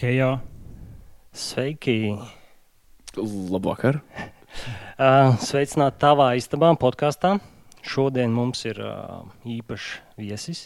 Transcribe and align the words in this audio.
Hejo! 0.00 0.38
Sveiki! 1.32 2.16
Labvakar! 3.16 4.00
Uh, 4.96 5.34
Sveicināti 5.36 5.98
tavā 6.00 6.30
istabā, 6.38 6.70
podkāstā. 6.80 7.34
Šodien 7.84 8.32
mums 8.32 8.62
ir 8.64 8.78
uh, 8.80 9.26
īpašs 9.44 9.88
viesis. 10.16 10.62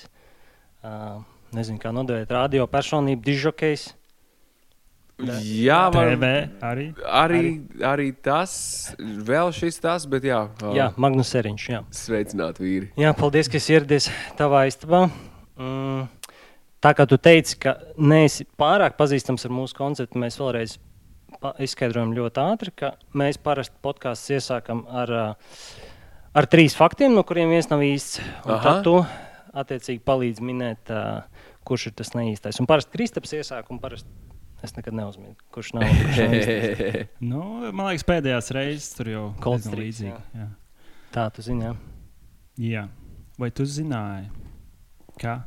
Uh, 0.87 1.25
nezinu, 1.51 1.81
kā 1.83 1.91
nodevēt 1.91 2.31
radio 2.31 2.69
personību, 2.71 3.19
dižokejs. 3.27 3.89
Jā, 5.43 5.81
var, 5.91 6.13
TV 6.15 6.31
arī. 6.63 6.85
arī, 7.03 7.43
arī 7.83 8.07
tas, 8.23 8.55
vēl 9.01 9.51
šis 9.59 9.83
tas, 9.83 10.07
bet 10.07 10.29
jā, 10.31 10.45
ā, 10.63 10.71
Jā, 10.79 10.87
Magnus 10.95 11.35
Eriņš. 11.43 11.67
Jā. 11.75 11.83
sveicināt 11.91 12.63
vīri. 12.63 12.93
jā, 12.95 13.11
paldies, 13.19 13.51
ka 13.51 13.59
esi 13.59 13.75
ieradies 13.75 14.07
tavā 14.39 14.69
istabā. 14.71 15.09
Mm, 15.59 16.07
tā 16.85 16.93
kā 16.97 17.07
tu 17.09 17.19
teici, 17.21 17.59
ka 17.61 17.77
neesi 17.97 18.47
pārāk 18.61 18.97
pazīstams 19.01 19.47
ar 19.47 19.55
mūsu 19.55 19.77
konceptu, 19.79 20.21
mēs 20.21 20.39
vēlreiz 20.41 20.79
izskaidrojam 21.63 22.15
ļoti 22.17 22.43
ātri, 22.43 22.73
ka 22.77 22.95
mēs 23.17 23.39
parasti 23.43 23.79
podkāstus 23.85 24.37
iesākam 24.39 24.83
ar, 24.89 25.13
ar 26.37 26.49
trīs 26.51 26.77
faktiem, 26.77 27.15
no 27.17 27.25
kuriem 27.27 27.53
viens 27.53 27.71
nav 27.71 27.85
īsts. 27.87 28.21
Tad 28.47 28.83
tu 28.87 28.99
attiecīgi 29.51 30.03
palīdzi 30.07 30.47
minēt, 30.47 30.93
kurš 31.67 31.91
ir 31.91 31.97
tas 32.01 32.13
neīstais. 32.17 32.61
Un 32.63 32.69
parasti 32.71 32.95
Kristaps 32.97 33.35
iesāk, 33.39 33.71
un 33.73 33.81
parasti 33.83 34.11
es 34.65 34.75
nekad 34.77 34.97
neuzminu, 34.97 35.37
kurš 35.55 35.73
nav. 35.77 35.89
Kurš 35.89 36.19
nav. 36.21 36.99
Nu, 37.31 37.45
man 37.73 37.91
liekas, 37.91 38.05
pēdējās 38.09 38.51
reizes 38.57 38.91
tur 38.97 39.09
jau 39.13 39.25
Streets, 39.39 39.71
līdzīgi. 39.73 40.17
Jā. 40.37 40.49
Tā 41.15 41.29
tu 41.35 41.45
zini. 41.45 41.71
Jā. 41.71 41.75
jā. 42.61 42.85
Vai 43.41 43.49
tu 43.57 43.65
zināji, 43.65 44.29
ka. 45.21 45.41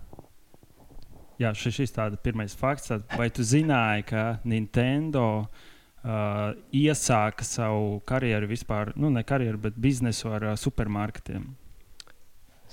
Jā, 1.41 1.49
šis 1.57 1.79
ir 1.81 1.91
tāds 1.95 2.21
pirmais 2.23 2.53
fakts. 2.57 2.91
Tad 2.91 3.05
Vai 3.17 3.29
tu 3.33 3.45
zināji, 3.47 4.05
ka 4.11 4.23
Nintendo 4.45 5.25
uh, 5.41 6.53
iesāka 6.75 7.45
savu 7.47 7.99
karjeru 8.05 8.51
vispār, 8.51 8.93
nu, 8.95 9.09
ne 9.13 9.25
karjeru, 9.25 9.61
bet 9.67 9.77
biznesu 9.81 10.31
ar 10.33 10.51
uh, 10.51 10.55
supermarketiem? 10.59 11.49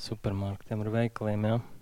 Supermarketiem 0.00 0.84
ar 0.84 0.97
veikaliem. 1.00 1.47
Jā. 1.48 1.61
Uh, 1.61 1.80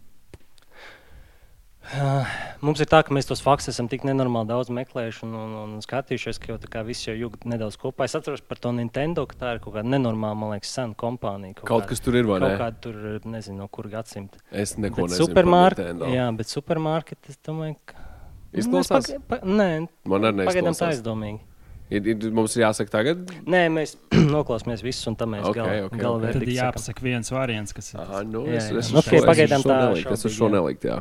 Mums 2.60 2.80
ir 2.82 2.88
tā, 2.90 2.98
ka 3.06 3.14
mēs 3.16 3.28
tos 3.28 3.40
faktus 3.40 3.70
esam 3.72 3.86
tik 3.88 4.02
nenormāli 4.04 4.48
daudz 4.50 4.68
meklējuši 4.74 5.22
un, 5.24 5.32
un, 5.38 5.52
un 5.62 5.76
skatījušies, 5.84 6.40
ka 6.42 6.50
jau 6.52 6.56
tā 6.60 6.68
kā 6.72 6.82
viss 6.84 7.06
jau 7.06 7.14
jūt 7.16 7.46
nedaudz 7.48 7.78
kopā. 7.80 8.04
Es 8.08 8.16
atceros 8.18 8.42
par 8.44 8.60
to 8.60 8.72
Nintendo, 8.76 9.24
ka 9.30 9.38
tā 9.40 9.52
ir 9.56 9.62
kaut 9.64 9.76
kāda 9.78 9.88
nenormāla, 9.88 10.36
man 10.36 10.52
liekas, 10.56 10.72
sena 10.76 10.92
kompānija. 10.98 11.56
Kaut 11.62 11.86
kas 11.88 12.02
tur 12.04 12.18
ir, 12.20 12.28
vai 12.28 12.40
Kaut 12.42 12.52
ne? 12.52 12.58
kāda 12.60 12.82
tur, 12.84 12.98
nezinu, 13.24 13.56
no 13.62 13.68
kura 13.72 13.92
gadsimta. 13.96 14.42
Es 14.52 14.74
neko 14.76 15.06
Bet 15.06 15.14
nezinu. 15.14 15.26
supermarket, 15.30 16.02
jā, 16.12 16.26
bet 16.42 16.52
supermarket, 16.52 17.18
es 17.32 17.40
domāju, 17.48 17.76
ka. 17.88 18.04
Izklausās? 18.52 19.08
Nu, 19.08 19.16
es 19.16 19.24
paga- 19.24 19.24
pa, 19.28 19.38
nē, 19.44 19.70
Man 20.08 20.28
arī 20.28 20.44
pagaidām 20.48 20.74
tā 20.74 20.88
neizklausās. 20.88 20.98
aizdomīgi. 20.98 21.40
Ir, 21.88 22.04
ir, 22.12 22.30
mums 22.36 22.52
ir 22.58 22.66
jāsaka 22.66 22.92
tagad. 22.92 23.30
Nē, 23.48 23.62
mēs 23.72 23.94
noklausāmies 24.36 24.82
visus, 24.84 25.06
un 25.08 25.16
tam 25.16 25.32
mēs 25.36 25.46
Ok, 25.48 25.56
gala, 25.56 25.76
ok, 25.86 25.94
gala 26.00 26.18
ok. 26.20 26.32
Tad 26.36 26.50
jāpasaka 26.52 27.00
viens 27.06 27.30
variants, 27.32 27.72
kas 27.76 27.94
ir. 27.94 28.00
Aha, 28.02 28.20
nu, 28.28 28.42
Jā, 28.44 28.58
es, 28.60 28.66
jā. 28.72 28.82
es, 28.82 28.90
Nu, 28.92 29.00
ok, 29.00 29.08
šo- 29.08 29.16
es 29.16 29.22
uz 29.24 29.28
pagaidām 29.30 29.64
šo 29.64 29.70
tā 29.72 29.78
Es 30.12 30.24
uz 30.28 30.34
šo 30.36 30.36
šaubīgi, 30.36 30.44
jā. 30.44 30.52
neliku, 30.58 30.90
jā. 30.92 30.98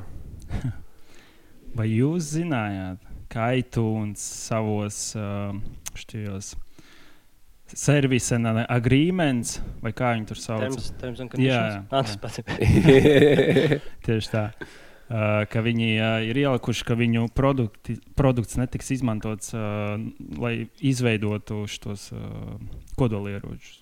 Vai 1.78 1.90
jūs 1.92 2.32
zinājāt, 2.38 3.04
ka 3.32 3.52
iTunes 3.60 4.24
savos 4.48 5.12
uh, 5.20 5.52
šķijos 5.98 6.56
service 7.74 8.32
and 8.32 8.48
agreements, 8.70 9.60
vai 9.84 9.92
kā 9.96 10.14
viņi 10.16 10.28
tur 10.30 10.40
sauc? 10.40 10.64
Terms, 10.64 10.92
terms 11.02 11.24
and 11.24 11.38
Jā, 11.42 11.60
jā, 11.60 11.80
Ah, 11.92 12.04
tas 12.04 12.18
pats. 12.22 12.40
Tieši 14.08 14.32
tā. 14.32 14.46
Uh, 15.08 15.46
ka 15.48 15.62
viņi 15.64 15.90
uh, 16.04 16.18
ir 16.28 16.40
ielikuši, 16.42 16.84
ka 16.88 16.98
viņu 17.00 17.30
produkti, 17.36 17.96
produkts 18.20 18.58
netiks 18.60 18.92
izmantots, 18.98 19.54
uh, 19.56 19.96
lai 20.36 20.68
izveidotu 20.84 21.62
šos 21.72 22.10
uh, 22.12 22.58
kodolieročus. 23.00 23.80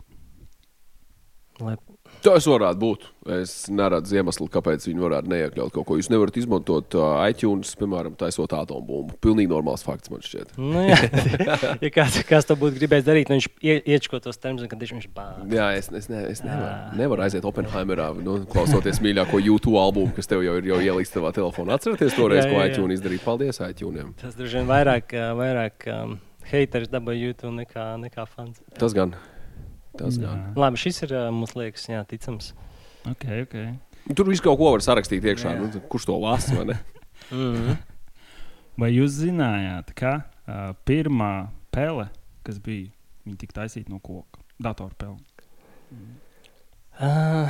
Lai 1.66 1.78
Tas 2.24 2.46
varētu 2.48 2.80
būt. 2.81 3.03
Es 3.36 3.52
neredzu 3.74 4.20
iemeslu, 4.20 4.46
kāpēc 4.53 4.84
viņi 4.86 5.02
varētu 5.02 5.30
neiekļaut 5.31 5.74
kaut 5.74 5.86
ko. 5.90 5.96
Jūs 5.98 6.12
nevarat 6.14 6.36
izmantot 6.38 6.94
uh, 6.98 7.18
iTunes, 7.30 7.72
piemēram, 7.80 8.14
taisot 8.20 8.53
atombumbu. 8.53 9.16
Pilnīgi 9.24 9.50
normāls 9.50 9.81
fakts 9.86 10.12
man 10.14 10.22
šķiet. 10.26 10.53
Nu, 10.62 10.84
jā, 10.86 11.00
ja 11.86 11.92
kāds, 11.94 12.20
kāds 12.30 12.46
to 12.50 12.58
būtu 12.62 12.78
gribējis 12.78 13.08
darīt, 13.08 13.31
nu 13.34 13.40
viņš 13.40 13.48
ie- 13.66 13.81
iečko 13.96 14.20
tos 14.22 14.38
termus, 14.42 14.68
kad 14.70 14.81
viņš 14.86 15.09
bāž. 15.16 15.42
Jā, 15.53 15.72
es, 15.80 15.90
es, 15.90 16.09
ne, 16.14 16.22
es 16.30 16.44
nevaru, 16.46 16.70
Jā. 16.70 16.94
nevaru 17.02 17.26
aiziet 17.26 17.46
Oppenheimerā, 17.50 18.12
nu, 18.22 18.38
klausoties 18.53 19.02
mīļāko 19.06 19.42
YouTube 19.42 19.82
albumu, 19.82 20.14
kas 20.18 20.30
tev 20.30 20.46
jau 20.46 20.56
ir 20.62 20.70
jau 20.70 20.80
ieliks 20.86 21.14
tavā 21.14 21.34
telefonā. 21.36 21.80
Atcerieties 21.80 22.14
toreiz, 22.18 22.46
Jā, 22.46 22.52
ko 22.53 22.59
jā, 22.62 22.66
jā. 22.68 22.74
iTunes 22.76 23.00
izdarīja. 23.02 23.26
Paldies 23.26 23.62
iTunes. 23.66 24.14
Tas 24.22 24.38
droši 24.38 24.62
vien 24.62 24.70
vairāk, 24.70 25.14
ā, 25.18 25.32
vairāk 25.42 25.90
um, 25.94 26.18
haters 26.52 26.92
dabūja 26.94 27.32
YouTube 27.32 27.56
nekā, 27.58 27.96
nekā 28.06 28.28
fans. 28.30 28.62
Tas 28.78 28.94
gan. 28.97 29.18
Tas 30.00 30.18
gan. 30.22 30.42
Labi, 30.60 30.80
šis 30.82 31.02
ir, 31.08 31.14
mums 31.36 31.56
liekas, 31.56 31.88
jā, 31.92 32.02
ticams. 32.10 32.54
Okay, 33.14 33.46
okay. 33.46 33.74
Tur 34.16 34.30
viss 34.30 34.44
kaut 34.44 34.60
ko 34.60 34.72
var 34.76 34.84
sarakstīt 34.86 35.26
iekšā. 35.26 35.56
Nu, 35.60 35.70
kurš 35.92 36.08
to 36.10 36.18
lasa? 36.22 36.56
vai 36.60 36.66
ne? 36.74 36.80
-hmm. 37.32 37.78
Vai 38.78 38.92
jūs 38.92 39.16
zinājāt, 39.22 39.94
ka 39.96 40.16
uh, 40.48 40.74
pirmā 40.86 41.48
pele, 41.72 42.10
kas 42.44 42.60
bija, 42.60 42.92
viņa 43.26 43.38
tika 43.38 43.62
taisīta 43.62 43.90
no 43.90 44.00
koka, 44.00 44.40
datorpele? 44.60 45.18
uh, 47.02 47.50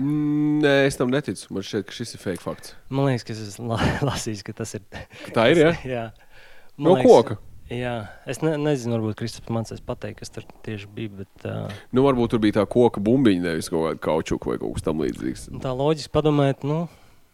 Mm, 0.00 0.62
Nē, 0.64 0.86
es 0.88 0.96
tam 0.96 1.10
neticu. 1.12 1.50
Man 1.52 1.64
šķiet, 1.66 1.84
ka 1.88 1.92
šis 1.92 2.14
ir 2.16 2.22
fake 2.22 2.40
fakts. 2.44 2.74
man 2.88 3.10
liekas, 3.10 3.24
ka 3.26 3.34
es 3.34 3.40
esmu 3.50 3.68
la 3.74 3.78
lasījis, 4.08 4.42
ka 4.46 4.54
tas 4.56 4.72
ir. 4.78 4.84
Ka 5.26 5.32
Tā 5.36 5.46
ir. 5.52 5.60
Ja? 5.60 5.72
jā. 5.96 6.04
Man 6.78 6.86
No 6.86 6.94
liekas, 6.96 7.10
koka. 7.10 7.36
Jā, 7.70 7.94
es 8.26 8.40
ne, 8.42 8.56
nezinu, 8.58 8.96
varbūt 8.96 9.18
Kristaps 9.20 9.50
man 9.54 9.66
tas 9.68 9.78
pateiks, 9.84 10.18
kas 10.24 10.32
tur 10.34 10.46
tieši 10.66 10.88
bija. 10.94 11.12
Bet, 11.20 11.44
uh, 11.46 11.68
Nu, 11.94 12.02
varbūt 12.02 12.32
tur 12.34 12.40
bija 12.42 12.56
tā 12.58 12.64
koka 12.66 12.98
bumbiņa, 13.04 13.44
nevis 13.44 13.70
kaut 13.70 13.84
kāda 13.86 14.00
kaučuka 14.02 14.50
vai 14.50 14.56
kaut 14.58 14.74
kas 14.74 14.86
tamlīdzīgs. 14.88 15.44
tā 15.62 15.70
loģiski 15.78 16.10
padomāt, 16.10 16.66
nu, 16.66 16.80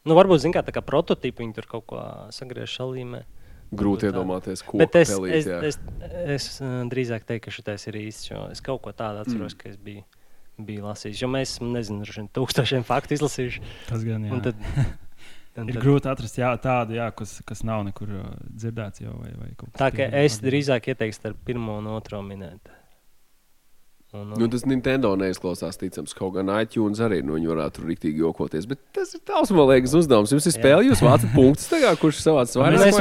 nu 0.05 0.19
varbūt 0.19 0.45
kā, 0.53 0.61
tā 0.67 0.75
kā 0.77 0.83
prototypi 0.85 1.41
viņi 1.41 1.57
tur 1.57 1.71
kaut 1.71 1.87
ko 1.89 2.03
sagriež 2.37 2.69
šalīmē. 2.69 3.23
Grūti 3.77 4.07
iedomāties, 4.07 4.61
ko 4.63 4.79
es, 4.79 5.09
pelīt, 5.11 5.49
es, 5.49 5.49
es, 5.49 5.79
es 6.37 6.61
uh, 6.61 6.85
drīzāk 6.87 7.25
teiktu, 7.27 7.49
ka 7.49 7.57
šis 7.57 7.89
ir 7.91 7.99
īsts. 8.05 8.29
jo 8.31 8.45
Es 8.53 8.61
kaut 8.61 8.85
ko 8.85 8.93
tādu 8.93 9.25
atceros, 9.25 9.57
Mm. 9.57 9.57
mm. 9.57 9.63
ka 9.63 9.69
es 9.73 9.77
biju, 9.77 10.05
biju 10.69 10.85
lasījis. 10.85 11.23
Jo 11.25 11.29
mēs 11.33 11.57
esam, 11.57 11.73
nezinu, 11.73 12.29
tūkstošiem 12.37 12.85
faktu 12.87 13.17
izlasījuši. 13.17 13.65
Tas 13.89 14.05
gan 14.05 14.29
jā. 14.29 14.55
Un 15.57 15.65
tad, 15.65 15.69
ir 15.73 15.79
tad, 15.79 15.85
grūti 15.87 16.11
atrast 16.13 16.37
jā, 16.41 16.51
tādu, 16.61 16.97
jā, 16.99 17.11
kas, 17.17 17.39
kas 17.49 17.63
nav 17.65 17.85
nekur 17.89 18.11
uh, 18.13 18.25
dzirdēts 18.53 19.01
jau. 19.05 19.15
Vai, 19.23 19.33
vai 19.41 19.53
tā 19.81 19.89
kā 19.97 20.11
es 20.25 20.41
drīzāk 20.45 20.91
ieteiktu 20.93 21.17
starp 21.23 21.39
pirmo 21.49 21.79
un 21.81 21.87
otro 21.97 22.21
minēt. 22.25 22.73
Un, 24.15 24.31
un, 24.33 24.37
Nu, 24.39 24.47
tas 24.49 24.63
Nintendo 24.69 25.11
neizklausās 25.19 25.77
ticams. 25.81 26.15
Kaut 26.17 26.37
gan 26.37 26.49
iTunes 26.61 27.01
arī 27.05 27.19
nu, 27.27 27.35
viņi 27.37 27.51
varētu 27.51 27.81
tur 27.81 27.89
rīktīgi 27.91 28.23
jokoties. 28.23 28.69
Bet 28.71 28.81
tas 28.97 29.11
ir 29.17 29.21
tavs, 29.27 29.51
man 29.57 29.67
liekas, 29.73 29.97
uzdevums. 29.99 30.33
Jums 30.33 30.47
ir 30.47 30.55
Jā. 30.55 30.61
spēle, 30.61 30.87
jūs 30.87 31.03
vācat 31.05 31.35
punktus, 31.35 31.67
tagad, 31.73 31.99
kurš 32.01 32.23
savāc 32.23 32.47
Mēs, 32.47 32.57
vairāk. 32.61 32.79
mēs, 32.79 33.01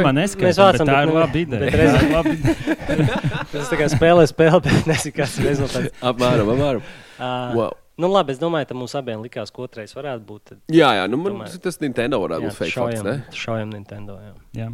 vācam, 0.59 0.81
bet 0.81 0.91
tā 0.91 1.03
ir 1.05 1.13
laba 1.15 1.39
ideja. 1.43 1.71
reiz- 1.77 2.01
ir 2.01 2.11
laba 2.15 2.33
ideja. 2.33 3.21
tas 3.53 3.71
tā 3.71 3.79
kā 3.83 3.87
spēlē 3.93 4.25
spēli, 4.33 4.61
bet 4.65 4.89
ir 5.11 5.15
rezultāts. 5.51 5.93
Apmēram, 6.01 6.51
apmēram. 6.55 6.85
Uh, 7.15 7.55
Wow. 7.55 7.77
Nu, 7.97 8.09
labi, 8.11 8.33
es 8.35 8.39
domāju, 8.41 8.67
ka 8.67 8.75
mums 8.75 8.95
abiem 8.99 9.21
likās, 9.23 9.51
ka 9.55 9.61
otrais 9.63 9.93
varētu 9.95 10.25
būt. 10.27 10.41
tad, 10.49 10.57
Jā, 10.75 10.89
jā, 10.97 11.05
nu, 11.07 11.15
man, 11.21 11.37
Tomēr. 11.37 11.53
tas 11.63 11.77
Nintendo 11.79 12.19
varētu 12.25 12.49
būt 12.49 12.57
fake 12.57 12.73
fakts. 12.73 12.75
šaujam, 12.75 13.05
ne? 13.07 13.37
šaujam 13.45 13.69
Nintendo. 13.71 14.17
Jā. 14.19 14.33
Jā. 14.59 14.67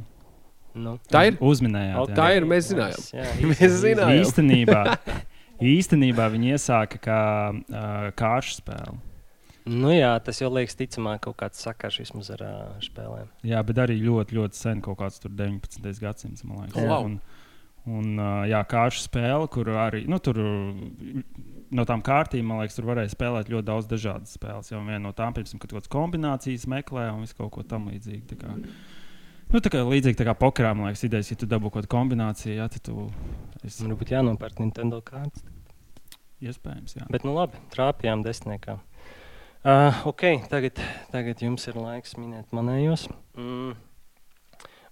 Nu. 0.73 0.95
Tā 1.11 1.25
ir. 1.27 1.37
Uzminējāt. 1.43 1.99
Ok. 2.01 2.09
jā. 2.09 2.15
Tā 2.17 2.27
ir, 2.39 2.47
mēs 2.49 2.71
zinājām. 2.71 2.97
Nice, 2.97 3.13
Jā, 3.19 3.51
Mēs 3.51 3.77
zinājām. 3.83 4.21
Īstenībā, 4.23 4.81
īstenībā 5.75 6.27
viņi 6.33 6.53
iesāka 6.55 7.01
kā 7.03 7.21
uh, 7.53 8.09
kāršu 8.17 8.57
spēli. 8.61 8.97
Nu, 9.69 9.91
jā, 9.93 10.15
tas 10.25 10.39
jau 10.41 10.49
liekas 10.49 10.73
ticamāk, 10.79 11.19
kaut 11.27 11.37
kāds 11.43 11.61
sakars 11.61 11.99
vismaz 12.01 12.31
ar 12.33 12.41
uh, 12.47 12.55
spēlēm. 12.81 13.27
Jā, 13.45 13.59
bet 13.67 13.77
arī 13.83 13.99
ļoti, 14.01 14.39
ļoti 14.39 14.57
sen, 14.57 14.81
kaut 14.81 14.97
kāds 15.03 15.21
tur 15.21 15.29
19. 15.37 15.85
gadsimts, 16.01 16.41
man 16.47 16.63
liekas. 16.65 16.81
Wow. 16.89 17.05
Un, 17.05 17.19
un 17.85 18.15
uh, 18.17 18.41
jā, 18.49 18.63
kāršu 18.71 19.03
spēle, 19.05 19.45
kur 19.53 19.69
arī 19.83 20.07
nu, 20.09 20.17
tur, 20.23 20.41
no 21.75 21.85
tām 21.87 22.03
kārtīm, 22.05 22.47
man 22.47 22.61
liekas, 22.61 22.77
tur 22.77 22.87
varēja 22.89 23.13
spēlēt 23.13 23.51
ļoti 23.51 23.67
daudz 23.67 23.87
dažādas 23.91 24.35
spēles. 24.37 24.71
Jau 24.71 24.81
viena 24.83 25.01
no 25.03 25.13
tām, 25.17 25.35
piemēram, 25.35 25.61
kad 25.61 25.71
kaut 25.71 25.77
kādas 25.79 25.91
kombinācijas 25.93 26.67
meklē 26.71 27.07
un 27.13 27.23
visu 27.25 27.37
kaut 27.37 27.53
ko 27.55 27.63
tam 27.67 27.87
līdzīgu. 27.91 28.25
Tā 28.31 28.37
kā, 28.41 28.57
nu, 28.57 29.61
tā 29.63 29.71
kā 29.71 29.83
līdzīgi 29.87 30.19
tā 30.19 30.27
kā 30.27 30.35
pokerā, 30.37 30.73
man 30.77 30.89
liekas, 30.89 31.05
idejas, 31.07 31.31
ja 31.31 31.39
tu 31.39 31.49
dabū 31.49 31.71
kaut 31.71 31.81
kādu 31.81 31.91
kombināciju, 31.95 32.57
jā, 32.59 32.67
tad 32.71 32.85
tu 32.87 33.07
esi 33.63 33.87
Man 33.87 33.97
būtu 33.99 34.17
jānopērk 34.17 34.61
Nintendo 34.63 35.01
kārtas. 35.05 35.45
iespējams. 36.41 36.97
Jā. 36.99 37.07
Bet, 37.13 37.25
nu, 37.27 37.35
labi, 37.37 37.61
trāpījām 37.73 38.25
desmitniekā. 38.25 38.79
Uh, 39.61 39.93
ok, 40.09 40.23
tagad, 40.49 40.79
tagad 41.13 41.41
jums 41.45 41.67
ir 41.69 41.75
laiks 41.77 42.15
minēt 42.17 42.49
manējos. 42.55 43.05
Mm. 43.37 43.75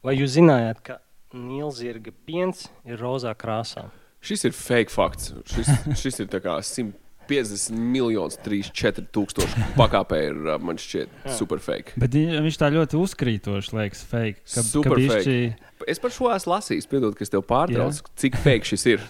Vai 0.05 0.13
jūs 0.13 0.35
zinājāt, 0.37 0.83
ka 0.85 0.99
Nīlzirga 1.33 2.13
piens 2.25 2.67
ir 2.85 3.01
rozā 3.01 3.33
krāsā? 3.37 3.89
Šis 4.21 4.43
ir 4.49 4.55
fake 4.55 4.91
fakts. 4.91 5.31
Šis, 5.47 5.69
šis 6.01 6.19
ir 6.25 6.27
tā 6.31 6.41
kā 6.43 6.57
simt 6.65 6.97
50 7.29 7.75
miljonus, 7.77 8.39
3, 8.41 8.71
4 8.73 9.03
tūkstoši 9.13 9.67
pakāpē 9.77 10.17
ir, 10.31 10.37
man 10.65 10.79
šķiet, 10.81 11.11
super 11.37 11.59
fake. 11.61 11.93
Bet 12.01 12.15
vi- 12.17 12.25
viņš 12.41 12.57
tā 12.57 12.71
ļoti 12.73 12.97
uzkrītoši 12.97 13.75
liekas, 13.77 14.01
fake. 14.09 14.41
Ka, 14.49 14.63
Super 14.65 14.97
ka 14.97 14.97
fake. 14.97 15.25
bišķi, 15.25 15.55
Es 15.87 15.99
par 16.01 16.11
šo 16.11 16.27
esmu 16.35 16.51
lasījis, 16.57 16.89
piedod, 16.89 17.13
ka 17.15 17.23
es 17.23 17.29
tev 17.31 17.45
pārtraucu, 17.47 18.01
cik 18.19 18.35
fake 18.43 18.65
šis 18.73 18.85
ir. 18.95 18.99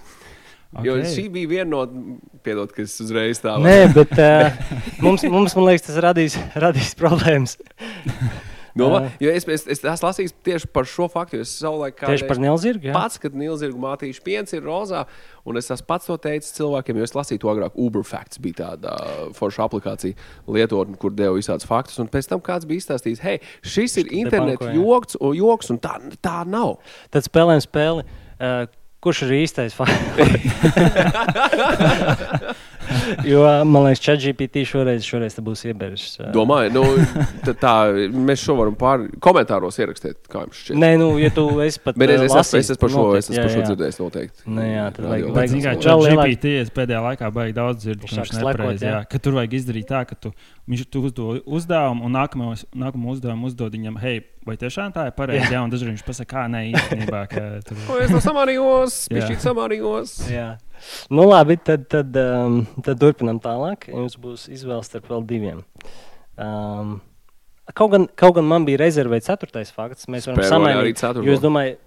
Okay. 0.69 0.85
Jo 0.85 0.95
šī 1.01 1.23
bija 1.33 1.47
viena 1.49 1.71
no, 1.71 1.79
piedod, 2.45 2.69
ka 2.69 2.83
es 2.83 2.93
uzreiz 3.01 3.39
tā 3.41 3.55
Nē, 3.57 3.87
bet 3.89 4.11
uh, 4.21 4.53
mums, 5.01 5.23
mums, 5.25 5.55
man 5.57 5.65
liekas, 5.65 5.87
tas 5.87 5.97
radīs, 6.05 6.35
radīs 6.53 6.91
problēmas. 6.93 7.55
domāju. 8.79 9.09
Jā. 9.09 9.17
Jo 9.25 9.29
es, 9.35 9.43
es, 9.55 9.65
es 9.75 9.79
esmu 9.83 10.07
lasījis 10.07 10.33
tieši 10.47 10.67
par 10.75 10.87
šo 10.89 11.05
faktu, 11.11 11.41
es 11.43 11.49
savulaik 11.59 11.99
Tieši 11.99 12.29
par 12.29 12.37
Nilzirgu. 12.41 12.89
jā? 12.89 12.93
Pats, 12.95 13.19
kad 13.21 13.35
Nīlzirgu 13.37 13.79
mātīšu 13.83 14.21
piens 14.25 14.55
ir 14.55 14.63
rozā, 14.65 15.01
un 15.45 15.59
es 15.59 15.69
esmu 15.69 15.87
pats 15.89 16.09
to 16.09 16.15
teicis 16.21 16.55
cilvēkiem, 16.57 16.99
jo 16.99 17.03
es 17.09 17.15
lasīju 17.17 17.43
to 17.43 17.51
agrāk. 17.51 17.77
Uber 17.79 18.05
Facts 18.07 18.37
bija 18.41 18.55
tāda 18.63 18.95
uh, 18.95 19.01
forša 19.37 19.67
aplikācija, 19.67 20.13
lietotne, 20.47 20.97
kur 21.01 21.11
deva 21.15 21.35
visādus 21.37 21.67
faktus. 21.69 21.99
Un 22.01 22.07
pēc 22.11 22.25
tam 22.31 22.39
kāds 22.45 22.67
bija 22.69 22.83
izstāstījis, 22.83 23.23
hei, 23.25 23.37
šis 23.65 23.99
ir 24.03 24.07
interneta 24.23 24.65
joks, 24.75 25.19
joks, 25.19 25.67
un 25.73 25.77
tā, 25.83 25.93
tā 26.23 26.37
nav. 26.49 26.69
Tad 27.13 27.21
spēlējam 27.27 27.63
spēli. 27.67 28.07
Uh, 28.39 28.63
kurš 29.03 29.25
ir 29.27 29.31
īstais 29.43 29.73
fakts? 29.75 30.19
jo 33.31 33.43
man 33.67 33.85
liekas, 33.87 34.01
ChatGPT 34.05 34.63
šoreiz, 34.69 35.05
šoreiz 35.07 35.37
būs 35.43 35.65
iebērs. 35.69 36.05
Uh, 36.19 36.29
Domāju, 36.35 36.73
nu, 36.75 36.83
tā, 37.63 37.73
mēs 38.13 38.43
šo 38.43 38.57
varam 38.59 38.77
pār 38.79 39.07
komentāros 39.23 39.79
ierakstīt, 39.81 40.19
kā 40.31 40.45
jums 40.45 40.61
šķiet. 40.63 40.79
Nē, 40.81 40.91
nu, 41.01 41.09
ja 41.21 41.31
tu 41.35 41.47
esi 41.65 41.81
pat. 41.83 41.97
Bet 42.01 42.13
es, 42.15 42.25
es, 42.27 42.53
es 42.61 42.71
esmu 42.75 42.79
par 42.83 42.93
šo, 42.93 43.05
noteikti, 43.07 43.19
es 43.19 43.29
esmu 43.29 43.39
jā, 43.39 43.45
par 43.45 43.55
šo 43.55 43.61
jā. 43.61 43.67
dzirdējis 43.71 44.01
noteikti. 44.03 44.45
Nu 44.49 44.67
jā, 44.67 44.85
tad 44.95 45.09
vajag- 45.09 45.33
vajag- 45.39 45.55
Vēl 45.59 45.83
ChatGPT 45.85 46.53
lielāk- 46.53 46.63
es 46.65 46.73
pēdējā 46.79 47.01
laikā 47.07 47.31
baigi 47.39 47.57
daudz 47.59 47.85
dzirdu, 47.85 48.09
ka 48.09 48.25
viņš 48.25 48.79
jā. 48.79 48.89
Jā, 48.89 49.01
ka 49.09 49.21
tur 49.21 49.37
vajag 49.39 49.57
izdarīt 49.59 49.89
tā, 49.89 50.03
ka 50.09 50.17
tu, 50.19 50.33
viņš 50.69 50.85
tu 50.93 51.01
uzdod 51.07 51.41
uzdevumu 51.49 52.05
un 52.05 52.13
nākamo, 52.13 52.51
nākamo 52.77 53.13
uzdevumu 53.15 53.49
uzdod 53.49 53.73
viņam, 53.73 53.97
hei, 54.03 54.21
vai 54.45 54.55
tiešām 54.59 54.93
tā 54.93 55.07
ir 55.09 55.15
pareizi? 55.17 55.49
Jā, 55.53 55.63
un 55.65 55.73
dažreiz 55.73 55.95
viņš 55.95 56.05
pasaka, 56.05 56.29
kā 56.35 56.45
nē, 56.51 56.61
īstenībā. 56.75 57.23
ka 57.31 57.43
Tur... 57.65 57.81
O, 57.91 57.97
es 58.03 58.13
to 58.13 58.21
samanījos, 58.23 58.99
Jā. 59.09 59.17
pišķīt 59.17 59.45
samanījos. 59.47 60.15
Jā. 60.29 60.47
Nu, 61.11 61.25
labi, 61.27 61.57
tad, 61.57 61.89
tad, 61.91 62.15
um, 62.21 62.61
tad 62.85 63.01
turpinām 63.01 63.41
tālāk. 63.43 63.89
Jums 63.91 64.15
būs 64.21 64.47
izvēle 64.53 64.85
starp 64.85 65.09
vēl 65.11 65.25
diviem. 65.27 65.65
Um, 66.39 66.99
kaut, 67.73 67.91
gan, 67.95 68.07
kaut 68.19 68.37
gan 68.37 68.47
man 68.47 68.67
bija 68.69 68.83
rezervēts 68.85 69.29
ceturtais 69.31 69.73
fakts. 69.75 70.07
Mēs 70.11 70.29
varam 70.29 70.93
ceturto. 70.93 71.25
Jo 71.25 71.35
es 71.35 71.43
domāju, 71.43 71.79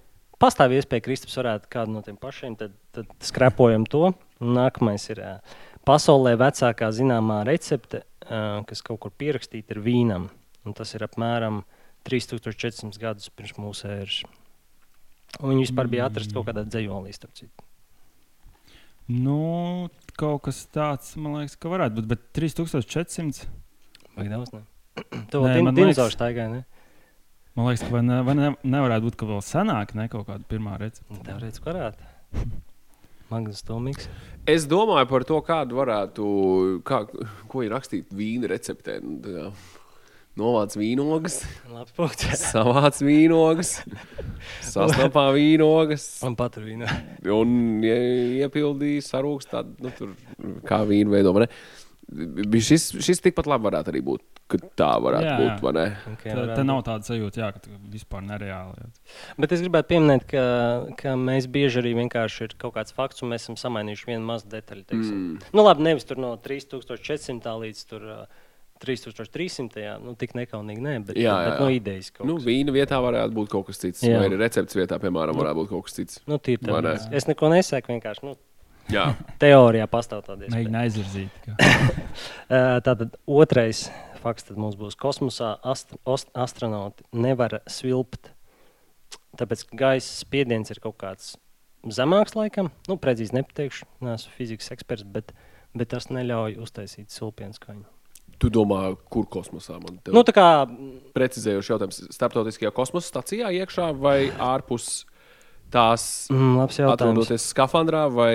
pastāv 0.42 0.74
iespēja, 0.76 1.04
ka 1.04 1.08
Kristaps 1.08 1.38
varētu 1.38 1.70
kādu 1.72 1.94
no 1.94 2.02
tiem 2.04 2.18
pašiem. 2.20 2.58
Tad, 2.58 2.74
tad 2.94 3.08
skrapojam 3.24 3.86
to. 3.88 4.10
Un 4.42 4.56
nākamais 4.58 5.06
ir 5.14 5.22
uh, 5.22 5.60
pasaulē 5.88 6.34
vecākā 6.40 6.90
zināmā 6.94 7.42
recepte, 7.48 8.02
uh, 8.26 8.60
kas 8.68 8.84
kaut 8.86 9.00
kur 9.04 9.14
pierakstīta, 9.18 9.76
ir 9.76 9.82
vīnam. 9.84 10.30
Un 10.62 10.76
tas 10.78 10.94
ir 10.94 11.02
apmēram 11.06 11.62
3400 12.06 13.00
gadus 13.02 13.30
pirms 13.34 13.58
mūsu 13.58 13.88
ēras. 13.90 14.22
Un 15.40 15.54
Viņi 15.54 15.66
vispār 15.66 15.88
bija 15.90 16.06
atrasti 16.10 16.34
kaut 16.36 16.46
kādā 16.50 16.64
dzējolī, 16.68 17.14
starp 17.16 17.34
citu. 17.38 17.66
Nu, 19.10 19.88
kaut 20.18 20.44
kas 20.46 20.62
tāds, 20.72 21.14
man 21.18 21.40
liekas, 21.40 21.56
ka 21.58 21.72
varētu 21.72 21.98
būt. 21.98 22.10
Bet 22.12 22.28
3400. 22.38 23.48
Vai 24.14 24.28
daudz? 24.30 24.52
Ne? 24.54 24.62
Tev 25.32 25.48
jau 25.48 25.64
man 25.66 25.76
dinozaurs 25.76 26.14
staigāja, 26.16 26.50
ne? 26.52 26.62
Man 27.56 27.68
liekas, 27.68 27.84
ka 27.84 27.92
vai 27.92 28.02
ne, 28.06 28.20
vai 28.24 28.36
ne, 28.38 28.52
nevarētu 28.64 29.08
būt, 29.08 29.16
ka 29.20 29.28
vēl 29.28 29.42
senāk, 29.44 29.96
ne 29.98 30.06
kaut 30.12 30.28
kāda 30.28 30.46
pirmā 30.48 30.78
recepte. 30.80 31.18
Teorētiski 31.26 31.68
varētu. 31.70 32.12
Magnus 33.32 33.64
Tomīgs. 33.66 34.08
Es 34.48 34.66
domāju 34.70 35.08
par 35.10 35.24
to, 35.28 35.38
kādu 35.46 35.78
varētu, 35.78 36.26
kā, 36.86 37.04
ko 37.48 37.62
ir 37.64 37.72
rakstīt 37.74 38.10
vīna 38.14 38.50
receptē. 38.52 38.98
Nu, 39.02 39.52
Novāc 40.40 40.72
vīnogas, 40.80 41.34
savāc 42.40 43.02
vīnogas, 43.04 43.74
sastapā 44.64 45.26
vīnogas 45.36 46.06
Man 46.24 46.38
patur 46.40 46.64
vīnu. 46.70 46.88
un 47.36 47.52
ie- 47.84 48.40
iepildīja 48.40 49.04
sarūks 49.10 49.50
tādu, 49.50 49.76
nu, 49.84 49.92
tur, 49.98 50.14
kā 50.64 50.78
vīnu 50.88 51.12
veido. 51.12 51.34
Šis, 52.62 52.90
šis 53.02 53.22
tikpat 53.24 53.46
labi 53.48 53.66
varētu 53.70 53.92
arī 53.92 54.00
būt, 54.04 54.22
tā 54.76 54.90
varētu 55.00 55.26
Jā, 55.28 55.36
būt, 55.40 55.64
jā. 55.64 55.72
ne? 55.78 55.84
Okay, 56.12 56.34
Tā, 56.36 56.44
tā 56.58 56.64
nav 56.68 56.82
tāda 56.86 57.08
sajūta, 57.08 57.40
jā, 57.40 57.48
ka 57.56 57.72
vispār 57.92 58.22
nereāli. 58.26 58.84
Jā. 58.84 59.16
Bet 59.40 59.54
es 59.56 59.62
gribētu 59.64 59.90
pieminēt, 59.94 60.26
ka, 60.28 60.44
ka 61.00 61.14
mēs 61.16 61.48
bieži 61.52 61.80
arī 61.80 61.94
vienkārši 62.02 62.48
ir 62.50 62.56
kaut 62.60 62.76
kāds 62.76 62.92
fakts, 62.96 63.24
un 63.24 63.32
mēs 63.32 63.46
esam 63.48 63.56
samainījuši 63.60 64.10
vienu 64.12 64.24
mazu 64.28 64.50
detaļu. 64.52 64.84
teiksim. 64.92 65.18
Mm. 65.18 65.52
Nu, 65.56 65.64
labi, 65.66 65.86
nevis 65.88 66.04
tur 66.08 66.20
no 66.20 66.34
3400 66.44 67.56
līdz 67.64 67.84
tur, 67.88 68.08
uh, 68.20 68.40
3300. 68.82 69.78
Jā, 69.82 69.96
nu, 70.02 70.14
tik 70.18 70.34
nekaunīgi, 70.38 70.82
nē, 70.82 70.94
bet, 71.06 71.16
Jā, 71.20 71.36
bet 71.38 71.52
jā, 71.52 71.58
no 71.62 71.68
jā. 71.70 71.76
idejas 71.78 72.10
kaut 72.12 72.26
Nu, 72.28 72.36
kas. 72.40 72.46
vīna 72.48 72.74
vietā 72.74 72.98
varētu 73.02 73.36
būt 73.36 73.52
kaut 73.52 73.68
kas 73.70 73.78
cits. 73.82 74.02
Jā. 74.04 74.18
Vai 74.18 74.26
arī 74.30 74.40
recepts 74.42 74.74
vietā, 74.78 74.98
piemēram, 75.02 75.38
varētu 75.38 75.60
būt 75.62 75.70
kaut 75.70 75.86
kas 75.86 75.94
cits. 76.00 76.20
Nu, 76.26 76.38
tīri 76.42 76.66
tā. 76.66 76.96
Es 77.14 77.28
neko 77.30 77.52
nesaku, 77.54 77.92
vienkārši 77.94 78.26
nu, 78.26 78.34
Jā, 78.90 79.04
teorijā 79.40 79.86
pastāv 79.90 80.24
tāda 80.26 80.46
iespēja. 80.46 80.56
Mēģina 80.58 80.80
aizvirzīt. 80.86 81.46
Tātad 82.86 83.14
otrais 83.30 83.86
fakts 84.22 84.46
tad 84.48 84.58
mums 84.60 84.76
būs 84.78 84.96
kosmosā. 84.98 85.54
Ast 85.66 85.94
ost- 86.08 86.32
astronauti 86.38 87.04
nevar 87.14 87.60
svilpt, 87.70 88.32
tāpēc 89.38 89.64
ka 89.70 89.78
gaisa 89.86 90.12
spiediens 90.22 90.70
ir 90.74 90.82
kaut 90.82 90.98
kāds 91.00 91.34
zemāks 91.88 92.36
laikam. 92.38 92.70
Nu, 92.90 92.98
precīzi 93.00 93.34
nepateikšu, 93.38 93.88
neesmu 94.06 94.34
fizikas 94.36 94.70
eksperts, 94.74 95.06
bet, 95.14 95.32
bet 95.74 95.90
tas 95.94 96.10
neļauj 96.14 96.58
uztaisīt 96.62 97.10
silpienu 97.10 97.56
skaņu. 97.58 97.86
tu 98.42 98.50
domā, 98.50 98.96
kur 99.10 99.26
kosmosā 99.30 99.76
man 99.78 99.98
te 100.02 100.10
Nu, 100.14 100.24
tā 100.26 100.32
kā 100.34 100.46
precizējuši 101.14 101.72
jautājums. 101.72 102.00
Startautiskajā 102.14 102.72
kosmosa 102.74 103.06
stācijā 103.12 103.50
iekšā 103.62 103.92
vai 103.98 104.30
ārpus 104.34 105.04
tās 105.72 106.06
mm, 106.32 106.54
labs 106.60 106.80
jautājums. 106.80 106.96
atrodoties 107.00 107.48
skafandrā, 107.52 108.06
vai 108.12 108.32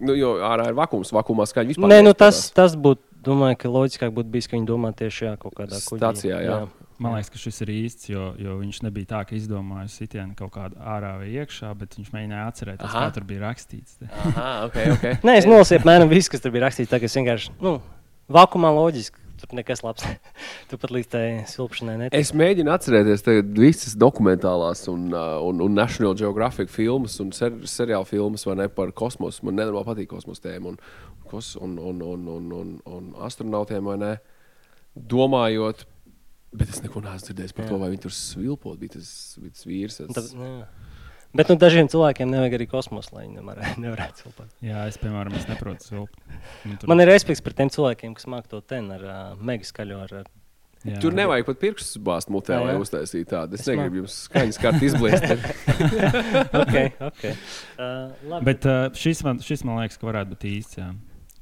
nu, 0.00 0.16
jo 0.16 0.36
ārā 0.46 0.70
ir 0.70 0.78
vakums, 0.78 1.12
vakumā 1.16 1.46
skaņa 1.48 1.74
vispār. 1.74 1.92
Nē, 1.92 2.02
nu, 2.06 2.14
tas, 2.16 2.46
tas 2.56 2.76
būtu, 2.78 3.02
domāju, 3.26 3.58
ka 3.62 3.72
loģiskāk 3.72 4.12
būtu 4.16 4.32
bijis, 4.32 4.50
ka 4.50 4.58
viņi 4.58 4.68
domā 4.68 4.92
tieši 4.96 5.30
jā, 5.30 5.36
kaut 5.40 5.56
kādā 5.58 5.80
kuģī. 5.80 6.00
Stācijā, 6.02 6.40
jā. 6.44 6.58
Man 7.02 7.12
liekas, 7.12 7.28
ka 7.28 7.36
šis 7.36 7.58
ir 7.60 7.70
īsts, 7.74 8.08
jo, 8.08 8.30
jo 8.40 8.54
viņš 8.56 8.78
nebija 8.86 9.10
tā, 9.10 9.18
ka 9.28 9.34
izdomāja 9.36 9.90
sitienu 9.92 10.32
kaut 10.38 10.54
kādu 10.54 10.78
ārā 10.80 11.10
vai 11.20 11.28
iekšā, 11.42 11.74
bet 11.76 11.98
viņš 11.98 12.08
mēģināja 12.14 12.46
atcerēties, 12.48 12.88
Aha. 12.88 13.02
kā 13.02 13.16
tur 13.18 13.26
bija 13.28 13.42
rakstīts. 13.42 13.98
Aha, 14.06 14.46
ok, 14.70 14.78
ok. 14.94 15.04
Nē, 15.28 15.34
es 15.42 15.48
nolasīju 15.50 15.82
apmēram 15.82 16.08
visu, 16.08 16.32
kas 16.32 16.44
tur 16.44 16.54
bija 16.54 16.64
rakstīts. 16.64 16.88
Tā 16.94 17.02
kā 17.02 17.10
es 17.10 17.18
vienkārši, 17.20 17.52
nu, 17.60 17.74
vakumā 18.32 18.72
loģiski. 18.78 19.25
Tur 19.40 19.52
nekas 19.58 19.82
labs. 19.84 20.04
tu 20.70 20.78
pat 20.80 20.92
līdz 20.94 21.10
tai 21.12 21.24
silpšanai 21.50 21.96
netiek. 22.00 22.16
Es 22.18 22.32
mēģinu 22.36 22.72
atcerēties 22.72 23.24
visas 23.56 23.96
dokumentālās 24.00 24.86
un, 24.92 25.10
uh, 25.12 25.36
un, 25.44 25.60
un 25.64 25.76
National 25.76 26.16
Geographic 26.18 26.72
filmas 26.72 27.18
un 27.22 27.34
ser, 27.36 27.52
seriāla 27.68 28.08
filmas 28.08 28.46
ne 28.56 28.68
par 28.72 28.94
kosmosu. 28.96 29.44
Man 29.46 29.58
nenormāli 29.60 29.90
patīk 29.90 30.10
kosmosa 30.14 30.48
tēma 30.48 30.72
un, 30.72 30.80
un, 31.32 31.76
un, 31.76 32.00
un, 32.06 32.24
un, 32.36 32.48
un, 32.60 32.72
un 32.96 33.12
astronautiem 33.26 33.92
ne. 34.00 34.16
Domājot, 34.96 35.84
bet 36.56 36.72
es 36.72 36.80
neko 36.80 37.02
neesmu 37.04 37.28
dzirdējis 37.28 37.52
par 37.56 37.66
Jā. 37.66 37.70
to, 37.72 37.80
vai 37.82 37.92
viņi 37.92 38.04
tur 38.06 38.14
svilpot. 38.16 38.78
Bija 38.80 38.96
tas, 38.96 39.10
bija 39.42 39.52
tas 39.52 39.68
vīrs. 39.68 40.00
Es... 40.06 40.12
Tad, 40.16 40.32
jā. 40.32 40.85
Bet 41.36 41.50
nu, 41.52 41.56
dažiem 41.60 41.90
cilvēkiem 41.92 42.30
nevajag 42.32 42.56
arī 42.58 42.66
kosmosa, 42.70 43.12
lai 43.16 43.26
viņi 43.26 43.36
nevarētu, 43.42 43.82
nevarētu 43.84 44.24
silpot. 44.24 44.48
Jā, 44.64 44.86
es, 44.90 44.96
piemēram, 45.02 45.36
es 45.36 45.46
neprotu 45.50 45.86
svilpt. 45.90 46.18
Nu, 46.64 46.76
tur- 46.80 46.90
Man 46.92 47.02
ir 47.04 47.10
respekts 47.12 47.44
par 47.44 47.56
tiem 47.58 47.70
cilvēkiem, 47.74 48.16
kas 48.16 48.28
māca 48.32 48.50
to 48.56 48.62
ten 48.64 48.88
ar 48.96 49.04
uh, 49.06 49.22
mega 49.38 49.66
skaļo. 49.68 49.98
Ar, 50.06 50.14
ar... 50.22 50.30
jā. 50.86 51.00
Tur 51.02 51.16
nevajag 51.16 51.48
pat 51.50 51.60
pirkstus 51.64 51.98
bāzt 52.06 52.30
mutē, 52.32 52.56
lai 52.62 52.76
uztaisītu 52.80 53.28
tādu. 53.32 53.58
Es 53.58 53.64
Es 53.66 53.70
negribu 53.72 54.02
jums 54.04 54.16
skaņas 54.28 54.60
kārtu 54.64 54.88
izbliest. 54.88 55.26
okay, 56.62 56.92
okay. 57.10 57.34
Uh, 57.76 58.14
labi. 58.30 58.44
Bet 58.52 58.66
uh, 58.70 58.86
šis, 58.96 59.22
man, 59.26 59.42
šis 59.44 59.64
man 59.66 59.80
liekas, 59.82 59.98
ka 60.00 60.08
varētu 60.10 60.34
būt 60.34 60.46
īsts. 60.52 60.78
Jā. 60.80 60.90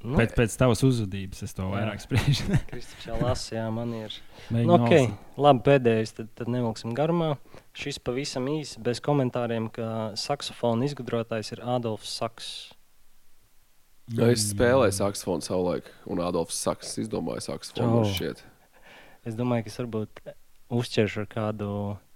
nu, 0.04 0.16
Pēc, 0.20 0.34
pēc 0.36 0.56
tavas 0.60 0.82
uzvedības 0.86 1.44
es 1.46 1.54
to 1.56 1.68
vairāk 1.72 2.02
spriežu. 2.02 2.48
Kristaps 2.70 3.06
jau 3.08 3.18
lasa, 3.22 3.54
jā, 3.56 3.66
man 3.72 3.92
ir. 3.96 4.16
Mēģinu 4.50 4.68
Nu, 4.70 4.80
okay. 4.84 5.06
Labi, 5.40 5.62
pēdējais, 5.70 6.16
tad, 6.18 6.32
tad 6.40 6.50
nevilksim 6.52 6.92
garumā. 6.96 7.34
Šis 7.74 7.98
pavisam 7.98 8.46
īsi, 8.52 8.78
bez 8.86 9.00
komentāriem, 9.02 9.66
ka 9.74 10.14
saksofona 10.18 10.86
izgudrotājs 10.86 11.50
ir 11.56 11.62
Adolfs 11.66 12.12
Saks. 12.20 12.48
Ja 14.14 14.28
es 14.30 14.44
spēlēju 14.52 14.94
saksofonu 14.94 15.42
savulaik, 15.42 15.88
un 16.06 16.20
Adolfs 16.22 16.60
Saks 16.60 16.92
izdomāja 17.02 17.42
saksofonu. 17.48 18.04
Oh. 18.04 18.10
šķiet. 18.14 18.44
Es 19.26 19.34
domāju, 19.38 19.64
ka 19.66 19.72
es 19.72 19.80
varbūt 19.80 20.22
uzķeršu 20.78 21.24
ar 21.24 21.30
kādu. 21.32 21.70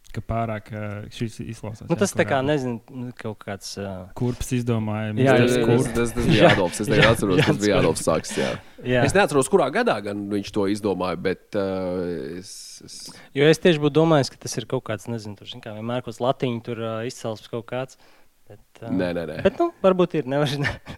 Ka 0.08 0.22
pārāk 0.24 0.70
uh, 0.72 0.84
šis 1.12 1.34
izklausās. 1.44 1.84
Nu, 1.84 1.92
jā, 1.92 1.98
tas 2.00 2.14
tā 2.16 2.24
kā, 2.24 2.38
nezinu, 2.40 2.78
nu, 2.96 3.10
kaut 3.18 3.42
kāds. 3.42 3.74
Uh, 3.76 4.06
Kurps 4.16 4.54
izdomāja, 4.56 5.10
Jā, 5.20 5.34
jā, 5.36 5.44
tas, 5.44 5.56
Kurps. 5.68 5.90
tas, 5.92 6.14
tas 6.16 6.28
bija 6.30 6.40
Jā. 6.40 6.52
Adolfs. 6.56 6.80
Es 6.80 6.88
tagad 6.90 7.04
Jā, 7.04 7.10
atceros, 7.12 7.42
tas 7.44 7.60
bija. 7.60 7.80
Adolfs 7.82 8.04
Saks. 8.08 8.32
Jā. 8.40 8.48
jā, 8.88 9.02
Es 9.04 9.16
neatceros, 9.18 9.50
kurā 9.52 9.66
gadā 9.74 9.98
gan 10.06 10.22
viņš 10.32 10.52
to 10.56 10.64
izdomāja, 10.72 11.20
bet 11.28 11.58
uh, 11.60 12.38
es, 12.40 12.52
es... 12.88 12.96
jo 13.36 13.50
es 13.52 13.60
tieši 13.60 13.82
būtu 13.84 13.98
domājis, 14.00 14.32
ka 14.32 14.40
tas 14.46 14.56
ir 14.56 14.68
kaut 14.72 14.86
kāds, 14.88 15.10
nezinu, 15.12 15.36
tur 15.36 15.52
kā 15.60 15.76
vienmēr 15.76 16.00
kaut 16.00 16.14
kāds 16.14 16.22
latīņu 16.24 16.64
tur 16.70 16.80
uh, 16.86 16.96
izcelsmes 17.08 17.52
kaut 17.52 17.68
kāds. 17.68 18.00
Bet, 18.48 18.64
uh, 18.80 18.88
Nē, 18.88 19.12
nē, 19.12 19.28
nē. 19.28 19.40
Bet, 19.44 19.60
nu, 19.60 19.70
varbūt 19.84 20.16
ir. 20.22 20.32
Nevar 20.32 20.48
zināt. 20.48 20.94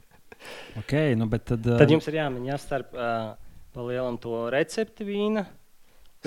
Okay, 0.84 1.16
nu, 1.18 1.26
bet 1.28 1.50
tad, 1.50 1.66
Tad 1.82 1.90
jums 1.90 2.06
ir 2.08 2.22
jāmin 2.22 2.46
jāstarp 2.48 2.94
uh, 2.94 3.34
pa 3.74 3.84
lielam 3.90 4.16
to 4.22 4.46
recepti 4.54 5.04
vīna. 5.04 5.48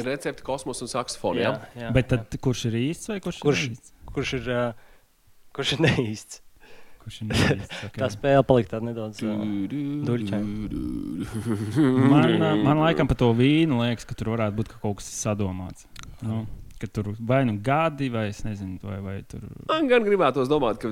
Recepti, 0.01 0.41
kosmos 0.45 0.81
un 0.81 0.89
saksofoni. 0.89 1.43
Jā, 1.43 1.51
jā, 1.75 1.83
jā, 1.83 1.91
Bet 1.93 2.07
tad, 2.09 2.33
kurš 2.41 2.65
ir 2.71 2.79
īsts 2.79 3.11
vai 3.11 3.19
kurš, 3.21 3.41
Kurš? 3.43 3.65
ir 3.67 3.75
īsts? 3.75 3.93
kurš 4.13 4.33
ir, 4.39 4.47
uh, 4.49 4.73
kurš 5.53 5.75
ir 5.75 5.83
neīsts? 5.85 6.39
Kurš 7.03 7.19
ir 7.21 7.29
neīsts? 7.29 7.77
Okay. 7.83 7.99
Tā 8.01 8.07
spēle 8.13 8.43
palika 8.47 8.73
tāda 8.77 8.87
nedaudz. 8.89 9.21
Uh, 9.21 9.43
Man, 12.09 12.41
ā, 12.41 12.51
man 12.63 12.81
laikam 12.81 13.09
par 13.09 13.17
to 13.19 13.29
vīnu 13.37 13.79
liekas, 13.83 14.05
ka 14.09 14.15
tur 14.17 14.33
varētu 14.33 14.57
būt 14.59 14.71
ka 14.73 14.81
kaut 14.83 14.99
kas 15.01 15.09
sadomāts. 15.21 15.85
Nu, 16.23 16.43
ka 16.81 16.87
tur 16.91 17.11
vai 17.19 17.41
nu 17.47 17.57
gadi, 17.63 18.09
vai 18.13 18.27
es 18.31 18.41
nezinu, 18.47 18.79
vai, 18.83 18.97
vai 19.03 19.15
tur. 19.29 19.43
Man 19.69 19.89
gan 19.91 20.05
gribētos 20.07 20.49
domāt, 20.51 20.79
ka 20.81 20.89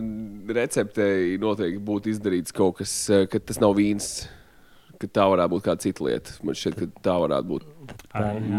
receptei 0.58 1.40
noteikti 1.42 1.82
būtu 1.90 2.14
izdarīts 2.14 2.54
kaut 2.56 2.78
kas, 2.82 2.94
ka 3.32 3.42
tas 3.42 3.60
nav 3.64 3.74
vīns. 3.80 4.12
Ka 5.02 5.08
tā 5.10 5.24
varētu 5.32 5.50
būt 5.56 5.64
kāda 5.66 5.82
cita 5.82 6.04
lieta. 6.06 6.36
Man 6.46 6.54
šķiet, 6.60 6.76
ka 6.78 6.86
tā 7.08 7.16
varētu 7.24 7.48
būt 7.50 7.64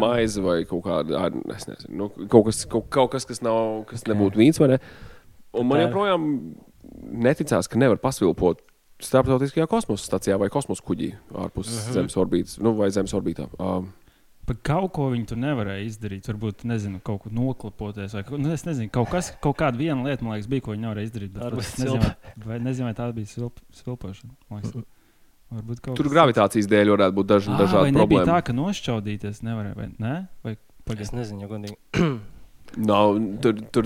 maize 0.02 0.42
vai 0.42 0.64
kaut 0.66 0.82
kāda. 0.88 1.20
ar- 1.28 1.54
Es 1.54 1.68
nezinu, 1.70 1.94
nu, 2.00 2.08
kaut, 2.26 2.46
kas, 2.49 2.64
kaut, 2.66 2.88
kaut 2.90 3.11
kas, 3.14 3.25
kas, 3.28 3.40
nav, 3.44 3.84
kas 3.87 4.02
nebūtu 4.11 4.40
vīns. 4.40 4.58
vai 4.58 4.68
Ne? 4.75 4.78
Un 5.54 5.66
man 5.68 5.82
joprojām 5.84 6.54
neticās, 7.12 7.68
ka 7.68 7.78
nevar 7.78 7.99
pasvilpot 8.02 8.61
starptautiskajā 9.02 9.66
kosmosa 9.70 10.06
stācijā 10.06 10.38
vai 10.38 10.49
kosmosa 10.52 10.82
kuģī 10.87 11.12
ārpus 11.34 11.68
uh 11.70 11.78
-huh. 11.88 11.92
Zemes 11.92 12.16
orbītas 12.16 12.58
nu, 12.62 12.72
vai 12.75 12.90
Zemes 12.90 13.12
orbītā. 13.12 13.49
Um, 13.58 13.92
Par 14.46 14.56
kaut 14.62 14.92
ko 14.92 15.11
viņi 15.11 15.26
tur 15.26 15.37
nevarēja 15.38 15.84
izdarīt. 15.87 16.26
Varbūt, 16.26 16.64
nezinu, 16.64 17.00
kaut 17.04 17.22
ko 17.22 17.30
noklapoties. 17.30 18.12
Vai, 18.12 18.25
nu, 18.38 18.50
es 18.52 18.64
nezinu, 18.64 18.90
kaut, 18.90 19.08
kas, 19.08 19.30
kaut 19.40 19.56
kāda 19.56 19.76
viena 19.76 20.02
lieta, 20.02 20.25
man 20.25 20.32
liekas, 20.34 20.49
bija, 20.49 20.61
ko 20.61 20.72
viņi 20.72 20.80
nevarēja 20.82 21.06
izdarīt. 21.11 21.32
Bet, 21.32 21.58
es 21.58 21.78
nezinu, 21.78 21.99
vai, 22.00 22.14
vai, 22.46 22.58
nezinu, 22.58 22.84
vai 22.87 22.94
tā 22.94 23.12
bija 23.12 23.26
svilp, 23.26 23.61
svilpošana. 23.70 24.32
Tur 25.82 26.04
kas- 26.06 26.12
gravitācijas 26.14 26.68
dēļ 26.71 26.92
varētu 26.97 27.18
būt 27.21 27.30
daž, 27.35 27.49
Ā, 27.49 27.59
dažādi 27.64 27.97
problēmas. 27.97 28.28
tā, 28.30 28.38
ka 28.49 28.52
nošķaudīties 28.56 29.42
nevarēja. 29.47 29.76
Vai, 29.78 29.88
ne? 29.99 30.14
vai 30.44 30.52
es 30.56 30.62
pagaid, 30.88 31.12
nezinu, 31.21 31.44
ja 31.44 31.50
godīgi. 31.52 31.78
Nav, 32.73 33.18
tur 33.44 33.59
tur 33.68 33.85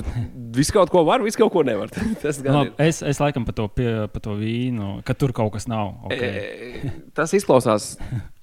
viss 0.55 0.71
kaut 0.71 0.93
ko 0.95 1.01
var, 1.09 1.19
viss 1.27 1.35
kaut 1.39 1.51
ko 1.51 1.65
nevar. 1.67 1.91
Labi, 2.23 2.69
ir. 2.71 2.73
es, 2.87 3.01
es 3.03 3.19
laikam 3.19 3.43
par 3.49 3.57
to, 3.59 3.67
pie, 3.75 3.89
par 4.13 4.23
to 4.23 4.37
vīnu, 4.39 5.01
ka 5.07 5.17
tur 5.19 5.33
kaut 5.35 5.57
kas 5.57 5.67
nav. 5.67 5.97
Okay. 6.07 6.85
E, 6.87 6.93
Tas 7.17 7.35
izklausās 7.35 7.97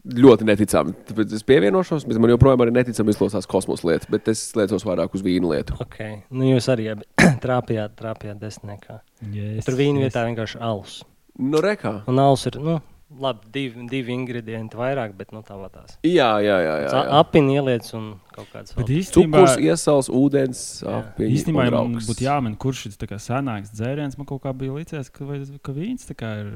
ļoti 0.03 0.43
neticami. 0.49 0.91
Tāpēc 1.07 1.31
es 1.37 1.45
pievienošos, 1.47 2.03
bet 2.09 2.19
man 2.19 2.33
joprojām 2.33 2.59
arī 2.65 2.73
neticami 2.75 3.13
izklausās 3.15 3.47
kosmosa 3.47 3.87
lietas, 3.87 4.09
bet 4.11 4.27
es 4.33 4.41
liecos 4.59 4.83
vairāk 4.83 5.15
uz 5.15 5.23
vīnu 5.23 5.53
lietu. 5.53 5.77
Okay. 5.85 6.19
Nu, 6.27 6.43
jūs 6.51 6.67
arī 6.75 6.89
trāpījāt, 7.45 7.95
trāpījāt 8.03 8.43
desmitniekā. 8.43 8.99
Yes, 9.31 9.63
Tur 9.63 9.79
vīna 9.79 10.03
yes. 10.03 10.09
vietā 10.11 10.25
vienkārši 10.27 10.59
alus. 10.59 10.99
Nu, 11.39 11.63
rekā. 11.63 12.01
Un 12.11 12.19
alus 12.19 12.43
ir, 12.51 12.59
nu, 12.59 12.81
labi, 13.19 13.47
divi, 13.53 13.85
divi 13.89 14.13
ingredienti 14.13 14.77
vairāk, 14.77 15.13
bet 15.17 15.33
nu 15.35 15.41
tā 15.45 15.55
vadās. 15.59 15.97
Jā, 16.05 16.29
jā, 16.43 16.57
jā. 16.63 16.75
jā, 16.83 16.89
jā. 16.89 17.01
Apini 17.19 17.57
ieliec 17.57 17.89
un 17.97 18.09
kaut 18.33 18.49
kāds 18.53 18.73
īstenībā, 18.73 19.43
Cukurs, 19.43 19.57
iesals, 19.61 20.09
ūdens, 20.13 20.61
apiņi 20.89 21.37
īstenībā 21.37 21.83
būtu 22.07 22.25
jāmin, 22.25 22.57
kurš 22.59 22.85
ir 22.89 22.97
tā 22.99 23.09
kā 23.11 23.19
senāks 23.21 23.73
dzēriens. 23.75 24.17
Man 24.19 24.29
kaut 24.29 24.43
kā 24.45 24.53
bija 24.57 24.75
licies, 24.77 25.11
ka, 25.13 25.27
vai, 25.29 25.41
ka 25.63 25.75
vīns 25.75 26.09
ir 26.09 26.53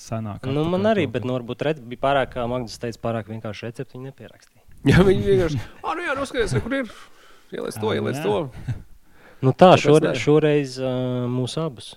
senāks. 0.00 0.48
Nu, 0.48 0.64
man 0.72 0.88
arī, 0.92 1.08
bet 1.10 1.26
nu, 1.28 1.36
varbūt 1.38 1.66
red, 1.68 1.82
bija 1.92 2.04
pārāk, 2.08 2.32
kā 2.36 2.46
Magnus 2.50 2.78
teica, 2.82 3.02
pārāk 3.08 3.30
vienkārši 3.32 3.70
recepti 3.70 3.98
viņi 3.98 4.12
nepierakstīja. 4.12 4.62
Jā, 4.90 5.02
viņi 5.06 5.24
vienkārši. 5.26 5.62
Ah, 5.82 5.94
nu 5.98 6.04
jā, 6.04 6.14
noskaties, 6.14 6.56
kur 6.62 6.74
ir. 6.76 6.90
Ieliec 7.54 7.78
to, 7.80 7.90
ieliec 7.94 8.20
to. 8.22 8.36
Nu, 9.44 9.52
tā, 9.52 9.74
Kāpēc 9.74 9.82
šore, 9.82 10.10
ne? 10.10 10.20
šoreiz 10.20 10.76
uh, 10.80 11.26
mūs 11.30 11.56
abus, 11.60 11.92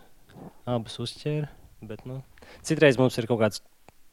abus 0.67 0.97
uzķēra. 1.01 1.47
Bet, 1.85 2.03
nu, 2.09 2.19
citreiz 2.65 2.99
mums 2.99 3.17
ir 3.19 3.27
kaut 3.29 3.41
kāds 3.43 3.63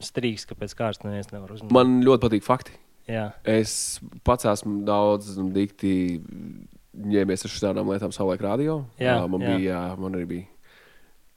strīks, 0.03 0.45
kāpēc 0.51 0.75
kārtas 0.77 1.05
neviens 1.07 1.31
nevar 1.33 1.55
uzmanīt. 1.55 1.73
Man 1.75 2.01
ļoti 2.05 2.27
patīk 2.27 2.45
fakti. 2.47 2.77
Jā, 3.07 3.31
Es 3.47 4.01
pats 4.27 4.49
esmu 4.51 4.81
daudz 4.87 5.37
un 5.39 5.53
dikti 5.55 6.19
ņēmies 6.97 7.47
ar 7.47 7.53
šādām 7.53 7.93
lietām 7.93 8.15
savulaik 8.15 8.43
radio. 8.43 8.81
Jā, 8.99 9.21
man, 9.31 9.45
jā. 9.45 9.53
bija, 9.55 9.83
man 10.01 10.17
arī 10.19 10.27
bija 10.31 10.47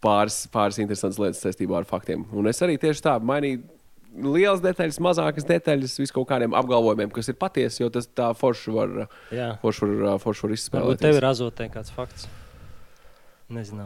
pāris, 0.03 0.45
pāris 0.51 0.79
interesantas 0.81 1.19
lietas 1.21 1.43
saistībā 1.43 1.77
ar 1.81 1.87
faktiem. 1.89 2.23
Un 2.33 2.49
es 2.49 2.61
arī 2.65 2.79
tieši 2.81 3.05
tā 3.05 3.19
mainīju. 3.21 3.61
Lielas 4.09 4.63
detaļas, 4.63 4.97
mazākas 5.05 5.45
detaļas, 5.45 5.99
vis 6.01 6.11
kaut 6.15 6.25
kādiem 6.31 6.55
apgalvojumiem, 6.57 7.11
kas 7.13 7.27
ir 7.29 7.35
patiesi, 7.37 7.83
jo 7.83 7.91
tas 7.93 8.07
tā 8.09 8.31
forši 8.33 8.73
var, 8.73 8.95
forši 9.61 9.89
var, 9.91 10.15
forši 10.23 10.47
var 10.47 10.53
izspēlēt. 10.55 11.01
Tev 11.03 11.19
ir 11.19 11.27
azotē 11.29 11.67
kāds 11.69 11.93
fakts. 11.93 12.25
Nezinu, 13.53 13.85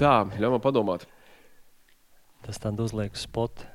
tā, 0.00 0.14
ļauj 0.40 0.54
man 0.56 0.62
padomāt. 0.64 1.04
Tas 2.46 2.60
tāds 2.62 2.82
uzliek 2.86 3.16
spot. 3.18 3.66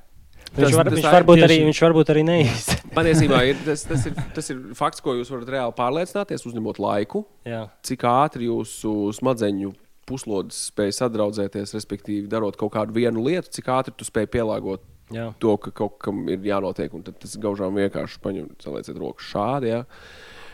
Tas- 0.46 0.62
Viņš, 0.62 0.76
var, 0.78 0.86
tas 0.86 0.94
viņš, 1.00 1.06
varbūt 1.10 1.40
arī, 1.42 1.56
tieši- 1.56 1.66
viņš 1.66 1.80
varbūt 1.84 2.10
arī 2.14 2.22
neīsti. 2.24 2.76
Patiesībā 2.96 3.40
ir, 3.50 3.56
tas, 3.66 3.82
tas, 3.84 4.04
ir, 4.06 4.14
tas 4.36 4.50
ir 4.54 4.60
fakts, 4.78 5.02
ko 5.02 5.16
jūs 5.18 5.32
varat 5.34 5.50
reāli 5.52 5.74
pārliecināties, 5.76 6.46
uzņemot 6.46 6.78
laiku. 6.80 7.24
Jā, 7.44 7.64
cik 7.82 8.06
ātri 8.08 8.46
jūsu 8.46 8.92
smadzeņu 9.18 9.72
puslodes 10.06 10.68
spēj 10.70 10.94
sadraudzēties, 11.00 11.74
respektīvi, 11.74 12.28
darot 12.30 12.56
kaut 12.56 12.72
kādu 12.76 12.94
vienu 12.94 13.24
lietu, 13.26 13.50
cik 13.58 13.72
ātri 13.74 13.96
tu 13.98 14.06
spēj 14.06 14.28
pielāgot 14.36 14.84
jā. 15.10 15.32
to, 15.42 15.56
ka 15.58 15.72
kaut 15.74 15.98
kam 16.02 16.22
ir 16.30 16.38
jānotiek. 16.46 16.94
Un 16.94 17.02
tad 17.02 17.18
tas 17.18 17.34
gaužām 17.42 17.74
vienkārši 17.74 18.22
paņem, 18.22 18.48
salieciet 18.62 19.02
rokas 19.02 19.26
šādi. 19.34 19.72
Ja? 19.74 19.82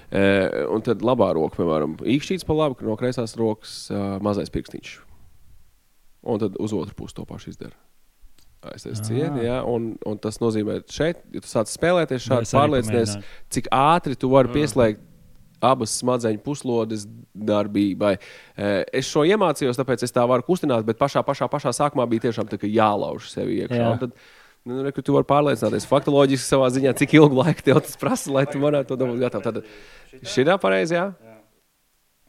E, 0.08 0.24
un 0.72 0.80
tad 0.84 1.04
labā 1.04 1.30
roka, 1.36 1.60
piemēram, 1.60 1.98
īkšķīts 2.00 2.48
pa 2.48 2.56
labi, 2.56 2.80
no 2.88 2.96
kreisās 3.00 3.36
rokas 3.36 3.76
uh, 3.92 4.16
mazais 4.24 4.50
pirkstiņš. 4.52 4.96
Un 6.32 6.40
tad 6.40 6.56
uz 6.62 6.72
otru 6.76 6.96
pusi 6.96 7.20
to 7.20 7.28
pašu 7.28 7.52
izdara. 7.52 7.76
Aiztais 8.62 9.00
Ah. 9.00 9.06
cieti, 9.08 9.44
ja? 9.44 9.62
un, 9.66 9.96
un 10.06 10.18
tas 10.22 10.38
nozīmē, 10.38 10.80
ka 10.86 10.92
šeit, 10.94 11.22
ja 11.34 11.40
tu 11.42 11.48
sāc 11.50 11.66
spēlēties, 11.72 12.22
šādi 12.28 12.46
pārliecinies, 12.54 13.16
cik 13.50 13.66
ātri 13.74 14.14
tu 14.16 14.28
vari 14.30 14.48
Mm. 14.48 14.54
pieslēgt 14.54 15.00
abas 15.62 15.94
smadzeņu 16.02 16.40
puslodes 16.42 17.04
darbībai. 17.38 18.16
Es 18.92 19.06
šo 19.10 19.22
iemācījos, 19.26 19.78
tāpēc 19.78 20.02
es 20.02 20.10
tā 20.14 20.24
varu 20.26 20.42
kustināt, 20.42 20.84
bet 20.86 20.98
pašā, 20.98 21.22
pašā, 21.26 21.48
pašā 21.50 21.70
sākumā 21.74 22.06
bija 22.10 22.28
tiešām 22.30 22.48
tā, 22.50 22.58
ka 22.58 22.66
jālauž 22.66 23.28
sevi 23.30 23.60
iekšā. 23.62 23.78
Jā. 23.82 23.90
Un 23.92 23.98
Tad, 23.98 24.12
nu, 24.66 24.82
re, 24.82 24.90
tu 24.92 25.12
vari 25.14 25.26
pārliecināties 25.26 25.86
faktoloģiski 25.90 26.46
savā 26.46 26.70
ziņā, 26.74 26.94
cik 26.98 27.14
ilgu 27.14 27.38
laiku 27.42 27.62
tev 27.62 27.80
tas 27.82 27.96
prasa, 27.98 28.30
lai 28.34 28.46
tu 28.46 28.58
varētu 28.62 28.90
to 28.94 28.96
dabūt 28.96 29.22
gatavu. 29.22 29.42
Tad 29.42 29.62
šī 30.22 30.46
ir 30.46 30.58
pareizi, 30.58 30.94
jā? 30.98 31.12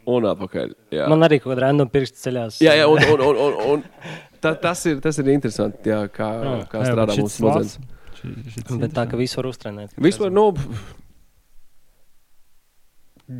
Un 0.05 0.25
atpakaļ. 0.27 0.73
Jā, 0.91 1.05
Man 1.07 1.21
arī 1.23 1.37
kaut 1.39 1.53
kāda 1.53 1.61
random 1.69 1.89
pirksta 1.89 2.19
ceļās. 2.29 2.57
jā, 2.59 2.73
jā 2.75 2.85
un, 2.91 2.99
un, 3.13 3.21
un, 3.21 3.37
un, 3.39 3.53
un 3.71 3.83
ta, 4.43 4.53
tas, 4.59 4.83
ir, 4.89 4.99
tas 5.03 5.19
ir 5.21 5.31
interesanti, 5.33 5.91
jā, 5.91 6.01
kā, 6.11 6.29
Jā. 6.43 6.55
kā 6.71 6.83
Jā, 6.83 6.91
strādā 6.91 7.15
šis 7.17 7.25
mūsu 7.25 7.39
smadzenes. 7.39 7.77
Bet 8.83 8.93
tā, 8.95 9.07
ka 9.11 9.19
visu 9.19 9.39
var 9.39 9.49
uztrenēt. 9.49 9.95
Vispār, 10.03 10.31
nu, 10.33 10.49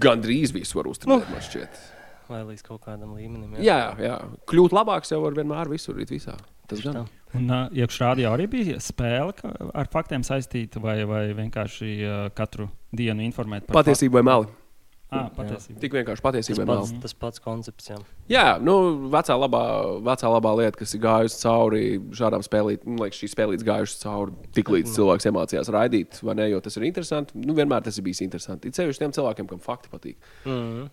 gandrīz 0.04 0.54
visu 0.56 0.80
var 0.80 0.90
uztrenēt, 0.92 1.28
man 1.32 1.44
šķiet. 1.44 1.84
Vai 2.32 2.40
līdz 2.48 2.64
kaut 2.66 2.82
kādam 2.86 3.14
līmenim. 3.18 3.60
Jā, 3.64 3.94
jā. 4.00 4.16
Kļūt 4.50 4.76
labāks 4.76 5.12
jau 5.12 5.20
var 5.26 5.36
vienmēr 5.38 5.72
visur, 5.72 6.00
visā. 6.08 6.38
Tas 6.72 6.80
gan. 6.80 7.02
tā. 7.02 7.22
Un 7.36 7.50
uh, 7.52 7.66
iekšā 7.76 8.14
rādījā 8.14 8.32
arī 8.32 8.46
bija 8.48 8.80
spēle 8.82 9.34
ar 9.74 9.90
faktiem 9.92 10.24
saistīta, 10.24 10.80
vai, 10.84 11.00
vai 11.10 11.26
vienkārši 11.36 11.90
uh, 12.06 12.20
katru 12.38 12.70
dienu 12.96 13.26
informēt 13.26 13.68
par 13.68 13.82
Patiesība 13.82 14.22
vai 14.22 14.28
meli? 14.30 14.52
Faktu? 15.14 15.34
Ah, 15.34 15.36
patiesība. 15.38 15.82
Tik 15.84 15.98
vienkārši 15.98 16.20
Tas 16.22 16.26
patiesība 16.28 16.64
vai 16.64 16.68
pats, 16.72 16.94
tas 17.04 17.16
pats 17.24 17.44
koncepts. 17.44 17.92
Jā. 17.92 18.00
Jā, 18.32 18.46
nu, 18.64 18.76
vecā 19.14 19.38
labā, 19.38 19.64
vecā 20.06 20.32
labā 20.34 20.56
lieta, 20.62 20.80
kas 20.80 20.96
ir 20.98 21.04
gājusi 21.04 21.40
cauri 21.44 21.84
šādām 22.18 22.46
spēlītēm, 22.46 22.96
nu, 22.96 23.04
liekas, 23.04 23.22
šīs 23.22 23.36
spēlītes 23.36 23.68
gājušas 23.68 24.04
cauri 24.04 24.36
tik 24.56 24.74
līdz 24.74 24.98
cilvēks 24.98 25.30
iemācījās 25.30 25.72
raidīt, 25.74 26.20
vai 26.26 26.38
ne, 26.40 26.50
jo 26.54 26.64
tas 26.64 26.80
ir 26.80 26.88
interesanti. 26.90 27.38
Nu, 27.40 27.56
vienmēr 27.58 27.86
tas 27.86 28.00
ir 28.00 28.08
bijis 28.08 28.24
interesanti. 28.26 28.72
It 28.72 28.80
sevišķi 28.80 29.06
tiem 29.06 29.16
cilvēkiem, 29.16 29.50
kam 29.54 29.64
fakti 29.64 29.94
patīk. 29.94 30.30
Mm. 30.48 30.92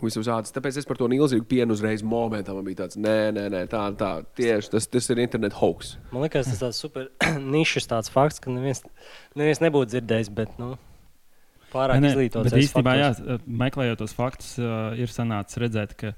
Visu 0.00 0.22
uzādas. 0.22 0.52
Tāpēc 0.54 0.78
es 0.80 0.88
par 0.88 0.96
to 0.96 1.08
nilzīgu 1.12 1.44
pienu 1.48 1.76
uzreiz 1.76 2.00
momentā 2.06 2.54
man 2.56 2.64
bija 2.64 2.82
tāds, 2.82 2.96
nē, 2.96 3.16
nē, 3.36 3.46
nē 3.52 3.64
tā, 3.68 3.82
tā, 4.00 4.12
tieši 4.38 4.72
tas, 4.72 4.86
tas 4.88 5.10
ir 5.12 5.20
internet 5.20 5.58
hoax. 5.60 5.98
Man 6.14 6.24
liekas, 6.24 6.48
tas 6.48 6.62
tāds 6.62 6.80
super 6.80 7.10
nišas 7.56 7.90
tāds 7.90 8.12
fakts, 8.12 8.40
ka 8.40 8.52
neviens, 8.52 8.80
neviens 9.36 9.60
nebūtu 9.60 9.92
dzirdējis, 9.92 10.32
bet 10.36 10.56
nu, 10.62 10.72
pārāk 11.72 12.04
izglītots. 12.10 12.50
Bet 12.50 12.60
īstenībā, 12.64 12.96
jā, 12.98 13.38
meklējot 13.46 14.02
tos 14.02 14.16
faktus, 14.16 14.52
uh, 14.60 14.92
ir 14.98 15.12
sanācis 15.12 15.60
redzēt, 15.62 15.96
ka 16.00 16.14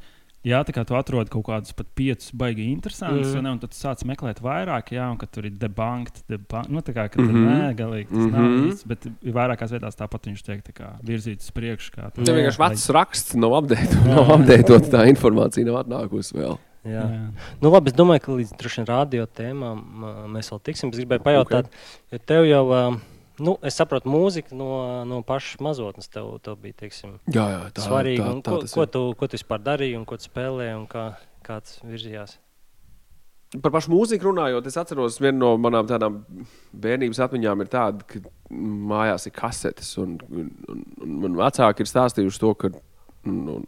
jā, 0.47 0.61
tā 0.67 0.75
kā 0.75 0.85
tu 0.87 0.97
atrod 0.99 1.31
kaut 1.33 1.45
kādus 1.47 1.75
pat 1.77 1.89
piecus 1.99 2.33
baigi 2.39 2.67
interesantus, 2.73 3.31
mm. 3.35 3.51
un 3.53 3.61
tad 3.63 3.73
tu 3.73 3.79
sāc 3.79 4.03
meklēt 4.09 4.43
vairāk, 4.43 4.93
jā, 4.97 5.07
un 5.13 5.21
ka 5.21 5.29
tur 5.31 5.47
ir 5.49 5.55
debunked, 5.59 6.25
debunked 6.31 6.73
nu, 6.73 6.83
tā 6.85 6.95
kā 6.97 7.07
ka 7.13 7.21
tur 7.21 7.31
Mhm. 7.31 7.47
nē, 7.47 7.69
galīgi 7.79 8.09
tas 8.09 8.19
mm 8.19 8.27
-hmm. 8.27 8.33
nav 8.33 8.51
Mhm. 8.51 8.67
īsts, 8.71 8.87
bet 8.87 9.07
ir 9.07 9.33
vairākās 9.33 9.71
vietās 9.75 9.99
tāpat 9.99 10.27
viņš 10.27 10.43
tiek 10.43 10.65
tā 10.67 10.73
kā 10.75 10.89
virzīts 11.05 11.49
uz 11.49 11.55
priekšu. 11.55 11.91
Kā, 11.95 12.11
Tas 12.13 12.29
Jā, 12.29 12.35
vienkārši 12.35 12.59
vecs 12.59 12.91
raksts, 12.91 13.35
nav 13.35 13.55
apdeitot, 13.55 14.05
nav 14.07 14.31
apdeitot, 14.31 14.83
tā 14.91 15.07
informācija 15.09 15.65
nav 15.65 15.85
atnākusi 15.85 16.35
vēl. 16.35 16.59
Jā. 16.85 17.07
Jā. 17.07 17.31
Nu, 17.63 17.71
labi, 17.71 17.91
es 17.91 17.95
domāju, 17.95 18.21
ka 18.21 18.33
līdz 18.33 18.87
radio 18.89 19.27
tēmām 19.27 19.79
mēs 20.27 20.51
vēl 20.51 20.61
tiksim. 20.67 20.91
Es 20.91 20.99
gribēju 20.99 21.23
pajautāt, 21.23 21.71
okay. 21.71 22.11
jo 22.11 22.19
tev 22.19 22.45
jau, 22.45 22.65
ā, 22.75 23.01
nu, 23.41 23.57
es 23.65 23.77
saprotu, 23.79 24.11
mūzika 24.12 24.55
no, 24.57 24.71
no 25.09 25.23
pašas 25.27 25.61
mazotnes 25.65 26.09
tev, 26.12 26.35
tev 26.45 26.59
bija, 26.61 26.75
teiksim, 26.85 27.19
Jā, 27.33 27.47
jā, 27.55 27.61
tā, 27.77 27.87
svarīga. 27.87 28.25
tā, 28.27 28.33
Un 28.37 28.43
tā, 28.45 28.55
ko, 28.55 28.71
ko, 28.75 28.87
tu, 28.87 29.03
ko 29.19 29.29
tu 29.29 29.39
vispār 29.39 29.62
darīji 29.65 29.99
un 29.99 30.05
ko 30.09 30.19
tu 30.21 30.29
spēlēji 30.29 30.77
un 30.79 30.87
kā, 30.91 31.07
kā 31.47 31.61
tas 31.65 31.81
virzījās? 31.87 32.39
Par 33.61 33.69
pašu 33.75 33.91
mūziku 33.93 34.31
runājot, 34.31 34.67
es 34.71 34.79
atceros, 34.81 35.19
viena 35.21 35.37
no 35.37 35.51
manām 35.61 35.85
tādām 35.89 36.23
bērnības 36.73 37.19
atmiņām 37.27 37.61
ir 37.61 37.69
tāda, 37.73 38.07
ka 38.09 38.23
mājās 38.93 39.27
ir 39.29 39.35
kasetes. 39.37 39.91
Un, 40.01 40.15
un, 40.33 40.49
un, 40.73 40.85
un 41.05 41.19
man 41.27 41.37
vecāki 41.37 41.85
ir 41.85 41.91
stāstījuši 41.91 42.41
to, 42.41 42.55
ka 42.57 42.71
nu, 43.29 43.59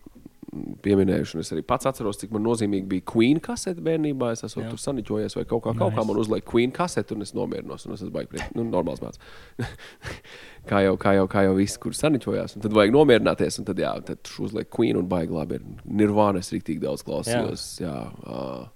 pieminējuši. 0.85 1.39
Es 1.43 1.53
arī 1.55 1.63
pats 1.67 1.89
atceros, 1.91 2.19
cik 2.21 2.33
man 2.35 2.45
nozīmīgi 2.47 2.89
bija 2.91 3.05
Queen 3.13 3.41
kasete 3.45 3.83
bērnībā. 3.85 4.33
Es 4.37 4.45
esmu 4.47 4.65
Jā. 4.65 4.71
tur 4.73 4.83
saniķojies, 4.83 5.37
vai 5.39 5.45
kaut 5.51 5.65
kā, 5.65 5.73
kaut 5.77 5.93
kā 5.95 6.01
Nice. 6.03 6.09
man 6.11 6.21
uzlika 6.23 6.51
Queen 6.51 6.73
kasete, 6.75 7.15
un 7.17 7.23
es 7.27 7.35
nomierinos. 7.37 7.87
Un 7.87 7.95
es 7.97 8.03
esmu 8.05 8.15
priecīgs. 8.15 8.55
Nu, 8.57 8.65
normāls 8.69 9.03
mākslinieks. 9.05 9.73
kā, 10.71 10.83
jau, 10.87 10.95
kā, 11.01 11.15
jau, 11.19 11.27
kā 11.31 11.45
jau 11.49 11.55
visi, 11.59 11.79
kur 11.83 11.97
saniķojās. 11.97 12.57
Un 12.59 12.67
tad 12.67 12.77
vajag 12.77 12.95
nomierināties. 12.95 13.59
Un 13.63 13.69
tad, 13.71 13.83
jā, 13.85 13.95
tad 14.07 14.35
uzliek 14.45 14.71
Queen 14.71 14.97
un 15.01 15.09
baigi 15.11 15.35
labi. 15.37 15.61
ir. 15.61 15.67
Nirvana 15.85 16.41
es 16.45 16.51
rīktīgi 16.55 16.83
daudz 16.85 17.05
klausījos. 17.07 17.67
Jā. 17.83 17.95
Jā, 17.95 17.99
uh, 18.27 18.69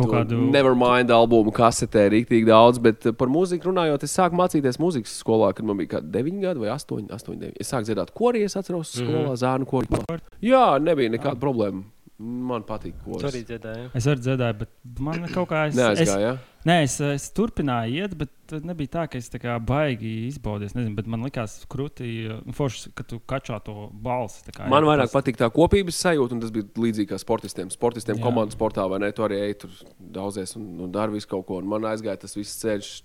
Kaut 0.00 0.14
kādu 0.14 0.40
Nevermind 0.50 1.12
albumu 1.14 1.52
kasetē 1.54 2.06
rīktīgi 2.14 2.48
daudz, 2.48 2.80
bet 2.82 3.06
uh, 3.08 3.14
par 3.16 3.30
mūziku 3.32 3.70
runājot, 3.70 4.06
es 4.06 4.16
sāku 4.16 4.38
mācīties 4.40 4.80
mūzikas 4.82 5.14
skolā, 5.22 5.52
kad 5.56 5.68
man 5.68 5.80
bija 5.80 5.96
kaut 5.96 6.08
kādi 6.08 6.24
9 6.30 6.42
gadi 6.46 6.64
vai 6.64 6.72
8, 6.74 7.06
8 7.14 7.38
9. 7.46 7.54
Es 7.60 7.72
sāku 7.72 7.90
dziedāt 7.90 8.12
korī, 8.16 8.44
es 8.48 8.58
atceros, 8.58 8.96
skolā 8.98 9.36
zānu 9.40 9.68
korī. 9.70 10.20
Jā, 10.44 10.64
nebija 10.82 11.12
nekāda 11.12 11.40
problēma. 11.42 11.84
Man 12.20 12.60
patīk 12.68 12.98
Tur 13.00 13.14
koris. 13.16 13.30
arī 13.30 13.40
dziedāju. 13.48 13.84
Es 13.96 14.04
arī 14.10 14.20
dzirdēju, 14.20 14.56
bet 14.60 14.68
man 15.00 15.22
kaut 15.32 15.48
kā 15.48 15.62
es, 15.70 15.72
es, 15.72 15.80
Neaizgāja. 15.80 16.32
nē, 16.68 16.74
es, 16.84 16.98
es 17.00 17.24
turpināju 17.32 17.94
iet, 18.02 18.16
bet 18.20 18.28
tad 18.50 18.66
nebija 18.68 18.90
tā, 18.98 19.04
ka 19.08 19.16
es 19.16 19.30
tā 19.32 19.40
kā 19.40 19.54
baigi 19.64 20.26
izbaudīju. 20.28 20.68
Es 20.68 20.74
Nezinu, 20.76 20.94
bet 20.98 21.06
man 21.08 21.24
likās 21.24 21.54
krūtī, 21.72 22.10
nu, 22.44 22.52
forši, 22.52 22.92
ka 22.94 23.06
tu 23.08 23.22
kačā 23.24 23.56
to 23.64 23.88
balsi. 24.04 24.44
tā 24.44 24.52
kā, 24.58 24.68
Man 24.68 24.84
jā, 24.84 24.90
vairāk 24.90 25.08
tas- 25.08 25.16
patīk 25.16 25.40
tā 25.40 25.48
kopības 25.50 25.96
sajūta, 26.04 26.32
un 26.36 26.40
tas 26.44 26.50
bija 26.52 26.68
līdzīgi 26.76 27.08
kā 27.08 27.16
sportistiem. 27.24 27.72
Sportistiem 27.72 28.18
Jā. 28.20 28.22
komandas 28.28 28.54
sportā, 28.58 28.84
vai 28.90 28.98
ne? 28.98 29.10
Tu 29.16 29.22
arī 29.24 29.40
ej 29.48 29.54
tur 29.64 29.70
daudzies 29.98 30.56
un, 30.56 30.68
un 30.80 30.92
dari 30.92 31.12
visu 31.16 31.26
kaut 31.26 31.46
ko. 31.46 31.56
Un 31.64 31.66
man 31.72 31.88
aizgāja 31.88 32.20
tas 32.20 32.36
viss 32.36 32.60
ceļš 32.62 33.00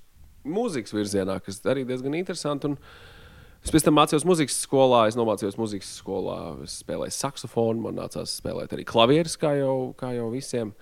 mūzikas 0.46 0.92
virzienā, 0.92 1.40
kas 1.42 1.62
arī 1.64 1.86
diezgan 1.88 2.14
interesanti. 2.20 2.68
Un 2.68 2.78
es 3.66 3.74
pēc 3.74 3.88
tam 3.88 3.98
mācījos 3.98 4.26
muzikas 4.28 4.58
skolā, 4.64 5.06
es 5.10 5.18
nomācījos 5.20 5.58
muzikas 5.60 5.90
skolā, 6.00 6.40
es 6.66 6.80
spēlēju 6.84 7.16
saksofonu, 7.16 7.88
man 7.88 7.98
nācās 8.00 8.38
spēlēt 8.40 8.76
arī 8.78 8.86
klavierus, 8.88 9.40
kā 9.42 9.56
jau, 9.60 9.96
kā 10.00 10.14
jau 10.16 10.30
visiem. 10.34 10.76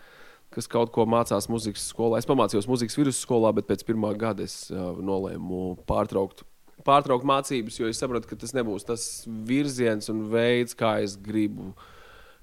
Kas 0.54 0.68
kaut 0.70 0.92
ko 0.94 1.08
mācās 1.10 1.48
muzikas 1.50 1.88
skolā. 1.90 2.20
Es 2.22 2.28
pamācījos 2.30 2.68
muzikas 2.70 3.00
vidusskolā, 3.00 3.50
bet 3.58 3.66
pēc 3.66 3.82
pirmā 3.88 4.12
gada 4.22 4.46
es 4.46 4.68
uh, 4.70 4.92
nolēmu 5.02 5.80
pārtraukt 5.90 6.44
pārtraukt 6.86 7.26
mācības, 7.28 7.80
jo 7.80 7.90
es 7.90 8.00
sapratu, 8.02 8.28
ka 8.30 8.38
tas 8.40 8.54
nebūs 8.56 8.86
tas 8.88 9.08
virziens 9.48 10.10
un 10.12 10.26
veids, 10.32 10.76
kā 10.78 10.98
es 11.04 11.16
gribu 11.20 11.72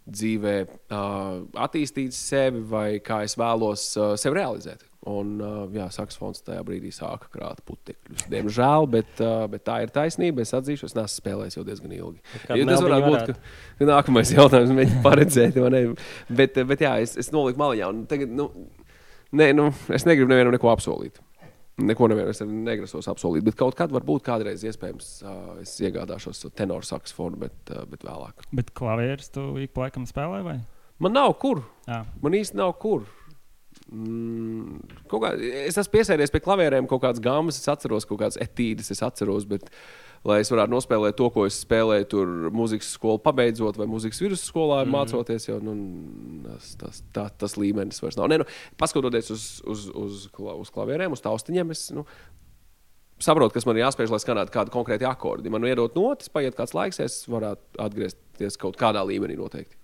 dzīvē 0.08 0.54
uh, 0.66 1.42
attīstīt 1.66 2.14
sevi 2.16 2.62
vai 2.70 2.86
kā 3.04 3.22
es 3.26 3.36
vēlos 3.38 3.90
uh, 3.98 4.14
sevi 4.20 4.40
realizēt. 4.40 4.86
Un, 5.08 5.38
uh, 5.40 5.62
jā, 5.72 5.86
saksofons 5.94 6.42
tajā 6.44 6.60
brīdī 6.66 6.90
sāka 6.92 7.30
krāt 7.32 7.62
putekļus. 7.64 8.26
Diemžēl, 8.28 8.88
bet, 8.92 9.22
uh, 9.24 9.46
bet 9.48 9.64
tā 9.64 9.78
ir 9.86 9.92
taisnība. 9.94 10.44
Es 10.44 10.52
atzīšu, 10.56 10.90
es 10.90 10.96
neesmu 10.96 11.22
spēlējis 11.22 11.56
jau 11.56 11.64
diezgan 11.64 11.94
ilgi. 11.96 12.20
Jo 12.52 12.66
tas 12.68 12.84
varētu 12.84 13.08
būt 13.08 13.30
ka, 13.30 13.54
ka 13.78 13.88
nākamais 13.88 14.34
jautājums, 14.34 14.74
mēģināt 14.76 15.00
paredzēt. 15.08 15.56
vai 15.56 15.72
ne? 15.72 15.82
Bet, 16.28 16.60
bet 16.68 16.84
jā, 16.84 16.98
es, 17.00 17.16
es 17.20 17.32
noliku 17.32 17.62
Tagad, 18.10 18.36
nu, 18.36 18.50
nē, 19.40 19.54
nu, 19.56 19.70
es 19.88 20.04
negribu 20.08 20.28
nevienam 20.34 20.52
neko 20.58 20.68
apsolīt. 20.74 21.16
Neko 21.80 22.10
nevienam 22.10 22.56
negrasos 22.66 23.08
apsolīt. 23.10 23.44
Bet 23.46 23.56
kaut 23.60 23.76
kad, 23.78 23.92
varbūt 23.94 24.24
kādreiz, 24.26 24.64
iespējams, 24.66 25.12
uh, 25.24 25.38
es 25.62 25.76
iegādāšos 25.82 26.44
tenoru 26.58 26.86
saksofonu, 26.86 27.40
bet, 27.40 27.56
uh, 27.72 27.86
bet 27.90 28.04
vēlāk. 28.06 28.44
Bet 28.56 28.74
klavierus 28.76 29.32
tu 29.34 29.46
ik 29.62 29.74
pa 29.76 29.86
laikam 29.86 30.06
spēlē 30.08 30.42
vai? 30.46 30.58
Man 31.00 31.16
nav 31.16 31.34
kur. 31.40 31.62
Jā. 31.88 32.02
Man 32.20 32.36
īsti 32.36 32.60
nav 32.60 32.74
kur. 32.82 33.06
Mm, 33.90 34.82
kā, 35.10 35.32
es 35.64 35.78
esmu 35.80 35.96
piesēdies 35.96 36.30
pie 36.30 36.42
klavierēm, 36.44 36.86
kaut 36.90 37.02
kādas 37.02 37.22
gāmas, 37.24 37.58
es 37.58 37.70
atceros, 37.70 38.06
kaut 38.06 38.20
kādas 38.22 38.38
etīdes, 38.42 38.92
es 38.94 39.02
atceros. 39.06 39.46
Bet, 39.50 39.70
lai 40.26 40.40
es 40.42 40.50
varētu 40.52 40.74
nospēlēt 40.74 41.16
to, 41.16 41.28
ko 41.32 41.46
es 41.48 41.60
spēlēju, 41.64 42.08
tur 42.12 42.32
mūzikas 42.54 42.90
skolu 42.96 43.20
pabeidzot, 43.24 43.78
vai 43.80 43.88
mūzikas 43.88 44.20
vidusskolā 44.20 44.82
mm 44.82 44.90
-hmm. 44.90 44.96
mācoties, 44.96 45.48
jau 45.48 45.60
nu, 45.64 45.76
tas, 46.44 46.74
tas, 46.82 47.02
tā, 47.14 47.28
tas 47.38 47.56
līmenis 47.56 48.02
vairs 48.02 48.18
nav. 48.20 48.28
Nē, 48.28 48.42
nu, 48.42 48.48
paskatoties 48.76 49.30
uz, 49.30 49.46
uz, 49.64 49.88
uz, 49.88 50.28
uz 50.36 50.70
klavierēm, 50.70 51.16
uz 51.16 51.24
taustiņiem, 51.24 51.70
es 51.70 51.90
nu, 51.96 52.04
saprotu, 53.18 53.54
kas 53.54 53.66
man 53.66 53.76
ir 53.76 53.86
jāspēj, 53.86 54.10
lai 54.10 54.20
skanētu 54.20 54.52
kādu 54.54 54.74
konkrētu 54.74 55.08
akordu. 55.08 55.50
Man 55.50 55.64
iedod 55.64 55.96
notis, 55.96 56.28
paiet 56.28 56.56
kāds 56.56 56.76
laiks, 56.76 57.00
es 57.00 57.24
varētu 57.28 57.80
atgriezties 57.80 58.60
kaut 58.60 58.76
kādā 58.76 59.04
līmenī 59.06 59.36
noteikti. 59.40 59.79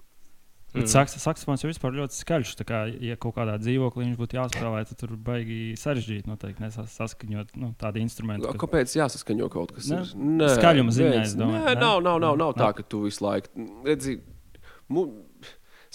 Bet 0.75 0.83
mm. 0.83 0.91
saks, 0.93 1.15
saksofons 1.23 1.63
jau 1.63 1.71
vispār 1.71 1.95
ļoti 1.97 2.19
skaļš. 2.19 2.51
Tā 2.59 2.65
kā, 2.69 2.81
ja 3.01 3.15
kaut 3.21 3.37
kādā 3.39 3.55
dzīvoklī 3.63 4.09
viņš 4.11 4.17
būtu 4.21 4.37
jāspēlē, 4.37 4.83
tad 4.91 4.99
tur 5.01 5.15
baigi 5.17 5.59
sarežģīti 5.81 6.29
noteikti 6.29 6.65
nesas- 6.65 6.93
saskaņot 6.99 7.55
nu, 7.63 7.71
tādu 7.81 8.03
instrumentu. 8.03 8.51
Ka... 8.53 8.67
Kāpēc 8.67 8.93
jāsaskaņo 8.99 9.49
kaut 9.55 9.73
kas 9.77 9.89
Ne? 9.89 10.03
tāds? 10.03 10.13
Nē, 10.19 10.49
Skaļuma 10.59 10.93
ziņā, 10.99 11.23
es 11.23 11.37
domāju, 11.39 11.63
Nē, 11.65 11.77
nav, 11.81 12.03
nav, 12.05 12.19
nav, 12.21 12.37
nav 12.43 12.53
tā, 12.59 12.73
ka 12.77 12.85
tu 12.85 13.05
visu 13.07 13.25
laiku 13.25 13.69
redzi. 13.87 14.19
Mu... 14.93 15.07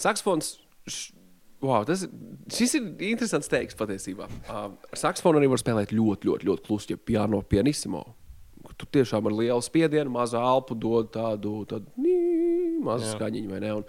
Saksofons. 0.01 0.55
Š... 0.89 1.11
Wow, 1.61 1.83
tas, 1.85 2.07
ir- 2.07 2.15
šis 2.49 2.73
ir 2.79 2.87
interesants 3.11 3.51
teiks 3.51 3.77
patiesībā. 3.77 4.25
Uh, 4.49 4.71
ar 4.73 4.97
saksofonu 4.97 5.37
arī 5.37 5.51
var 5.51 5.61
spēlēt 5.61 5.91
ļoti, 5.93 6.25
ļoti, 6.31 6.47
ļoti 6.49 6.65
klusu, 6.65 6.95
ja 6.95 6.97
piano 6.97 7.43
pianissimo. 7.45 8.01
Tu 8.81 8.87
tiešām 8.97 9.27
ar 9.29 9.35
lielu 9.37 9.61
spiedienu, 9.61 10.09
mazu 10.15 10.39
elpu 10.41 10.73
dod 10.79 11.11
tādu, 11.13 11.59
tādu 11.69 11.85
nī, 12.01 12.15
mazu 12.81 13.05
Jā. 13.11 13.13
skaņiņu, 13.13 13.51
vai 13.53 13.59
ne? 13.61 13.71
Un, 13.77 13.85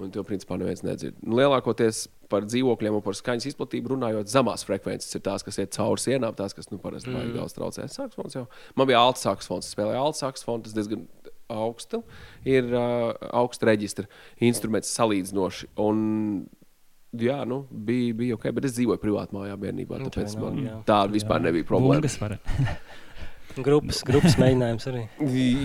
un 0.00 0.12
to 0.14 0.24
principā 0.26 0.56
neviens 0.60 0.84
nedzird. 0.84 1.18
Nu, 1.24 1.36
Lielākoties 1.40 2.06
par 2.32 2.46
dzīvokļiem 2.48 2.96
un 2.96 3.04
par 3.04 3.16
skaņas 3.18 3.50
izplatību 3.50 3.92
runājot, 3.92 4.30
zemās 4.32 4.64
frekvences 4.68 5.18
ir 5.18 5.24
tās, 5.26 5.44
kas 5.44 5.60
iet 5.60 5.74
cauri 5.76 6.00
sienām, 6.00 6.36
tās, 6.38 6.56
kas 6.56 6.70
nu, 6.72 6.80
parasti 6.82 7.10
mm. 7.10 7.18
vajag 7.18 7.36
daudz 7.36 7.56
traucēt. 7.58 7.92
Saksofons 7.92 8.38
jau. 8.38 8.46
Man 8.78 8.88
bija 8.88 9.02
alts 9.04 9.26
saksofons, 9.26 9.68
es 9.68 9.76
spēlēju 9.76 10.00
alts 10.00 10.24
saksofonu, 10.24 10.64
tas 10.64 10.76
diezgan 10.78 11.04
augstu. 11.52 12.02
Ir 12.48 12.72
uh, 12.72 13.12
augsta 13.42 13.68
reģistra 13.68 14.08
instruments 14.40 14.92
salīdzinoši. 14.96 15.72
Un, 15.84 16.02
Jā, 17.12 17.42
nu, 17.44 17.58
bija, 17.68 18.14
bija 18.16 18.36
ok, 18.38 18.46
bet 18.56 18.64
es 18.64 18.72
dzīvoju 18.72 18.96
privātā 19.02 19.36
mājā 19.36 19.52
bērnībā. 19.60 19.98
Nu, 20.00 20.08
Tāpēc 20.08 20.32
tā 20.32 20.38
nav, 20.38 20.46
man 20.46 20.62
jā. 20.64 20.76
tāda 20.88 21.12
vispār 21.12 21.42
nebija 21.44 21.66
problēma. 21.68 22.08
Grupas, 23.60 24.00
grupas 24.06 24.36
mēģinājums 24.40 24.86
arī. 24.90 25.02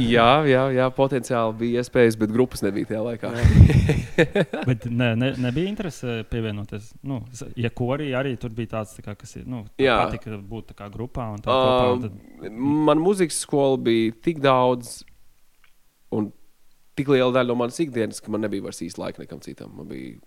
Jā, 0.08 0.30
jā, 0.50 0.63
jā, 0.76 0.88
potenciāli 0.95 1.56
bija 1.62 1.84
iespējas, 1.84 2.17
bet 2.19 2.34
grupas 2.34 2.63
nebija 2.65 2.91
tajā 2.91 3.04
laikā. 3.06 3.32
Bet 4.69 4.88
ne, 4.89 5.12
ne, 5.19 5.32
nebija 5.39 5.69
interese 5.69 6.21
pievienoties. 6.32 6.89
Nu, 7.06 7.19
ja 7.60 7.69
korī 7.73 8.10
arī 8.17 8.34
tur 8.41 8.52
bija 8.58 8.73
tāds, 8.78 8.95
tā 8.97 9.06
kā, 9.06 9.13
kas 9.19 9.36
ir. 9.38 9.45
Nu, 9.50 9.63
Jā. 9.80 10.00
patika 10.06 10.39
būt 10.41 10.71
tā 10.71 10.78
kā 10.80 10.89
grupā. 10.93 11.30
Un 11.36 11.43
tā 11.45 11.54
kopā, 11.54 11.91
un 11.93 12.04
tad, 12.08 12.50
man 12.89 13.02
mūzikas 13.04 13.38
skola 13.45 13.78
bija 13.88 14.15
tik 14.26 14.41
daudz 14.43 15.00
un 16.17 16.32
tik 16.97 17.12
liela 17.13 17.32
daļa 17.36 17.52
no 17.52 17.58
manas 17.62 17.78
ikdienas, 17.84 18.21
ka 18.23 18.34
man 18.34 18.43
nebija 18.45 18.65
vairs 18.65 18.82
īsti 18.84 19.04
laika 19.04 19.21
nekam 19.21 19.41
citam. 19.45 19.76
Man 19.78 19.89
bija 19.91 20.17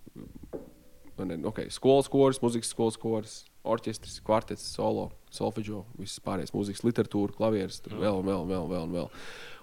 man 1.19 1.45
okay, 1.51 1.69
skolas 1.73 2.09
koris, 2.11 2.39
mūzikas 2.43 2.71
skolas 2.73 2.97
koris, 2.99 3.35
orķestris, 3.67 4.19
kvartets, 4.25 4.65
solo, 4.75 5.09
solfeģo, 5.33 5.83
visas 5.99 6.21
pārējās 6.25 6.53
mūzikas, 6.55 6.83
literatūra, 6.87 7.35
klavieres, 7.37 7.79
tur 7.83 7.99
vēl, 8.01 8.21
vēl, 8.25 8.45
vēl, 8.49 8.67
vēl, 8.71 8.87
vēl. 8.95 9.11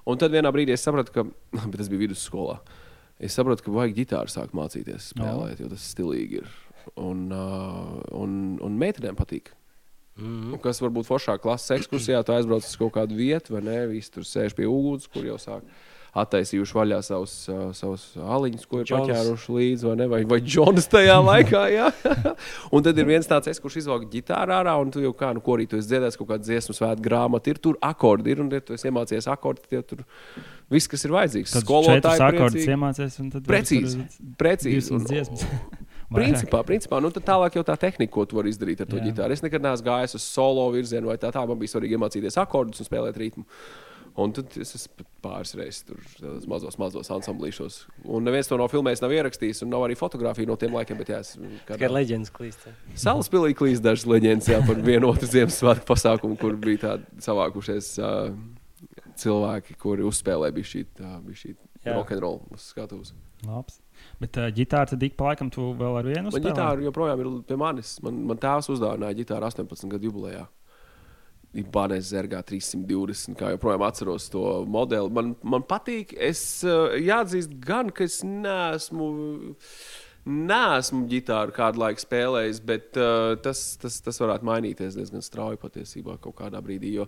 Un 0.08 0.20
tad 0.20 0.32
vienā 0.32 0.52
brīdī 0.54 0.74
es 0.74 0.84
sapratu, 0.86 1.14
ka 1.14 1.26
tas 1.76 1.90
bija 1.90 2.06
vidusskolā. 2.06 2.60
Es 3.18 3.34
saprotu, 3.34 3.66
ka 3.66 3.74
vajag 3.74 3.96
ģitāru 3.96 4.30
sākt 4.30 4.54
mācīties 4.54 5.10
spēlēt, 5.12 5.62
jo 5.62 5.70
tas 5.72 5.86
stilīgi 5.90 6.42
ir. 6.44 6.50
Un, 6.96 7.26
uh, 7.34 7.98
un, 8.16 8.32
un 8.64 8.76
meitenēm 8.78 9.18
patīk. 9.18 9.50
Mm. 10.18 10.54
Un 10.54 10.62
kas 10.62 10.80
varbūt 10.82 11.06
foršāk 11.06 11.42
klases 11.42 11.76
ekskursijā, 11.76 12.22
tu 12.26 12.34
aizbrauc 12.34 12.66
uz 12.66 12.78
kaut 12.78 12.94
kādu 12.94 13.18
vietu, 13.18 13.54
vai 13.54 13.62
ne? 13.66 13.76
Visi 13.90 14.14
tur 14.14 14.26
sēž 14.26 14.54
pie 14.58 14.66
uguns, 14.70 15.06
kur 15.10 15.26
jau 15.26 15.36
sāk 15.42 15.66
attaisījuši 16.22 16.76
vaļā 16.76 16.98
savus, 17.06 17.34
uh, 17.52 17.68
savus 17.76 18.04
aliņus, 18.18 18.66
ko 18.70 18.82
ir 18.82 18.88
Džons. 18.90 19.06
paķēruši 19.08 19.54
līdzi, 19.56 19.86
vai 19.88 19.94
ne? 20.00 20.08
Vai, 20.12 20.20
vai 20.30 20.40
Džons 20.44 20.88
tajā 20.92 21.16
laikā, 21.30 21.62
jā. 21.74 21.88
un 22.74 22.86
tad 22.86 22.98
ir 23.00 23.08
viens 23.08 23.28
tāds, 23.30 23.50
es, 23.52 23.60
kurš 23.62 23.80
izvelk 23.82 24.06
ģitāru 24.12 24.56
ārā, 24.58 24.76
un 24.82 24.92
tu 24.94 25.02
jau 25.04 25.14
kā, 25.16 25.32
nu, 25.36 25.42
ko 25.44 25.58
arī 25.58 25.68
tu 25.70 25.80
esi 25.80 25.90
dziedājis, 25.92 26.18
kaut 26.20 26.30
kāda 26.34 26.46
dziesmu 26.48 26.76
svētku 26.78 27.06
grāmata, 27.08 27.52
ir 27.54 27.60
tur 27.64 27.80
akordi, 27.84 28.34
ir, 28.34 28.44
un 28.44 28.52
ja 28.54 28.62
tu 28.64 28.76
esi 28.76 28.90
iemācījies 28.92 29.30
akordi, 29.34 29.66
tad 29.72 29.88
tur 29.94 30.04
viss, 30.72 30.90
kas 30.90 31.06
ir 31.08 31.14
vajadzīgs. 31.16 31.56
tad 31.58 31.66
Skolotāji 31.66 32.24
akordus 32.28 32.58
priecīgi. 32.58 32.74
iemācīties. 32.76 33.20
un 33.24 33.30
tad 33.36 33.46
Precīzi, 33.48 34.08
precīzi. 34.40 34.94
200 34.94 35.48
Un-. 35.48 35.84
Vairāk. 36.08 36.22
Principā, 36.24 36.62
principā 36.64 36.98
nu, 37.04 37.10
tālāk 37.12 37.58
jau 37.58 37.62
tā 37.68 37.74
tehnika, 37.76 38.08
ko 38.14 38.22
tu 38.24 38.38
vari 38.38 38.48
izdarīt 38.48 38.80
ar 38.80 38.88
to 38.88 38.96
ģitāru. 38.96 39.34
Es 39.34 39.42
nekad 39.44 39.60
neesmu 39.60 39.84
gājis 39.90 40.16
uz 40.16 40.24
solo 40.24 40.62
virzienu, 40.72 41.10
vai 41.10 41.18
tā 41.20 41.28
tā. 41.34 41.42
Man 41.44 41.58
bija 41.60 41.74
svarīgi 41.74 41.98
iemācīties 41.98 42.38
akordus 42.40 42.80
un 42.80 42.88
spēlēt 42.88 43.18
ritmu. 43.20 43.44
Un 44.18 44.32
tad 44.34 44.54
es 44.58 44.72
esmu 44.74 45.04
pāris 45.22 45.52
reizes 45.54 45.84
tur 45.86 46.00
mazos, 46.50 46.74
mazos 46.80 47.10
ansamblīšos. 47.14 47.76
Un 48.10 48.24
neviens 48.26 48.48
to 48.50 48.56
no 48.58 48.66
filmēs 48.70 48.98
nav 49.04 49.12
ierakstījis, 49.14 49.62
un 49.62 49.70
nav 49.70 49.84
arī 49.86 49.94
fotografija 49.98 50.48
no 50.50 50.56
tiem 50.58 50.74
laikiem. 50.74 50.98
Bet, 50.98 51.12
jā, 51.14 51.20
es 51.22 51.36
Tikai 51.38 51.76
kādā 51.78 51.90
leģendas 51.94 52.32
klīst. 52.34 52.66
salas 52.98 53.30
pilī 53.30 53.54
klīst 53.58 53.84
dažas 53.84 54.08
leģendas 54.10 54.50
jā, 54.50 54.58
par 54.66 54.80
vienu 54.82 55.12
otru 55.12 55.28
Ziemassvētku 55.30 55.86
pasākumu, 55.86 56.38
kur 56.40 56.58
bija 56.58 56.82
tādi 56.88 57.22
savākušies 57.28 57.92
uh, 58.02 58.34
cilvēki, 59.22 59.78
kuri 59.82 60.06
uzspēlēja 60.10 60.56
bija 60.58 60.72
šī. 60.74 61.56
Jā. 61.86 61.92
rokenrola 61.94 62.42
uz 62.50 62.64
skatuves. 62.72 63.12
Labs. 63.46 63.76
Bet 64.18 64.34
uh, 64.36 64.48
ģitāra 64.50 64.90
tad 64.90 65.02
ik 65.06 65.14
pa 65.16 65.28
laikam 65.30 65.46
tu 65.54 65.68
vēl 65.78 65.94
ar 66.00 66.08
vienu 66.10 66.24
Man 66.26 66.32
spēlē? 66.34 66.48
ģitāra 66.50 66.82
joprojām 66.88 67.20
ir 67.22 67.28
pie 67.46 67.58
manis. 67.60 67.92
Man, 68.02 68.18
man 68.26 68.40
tēvs 68.42 68.66
uzdāvināja 68.74 69.14
ģitāru 69.20 69.46
18 69.46 69.92
gadu 69.94 70.10
jubilejā. 70.10 70.42
Ibanez 71.56 72.10
Zergā 72.12 72.42
320, 72.44 73.36
kā 73.38 73.52
joprojām 73.54 73.84
atceros 73.86 74.28
to 74.32 74.42
modeli. 74.68 75.12
Man, 75.14 75.32
man 75.42 75.64
patīk, 75.68 76.12
es 76.12 76.42
uh, 76.66 76.92
jāatzīst, 77.00 77.56
gan, 77.64 77.92
ka 77.94 78.04
es 78.08 78.20
neesmu. 78.26 79.08
Nesmu 80.28 81.06
ģitāru 81.08 81.54
kādu 81.56 81.80
laiku 81.80 82.02
spēlējis, 82.02 82.58
bet 82.68 82.98
uh, 83.00 83.30
tas, 83.40 83.62
tas, 83.80 83.94
tas 84.04 84.18
varētu 84.20 84.44
mainīties 84.44 84.98
diezgan 84.98 85.24
strauji 85.24 85.56
patiesībā 85.62 86.18
kaut 86.20 86.36
kādā 86.42 86.60
brīdī. 86.60 86.90
Jo 86.98 87.06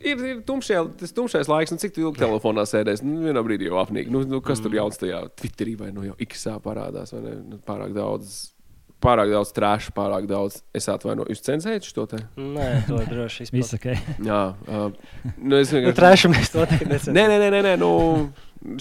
ir, 0.00 0.20
ir 0.20 0.42
tumšie, 0.46 0.76
tas 1.00 1.14
tumšais 1.16 1.48
laiks, 1.50 1.72
nu, 1.74 1.80
cik 1.80 1.98
ilgi 2.02 2.22
telefonā 2.22 2.66
sēdēs. 2.68 3.02
Nu, 3.06 3.22
vienā 3.26 3.42
brīdī 3.46 3.70
jau 3.70 3.80
apnīk. 3.82 4.10
Nu, 4.12 4.22
nu, 4.28 4.42
kas 4.44 4.62
tur 4.64 4.76
jauns 4.76 5.00
tajā 5.00 5.24
Twitterī 5.38 5.74
vai 5.80 5.90
nu, 5.94 6.04
jau 6.10 6.16
X-ā 6.28 6.58
parādās? 6.64 7.14
vai 7.16 7.24
ne? 7.24 7.34
Nu, 7.54 7.60
pārāk 7.64 7.94
daudz. 7.96 8.38
Pārāk 8.98 9.30
daudz 9.30 9.52
trāšu, 9.54 9.92
pārāk 9.94 10.26
daudz. 10.26 10.56
Es 10.74 10.88
atvainojos, 10.90 11.30
jūs 11.30 11.44
cenzējat 11.46 11.86
šo 11.86 12.06
te? 12.10 12.18
Nē, 12.34 12.66
to 12.88 12.98
droši 13.06 13.46
vien. 13.46 13.60
Viss 13.60 13.76
ok. 13.76 13.86
Jā, 14.26 14.40
uh, 14.66 14.88
nu, 15.38 15.60
es 15.60 15.70
Nu, 15.70 15.78
vienkārši. 15.78 15.98
Trešā 16.00 16.30
mēs 16.32 16.50
to 16.50 16.64
nedarām. 16.66 17.14
Nē, 17.14 17.24
nē, 17.30 17.50
nē, 17.54 17.60
nē, 17.68 17.74
nu, 17.78 17.92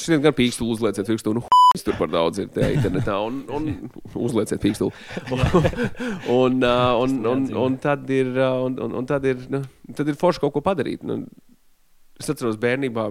šodien 0.01 0.23
gan 0.25 0.33
pīkstuli 0.37 0.73
uzlieciet 0.73 1.09
pirkstu. 1.09 1.35
Nu, 1.37 1.45
Es 1.75 1.83
tur 1.83 1.97
par 1.99 2.07
daudz 2.09 2.39
ir 2.39 2.47
tajā 2.49 2.71
internetā, 2.77 3.17
un, 3.21 3.41
un 3.53 3.65
uzlieciet 4.15 4.61
pīkstuli. 4.63 4.89
un, 6.33 6.61
uh, 6.63 6.95
un, 7.03 7.17
un, 7.27 7.43
un 7.67 7.75
tad 7.83 8.07
ir, 8.09 8.31
un, 8.39 8.77
un, 8.85 8.95
un 9.01 9.09
tad 9.09 9.27
ir, 9.27 9.43
nu, 9.51 9.59
tad 9.93 10.07
ir 10.09 10.17
forši 10.17 10.41
kaut 10.45 10.55
ko 10.55 10.63
padarīt. 10.65 11.03
Nu, 11.05 11.19
es 12.17 12.31
atceros, 12.31 12.57
bērnībā 12.63 13.09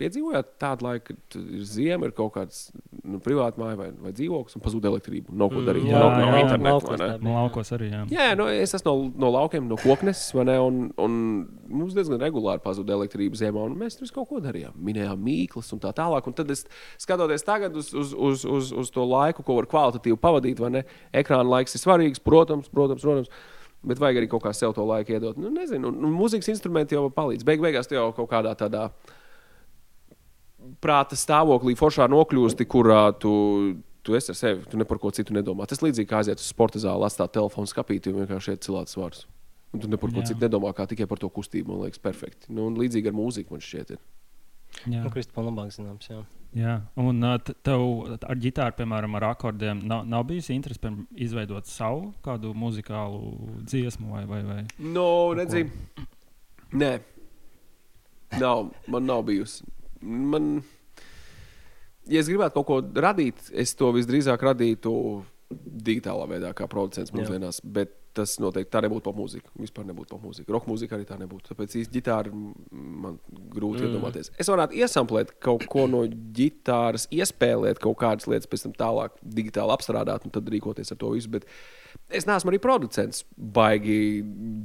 piedzīvojāt 0.00 0.54
tādu 0.60 0.86
laiku, 0.86 1.12
kad 1.12 1.36
ir 1.40 1.64
ziema, 1.68 2.08
ir 2.08 2.14
kaut 2.16 2.32
kāds 2.34 2.60
nu, 3.04 3.20
privāts 3.22 3.58
māja 3.60 3.76
vai, 3.78 3.88
vai 4.00 4.12
dzīvoklis, 4.16 4.56
un 4.56 4.64
pazūd 4.64 4.88
elektrība. 4.90 5.34
Nav 5.36 5.52
ko 5.52 5.62
darīt. 5.66 5.86
jā, 5.88 6.00
nav, 6.00 6.14
nav 6.16 6.34
jā, 6.34 6.40
interneta. 6.44 6.72
laukos 6.74 6.90
vai 6.90 6.98
ne? 6.98 7.08
tā. 7.10 7.24
Man 7.26 7.36
laukos 7.36 7.72
arī. 7.76 7.90
Jā. 7.92 8.00
Jā, 8.14 8.26
nu, 8.38 8.48
es 8.52 8.74
esmu 8.78 8.90
no, 8.90 9.10
no 9.24 9.30
laukiem, 9.36 9.68
no 9.70 9.78
kokneses, 9.80 10.32
vai 10.36 10.46
ne? 10.48 10.56
Un, 10.64 10.80
un 11.00 11.20
mums 11.68 11.94
diezgan 11.96 12.22
regulāri 12.22 12.64
pazuda 12.64 12.96
elektrība 12.96 13.38
ziemā, 13.40 13.68
un 13.68 13.78
mēs 13.80 14.00
tur 14.00 14.10
kaut 14.16 14.30
ko 14.32 14.42
darījām. 14.44 14.74
Minējām 14.90 15.22
mīklas 15.28 15.70
un 15.76 15.84
tā 15.84 15.94
tālāk. 15.96 16.26
Un 16.30 16.36
tad 16.40 16.50
es 16.54 16.66
skatoties 17.00 17.46
tagad 17.46 17.78
uz, 17.78 17.92
uz, 17.94 18.16
uz, 18.16 18.44
uz, 18.48 18.74
uz 18.84 18.92
to 18.94 19.06
laiku, 19.06 19.46
ko 19.46 19.60
var 19.60 19.70
kvalitatīvi 19.70 20.20
pavadīt, 20.20 20.60
vai 20.62 20.74
ne? 20.80 20.84
Ekrāna 21.16 21.48
laiks 21.58 21.76
ir 21.76 21.84
svarīgs, 21.84 22.22
protams, 22.24 22.72
protams. 22.72 23.06
protams. 23.06 23.32
Bet 23.80 23.96
vajag 23.96 24.18
arī 24.20 24.26
kaut 24.28 24.42
kā 24.44 24.50
sev 24.52 24.74
to 24.76 24.84
laiku 24.84 25.14
iedot. 25.14 25.38
Nu, 25.40 25.48
nezinu, 25.54 25.88
un, 25.88 26.02
un 26.04 26.12
mūzikas 26.12 26.50
instrumenti 26.52 26.98
jau 26.98 27.06
palīdz. 27.16 27.46
Beig 27.48 27.62
beigās 27.64 27.88
jau 27.88 28.10
kaut 28.16 28.28
kādā 28.28 28.52
tādā 28.58 28.90
prāta 30.80 31.18
stāvoklī, 31.18 31.76
foršā 31.78 32.08
nokļūsti, 32.10 32.66
kurā 32.70 33.02
tu, 33.20 33.32
tu 34.06 34.16
esi 34.18 34.32
ar 34.32 34.38
sevi, 34.38 34.64
tu 34.70 34.80
ne 34.80 34.86
par 34.88 35.00
ko 35.02 35.12
citu 35.14 35.36
nedomā. 35.36 35.68
Tas 35.70 35.84
līdzīgi 35.84 36.08
kā 36.10 36.22
aiziet 36.22 36.40
uz 36.40 36.48
sporta 36.48 36.80
zāli, 36.82 37.06
atstāt 37.06 37.34
telefonu 37.36 37.70
skapīti 37.70 38.12
un 38.12 38.22
vienkārši 38.22 38.56
iet 38.56 38.64
cilāt 38.66 38.92
svārus. 38.92 39.26
Un 39.70 39.84
tu 39.84 39.90
ne 39.90 40.00
par 40.00 40.10
ko 40.10 40.24
citu 40.26 40.42
nedomā, 40.42 40.72
kā 40.74 40.88
tikai 40.90 41.06
par 41.10 41.20
to 41.22 41.30
kustību. 41.30 41.70
Man 41.70 41.84
liekas, 41.86 42.02
perfekti. 42.02 42.50
Nu, 42.50 42.66
un 42.70 42.78
līdzīgi 42.80 43.12
ar 43.12 43.14
mūziku 43.14 43.54
man 43.54 43.62
šķiet. 43.62 43.94
Ir. 43.94 44.00
Jā. 44.88 45.02
Nu, 45.04 45.10
Kristupam 45.12 45.50
labāk 45.50 45.70
zināms, 45.74 46.08
jā. 46.10 46.24
Jā. 46.56 46.80
Un 46.98 47.22
tev 47.62 47.84
ar 48.26 48.38
ģitāru, 48.42 48.74
piemēram, 48.80 49.14
ar 49.20 49.28
akordiem, 49.28 49.84
nav, 49.86 50.02
nav 50.10 50.24
bijusi 50.26 50.56
interese 50.56 50.82
piemēram, 50.82 51.06
izveidot 51.14 51.68
savu 51.70 52.08
kādu 52.24 52.50
muzikālu 52.58 53.60
dziesmu 53.62 54.10
vai, 54.16 54.24
vai, 54.26 54.40
vai? 54.48 54.62
No, 54.82 55.06
redzi, 55.38 55.68
nē, 56.74 56.90
nav, 58.42 58.72
man 58.90 59.06
nav 59.06 59.22
bijusi. 59.28 59.68
Man, 60.00 60.52
ja 62.08 62.22
es 62.22 62.30
gribētu 62.30 62.60
kaut 62.60 62.68
ko 62.70 63.02
radīt, 63.04 63.50
es 63.52 63.74
to 63.78 63.92
visdrīzāk 63.96 64.42
radītu 64.50 64.92
digitālā 65.50 66.28
veidā, 66.30 66.52
kā 66.56 66.68
producents 66.70 67.12
mūsdienās. 67.14 67.60
Bet 67.64 67.96
tas 68.14 68.32
noteikti 68.42 68.72
tā 68.72 68.82
nebūtu 68.84 69.04
popmūzika. 69.06 69.52
Vispār 69.60 69.86
nebūtu 69.88 70.14
popmūzika. 70.14 70.50
Roka 70.54 70.70
mūzika 70.70 70.96
arī 70.96 71.06
tā 71.06 71.16
nebūtu. 71.20 71.52
Tāpēc 71.52 71.76
īsti 71.80 71.94
ģitāra 71.94 72.32
man 72.34 73.18
grūti 73.54 73.84
mm. 73.84 73.90
iedomāties. 73.90 74.32
Es 74.40 74.50
varētu 74.50 74.78
iesamplēt 74.80 75.32
kaut 75.42 75.66
ko 75.70 75.86
no 75.90 76.02
ģitāras, 76.08 77.06
iespēlēt 77.14 77.82
kaut 77.82 78.00
kādas 78.02 78.26
lietas, 78.30 78.50
pēc 78.50 78.66
tam 78.66 78.74
tālāk 78.78 79.14
digitāli 79.22 79.74
apstrādāt 79.76 80.26
un 80.26 80.34
tad 80.34 80.50
rīkoties 80.50 80.90
ar 80.94 81.00
to 81.00 81.12
visu. 81.14 81.30
Bet 81.32 81.46
es 82.10 82.26
neesmu 82.26 82.52
arī 82.52 82.62
producents. 82.62 83.24
Baigi, 83.36 84.00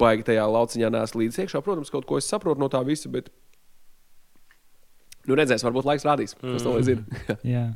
baigi 0.00 0.30
tajā 0.32 0.46
lauciņā 0.50 0.90
neesmu 0.98 1.22
līdzi 1.22 1.44
iekšā. 1.46 1.62
Protams, 1.66 1.92
kaut 1.94 2.08
ko 2.08 2.18
es 2.18 2.30
saprotu 2.30 2.62
no 2.62 2.70
tā 2.72 2.82
visa, 2.86 3.10
bet 3.12 3.30
nu, 5.26 5.36
redzēs, 5.38 5.64
varbūt 5.66 5.86
laiks 5.88 6.06
rādīs. 6.06 6.34
Kas 6.40 6.64
to 6.64 6.72
lai 6.76 6.82
zina? 6.86 7.04
Jā. 7.56 7.66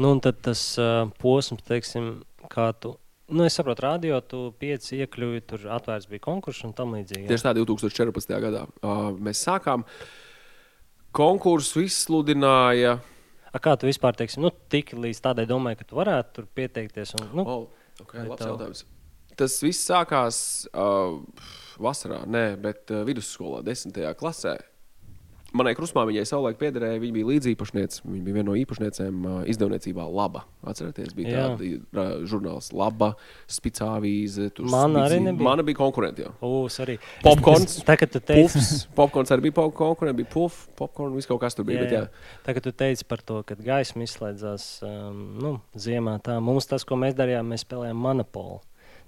Nu, 0.00 0.14
un 0.14 0.20
tad 0.24 0.38
tas 0.46 0.62
uh, 0.80 1.10
posms, 1.20 1.62
teiksim, 1.66 2.20
kā 2.52 2.70
tu. 2.80 2.94
Nu, 3.30 3.44
es 3.46 3.54
saprotu, 3.54 3.84
radio, 3.84 4.16
tu 4.26 4.48
pieci 4.58 4.96
iekļuvi, 5.04 5.42
tur 5.46 5.66
atvērts 5.76 6.08
bija 6.10 6.22
konkurss 6.24 6.64
un 6.66 6.72
tam 6.74 6.96
līdzīgi. 6.96 7.28
Tieši 7.30 7.46
tā 7.46 7.52
2014. 7.58 8.32
gadā 8.42 8.64
uh, 8.66 9.10
mēs 9.22 9.42
sākām. 9.46 9.84
Konkursu 11.14 11.82
izsludināja. 11.84 12.96
A, 13.50 13.58
kā 13.58 13.74
tu 13.78 13.88
vispār 13.90 14.14
teiksi, 14.18 14.38
nu, 14.42 14.50
tik 14.70 14.92
līdz 14.94 15.20
tādai 15.24 15.44
domai, 15.50 15.74
ka 15.78 15.86
tu 15.86 15.98
varētu 15.98 16.36
tur 16.38 16.48
pieteikties? 16.54 17.16
Un, 17.18 17.28
nu, 17.40 17.44
Oh, 17.50 17.64
okay, 18.02 18.22
labs 18.26 18.38
tev- 18.42 18.52
jautājums. 18.52 18.84
Tas 19.40 19.56
viss 19.62 19.86
sākās 19.88 20.38
uh, 20.70 21.18
vasarā, 21.82 22.22
nē, 22.30 22.44
bet 22.62 22.90
uh, 22.94 23.02
vidusskolā, 23.08 23.62
desmitajā 23.66 24.12
klasē. 24.18 24.56
Manai 25.56 25.72
krustmāmiņai 25.74 26.22
savulaik 26.28 26.58
piederēja, 26.60 27.00
viņa 27.02 27.14
bija 27.16 27.26
līdzīpašniece. 27.26 28.04
Viņa 28.06 28.22
bija 28.26 28.36
viena 28.38 28.48
no 28.52 28.54
īpašniecēm 28.60 29.24
izdevniecībā 29.50 30.04
Laba. 30.06 30.44
Atcerieties, 30.70 31.14
bija 31.16 31.32
Jā. 31.32 31.46
tāda 31.50 31.70
uh, 31.74 32.12
žurnāls 32.30 32.68
Laba, 32.76 33.14
Spicāvīze. 33.50 34.50
Mana 34.70 35.06
arī 35.08 35.18
nebija. 35.24 35.46
Mana 35.48 35.64
bija 35.66 35.80
konkurenti. 35.80 36.28
Ūs, 36.44 36.78
arī. 36.84 36.98
Popkorns, 37.24 37.80
Tā, 37.86 37.96
kad 37.98 38.12
tu 38.14 38.22
teici, 38.22 38.44
Pufs, 38.46 38.84
popkorns 38.96 39.32
arī 39.34 39.48
bija 39.48 39.58
pop- 39.58 39.74
konkurenti, 39.78 40.22
bija 40.22 40.30
puf, 40.32 40.62
popkorns, 40.78 41.16
viss 41.18 41.30
kaut 41.30 41.42
kas 41.42 41.58
tur 41.58 41.66
bija. 41.68 41.80
Jā, 41.80 41.84
bet 41.86 41.96
jā. 41.96 42.02
jā. 42.06 42.40
tā, 42.46 42.54
kad 42.56 42.66
tu 42.68 42.74
teici 42.84 43.06
par 43.10 43.24
to, 43.26 43.42
ka 43.46 43.58
gaisma 43.58 44.06
izslēdzās 44.06 44.70
um, 44.86 45.22
nu, 45.42 45.54
ziemā, 45.74 46.18
tā 46.24 46.38
mums 46.44 46.70
tas, 46.70 46.86
ko 46.86 46.98
mēs 47.00 47.18
darījām, 47.18 47.50
mēs 47.50 47.66
spēlējām 47.66 47.98
monopolu. 48.06 48.60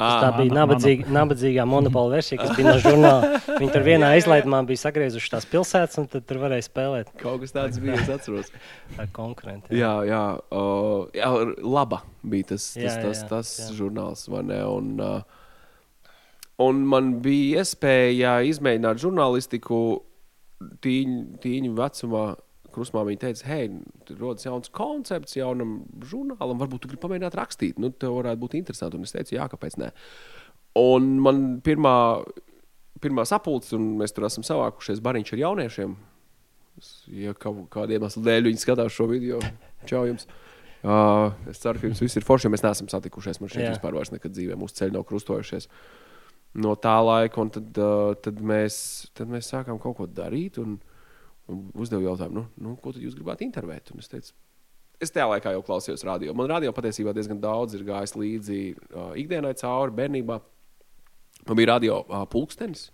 Tas 0.02 0.22
tā 0.24 0.30
bija 0.36 0.50
mana- 0.52 0.60
nabadzīga, 0.60 1.06
nabadzīgā 1.16 1.64
monopola 1.68 2.16
versija, 2.16 2.38
kas 2.42 2.56
bija 2.56 2.72
no 2.72 2.78
žurnāla. 2.82 3.30
Viņi 3.60 3.72
tur 3.74 3.84
vienā 3.86 4.10
izlaidumā 4.20 4.60
bija 4.68 4.82
sagriezuši 4.82 5.32
tās 5.34 5.46
pilsētas, 5.50 5.98
un 6.02 6.08
tad 6.12 6.26
tur 6.28 6.40
varēja 6.42 6.66
spēlēt 6.68 7.12
Kaut 7.22 7.42
kas 7.44 7.54
tāds 7.54 7.80
bija, 7.82 7.98
es 8.02 8.10
atceros. 8.12 8.50
ar 9.02 9.10
konkurentiem. 9.14 9.76
Jā, 9.78 9.92
jā, 10.08 10.22
uh, 10.50 11.06
jā 11.16 11.30
laba 11.62 12.02
bija 12.22 12.52
tas, 12.54 12.70
tas, 12.74 12.82
Jā, 12.82 12.96
jā, 12.96 13.02
tas, 13.08 13.24
tas 13.30 13.52
jā. 13.60 13.70
žurnāls. 13.78 14.26
ne? 14.48 14.60
Un, 14.66 14.94
uh, 15.00 16.12
un 16.62 16.82
man 16.88 17.14
bija 17.24 17.62
iespēja 17.62 18.38
izmēģināt 18.50 19.00
žurnālistiku 19.02 19.82
tīņu, 20.84 21.20
tīņu 21.42 21.76
vecumā. 21.78 22.24
Krustmāmiņa 22.74 23.22
teica, 23.22 23.48
hei, 23.50 23.66
tur 24.08 24.20
rodas 24.22 24.46
jauns 24.46 24.72
koncepts, 24.74 25.36
jaunam 25.38 25.82
žurnālam. 26.08 26.60
Varbūt 26.60 26.84
tu 26.84 26.90
gribi 26.90 27.02
pamēģināt 27.04 27.36
rakstīt. 27.38 27.80
Nu, 27.82 27.92
tev 27.92 28.16
varētu 28.18 28.42
būt 28.42 28.56
interesanti. 28.60 28.98
Un 28.98 29.08
es 29.08 29.14
teicu, 29.14 29.36
jā, 29.36 29.48
kāpēc 29.52 29.78
ne. 29.82 29.92
Un 30.80 31.10
man 31.22 31.42
pirmā, 31.64 31.94
pirmā 33.04 33.26
sapulce, 33.28 33.74
un 33.76 33.92
mēs 34.00 34.14
tur 34.16 34.28
esam 34.28 34.46
savākušies 34.46 35.02
bariņš 35.04 35.34
ar 35.36 35.44
jauniešiem. 35.46 35.96
Ja 37.12 37.34
kāda 37.36 37.92
iemesla 37.92 38.22
dēļ 38.24 38.48
viņi 38.48 38.62
skatās 38.62 38.94
šo 38.96 39.10
video, 39.10 39.42
čau 39.88 40.06
jums. 40.08 40.24
Uh, 40.82 41.30
es 41.46 41.60
ceru, 41.62 41.78
ka 41.78 41.86
jums 41.86 42.00
viss 42.02 42.18
ir 42.18 42.24
forši. 42.26 42.50
Mēs 42.50 42.64
neesam 42.64 42.88
satikušies. 42.90 43.38
Man 43.38 43.52
šķiet, 43.52 43.66
Jā. 43.68 43.74
vispār 43.76 43.98
nekad 44.16 44.34
dzīvē 44.34 44.56
mūsu 44.58 44.80
ceļi 44.80 44.96
nav 44.96 45.04
krustojušies. 45.06 45.68
No 46.62 46.74
tā 46.76 46.96
laika, 47.00 47.38
un 47.40 47.52
tad, 47.54 47.68
uh, 47.78 48.16
tad, 48.18 48.40
mēs, 48.44 48.78
tad 49.16 49.30
mēs 49.30 49.52
sākām 49.52 49.78
kaut 49.80 50.00
ko 50.00 50.08
darīt. 50.10 50.58
Un, 50.58 50.80
un 50.80 50.91
uzdevu 51.74 52.06
jautājumu, 52.06 52.40
nu, 52.40 52.46
nu, 52.64 52.74
ko 52.82 52.94
jūs 52.96 53.16
gribētu 53.18 53.46
intervēt? 53.46 53.92
Un 53.94 54.02
es 54.02 54.10
teicu, 54.10 54.34
es 55.02 55.12
tajā 55.12 55.28
laikā 55.30 55.54
jau 55.56 55.62
klausījos 55.66 56.04
radio. 56.06 56.34
Man 56.36 56.50
radio 56.50 56.72
patiesībā 56.74 57.14
diezgan 57.16 57.40
daudz 57.42 57.76
ir 57.76 57.86
gājis 57.86 58.14
līdzi 58.18 58.58
uh, 58.72 59.14
ikdienai 59.18 59.54
cauri 59.58 59.96
bērnībā. 59.98 60.38
Man 61.48 61.58
bija 61.58 61.72
radio 61.74 62.02
uh, 62.04 62.22
pulkstenis. 62.30 62.90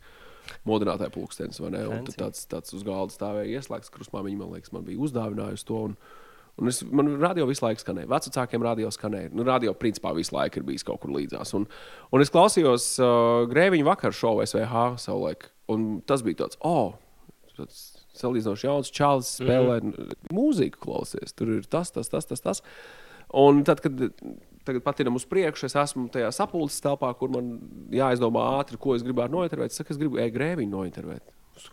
Modinātāja 0.68 1.12
pulkstenis, 1.12 1.60
vai 1.60 1.74
ne? 1.74 1.82
Un 1.92 2.06
tāds, 2.08 2.46
tāds 2.48 2.72
uz 2.72 2.84
galda 2.86 3.12
stāvēja 3.12 3.58
ieslēgts 3.58 3.92
krustmāmiņa, 3.92 4.38
man 4.40 4.54
liekas, 4.54 4.72
man 4.72 4.86
bija 4.86 5.02
uzdāvinājusi 5.04 5.68
to. 5.68 5.82
Un, 5.90 5.98
un 6.56 6.72
es, 6.72 6.80
man 6.88 7.12
radio 7.20 7.44
visu 7.50 7.66
laiku 7.66 7.84
skanēja. 7.84 8.08
Vecākiem 8.08 8.64
radio 8.64 8.88
skanēja. 8.94 9.34
Nu, 9.36 9.44
radio 9.44 9.76
principā 9.76 10.14
visu 10.16 10.32
laiku 10.38 10.62
ir 10.62 10.66
bijis 10.70 10.86
kaut 10.88 11.02
kur 11.04 11.12
līdzās. 11.12 11.52
Un, 11.58 11.68
un 12.08 12.24
es 12.24 12.32
klausījos 12.32 12.94
uh, 13.02 13.44
Grēviņa 13.52 13.90
vakar 13.90 14.16
šovu 14.16 14.46
SVH 14.48 14.88
savulaik. 15.04 15.50
Un 15.68 15.98
tas 16.08 16.24
bija 16.24 16.46
tāds, 16.46 16.56
oh, 16.64 16.96
tāds 17.58 17.97
salīdzinoši 18.22 18.68
jauns 18.68 18.90
čalis, 18.94 19.34
spēlē 19.40 19.80
mm 19.82 19.92
-hmm. 19.92 20.32
mūziku, 20.34 20.78
klausies. 20.84 21.32
Tur 21.32 21.48
ir 21.58 21.66
tas, 21.66 21.90
tas, 21.90 22.08
tas, 22.08 22.26
tas. 22.26 22.40
tas. 22.40 22.62
Un 23.28 23.64
tad, 23.64 23.80
kad 23.84 23.92
tagad 24.68 24.82
patinam 24.82 25.16
uz 25.16 25.24
priekšu, 25.24 25.66
es 25.66 25.76
esmu 25.76 26.08
tajā 26.12 26.28
sapulces 26.34 26.82
telpā, 26.84 27.10
kur 27.16 27.32
man 27.32 27.54
jāizdomā 27.94 28.44
ātri, 28.58 28.76
ko 28.80 28.94
es 28.96 29.04
gribētu 29.06 29.32
nointervēt. 29.32 29.72
Es 29.72 29.80
saku, 29.80 29.94
es 29.94 30.00
gribu 30.00 30.20
e-grēviņu 30.20 30.72
nointervēt. 30.74 31.32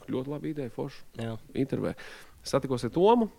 Ļoti 0.09 0.31
labi 0.31 0.53
ideja, 0.55 0.71
forši 0.73 1.03
Jā. 1.21 1.35
intervē. 1.53 1.93
satikos 2.45 2.85
ar 2.85 2.89
Tomu, 2.95 3.29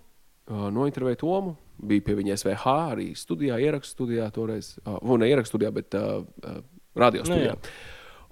nointervēju 0.46 1.16
Tomu. 1.16 1.56
Bija 1.76 2.04
pie 2.06 2.14
viņa 2.14 2.36
SVH 2.36 2.76
arī 2.92 3.08
studijā, 3.18 3.58
ierakstu 3.60 3.94
studijā 3.94 4.30
toreiz. 4.32 4.78
Uh, 4.84 4.96
nu, 5.02 5.16
ne 5.20 5.28
ierakstu 5.28 5.56
studijā, 5.56 5.72
bet 5.72 5.94
uh, 5.94 6.22
uh, 6.24 6.60
radio 6.94 7.20
Nu, 7.22 7.26
studijā. 7.26 7.54
jā. 7.54 7.74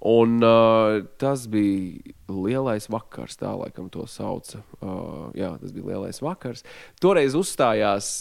Un 0.05 0.37
uh, 0.45 0.99
tas 1.17 1.47
bija 1.49 2.13
lielais 2.29 2.85
vakars, 2.93 3.39
tā 3.41 3.49
laikam 3.57 3.87
to 3.89 4.03
sauca. 4.05 4.59
Uh, 4.77 5.31
jā, 5.33 5.49
tas 5.57 5.73
bija 5.73 5.95
lielais 5.95 6.21
vakars. 6.21 6.61
Toreiz 7.01 7.33
uzstājās 7.37 8.11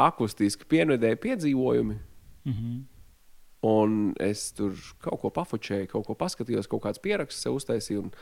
akustiski 0.00 0.64
pienvedēji 0.70 1.20
piedzīvojumi. 1.26 1.98
Mhm. 2.48 2.78
Un 3.68 4.14
es 4.24 4.46
tur 4.56 4.72
kaut 5.04 5.20
ko 5.20 5.28
pafočēju, 5.36 5.90
kaut 5.90 6.06
ko 6.06 6.16
paskatījos, 6.16 6.68
kaut 6.70 6.86
kādas 6.86 7.02
pierakstus 7.04 7.44
sev 7.44 7.58
uztaisīju. 7.58 8.06
Un, 8.06 8.14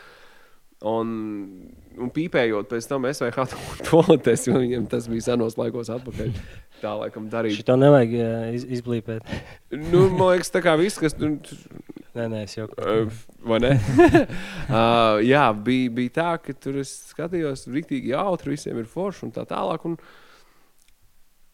un, 0.91 1.13
un 2.03 2.11
pīpējot, 2.17 2.67
pēc 2.73 2.89
tam 2.91 3.07
es 3.07 3.23
vai 3.23 3.31
kādā 3.37 3.61
toaletēs, 3.87 4.49
jo 4.51 4.59
viņiem 4.59 4.89
tas 4.91 5.07
bija 5.07 5.29
senos 5.29 5.55
laikos 5.61 5.93
atpakaļ. 5.95 6.35
Tā 6.83 6.97
laikam 6.99 7.31
darīja. 7.31 7.61
Šito 7.61 7.79
nevajag 7.79 8.19
jā, 8.19 8.35
iz, 8.59 8.67
izblīpēt. 8.81 9.31
Nu, 9.87 10.09
man 10.19 10.33
liekas, 10.33 10.51
tā 10.55 10.65
kā 10.67 10.75
viss, 10.79 10.99
kas 10.99 11.15
tur 11.15 11.39
Nē, 12.16 12.25
nē, 12.33 12.44
es 12.47 12.57
jau 12.57 12.68
Uh, 12.79 13.11
Vai 13.44 13.59
ne? 13.61 13.75
uh, 14.73 15.18
jā, 15.25 15.44
bija, 15.64 15.90
bija 15.94 16.14
tā, 16.16 16.31
ka 16.42 16.55
tur 16.57 16.79
es 16.81 16.90
skatījos, 17.11 17.66
rīktīgi 17.68 18.14
jautri, 18.14 18.55
visiem 18.57 18.79
ir 18.81 18.88
forši 18.88 19.27
un 19.27 19.35
tā 19.35 19.44
tālāk. 19.49 19.85
Un 19.88 19.99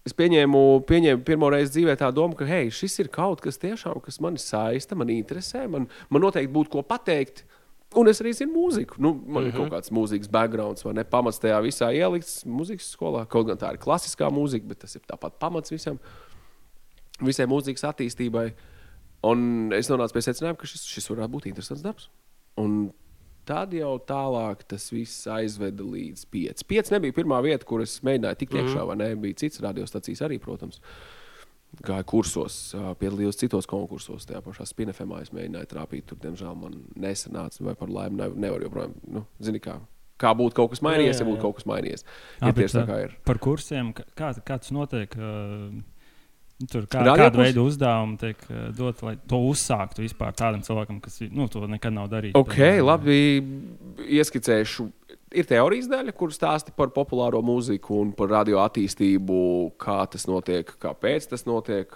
es 0.06 0.14
pieņēmu, 0.16 0.62
pieņēmu 0.88 1.24
pirmo 1.26 1.50
reizi 1.52 1.78
dzīvē 1.78 1.96
tā 2.00 2.10
domu, 2.14 2.36
ka 2.38 2.46
hei, 2.48 2.70
šis 2.72 3.00
ir 3.02 3.10
kaut 3.12 3.42
kas 3.44 3.58
tiešām, 3.62 3.98
kas 4.04 4.20
mani 4.22 4.40
saista, 4.42 4.96
man 4.98 5.10
interesē, 5.12 5.66
man, 5.70 5.88
man 6.08 6.24
noteikti 6.24 6.54
būtu 6.54 6.76
ko 6.76 6.84
pateikt. 6.86 7.44
Un 7.94 8.10
es 8.10 8.18
arī 8.22 8.32
zinu 8.34 8.56
mūziku. 8.56 8.98
Nu, 8.98 9.12
man 9.14 9.24
mm 9.24 9.36
-hmm. 9.36 9.46
ir 9.46 9.56
kaut 9.58 9.72
kāds 9.72 9.92
mūzikas 9.94 10.30
background, 10.30 10.80
vai 10.84 10.94
ne? 10.94 11.04
Pamats 11.04 11.38
tajā 11.38 11.60
visā 11.62 11.92
ielikts 11.94 12.44
mūzikas 12.44 12.90
skolā. 12.90 13.26
Kaut 13.26 13.46
gan 13.46 13.58
tā 13.58 13.72
ir 13.72 13.78
klasiskā 13.78 14.30
mūzika, 14.30 14.66
bet 14.66 14.78
tas 14.78 14.96
ir 14.96 15.02
tāpat 15.02 15.38
pamats 15.38 15.70
visam, 15.70 15.98
visai 17.20 17.46
mūzikas 17.46 17.84
attīstībai. 17.84 18.52
Un 19.24 19.72
es 19.76 19.88
nonācu 19.88 20.16
pie 20.16 20.24
secinājuma, 20.26 20.58
ka 20.60 20.68
šis, 20.68 20.84
šis 20.90 21.08
varētu 21.12 21.32
būt 21.36 21.48
interesants 21.50 21.84
darbs. 21.84 22.08
Un 22.60 22.90
tad 23.48 23.74
jau 23.76 23.94
tālāk 24.08 24.64
tas 24.68 24.86
viss 24.92 25.26
aizveda 25.30 25.84
līdz 25.84 26.26
5. 26.32 26.64
5 26.70 26.92
nebija 26.96 27.16
pirmā 27.16 27.40
vieta, 27.44 27.66
kur 27.68 27.82
es 27.84 27.98
mēģināju 28.06 28.40
tikt 28.40 28.56
iekšā, 28.60 28.84
vai 28.88 28.96
ne? 29.00 29.10
Bija 29.20 29.38
citas 29.44 29.62
radiostacijas 29.64 30.24
arī, 30.26 30.40
protams. 30.42 30.80
Gāju 31.84 32.06
kursos, 32.06 32.56
piedalījos 33.00 33.40
citos 33.40 33.66
konkursos, 33.66 34.28
tajā 34.28 34.38
pašā 34.44 34.66
Spinefemā. 34.70 35.24
Es 35.24 35.32
mēģināju 35.34 35.70
trāpīt, 35.72 36.04
tur, 36.06 36.20
diemžēl, 36.22 36.54
man 36.60 36.76
nesanāca, 37.02 37.64
vai 37.66 37.74
par 37.80 37.90
laimi 37.90 38.20
nevar, 38.20 38.36
nevar 38.46 38.62
joprojām. 38.62 38.94
Nu, 39.10 39.24
zini, 39.42 39.58
kā, 39.64 39.80
kā 40.22 40.30
būtu 40.38 40.54
kaut 40.60 40.70
kas 40.76 40.84
mainījies, 40.86 41.16
Jā, 41.16 41.18
jā, 41.18 41.24
ja 41.24 41.30
būtu 41.32 41.40
jā. 41.40 41.46
kaut 41.48 41.58
kas 41.58 41.66
mainījies. 41.72 42.06
Jā, 42.38 42.46
bet, 42.46 42.60
tieši 42.60 42.78
tā 42.78 42.84
kā 42.92 43.00
ir. 43.08 43.16
Par 43.26 43.42
kursiem, 43.42 43.90
kā 43.96 44.06
kā 44.38 44.60
tas 44.62 44.70
notiek? 44.76 45.18
uh, 45.18 45.74
Tur 46.70 46.84
kā, 46.86 47.00
Radio 47.02 47.18
kāda 47.18 47.34
kurs? 47.34 47.42
veida 47.42 47.62
uzdevumi 47.64 48.18
tiek 48.20 48.44
uh, 48.46 48.68
dot, 48.76 49.00
lai 49.02 49.16
to 49.30 49.40
uzsāktu 49.50 50.04
vispār 50.04 50.36
tādam 50.38 50.62
cilvēkam, 50.64 51.00
kas 51.02 51.18
nu, 51.34 51.48
to 51.50 51.64
nekad 51.70 51.96
nav 51.96 52.06
darījis. 52.12 52.36
Ok, 52.38 52.58
labi. 52.84 53.18
Ieskicēšu. 54.20 54.86
Ir 55.34 55.48
teorijas 55.50 55.88
daļa, 55.90 56.14
kur 56.14 56.30
stāsta 56.30 56.70
par 56.76 56.92
populāro 56.94 57.40
mūziku 57.42 57.98
un 57.98 58.12
par 58.14 58.30
radio 58.30 58.60
attīstību, 58.62 59.36
kā 59.82 60.04
tas 60.12 60.28
notiek, 60.30 60.70
kāpēc 60.78 61.26
tas 61.32 61.42
notiek. 61.48 61.90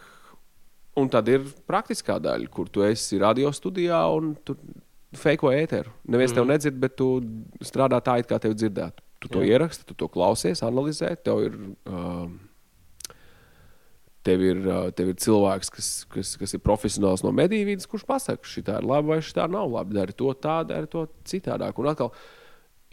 Un 0.99 1.07
tad 1.13 1.31
ir 1.31 1.47
praktiskā 1.71 2.19
daļa, 2.19 2.51
kur 2.51 2.67
tu 2.75 2.83
esi 2.83 3.21
radio 3.23 3.55
studijā 3.55 4.01
un 4.11 4.33
tu 4.43 4.59
feiko 5.15 5.53
ēteru. 5.55 5.93
Neviens 6.11 6.35
mm. 6.35 6.41
tev 6.41 6.49
nedzird, 6.51 6.81
bet 6.83 6.97
tu 6.99 7.13
strādā 7.63 8.03
tā, 8.03 8.19
it 8.19 8.27
kā 8.27 8.41
tevi 8.43 8.59
dzirdētu. 8.59 9.05
Tu 9.23 9.31
to 9.31 9.43
Jā. 9.43 9.55
ieraksti, 9.55 9.87
tu 9.87 9.97
to 9.99 10.07
klausies, 10.11 10.63
analizē. 10.67 11.15
Tev 11.23 11.41
ir, 11.47 11.55
um, 11.91 12.35
tev 14.29 14.45
ir, 14.45 14.63
tev 14.97 15.13
ir 15.13 15.19
cilvēks, 15.25 15.71
kas, 15.75 15.91
kas, 16.13 16.35
kas 16.41 16.57
ir 16.57 16.65
profesionāls 16.65 17.25
no 17.25 17.33
mediju 17.35 17.71
vidas, 17.71 17.89
kurš 17.91 18.07
pasakā, 18.09 18.49
šī 18.49 18.65
ir 18.67 18.87
laba 18.87 19.15
vai 19.15 19.21
šī 19.25 19.47
nav 19.49 19.71
laba. 19.73 20.01
Dari 20.01 20.17
to 20.17 20.33
tā, 20.37 20.61
dari 20.69 20.91
to 20.91 21.07
citādāk. 21.29 21.79
Un 21.81 21.93
atkal 21.93 22.13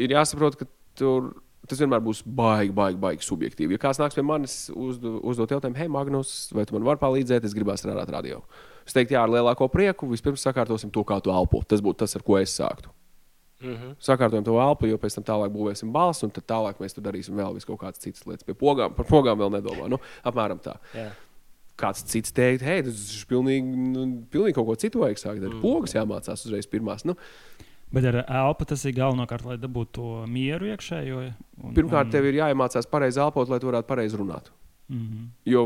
ir 0.02 0.16
jāsaprot, 0.16 0.60
ka 0.62 0.70
tur. 1.00 1.34
Tas 1.66 1.80
vienmēr 1.82 1.98
būs 2.06 2.20
baigi, 2.22 2.70
baigi, 2.78 3.00
baigi 3.02 3.26
subjektīvi. 3.26 3.74
Ja 3.74 3.82
kāds 3.82 3.98
nāks 3.98 4.14
pie 4.14 4.22
manis 4.22 4.68
uzdo, 4.70 5.16
uzdot 5.26 5.50
jautājumu, 5.50 5.80
hei, 5.82 5.90
Magnus, 5.90 6.52
vai 6.54 6.62
tu 6.70 6.76
man 6.76 6.86
vari 6.86 7.02
palīdzēt, 7.02 7.48
es 7.48 7.56
gribētu 7.58 7.82
strādāt 7.82 8.12
radio. 8.14 8.44
Es 8.86 8.94
teiktu, 8.94 9.16
jā, 9.16 9.24
ar 9.26 9.34
lielāko 9.34 9.66
prieku. 9.74 10.06
Vispirms 10.12 10.46
sakārtosim 10.46 10.94
to, 10.94 11.02
kā 11.10 11.18
tu 11.26 11.34
elpo. 11.34 11.64
Tas 11.66 11.82
būtu 11.82 12.04
tas, 12.04 12.14
ar 12.20 12.26
ko 12.28 12.38
es 12.38 12.54
sāktu. 12.54 12.94
Mm 13.64 13.74
-hmm. 13.74 13.96
Sakārtojam 14.00 14.46
to 14.46 14.60
elpu, 14.62 14.86
jo 14.86 14.98
pēc 14.98 15.16
tam 15.16 15.24
tālāk 15.24 15.50
būvēsim 15.50 15.92
balss, 15.92 16.24
un 16.24 16.30
tad 16.30 16.44
tālāk 16.44 16.78
mēs 16.80 16.94
tur 16.94 17.04
darīsim 17.04 17.36
vēl 17.36 17.66
kaut 17.66 17.80
kādas 17.80 18.00
citas 18.00 18.26
lietas. 18.28 18.44
Pie 18.44 18.54
pogām, 18.54 18.94
par 18.94 19.06
pogām 19.06 19.40
vēl 19.40 19.50
nedomā. 19.50 19.90
Nu, 19.90 19.98
apmēram 20.24 20.60
tā. 20.60 20.76
Jā. 20.94 21.12
Kāds 21.76 22.06
cits 22.08 22.32
teikt, 22.32 22.64
hei, 22.64 22.80
tas 22.86 23.02
ir 23.18 23.28
pilnīgi, 23.28 23.88
nu, 23.92 24.06
pilnīgi 24.32 24.56
kaut 24.56 24.70
ko 24.70 24.76
citu 24.80 25.02
vajag 25.02 25.20
sākt. 25.20 25.44
Mm. 25.44 25.60
Pogas 25.64 25.96
jāmācās 25.98 26.46
uzreiz 26.48 26.70
pirmās. 26.72 27.04
Nu, 27.04 27.18
Bet 27.96 28.06
ar 28.10 28.18
elpu 28.24 28.66
tas 28.68 28.82
ir 28.88 28.96
galvenokārt, 28.98 29.46
lai 29.48 29.58
dabūtu 29.62 29.92
to 29.96 30.08
mieru 30.28 30.68
iekšējo. 30.74 31.20
Un, 31.62 31.76
pirmkārt, 31.78 32.10
tev 32.12 32.26
ir 32.28 32.42
jāiemācās 32.42 32.90
pareizi 32.92 33.22
elpot, 33.24 33.52
lai 33.52 33.60
tu 33.62 33.70
varētu 33.70 33.88
pareizi 33.88 34.20
runāt. 34.20 34.50
Mm 34.90 35.06
-hmm. 35.06 35.28
Jo, 35.46 35.62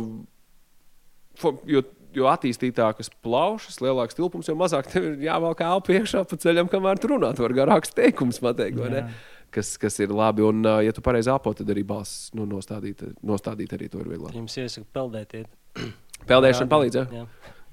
jo, 1.66 1.82
jo 2.14 2.30
attīstītākas 2.30 3.10
plaušas, 3.24 3.80
lielāks 3.82 4.18
tilpums, 4.18 4.48
jo 4.48 4.56
mazāk 4.56 4.92
tev 4.92 5.04
ir 5.04 5.26
jāvelk 5.26 5.62
elpa 5.62 5.94
iekšā 5.94 6.24
pa 6.30 6.36
ceļam, 6.36 6.70
kamēr 6.70 7.00
tu 7.00 7.08
runā. 7.08 7.34
Tu 7.36 7.42
vari 7.42 7.54
garāks 7.54 7.94
teikums 7.96 8.40
pateikt, 8.40 8.78
vai 8.78 8.90
ne? 8.90 8.98
Jā. 8.98 9.10
Kas, 9.50 9.78
kas 9.78 10.00
ir 10.00 10.10
labi. 10.14 10.44
Un, 10.46 10.64
ja 10.64 10.92
tu 10.94 11.02
pareizi 11.02 11.30
elpo, 11.30 11.54
tad 11.54 11.70
arī 11.70 11.84
balss 11.84 12.30
nu, 12.34 12.46
nostādīt, 12.46 13.02
nostādīt 13.24 13.74
arī 13.74 13.90
to 13.90 14.00
ir 14.00 14.10
vieglāk. 14.12 14.36
Jums 14.36 14.58
iesaka 14.58 14.86
peldēt. 14.94 15.50
Peldēšana 16.30 16.66
Radio. 16.66 16.74
palīdz. 16.76 17.00
Jā, 17.00 17.06
Jā. 17.20 17.28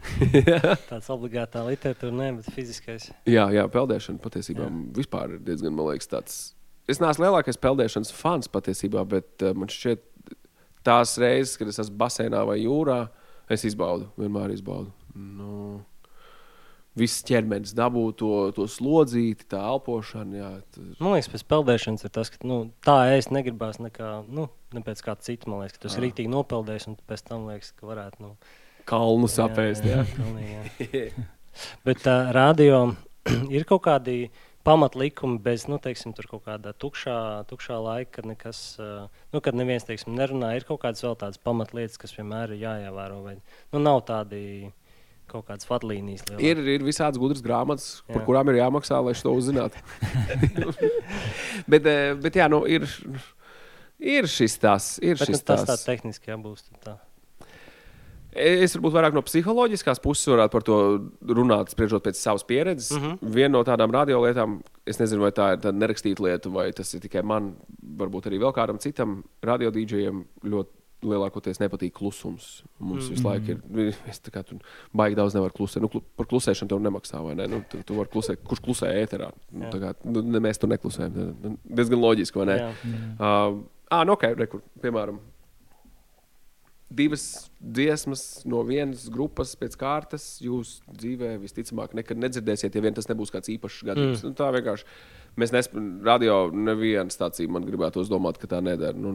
Tāds 0.90 1.08
obligātā 1.10 1.62
literatūra, 1.66 2.14
ne, 2.14 2.28
bet 2.38 2.50
fiziskais. 2.54 3.08
jā, 3.26 3.46
jā 3.54 3.64
peldēšana 3.72 4.22
patiesībā 4.22 4.68
jā. 4.68 4.74
vispār 4.96 5.36
ir 5.36 5.40
diezgan, 5.46 5.74
man 5.74 5.90
liekas, 5.90 6.10
tāds. 6.12 6.36
Es 6.86 7.00
neesmu 7.02 7.26
lielākais 7.26 7.58
peldēšanas 7.58 8.12
fans 8.14 8.50
patiesībā, 8.52 9.02
bet 9.10 9.42
uh, 9.42 9.56
man 9.58 9.72
šķiet, 9.72 10.04
tās 10.86 11.16
reizes, 11.18 11.56
kad 11.58 11.72
es 11.72 11.80
esmu 11.82 11.98
basēnā 11.98 12.44
vai 12.46 12.60
jūrā, 12.60 13.00
es 13.50 13.66
izbaudu, 13.66 14.06
vienmēr 14.20 14.54
izbaudu. 14.54 14.92
Nu, 15.16 15.80
Viss 16.96 17.24
ķermenis 17.28 17.74
dabū 17.76 18.06
to, 18.16 18.32
to 18.56 18.64
slodzīti, 18.72 19.44
tā 19.52 19.60
elpošana. 19.68 20.36
Jā, 20.38 20.50
tas, 20.72 20.84
Man 20.96 21.12
liekas, 21.12 21.28
pēc 21.34 21.42
peldēšanas 21.52 22.06
ir 22.06 22.12
tas, 22.14 22.30
ka 22.32 22.40
nu, 22.48 22.60
tā 22.86 22.94
ēst 23.12 23.34
negribās 23.36 23.76
nekā, 23.84 24.12
nu, 24.32 24.46
ne 24.72 24.84
pēc 24.86 25.02
kā 25.04 25.16
cita. 25.20 25.50
Man 25.52 25.60
liekas, 25.60 25.76
ka 25.76 25.84
tas 25.84 25.98
ir 25.98 26.06
rīktīgi 26.06 26.32
nopeldējis, 26.32 26.88
un 26.88 26.96
pēc 27.10 27.26
tam 27.28 27.50
liekas, 27.50 27.74
ka 27.76 27.90
varētu. 27.90 28.24
Nu, 28.24 28.32
kalnu 28.88 29.28
sapēst. 29.30 29.84
Jā, 29.84 30.06
jā. 30.16 30.88
jā. 30.88 31.06
Bet 31.86 32.08
uh, 32.08 32.30
radio 32.36 32.94
ir 33.56 33.66
kaut 33.68 33.84
kādi 33.86 34.30
pamatlikumi 34.66 35.38
bez, 35.42 35.68
nu, 35.70 35.78
teiksim, 35.82 36.14
tur 36.16 36.26
kaut 36.30 36.46
kādā 36.48 36.72
tukšā, 36.74 37.18
tukšā 37.50 37.76
laika, 37.82 38.16
kad 38.18 38.30
nekas, 38.32 38.62
uh, 38.82 39.06
nu, 39.34 39.42
kad 39.44 39.58
neviens, 39.58 39.86
teiksim, 39.86 40.16
nerunā. 40.18 40.54
Ir 40.56 40.66
kaut 40.68 40.80
kādas 40.82 41.04
vēl 41.04 41.14
tādas 41.20 41.40
pamatlietas, 41.42 42.00
kas 42.02 42.16
vienmēr 42.16 42.56
ir 42.56 42.64
jāievēro. 42.64 43.20
Vai, 43.26 43.36
nu, 43.74 43.82
nav 43.82 44.02
tādi 44.08 44.72
kaut 45.30 45.46
kādas 45.48 45.68
vadlīnijas. 45.68 46.26
Ir, 46.38 46.60
ir 46.76 46.84
visādas 46.86 47.20
gudras 47.20 47.42
grāmatas, 47.44 48.02
par 48.08 48.22
Jā. 48.22 48.26
kurām 48.28 48.52
ir 48.52 48.60
jāmaksā, 48.60 49.00
lai 49.04 49.14
to 49.18 49.32
uzzinātu. 49.36 49.80
bet, 51.72 51.86
eh, 51.86 52.14
bet 52.22 52.38
jā, 52.38 52.46
nu, 52.52 52.62
ir, 52.68 52.86
ir 53.98 54.30
šis 54.30 54.58
tas. 54.62 54.94
Ir 55.02 55.18
Bet, 55.18 55.26
nu, 55.26 55.34
šis 55.34 55.44
tas 55.44 55.66
tā 55.66 55.74
tas. 55.74 55.84
tehniski 55.88 56.32
jābūt. 56.32 56.64
Tā. 56.84 56.98
Es 58.36 58.74
varbūt 58.76 58.92
vairāk 58.92 59.14
no 59.16 59.22
psiholoģiskās 59.24 60.00
puses 60.04 60.28
varētu 60.28 60.52
par 60.52 60.64
to 60.66 60.78
runāt, 61.38 61.72
spriežot 61.72 62.04
pēc 62.04 62.18
savas 62.20 62.44
pieredzes. 62.44 62.92
Mm. 62.92 63.04
-hmm. 63.04 63.34
Viena 63.36 63.52
no 63.54 63.62
tādām 63.64 63.92
radiolietām, 63.94 64.58
es 64.86 65.00
nezinu, 65.00 65.22
vai 65.24 65.30
tā 65.32 65.54
ir 65.54 65.62
tāda 65.64 65.72
nerakstīta 65.72 66.22
lieta, 66.22 66.52
vai 66.52 66.70
tas 66.72 66.92
ir 66.94 67.00
tikai 67.00 67.22
man, 67.22 67.54
varbūt 67.96 68.28
arī 68.28 68.40
vēl 68.42 68.52
kādam 68.52 68.78
citam 68.78 69.22
radiodīdžejam 69.42 70.24
ļoti. 70.44 70.70
Lielākoties 71.04 71.60
nepatīk 71.60 71.92
klusums. 71.98 72.64
Mums 72.78 73.04
mm 73.04 73.08
-hmm. 73.08 73.10
visu 73.10 73.28
laiku 73.28 73.50
ir. 73.52 73.94
Es 74.10 74.20
tā 74.20 74.32
kā 74.32 74.42
tur 74.44 74.58
baigi 74.96 75.16
daudz 75.16 75.34
nevaru 75.34 75.52
klusēt. 75.52 75.82
Nu, 75.82 75.88
klu, 75.88 76.00
par 76.16 76.26
klusēšanu 76.26 76.68
tev 76.68 76.80
nemaksā, 76.80 77.22
vai 77.22 77.34
ne? 77.34 77.46
Nu, 77.46 77.62
tu, 77.70 77.82
tu 77.82 77.94
vari 77.94 78.08
klusēt, 78.08 78.42
kurš 78.44 78.60
klusē 78.60 78.92
ēterā. 79.04 79.30
Nu, 79.52 79.70
kā, 79.70 79.94
nu, 80.04 80.22
ne, 80.22 80.38
mēs 80.38 80.58
tur 80.58 80.68
neklusējam. 80.68 81.12
Nu, 81.42 81.56
Diezgan 81.64 82.00
loģiski, 82.00 82.38
vai 82.38 82.46
ne? 82.46 82.56
Jā. 82.56 82.70
Uh, 83.20 83.62
ah, 83.90 84.06
nu, 84.06 84.12
ok, 84.12 84.22
rekur, 84.36 84.62
piemēram, 84.80 85.20
divas 86.88 87.50
dziesmas 87.60 88.44
no 88.46 88.62
vienas 88.62 89.08
grupas 89.10 89.56
pēc 89.58 89.74
kārtas 89.78 90.26
jūs 90.42 90.78
dzīvē 90.86 91.34
visticamāk 91.42 91.96
nekad 91.98 92.20
nedzirdēsiet, 92.22 92.74
ja 92.74 92.82
vien 92.84 92.94
tas 92.94 93.08
nebūs 93.10 93.32
kāds 93.34 93.50
īpašs 93.50 93.82
gadījums. 93.88 94.22
Mm. 94.22 94.30
Nu, 94.30 94.38
tā 94.38 94.50
vienkārši 94.54 94.86
mēs 95.36 95.52
nespējam, 95.54 95.88
radio 96.06 96.38
neviena 96.52 97.10
stācija 97.12 97.48
man 97.52 97.66
gribētu 97.68 98.02
uzdomāt, 98.04 98.38
ka 98.42 98.46
tā 98.46 98.62
nedara. 98.64 98.96
Nu, 98.96 99.12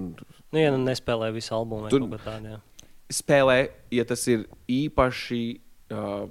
Nu, 0.51 0.59
ja 0.59 0.71
nu 0.75 0.83
nespēlē 0.85 1.31
visu 1.33 1.55
albumu 1.55 1.87
vai 1.87 1.89
Tur- 1.93 2.07
tādu. 2.25 2.57
jā. 2.57 2.59
spēlē, 3.11 3.69
ja 3.91 4.05
tas 4.05 4.27
ir 4.27 4.45
īpaši. 4.69 5.59
Uh, 5.91 6.29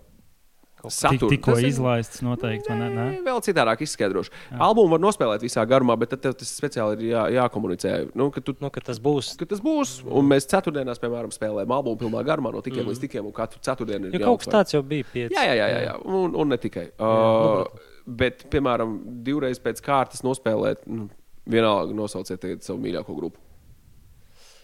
Satura. 0.89 1.29
tikko 1.29 1.53
Tas 1.53 1.59
ir- 1.61 1.69
izlaists 1.69 2.23
noteikti, 2.25 2.71
vai 2.71 2.79
ne? 2.79 2.89
ne? 2.89 3.03
Nē, 3.11 3.25
vēl 3.27 3.41
citādāk 3.45 3.83
izskaidrošu. 3.85 4.31
Jā. 4.33 4.59
Albumu 4.65 4.89
var 4.95 5.03
nospēlēt 5.05 5.43
visā 5.45 5.61
garumā, 5.69 5.93
bet 6.01 6.09
tad 6.09 6.23
tev 6.23 6.33
tas 6.41 6.49
speciāli 6.49 6.97
ir 6.97 7.13
jā, 7.13 7.25
jākomunicē. 7.37 8.15
Nu, 8.17 8.31
ka 8.31 8.41
tu 8.41 8.55
Nu, 8.61 8.71
ka 8.71 8.81
tas 8.81 8.99
būs. 8.99 9.37
ka 9.37 9.45
tas 9.45 9.61
būs. 9.61 10.03
Un 10.09 10.25
mēs 10.25 10.49
ceturtdienās, 10.49 10.99
piemēram, 10.99 11.29
spēlējam 11.29 11.69
albumu 11.77 11.99
pilnā 12.01 12.25
garumā, 12.25 12.51
no 12.53 12.63
tikiem 12.65 12.85
mm. 12.85 12.89
līdz 12.95 13.01
tikiem, 13.05 13.29
katru 13.33 13.61
ceturtdienu 13.61 14.07
ir 14.09 14.21
Jo 14.21 14.27
kaut 14.33 14.41
kas 14.41 14.49
tāds 14.55 14.73
jau 14.73 14.83
bija 14.83 15.05
pieci. 15.05 15.35
Jā, 15.35 15.45
jā, 15.53 15.55
jā, 15.55 15.69
jā, 15.69 15.81
jā. 15.85 15.95
Un, 16.07 16.35
un 16.35 16.49
ne 16.49 16.57
tikai. 16.57 16.87
Uh, 16.97 17.67
bet, 18.07 18.47
piemēram, 18.53 18.99
divreiz 19.27 19.61
pēc 19.63 19.83
kārtas 19.85 20.25
nospēlēt, 20.27 20.87
nu, 20.91 21.09
vienalga 21.51 21.97
nosauciet 21.97 22.45
savu 22.65 22.81
mīļāko 22.85 23.17
grupu. 23.17 23.41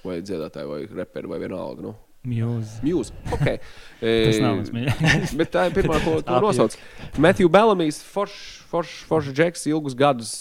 Vai 0.06 0.20
dziedātāju, 0.22 0.70
vai 0.70 0.82
reperu, 1.02 1.32
vai 1.32 1.40
vienalga. 1.42 1.82
Nu. 1.82 1.94
Muse. 2.26 2.80
Muse. 2.82 3.14
Okay. 3.36 3.60
Tas 4.02 4.40
nav 4.42 4.58
mans 4.58 4.72
mīļākais. 4.74 5.34
Bet 5.38 5.52
tā 5.54 5.68
ir 5.68 5.76
pirmā, 5.76 5.98
ko 6.02 6.18
tu 6.18 6.34
Apjūts. 6.34 6.46
nosauc. 6.46 6.76
Matthew 7.22 7.50
Bellamijs, 7.52 8.00
foršs, 8.14 8.66
foršs, 8.70 9.02
foršs 9.10 9.36
džeks, 9.36 9.66
ilgus 9.70 9.94
gadus 9.98 10.32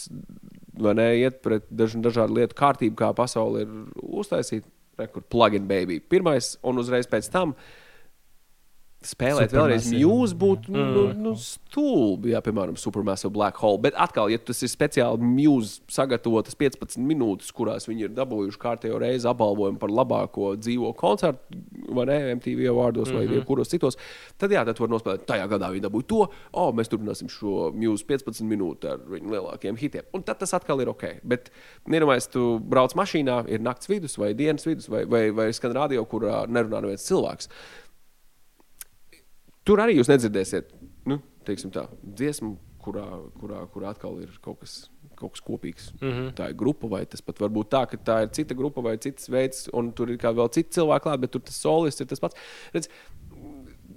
ne, 0.77 1.08
iet 1.21 1.41
pret 1.45 1.65
daž, 1.69 1.95
dažādu 2.03 2.39
lietu 2.39 2.58
kārtību, 2.58 2.97
kā 2.99 3.12
pasaule 3.17 3.65
ir 3.65 3.75
uztaisīta. 4.01 4.69
Kur 5.12 5.25
plug-in 5.27 5.65
baby. 5.67 5.97
Pirmais, 5.99 6.53
un 6.63 6.77
uzreiz 6.79 7.08
pēc 7.12 7.27
tam 7.27 7.51
spēlēt 9.05 9.53
vēlreiz 9.55 9.87
muse 9.93 10.35
būtu 10.39 10.73
nu, 10.73 11.03
nu, 11.17 11.33
stulbi, 11.39 12.33
ja, 12.33 12.41
piemēram, 12.45 12.77
Supermassive 12.79 13.31
Black 13.35 13.59
Hole. 13.61 13.79
Bet 13.85 13.97
atkal, 14.01 14.31
ja 14.33 14.39
tas 14.41 14.61
ir 14.65 14.71
speciāli 14.71 15.21
muse 15.23 15.81
sagatavotas 15.91 16.57
15 16.59 16.99
minūtes, 17.05 17.51
kurās 17.55 17.89
viņi 17.89 18.07
ir 18.07 18.15
dabūjuši 18.17 18.61
kārtējo 18.61 18.99
reizi 19.01 19.29
apbalvojumu 19.31 19.81
par 19.81 19.93
labāko 19.93 20.53
dzīvo 20.59 20.91
koncertu, 20.97 21.61
vai 21.95 22.07
ne, 22.09 22.17
MTV 22.39 22.73
vārdos 22.75 23.11
vai 23.11 23.25
mm 23.25 23.33
-hmm. 23.33 23.45
kuros 23.47 23.71
citos, 23.71 23.99
tad 24.37 24.51
jā, 24.51 24.65
tad 24.65 24.79
var 24.79 24.91
nospēlēt. 24.93 25.25
Tajā 25.29 25.47
gadā 25.51 25.71
viņi 25.71 25.85
dabūja 25.85 26.07
to, 26.07 26.21
o, 26.51 26.65
mēs 26.71 26.91
turpināsim 26.91 27.29
šo 27.29 27.71
muse 27.75 28.05
15 28.05 28.45
minūtes 28.45 28.91
ar 28.91 28.99
viņu 29.09 29.31
lielākiem 29.31 29.77
hitiem. 29.77 30.03
Un 30.13 30.23
tad 30.23 30.39
tas 30.39 30.53
atkal 30.53 30.81
ir 30.81 30.89
ok. 30.89 31.03
Bet, 31.23 31.51
nedomājies, 31.87 32.29
tu 32.31 32.59
brauc 32.59 32.95
mašīnā, 32.95 33.45
ir 33.49 33.59
nakts 33.59 33.89
vidus 33.89 34.17
vai 34.17 34.33
dienas 34.33 34.65
vidus, 34.65 34.89
vai, 34.89 35.05
vai, 35.05 35.29
vai 35.31 35.53
skan 35.53 35.73
radio, 35.73 36.05
kurā 36.05 36.45
nerunā 36.47 36.81
neviens 36.81 37.07
cilvēks. 37.07 37.49
Tur 39.65 39.82
arī 39.82 39.97
jūs 39.97 40.10
nedzirdēsiet, 40.12 40.73
nu, 41.10 41.19
teiksim 41.47 41.71
tā, 41.73 41.88
dziesmu, 42.04 42.56
kurā, 42.86 43.06
kurā, 43.39 43.63
kurā 43.73 43.93
atkal 43.95 44.19
ir 44.21 44.36
kaut 44.45 44.62
kas, 44.62 44.75
kaut 45.17 45.34
kas 45.34 45.43
kopīgs. 45.45 45.89
Mm 46.01 46.12
-hmm. 46.12 46.32
Tā 46.38 46.49
ir 46.49 46.58
grupa, 46.60 46.88
vai 46.88 47.06
tas 47.06 47.21
pat 47.21 47.39
var 47.41 47.49
būt 47.49 47.71
tā, 47.73 47.86
ka 47.89 47.97
tā 47.97 48.21
ir 48.23 48.30
cita 48.30 48.54
grupa 48.54 48.82
vai 48.82 48.97
cits 48.97 49.30
veids, 49.30 49.69
un 49.73 49.91
tur 49.91 50.12
ir 50.12 50.17
kā 50.17 50.34
vēl 50.34 50.51
citi 50.51 50.80
cilvēki 50.80 51.04
klāt, 51.04 51.19
bet 51.19 51.32
tur 51.32 51.41
tas 51.41 51.62
solists 51.62 52.01
ir 52.01 52.08
tas 52.08 52.19
pats. 52.19 52.36
Redz, 52.73 52.89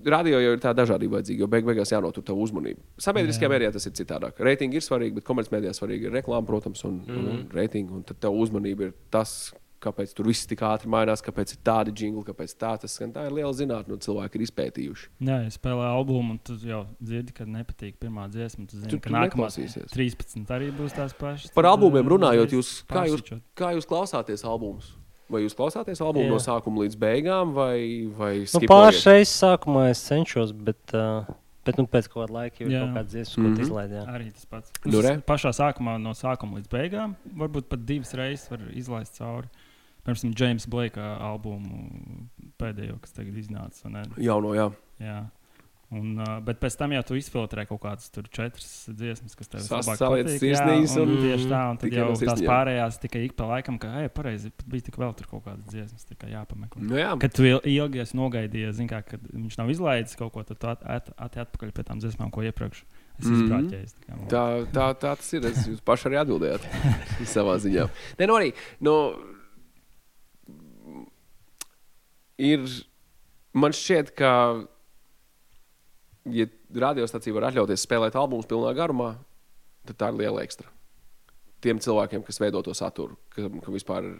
Radio 0.07 0.39
jau 0.39 0.53
ir 0.55 0.61
tā 0.63 0.71
dažādība 0.77 1.19
vajadzīga, 1.19 1.43
jo 1.43 1.49
beig 1.51 1.65
beigās 1.67 1.91
jānotur 1.91 2.23
tā 2.23 2.35
uzmanība. 2.37 2.81
Sabiedriskajā 3.03 3.51
mēdījā 3.51 3.73
tas 3.75 3.87
ir 3.89 3.95
citādāk. 3.99 4.39
Reitingi 4.47 4.79
ir 4.79 4.85
svarīgi, 4.85 5.17
bet 5.19 5.27
komercmedijā 5.27 5.73
svarīgi 5.75 6.07
ir 6.07 6.15
reklāma, 6.15 6.47
protams, 6.47 6.85
un, 6.85 7.01
mm 7.03 7.17
-hmm. 7.17 7.31
un 7.31 7.49
reitingi. 7.53 7.93
Un 7.93 8.03
tad 8.03 8.21
tev 8.23 8.37
uzmanība 8.39 8.89
ir 8.89 8.93
tas, 9.11 9.53
kāpēc 9.81 10.13
tur 10.15 10.27
viss 10.27 10.47
tik 10.47 10.61
ātri 10.67 10.89
mainās, 10.91 11.23
kāpēc 11.23 11.53
ir 11.55 11.59
tādi 11.65 11.93
jingli, 11.95 12.25
kāpēc 12.27 12.55
tā 12.59 12.73
tas 12.81 12.93
skan. 12.99 13.13
Tā 13.13 13.27
ir 13.27 13.33
liela 13.33 13.53
zinātnē, 13.53 13.93
un 13.95 13.99
cilvēki 14.03 14.35
ir 14.41 14.47
izpētījuši. 14.49 15.09
Jā, 15.21 15.37
ja 15.45 15.51
spēlē 15.55 15.87
albumu, 15.95 16.35
un 16.35 16.39
tu 16.43 16.57
jau 16.63 16.87
dzirdi, 17.01 17.33
ka 17.33 17.45
nepatīk 17.45 17.95
pirmā 18.03 18.29
dziesma. 18.29 18.67
Tu 18.69 18.77
zini, 18.77 18.91
Tu- 18.91 19.01
ka 19.01 19.11
nākamā 19.11 19.49
neklausīsies. 19.49 19.91
13 19.95 20.51
arī 20.51 20.71
būs 20.75 20.95
tās 20.99 21.13
pašas. 21.15 21.53
Par 21.55 21.65
albumiem 21.71 22.05
uh, 22.07 22.11
runājot, 22.17 22.51
jūs, 22.59 22.83
kā, 22.87 23.07
jūs, 23.07 23.21
pārsvičot. 23.23 23.41
kā 23.55 23.75
jūs 23.77 23.87
klausāties 23.87 24.45
albumus? 24.45 24.95
Vai 25.29 25.43
jūs 25.45 25.53
klausāties 25.55 26.01
albumu 26.01 26.25
Jā. 26.25 26.31
no 26.31 26.39
sākuma 26.41 26.87
līdz 26.87 26.97
beigām, 26.97 27.51
vai, 27.53 28.09
vai 28.17 28.39
Nu, 28.41 28.47
skipojat? 28.47 28.71
Pāris 28.73 29.05
reizes 29.07 29.35
sākumā 29.43 29.91
es 29.91 30.01
cenšos, 30.09 30.55
bet, 30.57 30.81
uh, 30.97 31.27
bet 31.69 31.77
nu, 31.77 31.85
pēc 31.85 32.09
kāda 32.09 32.33
laika 32.33 32.63
jau 32.63 32.69
ir 32.71 32.73
Jā. 32.73 32.81
kaut 32.87 32.95
kāds 32.97 33.13
dziesmas, 33.13 33.35
ko 33.35 33.41
Mhm. 33.43 33.49
mm 33.51 33.57
-hmm. 33.57 33.67
izlaidām. 33.67 34.07
Arī 34.09 34.33
tas 34.33 34.47
pats. 34.47 34.73
Nu, 34.87 35.03
pašā 35.03 35.53
sākumā, 35.53 36.01
no 36.01 36.11
sākuma 36.17 36.57
līdz 36.57 36.69
beigām, 36.73 37.15
varbūt 37.37 37.69
pat 37.69 37.85
divas 37.85 38.15
reizes 38.15 38.49
var 38.51 38.59
izlaist 38.73 39.19
cauri. 39.19 39.49
Piemēram, 40.09 40.35
James 40.41 40.65
Blake 40.67 40.97
albumu 40.99 42.29
pēdējo, 42.59 42.99
kas 43.05 43.13
tagad 43.13 43.37
iznāca. 43.37 43.91
ne? 43.93 44.03
Jauno, 44.25 44.55
jā. 44.57 44.71
Jā. 45.05 45.19
Un, 45.91 46.19
uh, 46.21 46.35
bet 46.45 46.59
pēc 46.61 46.75
tam 46.77 46.93
jau 46.93 47.01
tu 47.09 47.15
izfiltrē 47.17 47.63
kaut 47.69 47.81
kādas 47.81 48.11
tur 48.13 48.27
četras 48.29 48.91
dziesmas, 48.93 49.33
kas 49.39 49.49
tev 49.49 49.63
patīk. 49.65 50.35
sirsniņas 50.37 50.97
Jā, 50.99 51.01
un 51.01 51.09
un- 51.15 51.23
tieši 51.23 51.47
tā, 51.49 51.61
un 51.71 51.79
tad 51.81 51.95
jau 51.97 52.09
no 52.11 52.19
tās 52.21 52.43
pārējās 52.45 52.99
tikai 53.01 53.23
ik 53.25 53.37
pa 53.39 53.47
laikam, 53.49 53.79
ka, 53.81 53.89
ej, 54.03 54.11
pareizi, 54.13 54.51
bija 54.69 54.85
tik 54.85 54.99
vēl 55.01 55.15
tur 55.17 55.27
kaut 55.31 55.47
kādas 55.47 55.65
dziesmas, 55.73 56.05
tikai 56.05 56.29
jāpameklē. 56.35 56.83
Nu, 56.85 56.95
jā. 57.01 57.15
Kad 57.19 57.33
tu 57.33 57.43
il- 57.49 57.65
ilgi 57.65 58.01
esi 58.05 58.17
nogaidījies, 58.21 58.77
zini, 58.77 58.89
kā, 58.91 59.01
kad 59.03 59.21
viņš 59.33 59.57
nav 59.63 59.71
izlaidis 59.73 60.15
kaut 60.21 60.33
ko, 60.35 60.43
tad 60.45 60.59
tu 60.61 60.67
at, 60.69 60.83
at, 60.85 61.09
at, 61.17 61.33
atpakaļ 61.47 61.73
pie 61.73 61.83
tām 61.89 62.01
dziesmām, 62.05 62.31
ko 62.31 62.43
iepriekš 62.45 62.85
Mhm. 63.25 63.33
izbrāķējis. 63.49 63.95
tā. 64.05 64.29
Tā, 64.29 64.45
tā, 64.69 64.93
tā 64.95 65.17
tas 65.17 65.33
ir. 65.33 65.41
Es 65.47 65.67
jūs 65.67 65.81
paši 65.81 66.05
arī 66.13 66.21
atbildējāt 66.21 66.69
savā 67.33 67.57
ziņā. 67.65 67.89
Nē, 68.21 68.27
nu 68.29 68.35
arī. 68.37 68.53
Nu, 68.85 69.17
ir, 72.39 72.65
man 73.53 73.75
šķiet, 73.77 74.15
ka, 74.19 74.33
ja 76.33 76.49
radiostacija 76.75 77.35
var 77.37 77.51
atļauties 77.51 77.85
spēlēt 77.87 78.19
albumus 78.19 78.49
pilnā 78.49 78.75
garumā, 78.77 79.15
tad 79.89 80.01
tā 80.01 80.11
ir 80.13 80.21
liela 80.23 80.43
ekstra. 80.45 80.71
Tiem 81.65 81.81
cilvēkiem, 81.83 82.23
kas 82.23 82.39
veido 82.41 82.63
to 82.63 82.75
saturu, 82.77 83.17
ka, 83.35 83.49
ka 83.65 83.75
vispār 83.75 84.13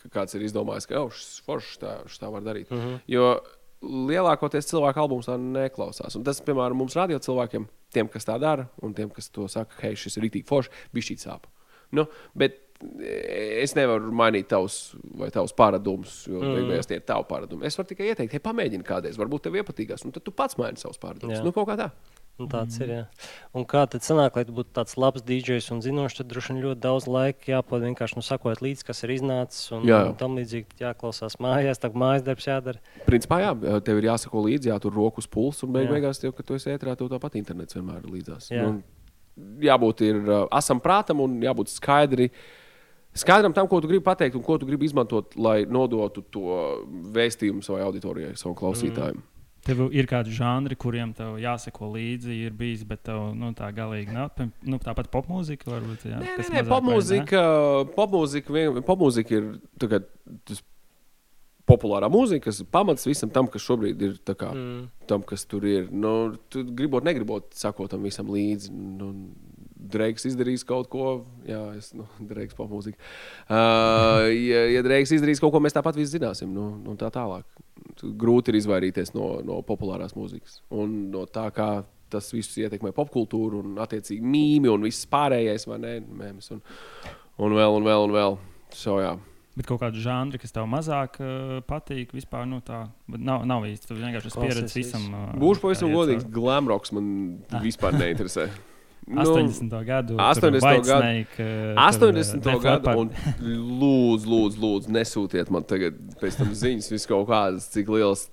ka 0.00 0.10
kāds 0.14 0.36
ir 0.36 0.44
izdomājis, 0.46 0.88
ka 0.88 1.00
oh, 1.02 1.10
šis 1.12 1.40
foršs 1.44 1.80
tā, 1.82 1.96
tā 2.20 2.30
var 2.32 2.44
darīt. 2.46 2.70
Mm 2.70 2.80
-hmm. 2.80 3.00
Jo 3.10 3.40
lielākoties 3.80 4.68
cilvēku 4.68 5.00
albums 5.00 5.28
tā 5.28 5.36
neklausās. 5.40 6.16
Un 6.16 6.24
tas, 6.24 6.40
piemēram, 6.44 6.76
mums 6.76 6.96
radio 6.96 7.18
cilvēkiem, 7.18 7.66
tiem, 7.92 8.08
kas 8.08 8.24
tā 8.28 8.38
dara, 8.40 8.68
un 8.82 8.94
tiem, 8.94 9.10
kas 9.10 9.30
to 9.30 9.48
saka, 9.48 9.74
hei, 9.82 9.96
šis 9.96 10.16
ir 10.16 10.24
rītīgi 10.24 10.46
foršs, 10.46 10.70
bija 10.92 11.02
šī 11.02 11.16
sāpe. 11.16 11.48
Nu, 11.90 12.06
bet 12.34 12.60
es 12.80 13.74
nevaru 13.76 14.12
mainīt 14.16 14.48
tavus, 14.50 14.94
vai 15.16 15.28
tavus 15.32 15.52
paradumus, 15.56 16.22
jo 16.28 16.40
Mm. 16.40 16.70
beigās 16.70 16.88
tie 16.88 16.96
ir 16.96 17.04
tavi 17.04 17.24
paradumi. 17.28 17.66
Es 17.66 17.76
varu 17.76 17.88
tikai 17.88 18.08
ieteikt, 18.14 18.32
hei, 18.32 18.40
pamēģini 18.40 18.84
kādreiz, 18.86 19.18
varbūt 19.20 19.42
tev 19.42 19.52
iepatīkās, 19.60 20.04
un 20.04 20.12
tad 20.12 20.24
tu 20.24 20.30
pats 20.32 20.56
maini 20.56 20.76
savus 20.80 20.98
paradumus. 20.98 21.38
Jā. 21.38 21.44
Nu, 21.44 21.52
kaut 21.52 21.68
kā 21.68 21.76
tā. 21.76 21.90
Un 22.40 22.48
tāds 22.48 22.80
ir. 22.80 22.88
Jā. 22.88 23.04
Un 23.52 23.66
kā 23.66 23.82
tad 23.90 24.00
sanāk, 24.00 24.34
lai 24.34 24.46
tu 24.48 24.52
būtu 24.56 24.72
tāds 24.72 24.96
labs 24.96 25.20
DJs 25.20 25.72
un 25.72 25.82
zinošs, 25.84 26.16
tad 26.22 26.28
droši 26.28 26.54
vien 26.54 26.62
ļoti 26.64 26.80
daudz 26.80 27.04
laika 27.06 27.52
jāpavada 27.52 27.84
vienkārši 27.90 28.16
nu, 28.16 28.22
sakot 28.24 28.62
līdzi, 28.64 28.86
kas 28.88 29.04
ir 29.04 29.10
iznācis. 29.10 29.66
Un, 29.76 29.84
Jā. 29.84 30.06
un 30.08 30.14
tam 30.16 30.38
līdzīgi 30.38 30.80
jāklausās 30.80 31.36
mājās, 31.36 31.76
tā 31.82 31.92
mājas 31.92 32.24
darbs 32.24 32.46
jādara. 32.48 32.78
Principā, 33.04 33.42
jā, 33.44 33.82
tev 33.84 33.98
ir 34.00 34.08
jāsako 34.08 34.40
līdzi, 34.48 34.72
jātur 34.72 34.94
rokas 34.94 35.26
pulss, 35.28 35.62
un 35.64 35.72
beig 35.72 35.90
beigās, 35.92 36.18
tev, 36.18 36.32
kad 36.32 36.46
tu 36.46 36.54
esi 36.56 36.70
ētrā, 36.72 36.96
tev 36.96 37.10
tāpat 37.12 37.36
internets 37.36 37.74
vienmēr 37.76 38.00
ir 38.06 38.10
līdzās. 38.10 38.48
Jā. 38.48 38.64
Nu, 38.72 38.82
jābūt 39.60 40.00
ir, 40.08 40.16
uh, 40.24 40.48
asam 40.50 40.80
prātam 40.80 41.20
un 41.20 41.42
jābūt 41.42 41.68
skaidri. 41.68 42.30
Skaidram 43.14 43.52
tam, 43.52 43.66
ko 43.66 43.80
tu 43.82 43.88
gribi 43.90 44.04
pateikt 44.06 44.36
un 44.38 44.42
ko 44.46 44.56
tu 44.58 44.66
gribi 44.68 44.86
izmantot, 44.86 45.34
lai 45.36 45.64
nodotu 45.66 46.22
to 46.30 46.44
vēstījumu 47.16 47.64
savai 47.66 47.82
auditorijai, 47.88 48.36
savam 48.38 48.54
klausītājam. 48.58 49.18
Mm. 49.18 49.26
Tev 49.66 49.80
ir 49.92 50.06
kādi 50.08 50.32
žanri, 50.32 50.76
kuriem 50.78 51.10
tev 51.12 51.34
jāseko 51.42 51.90
līdzi, 51.92 52.32
ir 52.46 52.54
bijis, 52.56 52.80
bet 52.88 53.02
tev 53.10 53.34
nu, 53.36 53.50
tā 53.52 53.68
galīgi 53.76 54.14
nav. 54.14 54.30
Nu, 54.64 54.78
tāpat 54.80 55.10
popmūzika 55.12 55.68
varbūt. 55.68 56.06
Jā, 56.08 56.20
Nē, 56.22 56.36
nē, 56.38 56.46
nē, 56.54 56.62
popmūzika, 56.70 57.42
popmūzika, 57.98 58.54
vien- 58.56 58.80
popmūzika 58.86 59.36
ir 59.36 59.50
tagad, 59.82 60.06
tas 60.48 60.62
populārā 61.68 62.08
mūzika, 62.10 62.46
kas 62.48 62.62
ir 62.64 62.70
pamats 62.72 63.04
visam 63.06 63.30
tam, 63.30 63.46
kas 63.52 63.62
šobrīd 63.62 64.00
ir 64.02 64.16
tā 64.26 64.34
kā, 64.34 64.48
Mm. 64.54 64.88
tam, 65.06 65.22
kas 65.22 65.44
tur 65.44 65.62
ir. 65.66 65.90
Nu, 65.92 66.36
tu 66.48 66.64
gribot, 66.64 67.04
negribot, 67.04 67.52
sakot 67.54 67.90
tam 67.90 68.02
visam 68.02 68.26
līdzi. 68.32 68.70
Nu, 68.72 69.12
Dreigs 69.80 70.26
izdarīs 70.28 70.64
kaut 70.68 70.90
ko, 70.92 71.22
jā, 71.48 71.60
es, 71.78 71.92
nu, 71.96 72.04
Dreigs 72.30 72.56
popmūzika. 72.58 72.98
Uh, 73.48 74.26
ja, 74.34 74.66
ja 74.76 74.82
Dreigs 74.84 75.12
izdarīs 75.16 75.40
kaut 75.40 75.54
ko, 75.54 75.62
mēs 75.64 75.76
tāpat 75.76 75.96
visi 75.98 76.18
zināsim, 76.18 76.52
nu, 76.52 76.74
nu 76.84 76.96
tā 77.00 77.08
tālāk. 77.14 77.46
Grūti 78.00 78.52
ir 78.52 78.60
izvairīties 78.60 79.14
no, 79.16 79.38
no 79.44 79.60
populārās 79.66 80.12
mūzikas 80.16 80.60
un 80.74 81.10
no 81.14 81.24
tā, 81.28 81.48
kā 81.54 81.70
tas 82.10 82.28
viss 82.34 82.58
ietekmē 82.58 82.90
popkultūru 82.96 83.62
un, 83.62 83.74
attiecīgi, 83.82 84.20
mīmiju 84.26 84.74
un 84.74 84.86
viss 84.88 85.06
pārējais, 85.10 85.66
vai 85.70 85.78
ne? 85.82 85.92
Mēmes 86.02 86.50
un, 86.56 86.62
un 87.38 87.54
vēl, 87.56 87.76
un 87.78 87.86
vēl, 87.86 88.06
un 88.08 88.14
vēl. 88.16 88.38
So, 88.74 88.96
jā. 89.02 89.12
Bet 89.58 89.66
kaut 89.66 89.80
kāda 89.82 89.98
žanra, 90.00 90.38
kas 90.40 90.54
tev 90.54 90.66
mazāk 90.70 91.18
uh, 91.22 91.56
patīk, 91.66 92.14
vispār 92.16 92.46
nu, 92.50 92.60
tā 92.64 92.84
bet 93.10 93.22
nav, 93.26 93.42
nav 93.50 93.66
īsti. 93.68 93.90
Tu 93.90 93.98
vienkārši 93.98 94.30
esi 94.30 94.40
pieredzējis 94.42 94.76
visam. 94.78 95.06
Uh, 95.10 95.30
Būšu 95.42 95.64
pavisam 95.64 95.94
godīgs, 95.94 96.26
glamroks 96.32 96.94
man 96.96 97.08
Ah. 97.50 97.62
vispār 97.64 97.98
neinteresē. 97.98 98.48
Nu, 99.06 99.22
80. 99.22 99.72
gadu. 99.84 100.16
80. 100.18 100.60
gadu. 100.86 101.06
uh, 101.40 101.74
80. 101.76 102.44
gadu, 102.62 102.92
un 103.00 103.08
lūdzu, 103.40 104.28
lūdzu, 104.30 104.60
lūdzu, 104.62 104.92
nesūtiet 104.94 105.50
man 105.50 105.64
tagad 105.66 105.96
pēc 106.20 106.38
tam 106.38 106.52
ziņas, 106.54 106.90
vis 106.92 107.08
kaut 107.10 107.26
kādas, 107.30 107.66
cik 107.72 107.90
liels 107.90 108.28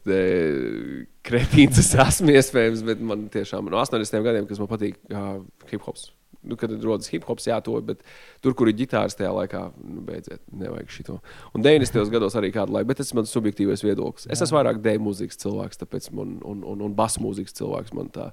kretīns 1.28 1.82
es 1.82 1.94
esmu 2.04 2.36
iespējams, 2.38 2.84
bet 2.88 3.02
man 3.02 3.26
tiešām 3.34 3.72
no 3.72 3.82
80. 3.82 4.22
gadiem, 4.28 4.46
kas 4.50 4.62
man 4.62 4.70
patīk, 4.70 5.00
uh, 5.10 5.40
hip 5.72 5.88
hops. 5.88 6.12
Nu, 6.48 6.56
kad 6.56 6.72
rodas 6.84 7.10
hip 7.12 7.26
hops, 7.28 7.48
jā, 7.50 7.58
to, 7.66 7.74
bet 7.84 8.04
tur, 8.46 8.54
kur 8.56 8.70
ir 8.70 8.78
ģitārs, 8.78 9.18
tajā 9.18 9.34
laikā, 9.34 9.64
nu, 9.82 10.04
beidziet, 10.06 10.40
nevajag 10.54 10.94
šito. 10.94 11.18
Un 11.58 11.66
90. 11.66 12.06
gados 12.14 12.38
arī 12.40 12.54
kādu 12.56 12.76
laiku, 12.76 12.92
bet 12.92 13.02
tas 13.02 13.12
ir 13.12 13.18
mans 13.20 13.34
subjektīvais 13.34 13.84
viedoklis. 13.84 14.30
Es 14.32 14.44
esmu 14.46 14.60
vairāk 14.60 14.80
dēļ 14.86 15.02
mūzikas 15.04 15.42
cilvēks, 15.42 15.82
tāpēc 15.82 16.12
man, 16.16 16.38
un, 16.48 16.62
un, 16.64 16.86
un 16.86 16.96
basu 16.96 17.24
mūzikas 17.26 17.58
cilvēks 17.58 17.98
man 17.98 18.14
tā. 18.14 18.30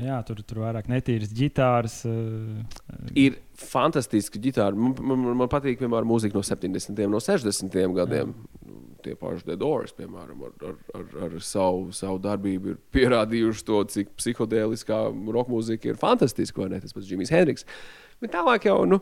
Jā, 0.00 0.16
tur 0.26 0.38
tur 0.46 0.62
vairāk 0.64 0.86
netīras 0.88 1.30
ģitāras. 1.36 1.98
Uh, 2.08 2.62
Ir 3.18 3.36
fantastiski 3.60 4.40
ģitāri. 4.42 4.78
Man, 4.78 4.94
man, 5.04 5.26
man 5.42 5.50
patīk, 5.52 5.76
piemēram, 5.82 6.08
mūzika 6.08 6.38
no 6.38 6.42
70. 6.46 7.02
no 7.12 7.20
60. 7.22 7.76
gadiem. 7.98 8.32
Tie 9.02 9.16
paši 9.18 9.44
The 9.48 9.56
Doors, 9.58 9.92
piemēram, 9.98 10.44
ar, 10.46 10.52
ar, 10.70 10.76
ar, 10.96 11.06
ar 11.26 11.32
savu, 11.42 11.90
savu 11.94 12.20
darbību 12.22 12.72
ir 12.72 12.78
pierādījuši 12.94 13.64
to, 13.68 13.80
cik 13.90 14.12
psiholoģiskā 14.18 15.00
roka 15.34 15.50
mūzika 15.52 15.90
ir 15.90 15.98
fantastiska, 16.00 16.68
ne? 16.70 16.78
Tas 16.84 16.94
pats 16.94 17.08
Džimijs 17.10 17.32
Hendriks. 17.34 17.66
Bet 18.22 18.32
tālāk 18.36 18.68
jau, 18.70 18.78
nu, 18.86 19.00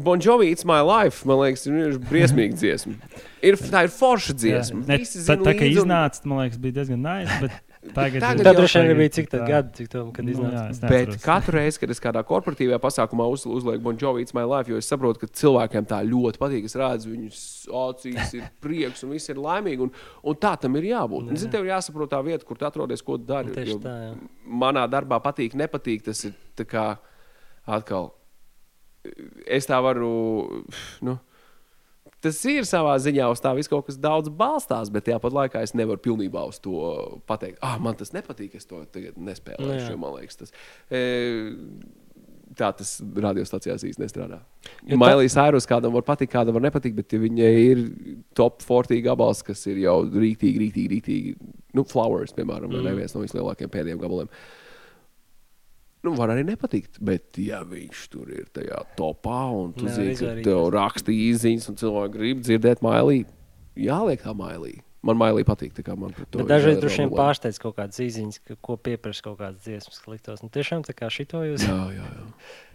Bon 0.00 0.20
Jovi, 0.22 0.50
It's 0.50 0.64
My 0.64 0.80
Life, 0.86 1.26
man 1.28 1.40
liekas, 1.42 1.64
ir 1.70 1.96
briesmīga 2.10 2.56
dziesma. 2.58 2.94
Ir, 3.46 3.56
tā 3.72 3.82
ir 3.86 3.90
forša 3.92 4.34
dziesma. 4.38 4.84
ne, 4.86 4.98
Visi 5.02 5.22
tā, 5.26 5.34
tā 5.40 5.54
kā 5.56 5.64
līdzi 5.66 5.80
un- 5.82 5.88
iznāca, 5.88 6.22
man 6.30 6.42
liekas, 6.44 6.60
bija 6.62 6.76
diezgan 6.78 7.02
nice. 7.04 7.38
Bet 7.42 7.69
tagad, 7.94 8.20
Tagad 8.20 8.44
Tad 8.44 8.56
droši 8.56 8.80
vien 8.84 8.96
bija 8.98 9.12
cik 9.16 9.28
tā- 9.32 9.46
gadi, 9.48 9.70
cik 9.78 9.88
tam, 9.88 10.10
kad 10.12 10.24
Nu, 10.24 10.32
iznāca. 10.32 10.52
jā, 10.52 10.70
es 10.70 10.80
Bet 10.80 11.14
katru 11.24 11.56
reizi, 11.56 11.80
kad 11.80 11.90
es 11.90 12.00
kādā 12.00 12.20
korporatīvajā 12.28 12.78
pasākumā 12.78 13.24
uz, 13.32 13.46
uzlieku 13.48 13.80
Bon 13.82 13.96
Jovi, 13.96 14.20
It's 14.24 14.34
My 14.36 14.44
Life, 14.44 14.68
jo 14.70 14.76
es 14.76 14.86
saprotu, 14.90 15.20
ka 15.20 15.26
cilvēkiem 15.26 15.86
tā 15.88 16.02
ļoti 16.04 16.36
patīk. 16.38 16.64
Es 16.68 16.76
redzu, 16.76 17.08
viņus 17.14 17.40
acīs 17.72 18.34
ir 18.36 18.50
prieks 18.60 19.02
un 19.04 19.10
viss 19.16 19.28
ir 19.32 19.36
laimīgi. 19.36 19.80
Un, 19.80 19.90
un 20.24 20.34
tā 20.36 20.52
tam 20.60 20.76
ir 20.76 20.82
jābūt. 20.92 21.30
Un, 21.30 21.36
zini, 21.36 21.50
tev 21.50 21.64
ir 21.64 21.72
jāsaprot 21.72 22.10
tā 22.12 22.20
vieta, 22.22 22.44
kur 22.44 22.56
tu 22.60 22.66
atrodies, 22.68 23.00
ko 23.02 23.16
tu 23.16 23.24
dari. 23.24 23.48
Nu, 23.48 23.54
Tieši 23.54 23.70
jo 23.72 23.78
tā, 23.78 23.96
jā. 24.10 24.14
manā 24.46 24.84
darbā 24.90 25.20
patīk, 25.24 25.56
nepatīk. 25.56 26.02
Tas 26.04 26.24
ir 26.28 26.34
tā 26.56 26.64
kā 26.68 26.98
atkal. 27.66 28.12
Es 29.48 29.64
tā 29.66 29.80
varu. 29.82 30.64
Nu, 31.00 31.18
Tas 32.20 32.36
ir 32.44 32.66
savā 32.68 32.92
ziņā 33.00 33.30
uz 33.32 33.40
tā 33.40 33.54
visu 33.56 33.72
kaut 33.72 33.86
kas 33.88 33.96
daudz 34.00 34.28
balstās, 34.28 34.90
bet 34.92 35.06
tāpat 35.08 35.32
laikā 35.32 35.62
es 35.64 35.72
nevaru 35.78 36.02
pilnībā 36.04 36.42
uz 36.50 36.58
to 36.60 36.76
pateikt. 37.30 37.58
Ah, 37.64 37.78
man 37.80 37.96
tas 37.96 38.12
nepatīk, 38.12 38.58
es 38.58 38.68
to 38.68 38.82
jo 39.88 39.96
Man 40.00 40.18
liekas, 40.18 40.36
tas 40.42 40.52
e, 40.92 41.00
tā 42.58 42.70
tas 42.76 42.92
radiostacijās 43.00 43.84
īstenībā 43.88 44.04
nestrādā. 44.04 44.40
Tā- 44.84 44.98
Mailijas 45.00 45.36
Airus 45.40 45.68
kādam 45.70 45.94
var 45.96 46.04
patikt, 46.06 46.32
kādam 46.34 46.58
var 46.58 46.64
nepatikt, 46.66 46.96
bet 46.98 47.12
ja 47.12 47.20
viņai 47.22 47.50
ir 47.64 47.82
top 48.36 48.60
40 48.62 49.04
gabals, 49.06 49.42
kas 49.46 49.64
ir 49.70 49.80
jau 49.86 50.02
rītīgi, 50.04 50.60
rītīgi, 50.64 50.88
rītīgi. 50.96 51.36
Nu, 51.74 51.84
Flowers, 51.84 52.34
piemēram, 52.36 52.68
mm. 52.68 52.84
Mm. 52.84 53.00
viens 53.00 53.14
no 53.14 53.22
vislielākajiem 53.24 53.70
pēdējiem 53.70 54.02
gabaliem. 54.02 54.32
Nu, 56.06 56.14
var 56.16 56.32
arī 56.32 56.46
nepatikt, 56.48 56.96
bet, 57.04 57.36
ja 57.36 57.60
viņš 57.68 58.04
tur 58.12 58.30
ir 58.32 58.46
tajā 58.56 58.78
topā, 58.96 59.42
un 59.52 59.74
tu 59.76 59.84
Nevar 59.84 59.98
zini, 59.98 60.14
ka 60.16 60.46
tev 60.46 60.62
raksta 60.72 61.12
īsiņas, 61.12 61.66
un 61.68 61.76
cilvēki 61.82 62.14
grib 62.14 62.40
dzirdēt 62.46 62.80
mailī, 62.84 63.18
jāliek 63.76 64.24
tā 64.24 64.32
mailī. 64.36 64.78
Man 65.04 65.16
mailī 65.16 65.46
patīk, 65.48 65.72
tā 65.76 65.84
kā 65.84 65.94
man 65.96 66.12
par 66.12 66.26
to 66.28 66.42
Bet 66.42 66.48
dažreiz 66.50 66.80
droši 66.80 67.04
vien 67.04 67.12
pārsteidz 67.16 67.60
kaut 67.60 67.78
kādas 67.78 68.00
īziņas, 68.04 68.40
ka, 68.44 68.56
ko 68.60 68.76
pieprasa 68.76 69.24
kaut 69.24 69.38
kādas 69.40 69.62
dziesmas, 69.64 70.00
ka 70.00 70.12
liktos. 70.12 70.42
Nu, 70.44 70.50
tiešām 70.52 70.84
tā 70.84 70.92
kā 70.96 71.08
šito 71.12 71.40
jūs. 71.44 71.64
Jā, 71.64 71.78
jā, 71.96 72.08
jā. 72.16 72.26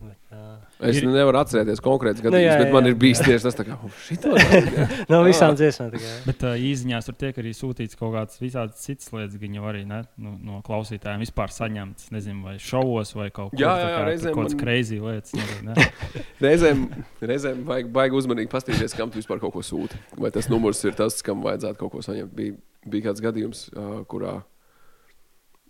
Bet, 0.00 0.16
jā. 0.32 0.44
Es 0.88 0.96
Ir- 0.96 1.04
ir... 1.04 1.10
nevaru 1.12 1.38
atcerēties 1.42 1.82
konkrēti 1.84 2.22
Nu, 2.22 2.30
gadījumus, 2.30 2.54
jā, 2.54 2.58
bet 2.62 2.72
man 2.72 2.86
jā. 2.86 2.90
ir 2.92 2.96
bijis 3.02 3.20
tieši 3.20 3.44
tas, 3.44 3.56
kā 3.60 3.74
"Oh, 3.76 3.96
šito. 4.06 4.30
nav." 4.38 4.94
No 5.12 5.18
visām 5.26 5.56
dziesmām. 5.58 5.90
Bet 6.24 6.44
uh, 6.48 6.54
īziņās 6.56 7.08
tur 7.10 7.16
tiek 7.20 7.40
arī 7.42 7.52
sūtīts 7.56 7.98
kaut 8.00 8.14
kādas 8.16 8.40
visādas 8.40 8.80
citas 8.80 9.10
lietas, 9.12 9.36
gan 9.42 9.58
jau 9.58 9.66
arī 9.68 9.82
ne, 9.90 10.00
nu, 10.16 10.32
no 10.48 10.62
klausītājiem 10.64 11.20
vispār 11.26 11.52
saņemts. 11.52 12.08
Nezinu, 12.16 12.46
vai 12.48 12.56
šovos 12.62 13.12
vai 13.18 13.28
kaut 13.28 13.52
kur 13.52 13.60
Jā, 13.60 13.74
tā 13.76 13.84
jā, 13.84 13.90
kā, 13.98 14.06
reizēm 14.08 14.32
kaut 14.34 14.42
kādas 14.46 14.56
man- 14.56 14.62
crazy 14.64 15.00
lietas. 15.04 15.34
Nezinu, 15.36 15.74
ne? 15.74 15.88
Reizēm, 16.46 16.86
reizēm 17.32 17.64
vajag 17.68 17.92
baigi 17.92 18.16
uzmanīgi 18.22 18.48
paskatīties, 18.54 18.96
kam 18.96 19.12
tu 19.12 19.20
vispār 19.20 19.42
kaut 19.44 19.52
ko 19.58 19.60
sūti. 19.66 20.00
Vai 20.16 20.30
tas 20.32 20.48
numurs 20.48 20.80
ir 20.88 20.96
tas, 20.96 21.20
kam 21.26 21.44
vajadzētu 21.44 21.76
kaut 21.84 21.92
ko 21.98 22.00
saņemt. 22.06 22.32
Bija, 22.34 22.56
bija 22.88 23.10
kāds 23.10 23.20
gadījums, 23.20 23.66
uh, 23.76 24.00
kurā 24.08 24.38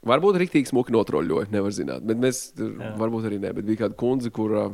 varbūt 0.07 0.39
rīktīgi 0.41 0.71
smuki 0.71 0.95
notroļoja, 0.95 1.51
nevar 1.53 1.75
zināt. 1.77 2.05
Bet 2.07 2.21
mēs, 2.21 2.51
tur, 2.57 2.77
Jā. 2.81 2.95
varbūt 3.01 3.29
arī 3.29 3.41
ne, 3.43 3.53
bet 3.57 3.67
bija 3.69 3.85
kāda 3.85 3.99
kundze, 4.01 4.33
kur 4.35 4.55
uh, 4.57 4.71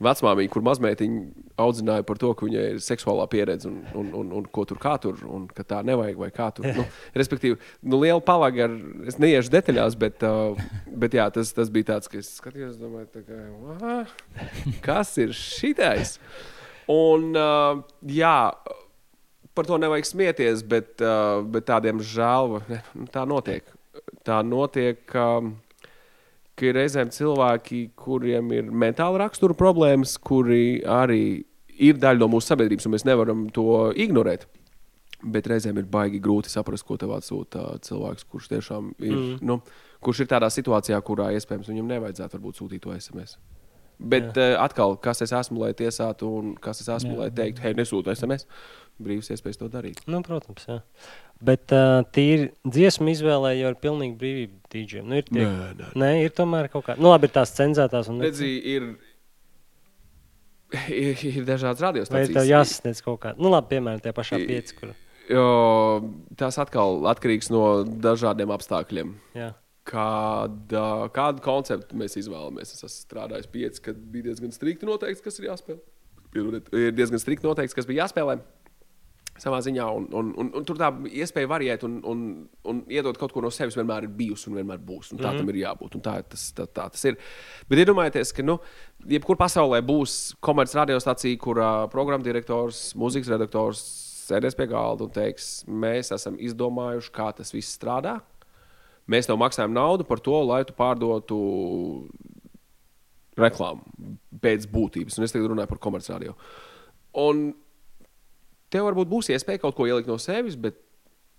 vecmāmiņa, 0.00 0.50
kur 0.52 0.64
mazmeitiņa 0.64 1.22
audzināja 1.60 2.04
par 2.06 2.20
to, 2.20 2.30
ka 2.38 2.46
viņai 2.46 2.66
ir 2.74 2.82
seksuālā 2.84 3.26
pieredze 3.30 3.68
un, 3.68 3.80
un, 3.98 4.12
un, 4.20 4.30
un 4.38 4.46
ko 4.54 4.64
tur 4.68 4.78
kā 4.80 4.94
tur, 5.02 5.18
un 5.26 5.48
ka 5.50 5.64
tā 5.66 5.80
nevajag 5.86 6.20
vai 6.22 6.30
kā 6.34 6.48
tur. 6.54 6.68
Nu, 6.76 6.86
respektīvi, 7.20 7.58
nu, 7.82 8.00
liela 8.02 8.22
palaga 8.24 8.68
ar, 8.68 8.76
es 9.10 9.18
neiešu 9.20 9.52
detaļās, 9.52 9.98
bet, 10.00 10.24
uh, 10.26 10.60
bet 11.02 11.16
jā, 11.18 11.26
tas, 11.34 11.52
tas 11.56 11.72
bija 11.72 11.92
tāds, 11.94 12.10
ka 12.10 12.20
es 12.22 12.30
skatījos, 12.38 12.78
domāju, 12.80 13.24
kā, 13.26 13.40
"Vā, 13.82 13.98
kas 14.86 15.16
ir 15.20 15.34
šitais? 15.36 16.18
Un 16.90 17.34
uh, 17.38 17.82
jā, 18.06 18.38
par 19.54 19.66
to 19.68 19.76
nevajag 19.82 20.08
smieties, 20.08 20.64
bet, 20.66 20.94
uh, 21.02 21.42
bet 21.44 21.66
tādiem 21.68 22.00
žēl, 22.02 22.60
ne, 22.70 22.80
nu, 22.94 23.10
tā 23.12 23.26
notiek. 23.28 23.66
Tā 24.30 24.40
notiek. 24.46 25.02
Um, 25.18 25.56
ka 26.60 26.68
ir 26.68 26.76
reizēm 26.76 27.10
cilvēki, 27.14 27.82
kuriem 27.98 28.52
ir 28.52 28.70
mentāla 28.70 29.24
rakstura 29.24 29.56
problēmas, 29.56 30.16
kuri 30.20 30.80
arī 30.84 31.22
ir 31.80 32.00
daļa 32.00 32.20
no 32.20 32.28
mūsu 32.34 32.52
sabiedrības, 32.52 32.86
un 32.86 32.96
mēs 32.96 33.06
nevaram 33.08 33.46
to 33.54 33.66
ignorēt. 33.96 34.46
Bet 35.20 35.48
reizēm 35.50 35.76
ir 35.80 35.88
baigi 35.88 36.20
grūti 36.22 36.52
saprast, 36.52 36.86
ko 36.88 36.96
tev 37.00 37.12
atsūta 37.16 37.74
cilvēks, 37.84 38.26
kurš 38.32 38.48
tiešām 38.52 38.92
ir, 38.98 39.14
mm. 39.14 39.40
nu, 39.44 39.58
kurš 40.04 40.24
ir 40.24 40.30
tādā 40.32 40.48
situācijā, 40.52 41.00
kurā 41.04 41.28
iespējams 41.36 41.68
viņam 41.68 41.90
nevajadzētu 41.94 42.38
varbūt 42.38 42.60
sūtīt 42.60 42.84
to 42.86 42.94
SMS. 42.96 43.36
Bet 44.00 44.38
uh, 44.40 44.54
atkal, 44.62 44.94
kas 45.04 45.20
es 45.26 45.32
esmu, 45.36 45.60
lai 45.60 45.74
tiesātu, 45.76 46.28
un 46.40 46.54
kas 46.60 46.80
es 46.80 46.88
esmu, 46.88 47.18
Jā. 47.18 47.26
lai 47.26 47.28
teiktu, 47.36 47.60
hei, 47.66 47.74
nesūti 47.76 48.14
SMS, 48.14 48.46
brīvs 48.96 49.28
iespējas 49.34 49.60
to 49.60 49.68
darīt. 49.72 50.00
Nu, 50.08 50.22
protams, 50.24 50.64
jā. 50.64 50.78
Bet 51.40 51.72
uh, 51.72 52.02
tīri 52.12 52.50
dziesmu 52.68 53.08
izvēlē 53.14 53.54
jau 53.56 53.70
ir 53.72 53.76
pilnīgi 53.80 54.16
brīvība 54.20 54.58
dīdžiem. 54.74 55.06
Nu, 55.08 55.16
ir, 55.16 55.24
tie, 55.30 55.44
Nē, 55.46 55.68
nē. 55.78 55.86
nē, 56.02 56.10
ir 56.26 56.34
tomēr 56.36 56.68
kaut 56.72 56.84
kā. 56.90 56.96
Nu, 57.00 57.08
labi, 57.14 57.30
ir 57.30 57.32
tās 57.32 57.54
cenzētās 57.56 58.10
un 58.12 58.20
Redzi, 58.20 58.50
ir, 58.74 58.90
ir, 60.92 61.24
ir 61.30 61.46
dažādas 61.48 61.80
Vai 61.80 61.94
ir 61.96 62.04
tev 62.04 62.18
radiostacijas. 62.18 62.50
jāsasniedz 62.52 63.00
kaut 63.06 63.22
kā? 63.24 63.32
Nu, 63.40 63.48
labi, 63.54 63.72
piemēram, 63.72 64.02
tie 64.04 64.12
pašā 64.16 64.42
pieci, 64.44 64.76
kur. 64.76 64.92
Jo, 65.30 65.46
tas 66.38 66.58
atkal 66.58 67.04
atkarīgs 67.10 67.48
no 67.54 67.64
dažādiem 67.86 68.50
apstākļiem. 68.54 69.16
Jā. 69.38 69.52
Kāda, 69.90 70.84
kādu 71.14 71.42
konceptu 71.42 71.96
mēs 71.98 72.18
izvēlamies? 72.20 72.74
Es 72.74 72.82
esmu 72.84 72.90
strādājis 72.92 73.48
pieci, 73.50 73.82
kad 73.88 73.98
bija 74.12 74.28
diezgan 74.28 74.52
strikti 74.54 74.86
noteikts, 74.86 75.22
kas 75.24 75.40
ir 75.40 75.48
jāspēlē. 75.48 75.80
Ir 76.36 76.92
diezgan 76.94 77.18
strikti 77.22 77.48
noteikts, 77.48 77.74
kas 77.74 77.88
bija 77.88 78.04
jāspēlē. 78.04 78.36
Savā 79.40 79.60
ziņā, 79.64 79.86
un, 79.96 80.06
un, 80.16 80.32
un, 80.36 80.50
un 80.58 80.66
tur 80.68 80.76
tā 80.76 80.90
iespēja 81.08 81.48
variēt 81.48 81.84
un, 81.88 81.96
un, 82.04 82.24
un 82.68 82.82
iedot 82.92 83.16
kaut 83.16 83.32
ko 83.32 83.40
no 83.40 83.50
sevis 83.54 83.78
vienmēr 83.78 84.04
ir 84.04 84.12
bijusi 84.18 84.50
un 84.50 84.58
vienmēr 84.58 84.82
būs. 84.84 85.14
Un 85.14 85.20
tā 85.20 85.30
mm 85.30 85.30
-hmm. 85.30 85.38
tam 85.38 85.48
ir 85.48 85.60
jābūt. 85.62 85.94
un 85.96 86.04
Tā, 86.04 86.22
tas, 86.28 86.52
tā, 86.56 86.66
tā 86.66 86.90
tas 86.90 87.04
ir. 87.04 87.16
Bet 87.68 87.78
iedomājieties, 87.78 88.32
ka, 88.36 88.42
nu, 88.42 88.58
jebkur 89.08 89.36
pasaulē 89.36 89.80
būs 89.80 90.36
komerciāla 90.40 90.84
radiostacija, 90.84 91.38
kurā 91.38 91.88
programmatdirektors, 91.90 92.94
mūzikas 92.94 93.32
redaktors 93.32 93.80
sēdēs 94.30 94.56
pie 94.56 94.66
galda 94.70 95.04
un 95.04 95.10
teiks, 95.10 95.64
mēs 95.66 96.12
esam 96.14 96.36
izdomājuši, 96.38 97.12
kā 97.12 97.32
tas 97.36 97.52
viss 97.54 97.78
strādā. 97.78 98.20
Mēs 99.10 99.26
tev 99.26 99.40
maksājam 99.40 99.72
naudu 99.74 100.04
par 100.06 100.20
to, 100.20 100.36
lai 100.46 100.62
tu 100.64 100.76
pārdotu 100.76 101.38
reklāmu 103.40 103.82
pēc 104.42 104.68
būtības. 104.70 105.18
Un 105.18 105.26
es 105.26 105.34
tagad 105.34 105.50
runāju 105.50 105.70
par 105.72 105.82
komerciālo. 105.82 106.36
Tev 108.70 108.86
varbūt 108.86 109.10
būs 109.10 109.32
iespēja 109.34 109.64
kaut 109.64 109.76
ko 109.76 109.86
ielikt 109.88 110.08
no 110.10 110.18
sevis, 110.22 110.56
bet 110.56 110.78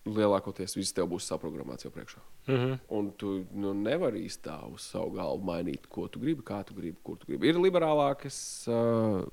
lielākoties 0.09 0.73
viss 0.75 0.95
tev 0.97 1.07
būs 1.11 1.27
saprogrammēts 1.29 1.86
jau 1.86 1.91
priekšā. 1.93 2.21
Mm 2.47 2.55
-hmm. 2.55 2.77
Un 2.97 3.11
tu 3.17 3.45
nu, 3.53 3.73
nevari 3.73 4.25
īstenībā 4.25 4.73
uz 4.73 4.82
savu 4.82 5.11
galvu 5.11 5.45
mainīt, 5.45 5.88
ko 5.88 6.07
tu 6.07 6.19
gribi, 6.19 6.41
kā 6.41 6.63
tu 6.65 6.73
gribi, 6.73 6.97
kur 7.03 7.17
tu 7.17 7.27
gribi. 7.27 7.47
Ir 7.47 7.55
liberālākas 7.55 8.67
uh, 8.67 9.25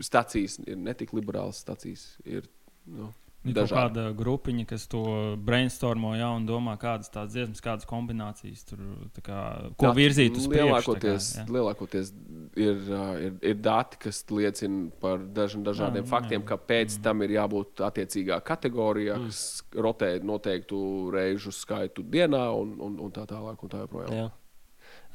stacijas, 0.00 0.58
ir 0.66 0.76
ne 0.76 0.94
tik 0.94 1.12
liberālas 1.12 1.58
stacijas. 1.60 2.18
Ir, 2.24 2.46
nu, 2.86 3.12
Ir 3.40 3.54
kaut 3.54 3.70
dažādi. 3.70 3.72
kāda 3.96 4.02
grupiņa, 4.18 4.64
kas 4.68 4.82
to 4.92 5.02
brainstormo 5.40 6.10
jau 6.12 6.28
un 6.36 6.44
domā, 6.44 6.74
kādas 6.80 7.08
tādas 7.08 7.32
dziesmas, 7.32 7.62
kādas 7.64 7.86
kombinācijas 7.88 8.66
tur 8.68 8.82
tā 9.16 9.22
kā, 9.24 9.38
ko 9.80 9.88
Dati 9.88 9.96
virzīt 9.96 10.36
uz 10.36 10.44
priekšu. 10.44 10.66
Lielākoties, 10.66 11.28
kā, 11.32 11.40
jā. 11.40 11.44
lielākoties 11.56 12.10
ir, 12.60 12.82
ir, 13.24 13.38
ir 13.52 13.62
dati, 13.64 13.96
kas 14.04 14.20
liecina 14.28 14.90
par 15.00 15.24
daž, 15.24 15.56
dažādiem 15.70 16.04
Jā, 16.04 16.10
faktiem, 16.10 16.44
jā. 16.44 16.50
kāpēc 16.52 16.98
mm. 16.98 17.04
tam 17.06 17.24
ir 17.24 17.34
jābūt 17.38 17.84
attiecīgā 17.88 18.42
kategorijā, 18.44 19.16
mm. 19.16 19.32
kas 19.32 19.80
rotē 19.88 20.12
noteiktu 20.20 20.82
reižu 21.16 21.54
skaitu 21.56 22.04
dienā 22.04 22.44
un, 22.60 22.76
un, 22.76 23.00
un 23.06 23.16
tā 23.16 23.24
tālāk. 23.30 23.64
Un 23.64 23.72
tā. 23.72 24.28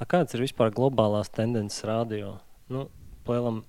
A, 0.02 0.10
kādas 0.10 0.34
ir 0.34 0.48
vispār 0.48 0.74
globālās 0.74 1.30
tendences 1.30 1.86
radio? 1.86 2.40
Nu, 2.74 2.88
plēlam, 3.28 3.62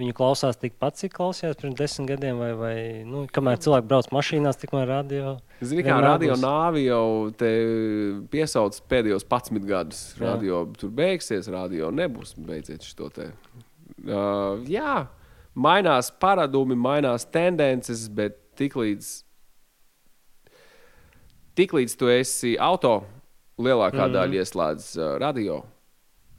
Viņu 0.00 0.14
klausās 0.16 0.56
tikpat, 0.56 0.96
cik 0.96 1.12
klausījās 1.18 1.58
pirms 1.60 1.76
desmit 1.76 2.08
gadiem, 2.14 2.38
vai, 2.40 2.52
vai 2.56 2.76
nu, 3.04 3.26
kamēr 3.28 3.58
cilvēki 3.60 3.88
brauc 3.90 4.06
mašīnās, 4.14 4.56
tikmēr 4.62 4.86
radio. 4.88 5.34
Zini, 5.60 5.82
kā 5.84 5.98
radio 6.00 6.36
nāvi 6.40 6.86
jau 6.86 7.28
piesauc 8.32 8.78
pēdējos 8.88 9.26
11 9.28 9.66
gadus. 9.68 10.00
Jā. 10.16 10.30
Radio 10.30 10.62
tur 10.80 10.94
beigsies, 10.96 11.50
radio 11.52 11.90
nebūs 11.92 12.32
beidziet 12.40 12.86
šo 12.88 13.10
te. 13.12 13.28
Uh, 14.00 14.64
jā, 14.72 15.02
mainās 15.52 16.08
paradumi, 16.24 16.78
mainās 16.78 17.28
tendences, 17.28 18.06
bet 18.08 18.40
tiklīdz, 18.56 19.10
tiklīdz 21.60 21.98
tu 22.00 22.08
esi 22.08 22.54
auto, 22.56 23.02
lielākā 23.60 24.06
mm. 24.06 24.16
daļa 24.16 24.40
ieslēdz 24.40 24.88
uh, 24.96 25.12
radio. 25.20 25.60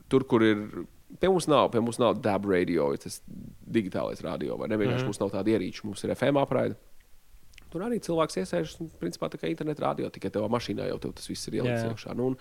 Tur, 0.10 0.26
kur 0.26 0.49
ir. 0.49 0.66
Pie 1.20 1.30
mums 1.30 1.47
nav, 1.51 1.70
pie 1.74 1.82
mums 1.84 1.99
nav 2.01 2.18
dab 2.24 2.47
radio, 2.49 2.89
tas 2.99 3.20
digitālais 3.28 4.24
radio, 4.26 4.57
vai 4.59 4.70
ne? 4.72 4.80
Vienkārši 4.80 5.03
mm. 5.03 5.11
mums 5.11 5.22
nav 5.22 5.32
tāda 5.36 5.53
ierīča, 5.53 5.86
mums 5.88 6.03
ir 6.05 6.16
FM 6.16 6.41
apraide. 6.41 6.80
Tur 7.74 7.82
arī 7.88 7.97
cilvēks 8.05 8.38
iesaistās, 8.38 8.76
un 8.84 8.91
principā 9.01 9.32
tā 9.34 9.39
kā 9.41 9.49
interneta 9.49 9.82
radio, 9.88 10.11
tikai 10.14 10.30
tevā 10.34 10.45
mašīnā 10.53 10.86
jau 10.91 10.99
tas 11.07 11.26
viss 11.26 11.49
ir 11.49 11.57
jā. 11.57 11.66
iekšā. 11.89 12.14
Nu, 12.18 12.28
un, 12.30 12.36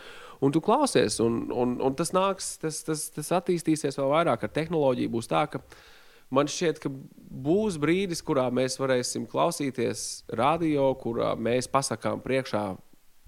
un 0.44 0.52
tu 0.52 0.60
klausies, 0.64 1.16
un, 1.24 1.46
un, 1.56 1.78
un 1.80 1.96
tas 1.96 2.12
nāks, 2.12 2.50
tas, 2.60 2.82
tas, 2.84 3.06
tas 3.14 3.32
attīstīsies 3.38 3.96
vēl 3.96 4.12
vairāk 4.12 4.44
ar 4.44 4.52
tehnoloģiju. 4.52 5.12
Būs 5.14 5.30
tā, 5.32 5.46
ka 5.48 5.62
man 6.36 6.52
šķiet, 6.52 6.82
ka 6.84 6.92
būs 7.48 7.80
brīdis, 7.80 8.20
kurā 8.28 8.50
mēs 8.52 8.76
varēsim 8.82 9.24
klausīties 9.32 10.26
radio, 10.36 10.90
kurā 11.00 11.32
mēs 11.40 11.70
pasakām 11.72 12.20
priekšā 12.24 12.66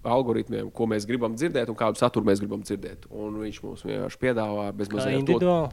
algoritmiem, 0.05 0.71
ko 0.75 0.87
mēs 0.91 1.07
gribam 1.09 1.35
dzirdēt 1.37 1.69
un 1.73 1.77
kādu 1.81 1.99
saturu 2.01 2.27
mēs 2.29 2.41
gribam 2.43 2.63
dzirdēt. 2.65 3.09
Un 3.11 3.37
viņš 3.43 3.61
mums 3.65 3.85
vienkārši 3.87 4.21
piedāvā 4.23 4.71
bez 4.77 4.89
Kā 4.89 4.99
mazliet 5.01 5.15
to 5.15 5.25
individuāli. 5.25 5.71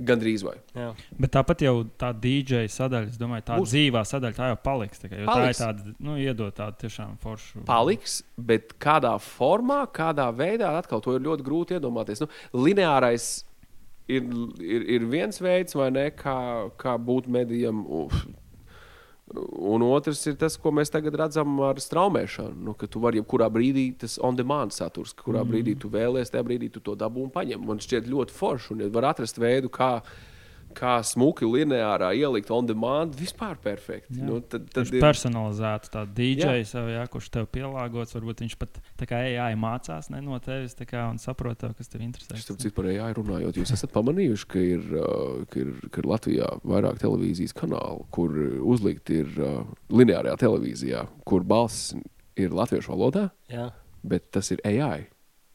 gandrīz 0.00 0.42
vai. 0.46 0.54
Jā. 0.74 0.88
Bet 1.20 1.32
tāpat 1.34 1.60
jau 1.66 1.74
tā 2.00 2.12
DJ 2.16 2.64
sadaļa, 2.72 3.10
es 3.12 3.18
domāju, 3.20 3.44
tā 3.50 3.58
Būs. 3.60 3.68
dzīvā 3.74 4.02
sadaļa, 4.08 4.36
tā 4.38 4.48
jau 4.52 4.56
paliks. 4.64 5.02
Tā, 5.02 5.08
Paliks. 5.10 5.28
tā 5.28 5.50
ir 5.50 5.58
tāda, 5.60 5.94
nu, 6.00 6.14
iedod 6.16 6.54
tādu 6.56 6.78
tiešām 6.86 7.18
foršu. 7.20 7.64
paliks, 7.68 8.22
bet 8.38 8.72
kādā 8.80 9.12
formā, 9.20 9.82
kādā 9.92 10.30
veidā, 10.32 10.72
atkal 10.78 11.00
to 11.04 11.14
ir 11.18 11.20
ļoti 11.26 11.44
grūti 11.44 11.76
iedomāties. 11.76 12.20
Nu, 12.24 12.28
lineārais 12.64 13.44
ir, 14.08 14.24
ir, 14.58 14.86
ir 14.96 15.04
viens 15.10 15.36
veids, 15.42 15.74
vai 15.76 15.90
ne, 15.90 16.08
kā, 16.10 16.70
kā 16.80 16.96
būt 16.98 17.28
medijam. 17.28 17.84
Uf. 17.86 18.24
Un 19.30 19.82
otrs 19.86 20.24
ir 20.26 20.34
tas, 20.40 20.56
ko 20.58 20.72
mēs 20.74 20.90
tagad 20.90 21.14
redzam 21.20 21.60
ar 21.62 21.78
straumēšanu. 21.78 22.56
Nu, 22.66 22.74
ka 22.78 22.88
tu 22.90 23.02
vari 23.02 23.20
jebkurā 23.20 23.46
brīdī, 23.52 23.84
tas 24.00 24.16
on-demand 24.26 24.74
saturs, 24.74 25.12
ka 25.14 25.22
kurā 25.28 25.44
mm. 25.44 25.52
brīdī 25.52 25.74
tu 25.78 25.90
vēlēsies, 25.92 26.32
tajā 26.34 26.46
brīdī 26.48 26.70
tu 26.74 26.82
to 26.82 26.96
dabū 26.98 27.28
un 27.28 27.30
paņem. 27.34 27.62
Man 27.68 27.78
šķiet 27.82 28.10
ļoti 28.10 28.34
forši, 28.34 28.72
un 28.74 28.82
ja 28.82 28.90
var 28.90 29.12
atrast 29.12 29.38
veidu, 29.38 29.70
kā, 29.70 29.92
kā 30.76 30.96
smuki 31.06 31.48
lineārā 31.48 32.10
ielikt 32.18 32.50
on-demand, 32.54 33.16
vispār 33.18 33.58
perfekti. 33.62 34.18
Jā. 34.18 34.26
Nu, 34.28 34.38
tad, 34.40 34.68
Tad 34.72 34.90
ir 34.92 35.02
personalizēts 35.02 35.92
tāds 35.92 36.14
DJ, 36.16 36.62
sev, 36.68 36.90
jā, 36.92 37.02
kurš 37.10 37.30
tev 37.34 37.48
pielāgots. 37.52 38.14
Varbūt 38.16 38.44
viņš 38.44 38.56
pat 38.60 38.80
tā 39.00 39.08
kā 39.10 39.20
AI 39.30 39.52
mācās 39.60 40.10
ne 40.12 40.22
no 40.24 40.38
tevis 40.42 40.76
tā 40.78 40.86
kā, 40.88 41.06
un 41.10 41.20
saprot, 41.22 41.58
tev, 41.60 41.74
kas 41.78 41.90
tev 41.92 42.04
interesē. 42.06 42.38
Es 42.38 42.48
tam 42.48 42.60
citu 42.60 42.76
par 42.76 42.90
AI 42.92 43.10
runājot, 43.16 43.60
jūs 43.60 43.74
esat 43.76 43.94
pamanījuši, 43.96 44.48
ka 44.50 44.64
ir, 44.76 44.86
ka 45.50 45.62
ir, 45.64 45.74
ka 45.90 46.02
ir 46.02 46.10
Latvijā 46.10 46.50
vairāk 46.66 47.00
televīzijas 47.02 47.56
kanālu, 47.56 48.06
kur 48.14 48.34
uzlikt 48.74 49.12
ir 49.14 49.30
uh, 49.38 49.62
lineārajā 49.92 50.38
televīzijā, 50.46 51.06
kur 51.28 51.46
balss 51.46 51.94
ir 52.40 52.54
latviešu 52.56 52.94
valodā, 52.94 53.28
Jā. 53.50 53.70
bet 54.06 54.30
tas 54.34 54.52
ir 54.54 54.62
AI. 54.66 55.08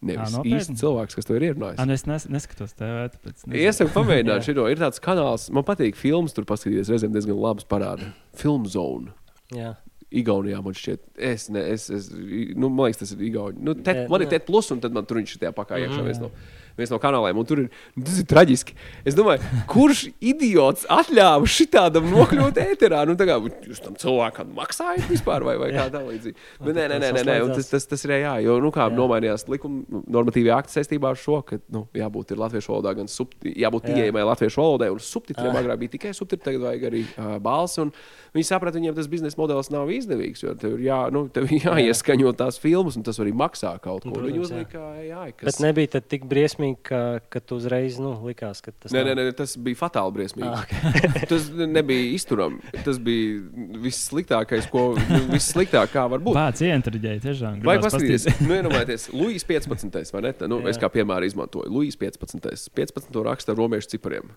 Nevis 0.06 0.36
īsts 0.46 0.80
cilvēks, 0.82 1.18
kas 1.18 1.28
to 1.28 1.38
ir 1.38 1.48
ierunājis. 1.50 1.80
Ah, 1.82 1.88
nu 1.90 1.96
es 1.98 2.06
nes, 2.10 2.28
neskatos 2.32 2.76
nezinu. 2.78 3.56
Iesaku 3.58 3.94
pamēģināt 3.96 4.38
Jā. 4.46 4.56
šo. 4.56 4.68
Ir 4.72 4.82
tāds 4.84 5.02
kanāls, 5.04 5.48
man 5.56 5.66
patīk 5.68 5.98
filmas, 6.00 6.36
tur 6.38 6.46
paskatīties, 6.50 6.92
reizēm 6.94 7.16
diezgan 7.16 7.40
labs 7.42 7.66
parāda. 7.70 8.12
Film 8.38 8.68
zone. 8.70 9.14
Jā. 9.56 9.74
Igaunijā 10.16 10.62
man 10.64 10.76
šķiet, 10.78 11.02
es, 11.28 11.48
ne, 11.52 11.64
es, 11.74 11.90
es 11.92 12.06
nu, 12.14 12.70
man 12.70 12.88
liekas, 12.88 13.02
tas 13.02 13.16
ir 13.16 13.24
Igaunijā. 13.26 13.64
Nu, 13.66 13.74
tet, 13.76 14.04
Jā, 14.04 14.10
man 14.12 14.22
ir 14.22 14.30
jā. 14.30 14.36
TET 14.38 14.46
plus, 14.48 14.70
un 14.72 14.80
tad 14.84 14.94
man 14.96 15.08
tur 15.10 15.20
viņš 15.20 15.34
ir 15.36 15.42
tajā 15.42 15.52
pakā 15.58 15.82
iekšā. 15.82 16.04
Mhm. 16.06 16.30
Viens 16.78 16.92
no, 16.94 17.00
kanāliem, 17.02 17.40
tur 17.48 17.64
ir, 17.64 17.70
nu, 17.96 18.06
tas 18.06 18.20
ir 18.22 18.28
traģiski. 18.30 18.76
Es 19.08 19.18
domāju, 19.18 19.44
kurš 19.72 20.06
idiots 20.20 20.88
atļāva 20.92 21.50
šitādam 21.50 22.10
nokļūt 22.12 22.60
ēterā? 22.66 23.04
Nu, 23.08 23.18
kā 23.20 23.38
jūs 23.68 23.82
tam 23.84 23.98
cilvēkam 24.00 24.54
maksājat 24.58 25.08
vispār, 25.12 25.46
vai, 25.48 25.58
vai 25.62 25.72
kā 25.76 25.88
tā 25.94 26.02
līdzīgi. 26.06 26.38
Bet 26.62 26.78
nē, 26.78 26.88
nē, 26.94 27.00
nē, 27.04 27.12
nē, 27.18 27.26
nē 27.30 27.38
tas, 27.56 27.72
tas, 27.72 27.88
tas 27.94 28.06
ir 28.08 28.16
jā, 28.20 28.36
jo, 28.46 28.58
nu, 28.64 28.72
kā 28.76 28.88
Jā. 28.90 28.96
nomainījās 28.98 29.48
likuma 29.52 30.04
normatīvie 30.18 30.54
akti 30.56 30.78
saistībā 30.78 31.14
ar 31.14 31.20
šo, 31.20 31.40
ka, 31.48 31.60
nu, 31.74 31.86
jābūt 31.96 32.36
ir 32.36 32.42
latviešu 32.42 32.76
valodā, 32.76 32.96
gan 33.00 33.10
subti, 33.12 33.54
jābūt 33.66 33.90
Jā. 33.90 33.96
pieejamai 33.96 34.28
latviešu 34.32 34.62
valodai, 34.62 34.92
un 34.94 35.02
subtitriem 35.04 35.58
agrāk 35.62 35.82
bija 35.84 35.96
tikai 35.98 36.14
subtitri, 36.18 36.44
tagad 36.50 36.68
vajag 36.68 36.88
arī 36.92 37.04
uh, 37.08 37.36
balss. 37.44 37.82
un 37.82 37.94
Viņi 38.36 38.50
saprata, 38.50 38.76
viņiem 38.76 38.96
tas 38.98 39.08
biznesa 39.08 39.40
modelis 39.40 39.70
nav 39.72 39.88
izdevīgs, 39.96 40.42
jo 40.44 40.52
tev 40.60 40.74
ir 40.76 40.82
jā, 40.90 40.98
nu, 41.16 41.22
tev 41.32 41.48
jāieskaņo 41.56 42.34
tās 42.36 42.58
filmas, 42.60 42.98
un 43.00 43.06
tas 43.08 43.20
arī 43.24 43.32
maksā 43.32 43.78
kaut 43.80 44.04
ko. 44.04 44.12
Protams, 44.12 44.26
Viņi 44.28 44.42
jā. 44.42 44.48
uzlika, 44.48 44.82
jā, 45.06 45.22
Bet 45.30 45.54
kas. 45.54 45.60
nebija 45.64 45.94
tad 45.94 46.10
tik 46.12 46.26
briesmīgi, 46.28 46.65
ka, 46.82 47.20
ka 47.30 47.40
tu 47.44 47.60
uzreiz 47.60 48.00
nu, 48.02 48.16
likās, 48.26 48.64
ka 48.66 48.72
tas 48.74 48.92
Nē, 48.96 49.04
nav- 49.06 49.12
nē, 49.20 49.26
nē, 49.30 49.34
tas 49.38 49.54
bija 49.62 49.78
fatāli 49.84 50.16
briesmīgi. 50.18 50.50
Ah, 50.50 50.64
ok. 50.66 51.20
Tas 51.32 51.46
nebija 51.54 52.08
izturami. 52.16 52.60
Tas 52.86 52.98
bija 52.98 53.44
vissliktākais, 53.86 54.66
ko 54.74 54.88
nu, 54.98 55.22
vissliktāk 55.30 55.94
kā 55.94 56.08
var 56.12 56.24
būt. 56.26 56.36
Bācis 56.38 56.66
ieintriģēja 56.72 57.24
tiešām. 57.28 57.62
Vai 57.66 57.78
paskatīties, 57.84 58.26
nu, 58.42 58.58
iedomājieties, 58.58 59.08
Luīs 59.14 59.46
15. 59.48 60.12
vai 60.18 60.26
ne? 60.28 60.34
Tā, 60.42 60.50
Nu, 60.50 60.60
es 60.66 60.78
Jā. 60.80 60.86
kā 60.88 60.92
piemēru 60.98 61.30
izmantoju. 61.30 61.70
Luīs 61.70 61.98
15. 62.02 62.70
15. 62.74 63.22
raksta 63.30 63.54
ar 63.54 63.62
romiešu 63.62 63.94
cipariem. 63.96 64.34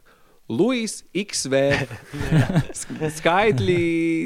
Luīs, 0.49 1.03
XV, 1.13 1.59
sk- 2.73 3.11
skaitļi, 3.19 3.81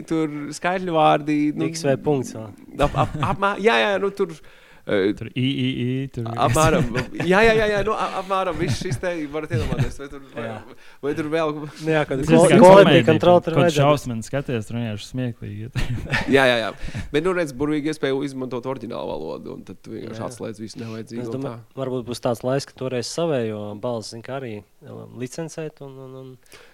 tur 0.06 0.28
skaitļu 0.54 0.94
vārdi. 0.94 1.38
Nu, 1.58 1.66
XV 1.72 1.96
punkts. 2.04 2.34
Ap, 2.38 2.94
ap, 2.94 3.16
apmā, 3.32 3.56
jā, 3.62 3.74
jā, 3.82 3.94
nu 4.02 4.10
tur. 4.14 4.34
Eh, 4.86 5.12
Tur 5.18 5.30
II, 5.36 6.08
tur 6.14 6.28
Apmēram, 6.46 6.88
jā, 7.32 7.42
jā, 7.46 7.54
jā, 7.58 7.66
jā 7.74 7.82
nu, 7.86 7.94
ap- 7.96 8.18
apmēram 8.22 8.58
viss 8.60 8.82
šis 8.82 9.00
te 9.02 9.14
varat 9.32 9.54
iedomāties. 9.56 9.98
Vai 10.02 10.08
tur, 10.10 10.24
vai, 10.34 10.46
vai 11.06 11.14
tur 11.18 11.30
vēl. 11.32 11.54
Nu 11.62 11.68
Tas 12.22 12.28
ir 12.28 12.28
kā 12.28 12.58
kvalitāte 12.58 12.60
komēdija, 12.62 13.06
kontrole 13.06 13.44
tur 13.44 13.56
Kaut 13.56 13.64
vajadzētu. 13.64 13.86
šausmīgi 13.86 14.28
skaties, 14.28 14.68
tur 14.68 14.78
vienkārši 14.78 15.08
smieklīgi. 15.08 15.70
Jā, 16.36 16.44
jā, 16.48 16.56
jā. 16.60 16.70
Bet, 17.12 17.24
nu, 17.26 17.32
redz, 17.36 17.52
burvīgi 17.56 17.92
iespēja 17.92 18.16
izmantot 18.26 18.66
oriģinālu 18.68 19.10
valodu, 19.10 19.56
un 19.56 19.64
tad 19.66 19.88
vienkārši 19.88 20.24
atslēdz 20.26 20.60
visu 20.62 20.80
nevajadzīgo. 20.82 21.24
Es 21.24 21.32
domāju, 21.32 21.60
tā. 21.60 21.78
varbūt 21.80 22.06
būs 22.08 22.22
tāds 22.24 22.42
laiks, 22.46 22.68
ka 22.68 22.76
toreiz 22.78 23.10
savējo 23.10 23.60
balsi 23.82 24.20
arī 24.32 24.52
um, 24.86 25.16
licencēt. 25.20 25.82
Un, 25.84 25.96
un, 26.06 26.14
un... 26.20 26.30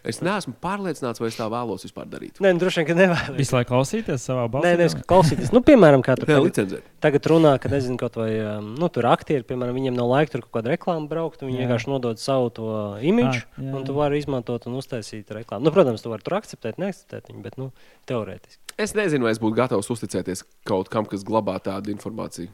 Es 0.08 0.20
neesmu 0.24 0.54
pārliecināts, 0.62 1.22
vai 1.22 1.30
es 1.32 1.38
tā 1.38 1.48
vēlos 1.52 1.86
vispār 1.86 2.08
darīt. 2.10 2.40
Nē, 2.44 2.54
nu, 2.54 2.62
droši 2.62 2.82
vien, 2.82 2.88
ka 2.90 2.98
nevēlas. 2.98 3.34
Visu 3.38 3.56
laiku 3.56 3.72
klausīties 3.74 4.28
savā 4.28 4.46
balsī. 4.52 4.68
Nē, 4.68 4.82
nevis 4.82 4.96
klausīties. 5.08 5.52
Nu, 5.54 5.62
piemēram, 5.66 6.04
kā 6.06 6.16
tur 6.18 6.78
tagad 7.02 7.30
runā, 7.30 7.56
ka 7.62 7.70
nezinu, 7.72 7.97
kaut 8.00 8.16
vai 8.20 8.28
nu, 8.64 8.88
tur 8.92 9.06
aktieri, 9.10 9.44
piemēram, 9.48 9.74
viņiem 9.76 9.96
nav 9.98 10.08
laika 10.12 10.32
tur 10.36 10.44
kaut 10.46 10.58
kādu 10.60 10.72
reklāmu 10.72 11.08
braukt. 11.10 11.42
un 11.42 11.50
Viņi 11.50 11.58
Jā. 11.60 11.66
vienkārši 11.66 11.90
nodod 11.90 12.22
savu 12.22 12.50
to 12.54 12.68
imidžu, 13.02 13.44
Ah, 13.44 13.60
jā, 13.60 13.74
un 13.74 13.84
tu 13.84 13.92
jā. 13.92 13.98
vari 13.98 14.18
izmantot 14.22 14.66
un 14.70 14.78
uztaisīt 14.80 15.28
reklāmu. 15.34 15.66
Nu, 15.66 15.74
protams, 15.74 16.02
tu 16.04 16.10
vari 16.12 16.22
tur 16.26 16.38
akceptēt, 16.38 16.78
neakceptēt 16.78 17.28
viņu, 17.32 17.42
bet 17.42 17.58
nu, 17.60 17.70
teorētiski. 18.06 18.62
Es 18.78 18.94
nezinu, 18.94 19.26
vai 19.26 19.32
es 19.34 19.40
būtu 19.42 19.58
gatavs 19.58 19.90
uzticēties 19.90 20.44
kaut 20.68 20.88
kam, 20.88 21.04
kas 21.10 21.24
glabā 21.26 21.58
tādu 21.60 21.90
informāciju. 21.94 22.48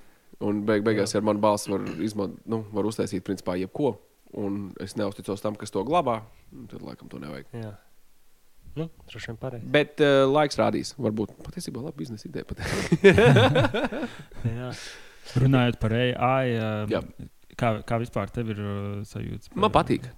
Un 0.44 0.64
beig 0.66 0.82
beigās 0.82 1.14
ar 1.14 1.22
manu 1.22 1.38
balsi 1.40 1.70
var, 1.70 1.84
izmant, 2.02 2.40
nu, 2.50 2.64
var 2.74 2.84
uztaisīt 2.88 3.22
principā 3.24 3.54
jebko. 3.60 3.94
Un 4.34 4.72
es 4.82 4.96
neusticos 4.98 5.40
tam, 5.44 5.54
kas 5.54 5.70
to 5.70 5.84
glabā. 5.86 6.22
un 6.52 6.66
Tad 6.66 6.82
laikam 6.82 7.06
to 7.12 7.20
nevajag. 7.22 7.46
Jā. 7.54 7.76
Nu, 8.74 8.88
droši 9.06 9.28
vien 9.30 9.36
pareizi. 9.38 9.68
Bet 9.70 10.00
uh, 10.02 10.24
laiks 10.26 10.58
rādīs. 10.58 10.96
Varbūt 10.98 11.36
patiesībā 11.46 11.78
labi 11.84 12.00
biznesa 12.02 12.26
ideja. 12.26 12.42
Jā. 15.24 15.42
Runājot 15.44 15.78
par 15.82 15.94
AI, 15.96 16.54
Jā. 16.92 17.00
uh, 17.00 17.28
kā, 17.56 17.70
kā 17.86 18.00
vispār 18.02 18.32
tev 18.34 18.52
ir 18.54 18.60
uh, 18.60 19.04
sajūta? 19.08 19.54
Man 19.58 19.72
patīk. 19.74 20.08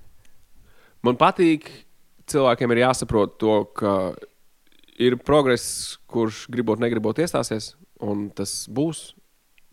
Man 1.07 1.19
patīk. 1.21 1.71
Cilvēkiem 2.27 2.73
ir 2.75 2.83
jāsaprot 2.83 3.37
to, 3.39 3.61
ka 3.79 3.93
ir 4.99 5.15
progress, 5.23 5.95
kurš 6.11 6.47
gribot, 6.51 6.81
negribot 6.83 7.19
iestāsies. 7.23 7.75
Un 8.03 8.27
tas 8.35 8.65
būs 8.73 9.13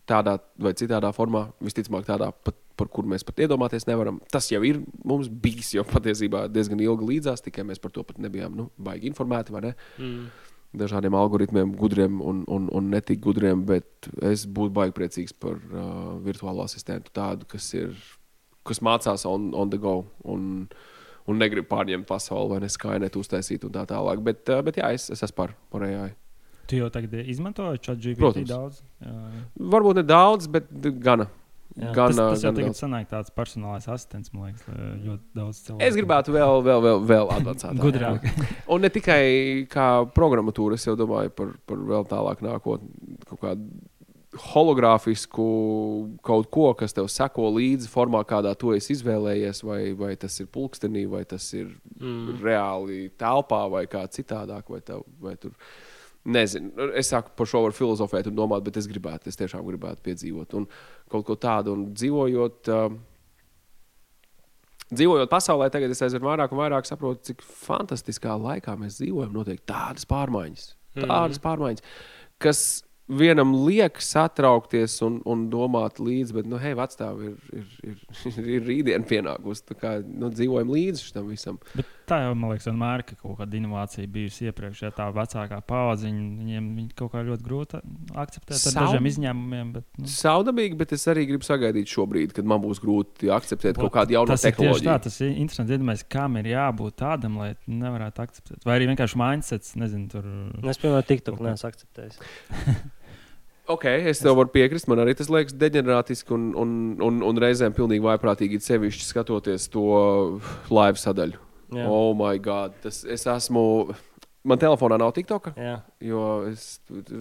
tādā 0.08 0.38
vai 0.60 0.74
citādā 0.76 1.10
formā, 1.16 1.48
visticamāk, 1.64 2.06
tādā, 2.06 2.30
pat, 2.46 2.56
par 2.78 2.90
kuru 2.92 3.10
mēs 3.10 3.24
pat 3.26 3.42
iedomāties 3.44 3.88
nevaram. 3.88 4.20
Tas 4.32 4.46
jau 4.52 4.60
ir 4.66 4.80
mums 5.06 5.28
bijis 5.28 5.74
jau 5.76 5.84
patiesībā 5.88 6.46
diezgan 6.52 6.82
ilgi 6.84 7.10
līdzās, 7.10 7.44
tikai 7.44 7.66
mēs 7.66 7.82
par 7.82 7.94
to 7.94 8.04
pat 8.06 8.20
nebijām 8.22 8.56
nu, 8.58 8.68
baigi 8.78 9.10
informēti. 9.10 9.54
vai 9.54 9.64
ne? 9.68 9.74
Mm. 9.98 10.26
Dažādiem 10.78 11.14
algoritmiem, 11.18 11.74
gudriem 11.78 12.20
un, 12.22 12.42
un, 12.50 12.66
un 12.72 12.90
netik 12.92 13.22
gudriem, 13.24 13.64
bet 13.68 14.08
es 14.22 14.46
būtu 14.46 14.74
baigi 14.76 14.96
priecīgs 14.96 15.36
par 15.40 15.60
uh, 15.60 16.16
virtuālo 16.24 16.64
asistentu, 16.66 17.12
tādu, 17.14 17.48
kas, 17.50 17.70
ir, 17.78 17.94
kas 18.66 18.82
mācās 18.84 19.26
on, 19.28 19.52
on 19.54 19.72
the 19.72 19.80
go 19.80 20.00
un, 20.24 20.66
un 21.30 21.40
negrib 21.40 21.68
pārņemt 21.70 22.08
pasauli 22.08 22.54
vai 22.56 22.60
neskaidrot, 22.66 23.20
uztaisīt 23.20 23.64
un 23.66 23.74
tā 23.76 23.86
tālāk. 23.90 24.22
Bet, 24.26 24.44
uh, 24.50 24.60
bet 24.66 24.82
jā, 24.82 24.92
es, 24.96 25.08
es 25.14 25.24
esmu 25.24 25.40
par, 25.42 25.56
par 25.72 25.86
AI. 25.88 26.12
Tu 26.70 26.80
jau 26.80 26.88
tagad 26.92 27.12
izmantoji 27.28 27.82
ChatGPT 27.84 28.20
Protams. 28.20 28.48
daudz. 28.48 28.84
Jā. 29.04 29.14
Varbūt 29.74 30.00
ne 30.00 30.06
daudz, 30.08 30.48
bet 30.48 30.70
gana. 31.04 31.28
Jā. 31.74 31.90
Gan, 31.90 32.12
tas, 32.12 32.18
tas 32.36 32.42
jau 32.44 32.52
gan 32.52 32.60
tagad 32.60 32.78
sanāk 32.78 33.08
tāds 33.10 33.32
personālais 33.34 33.88
asistents, 33.90 34.30
man 34.30 34.52
liekas, 34.52 34.66
ļoti 34.68 35.24
daudz 35.34 35.62
cilvēku. 35.64 35.82
Es 35.82 35.96
gribētu 35.98 36.34
vēl, 36.36 36.60
vēl, 36.62 36.84
vēl, 36.84 37.00
vēl 37.08 37.32
advancētāk. 37.34 37.80
gudrāk. 37.82 38.28
Un 38.72 38.86
ne 38.86 38.90
tikai 38.94 39.24
kā 39.72 39.88
programmatūra, 40.14 40.78
es 40.78 40.86
jau 40.86 40.94
domāju 40.98 41.34
par, 41.34 41.50
par 41.66 41.82
vēl 41.90 42.06
tālāk 42.12 42.44
nākotnē, 42.46 43.18
kaut 43.26 43.42
kādu 43.42 43.66
hologrāfisku 44.34 45.46
kaut 46.24 46.48
ko, 46.52 46.68
kas 46.78 46.94
tev 46.94 47.08
seko 47.12 47.48
līdzi 47.54 47.90
formā, 47.90 48.22
kādā 48.26 48.54
tu 48.58 48.72
esi 48.74 48.94
izvēlējies, 48.96 49.62
vai, 49.66 49.80
vai 49.98 50.14
tas 50.20 50.36
ir 50.42 50.48
pulkstenī, 50.54 51.04
vai 51.10 51.22
tas 51.28 51.46
ir 51.54 51.68
mm. 52.00 52.38
reāli 52.42 53.08
telpā, 53.20 53.64
vai 53.70 53.84
kā 53.90 54.04
citādāk. 54.10 54.70
Vai 54.70 54.80
tev, 54.84 55.04
vai 55.22 55.36
tur, 55.40 55.54
Nezinu, 56.24 56.88
es 56.96 57.10
saku, 57.12 57.34
par 57.36 57.48
šo 57.48 57.60
var 57.66 57.74
filozofēt 57.76 58.30
un 58.30 58.36
domāt, 58.38 58.64
bet 58.64 58.78
es 58.80 58.86
gribētu, 58.88 59.28
es 59.28 59.36
tiešām 59.36 59.64
gribētu 59.66 60.00
piedzīvot 60.06 60.54
un 60.56 60.64
kaut 61.12 61.26
ko 61.28 61.36
tādu. 61.36 61.74
Un 61.76 61.90
dzīvojot, 61.92 62.70
uh, 62.72 62.94
dzīvojot 64.88 65.32
pasaulē, 65.32 65.68
tagad 65.74 65.92
es 65.92 66.00
aizvien 66.06 66.24
vairāk 66.24 66.54
un 66.54 66.62
vairāk 66.62 66.88
saprotu, 66.88 67.28
cik 67.28 67.44
fantastiskā 67.44 68.38
laikā 68.40 68.72
mēs 68.80 69.02
dzīvojam. 69.02 69.36
Notiek 69.36 69.60
tādas 69.68 70.08
pārmaiņas, 70.08 70.64
tādas 70.96 71.36
mm. 71.36 71.44
pārmaiņas, 71.44 71.84
kas 72.40 72.64
vienam 73.08 73.50
liek 73.66 73.98
satraukties 74.00 74.94
un, 75.04 75.18
un 75.28 75.42
domāt 75.52 75.98
līdzi, 76.00 76.34
bet, 76.38 76.46
nu, 76.48 76.56
hei, 76.62 76.72
vecāki 76.78 77.26
ir, 77.28 77.34
ir, 77.52 77.66
ir, 77.90 77.98
ir, 78.30 78.46
ir 78.56 78.64
rītdiena 78.64 79.04
pienākusi. 79.08 79.64
Tā 79.68 79.76
kā 79.76 79.92
nu, 80.06 80.30
dzīvojam 80.32 80.72
līdzi 80.72 81.10
tam 81.12 81.28
visam. 81.28 81.58
Bet 81.76 81.90
tā 82.08 82.22
jau, 82.24 82.30
man 82.38 82.54
liekas, 82.54 82.68
vienmēr 82.70 83.04
ir 83.04 83.18
kaut 83.20 83.36
kāda 83.42 83.58
inovācija 83.60 84.08
bijusi 84.14 84.48
iepriekš. 84.48 84.82
Ja 84.86 84.92
tā 84.96 85.10
vecākā 85.14 85.58
paudze, 85.68 86.08
viņiem 86.08 86.70
viņi 86.78 86.96
kaut 86.96 87.12
kā 87.12 87.22
ļoti 87.28 87.44
grūti 87.44 87.82
akceptēt 88.24 88.56
ar 88.56 88.62
Savu- 88.62 88.80
dažiem 88.88 89.10
izņēmumiem. 89.12 89.74
Bet, 89.76 89.88
nu, 90.00 90.08
Saudabīgi, 90.14 90.80
bet 90.80 90.96
es 90.96 91.04
arī 91.12 91.26
gribu 91.28 91.44
sagaidīt 91.44 91.92
šobrīd, 91.92 92.32
kad 92.36 92.48
man 92.48 92.64
būs 92.64 92.80
grūti 92.84 93.28
akceptēt 93.36 93.80
kaut 93.80 93.92
kādu 93.98 94.16
jaunu 94.16 94.32
tieši 94.32 94.48
tā, 94.48 94.54
tehnoloģiju. 94.56 94.96
tas 95.08 95.20
ir 95.20 95.36
interesanti. 95.44 95.76
Iedomājieties, 95.76 96.08
kam 96.16 96.40
ir 96.40 96.50
jābūt 96.54 96.98
tādam, 97.04 97.36
lai 97.42 97.52
nevarētu 97.68 98.24
akceptēt. 98.24 98.64
Vai 98.64 98.78
arī 98.80 98.88
vienkārši 98.94 99.20
mindsets, 99.20 99.76
nezinu, 99.80 100.08
tur. 100.12 100.24
Nu, 100.24 100.68
Es, 100.74 100.80
piemēram, 100.80 101.04
TikTok 101.08 101.40
neesmu 101.44 101.68
akceptējis. 101.70 102.20
Ok, 103.70 103.86
es 104.10 104.20
tev 104.20 104.36
varu 104.36 104.50
piekrist. 104.52 104.88
Man 104.90 105.00
arī 105.00 105.14
tas 105.16 105.30
liekas 105.32 105.56
deģenerātiski 105.56 106.34
un, 106.36 106.50
un, 106.60 106.74
un, 107.04 107.22
un 107.24 107.40
reizēm 107.40 107.72
pilnīgi 107.76 108.04
vaiprātīgi, 108.04 108.60
it 108.60 108.66
sevišķi 108.66 109.06
skatoties 109.08 109.70
to 109.72 109.84
live 110.68 111.00
sadaļu. 111.00 111.40
Jā. 111.74 111.86
Oh, 111.88 112.12
my 112.16 112.36
God! 112.42 112.76
Tas, 112.84 113.02
es 113.08 113.24
esmu. 113.30 113.64
Man 114.44 114.60
telefonā 114.60 114.98
nav 115.00 115.14
TikTok, 115.16 115.54
Jā. 115.56 115.78
jo 116.04 116.20
es, 116.50 116.74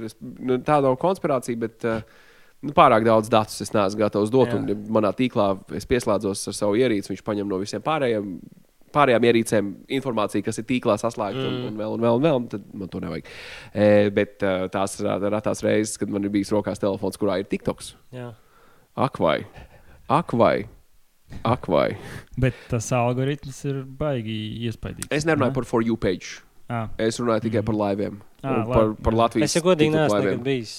es, 0.04 0.18
nu, 0.20 0.58
tā 0.60 0.82
nav 0.84 0.98
konspirācija, 1.00 1.56
bet 1.62 1.86
uh, 1.88 2.02
nu, 2.60 2.74
pārāk 2.76 3.06
daudz 3.08 3.30
datus 3.32 3.64
es 3.64 3.72
neesmu 3.72 4.02
gatavs 4.02 4.34
dot. 4.34 4.52
Jā. 4.52 4.60
Un, 4.60 4.68
ja 4.68 4.76
manā 4.92 5.14
tīklā 5.16 5.54
es 5.80 5.88
pieslēdzos 5.88 6.44
ar 6.52 6.58
savu 6.58 6.76
ierīci, 6.82 7.14
viņš 7.14 7.24
paņem 7.24 7.48
no 7.48 7.62
visiem 7.62 7.86
pārējiem. 7.86 8.34
Pārējām 8.94 9.26
ierīcēm 9.30 9.72
informācija, 9.98 10.46
kas 10.46 10.62
ir 10.62 10.68
tīklā 10.70 10.98
saslēgta, 11.02 11.42
mm. 11.42 11.50
un, 11.50 11.66
un 11.72 11.82
vēl, 11.82 11.96
un 11.98 12.06
vēl, 12.06 12.20
un 12.20 12.28
vēl, 12.28 12.40
un 12.42 12.48
tad 12.52 12.68
man 12.78 12.92
to 12.94 13.02
nevajag. 13.04 13.34
E, 13.74 13.90
bet 14.14 14.46
uh, 14.46 14.68
tās 14.74 15.00
ir 15.02 15.28
retās 15.34 15.64
reizes, 15.66 15.98
kad 16.02 16.14
man 16.14 16.26
ir 16.28 16.34
bijis 16.34 16.54
rokās 16.54 16.82
telefons, 16.82 17.20
kurā 17.22 17.40
ir 17.42 17.50
TikToks. 17.50 17.94
Jā. 18.14 18.32
Ak, 18.94 19.18
vai, 19.24 19.40
ak, 20.06 20.36
vai, 20.38 20.56
ak, 21.42 21.70
vai. 21.74 21.90
Bet 22.38 22.58
tas 22.70 22.92
algoritms 22.94 23.64
ir 23.66 23.84
baigi 24.00 24.38
iespaidīgs. 24.70 25.10
Es 25.14 25.26
nerunāju 25.30 25.58
par 25.58 25.70
For 25.70 25.86
You 25.86 25.98
page. 25.98 26.44
Ah, 26.72 26.88
Es 26.98 27.18
runāju 27.20 27.44
tikai 27.50 27.62
par 27.66 27.76
laiviem. 27.76 28.22
Un 28.44 28.64
par, 28.68 28.90
par 29.04 29.14
Latvijas 29.16 29.52
Es 29.52 29.56
jau 29.58 29.62
godīgi 29.70 29.94
neesmu 29.94 30.44
bijis. 30.44 30.72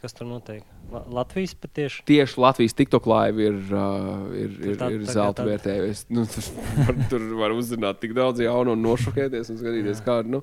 Kas 0.00 0.12
tur 0.14 0.26
notiek? 0.30 0.62
La 0.90 1.00
Latvijas 1.20 1.54
patiešām. 1.58 2.04
Tieši 2.06 2.38
Latvijas 2.42 2.74
TikTok 2.78 3.06
laiva 3.10 3.44
ir, 3.46 3.56
uh, 3.70 4.30
ir, 4.34 4.50
ir, 4.72 4.76
tā- 4.78 4.90
ir 4.94 5.04
tā 5.06 5.14
zelta 5.14 5.42
tāda. 5.42 5.52
vērtējums. 5.52 6.04
Nu, 6.10 6.24
var, 6.86 7.00
tur 7.10 7.26
var 7.38 7.54
uzzināt 7.54 8.00
tik 8.02 8.14
daudz 8.14 8.42
jaunu 8.42 8.74
un 8.74 8.82
nošokēties 8.82 9.50
un 9.54 9.58
skatīties, 9.62 10.02
kā, 10.06 10.20
nu, 10.26 10.42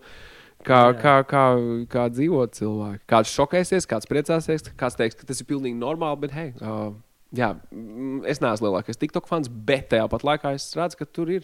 kā, 0.63 0.81
kā, 0.99 1.17
kā, 1.27 1.43
kā 1.91 2.05
dzīvo 2.15 2.45
cilvēki. 2.59 3.03
Kāds 3.11 3.31
šokēsies, 3.35 3.87
kāds 3.91 4.07
priecāsies, 4.07 4.67
kāds 4.79 4.95
teiks, 4.99 5.19
ka 5.19 5.27
tas 5.27 5.43
ir 5.43 5.47
pilnīgi 5.51 5.75
normāli, 5.79 6.19
bet 6.27 6.31
hei. 6.35 6.53
Uh, 6.61 6.93
Jā, 7.35 7.57
es 8.23 8.39
neesmu 8.39 8.69
lielākais 8.69 8.95
TikTok 8.95 9.25
fans, 9.27 9.49
bet 9.51 9.89
tajā 9.91 10.05
pat 10.07 10.23
laikā 10.23 10.53
es 10.55 10.69
redzu, 10.79 10.95
ka 11.01 11.05
tur 11.11 11.27
ir, 11.35 11.43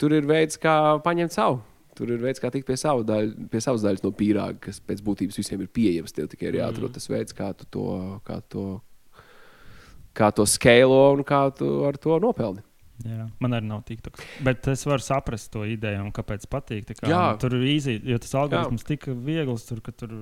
tur 0.00 0.14
ir 0.16 0.24
veids, 0.24 0.56
kā 0.56 0.96
paņemt 1.04 1.34
savu. 1.36 1.58
Tur 1.98 2.08
ir 2.14 2.22
veids, 2.22 2.40
kā 2.40 2.48
tikt 2.52 2.64
pie, 2.68 2.76
savu 2.80 3.02
daļu, 3.04 3.48
pie 3.52 3.60
savas 3.60 3.82
daļas 3.84 4.02
no 4.06 4.10
pīrāga, 4.16 4.56
kas 4.68 4.78
pēc 4.80 5.02
būtības 5.04 5.36
visiem 5.42 5.60
ir 5.60 5.68
pieejams. 5.68 6.14
Tev 6.16 6.30
tikai 6.32 6.48
ir 6.48 6.60
jāatrod 6.62 6.94
tas 6.96 7.08
veids, 7.12 7.36
kā 7.36 7.50
tu 7.58 7.66
to, 7.68 7.86
kā 8.24 8.38
to, 8.48 8.66
kā 10.16 10.30
to 10.32 10.46
skalo 10.48 11.02
un 11.16 11.24
kā 11.28 11.42
tu 11.56 11.68
ar 11.88 11.98
to 12.00 12.16
nopelni. 12.22 12.64
jā. 13.04 13.26
Man 13.42 13.56
arī 13.58 13.68
nav 13.68 13.82
TikTok. 13.88 14.20
Bet 14.46 14.68
es 14.72 14.86
varu 14.88 15.04
saprast 15.04 15.50
to 15.52 15.64
ideju 15.68 16.04
un 16.04 16.12
kāpēc 16.16 16.46
patīk. 16.48 16.92
Kā, 17.00 17.08
Jā. 17.10 17.22
Tur 17.42 17.56
ir 17.58 17.64
īsi, 17.74 17.98
jo 18.08 18.18
tas 18.22 18.34
algoritms 18.40 18.84
tik 18.88 19.08
viegls, 19.26 19.64
tur, 19.68 19.80
ka 19.84 19.92
tur. 19.92 20.12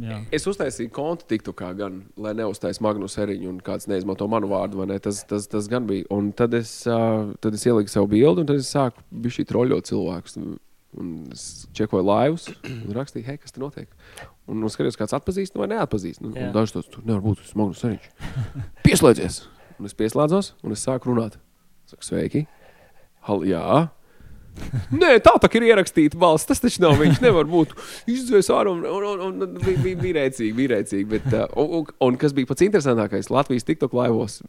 Jā. 0.00 0.22
Es 0.32 0.46
uztaisīju 0.48 0.88
kontu 0.94 1.26
TikTokā, 1.28 1.74
gan, 1.76 2.00
lai 2.20 2.32
neuztaisītu 2.38 2.84
Magnus 2.86 3.18
Eriņu 3.20 3.50
un 3.50 3.58
kāds 3.64 3.88
neizmanto 3.90 4.28
manu 4.30 4.48
vārdu. 4.50 4.86
Ne? 4.88 4.96
Tas, 5.02 5.20
tas, 5.28 5.48
tas 5.52 5.68
gan 5.70 5.84
bija. 5.88 6.06
Un 6.16 6.30
tad 6.36 6.56
es, 6.56 6.72
uh, 6.88 7.34
tad 7.44 7.58
es 7.58 7.66
ieliku 7.68 7.92
savu 7.92 8.08
bildi, 8.14 8.44
un 8.44 8.48
tad 8.48 8.62
es 8.62 8.72
sāku 8.72 9.04
šī 9.36 9.44
troļļot 9.50 9.92
cilvēkus. 9.92 10.40
Un 11.00 11.10
es 11.30 11.44
čekoju 11.76 12.02
laivus 12.02 12.48
un 12.66 12.88
rakstīju, 12.96 13.26
hei, 13.28 13.38
kas 13.38 13.54
tur 13.54 13.68
notiek. 13.68 13.92
Un, 14.50 14.58
un 14.58 14.72
skatījos, 14.72 14.98
kāds 14.98 15.14
atpazīst 15.14 15.60
vai 15.60 15.68
neatpazīst. 15.70 16.24
Un, 16.24 16.34
Jā. 16.34 16.48
un 16.48 16.56
dažs 16.56 16.74
tos 16.74 16.88
tur 16.90 17.04
nevar 17.06 17.22
būt. 17.28 17.44
Tas 17.44 17.52
ir 17.52 17.60
Magnus 17.60 17.84
Eriņš. 17.86 18.08
Pieslēdzies! 18.88 19.42
Un 19.80 19.88
es 19.88 19.94
pieslēdzos, 19.96 20.54
un 20.66 20.74
es 20.74 20.82
sāku 20.84 21.12
runāt. 21.12 21.38
Saku, 21.88 22.04
sveiki! 22.04 22.42
Hal, 23.28 23.46
jā! 23.48 23.62
Nē, 24.94 25.12
tā 25.24 25.34
tā 25.40 25.50
ir 25.58 25.66
ierakstīta 25.70 26.18
balss. 26.20 26.46
Tas 26.48 26.62
taču 26.62 26.82
nav 26.84 26.98
viņš. 27.00 27.20
Nevar 27.24 27.48
būt. 27.50 27.74
Izdzēs 28.10 28.50
ārā 28.54 28.72
un, 28.74 28.84
un, 28.86 29.06
un, 29.10 29.44
un 29.46 29.58
bija, 29.58 29.76
bija, 29.82 29.98
bija 30.00 30.16
rēcīgi. 30.20 30.54
Bija 30.56 30.74
rēcīgi 30.76 31.08
bet, 31.10 31.28
uh, 31.32 31.46
un, 31.60 31.80
un, 31.80 31.92
un 32.08 32.18
kas 32.20 32.34
bija 32.36 32.50
pats 32.50 32.66
interesantākais, 32.66 33.30
Latvijas 33.32 33.66
TikTok 33.68 33.94
laivos, 33.98 34.40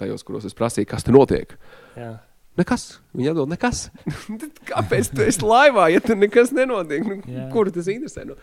tajos, 0.00 0.26
kuros 0.26 0.46
es 0.48 0.56
prasīju, 0.58 0.90
kas 0.90 1.06
tur 1.06 1.18
notiek. 1.18 1.56
Jā. 1.98 2.14
Nekas. 2.58 2.84
Viņa 3.18 3.32
atbild, 3.32 3.50
nekas. 3.50 3.88
Kāpēc 4.70 5.10
tu 5.14 5.24
esi 5.26 5.42
laivā, 5.42 5.88
ja 5.90 6.02
tur 6.02 6.18
nekas 6.20 6.54
nenotiek? 6.54 7.06
Nu, 7.08 7.18
Jā. 7.26 7.48
kur 7.50 7.70
tas 7.74 7.88
interesē? 7.90 8.26
Nu, 8.28 8.36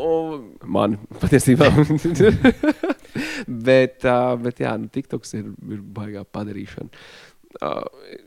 un 0.00 0.46
man 0.64 0.96
patiesībā. 1.20 1.68
bet, 3.68 4.06
uh, 4.06 4.36
bet 4.40 4.62
jā, 4.64 4.72
nu, 4.80 4.88
TikToks 4.92 5.36
ir, 5.36 5.50
ir 5.76 5.82
baigā 5.96 6.24
padarīšana. 6.24 7.04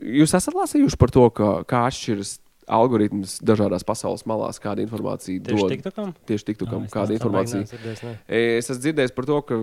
Jūs 0.04 0.34
esat 0.36 0.56
lasījuši 0.58 1.00
par 1.00 1.14
to, 1.14 1.28
ka, 1.34 1.52
kā 1.68 1.86
atšķiras 1.90 2.38
algoritms 2.68 3.38
dažādās 3.44 3.84
pasaules 3.88 4.26
malās, 4.30 4.60
kāda 4.64 4.84
informācija 4.84 5.42
Tieši 5.44 5.60
dod. 5.60 5.74
TikTokam? 5.74 6.14
Tieši 6.30 6.48
TikTokam, 6.52 6.88
es 6.88 6.94
kāda 6.94 7.16
informācija. 7.18 7.64
ne. 8.04 8.16
Es 8.28 8.70
esmu 8.70 8.82
dzirdējis 8.84 9.16
par 9.16 9.28
to, 9.30 9.40
ka 9.48 9.60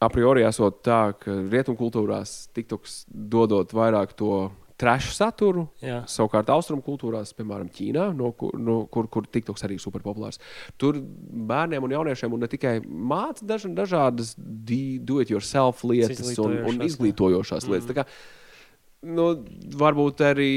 a 0.00 0.08
priori 0.12 0.44
esot 0.46 0.80
tā, 0.86 1.00
ka 1.20 1.38
rietumkultūrās 1.52 2.50
TikToks 2.56 3.04
dodot 3.10 3.74
vairāk 3.76 4.14
to 4.18 4.50
trašu 4.80 5.12
saturu. 5.12 5.66
Jā. 5.84 6.00
Savukārt, 6.10 6.50
austrumu 6.52 6.82
kultūrās, 6.86 7.34
piemēram, 7.36 7.68
Ķīnā, 7.76 8.08
no, 8.16 8.32
kur, 8.36 8.56
no, 8.56 8.80
kur, 8.92 9.08
kur 9.12 9.28
TikToks 9.28 9.66
arī 9.66 9.76
ir 9.76 9.84
superpopulārs. 9.84 10.40
Tur 10.80 10.98
bērniem 11.50 11.84
un 11.86 11.96
jauniešiem 11.98 12.36
un 12.36 12.44
ne 12.44 12.50
tikai 12.50 12.78
māca 12.86 13.44
daž, 13.46 13.68
dažādas 13.76 14.34
do-it-yourself 14.38 15.84
lietas 15.88 16.32
un, 16.40 16.56
un 16.64 16.86
Izglītojošās, 16.86 16.86
jā. 16.86 16.92
izglītojošās 16.94 17.68
Mm. 17.68 17.74
lietas. 17.74 17.90
Tā 17.90 17.98
kā, 18.00 18.06
nu, 19.16 19.26
varbūt 19.80 20.24
arī 20.24 20.52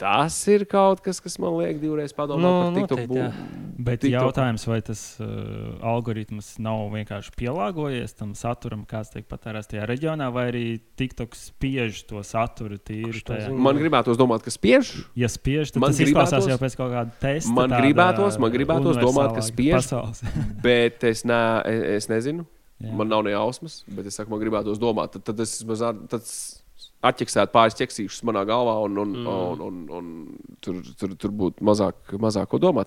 tas 0.00 0.36
ir 0.48 0.64
kaut 0.70 1.02
kas, 1.04 1.18
kas 1.20 1.36
man 1.42 1.58
liek 1.60 1.76
divreiz 1.82 2.14
padomāt 2.16 2.40
Nu, 2.40 2.52
par 2.56 2.72
TikTok. 2.78 3.00
noteikti, 3.04 3.18
jā. 3.20 3.58
Bet 3.80 4.00
TikTok. 4.02 4.14
jautājums, 4.16 4.64
vai 4.68 4.78
tas 4.84 5.02
uh, 5.20 5.28
algoritms 5.92 6.48
nav 6.60 6.86
vienkārši 6.94 7.32
pielāgojies 7.38 8.16
tam 8.18 8.32
saturam, 8.36 8.82
kāds 8.88 9.12
tiek 9.14 9.24
patērēts 9.30 9.70
tajā 9.72 9.86
reģionā, 9.88 10.28
vai 10.34 10.46
arī 10.50 10.64
TikTok 11.00 11.36
spiež 11.38 12.02
to 12.10 12.20
saturu 12.26 12.76
tīri 12.80 13.22
tajā? 13.24 13.48
Man 13.52 13.76
gribētos 13.80 14.16
domāt, 14.20 14.44
ka 14.44 14.52
spiež. 14.52 14.92
Ja 15.20 15.28
spiež, 15.32 15.72
tad 15.76 15.84
Man 15.84 15.92
tas 15.94 16.00
izklausās 16.04 16.48
jau 16.50 16.58
pēc 16.60 16.76
kaut 16.80 16.92
kāda 16.96 17.12
testa. 17.22 17.52
Man 17.56 17.70
gribētos- 17.76 18.40
man 18.40 18.52
gribētos 18.56 19.00
domāt, 19.00 19.36
ka 19.36 19.44
spiež. 19.44 19.92
Bet 20.64 21.04
es, 21.04 21.24
ne, 21.28 21.40
es 21.96 22.08
nezinu. 22.10 22.46
Jā. 22.80 22.94
Man 22.96 23.10
nav 23.12 23.20
ne 23.26 23.34
jausmas, 23.34 23.82
bet 23.92 24.06
es 24.08 24.14
saku, 24.16 24.30
man 24.32 24.40
gribētos 24.40 24.78
domāt. 24.80 25.10
Tad, 25.12 25.24
tad 25.28 25.40
es 25.44 25.58
vismaz 25.60 25.82
at- 27.02 27.16
tad 27.16 27.26
s- 27.26 27.32
atķeksētu 27.36 27.52
pāris 27.52 27.74
ķeksīšus 27.80 28.22
manā 28.28 28.44
galvā, 28.46 28.76
un, 28.84 28.98
un, 28.98 29.16
mm. 29.16 29.26
un, 29.26 29.60
un, 29.60 29.80
un 29.90 30.56
tur, 30.60 30.82
tur, 30.98 31.16
tur 31.16 31.30
būtu 31.30 31.64
mazāk, 31.64 31.94
mazāk 32.18 32.48
ko 32.48 32.58
domāt. 32.58 32.86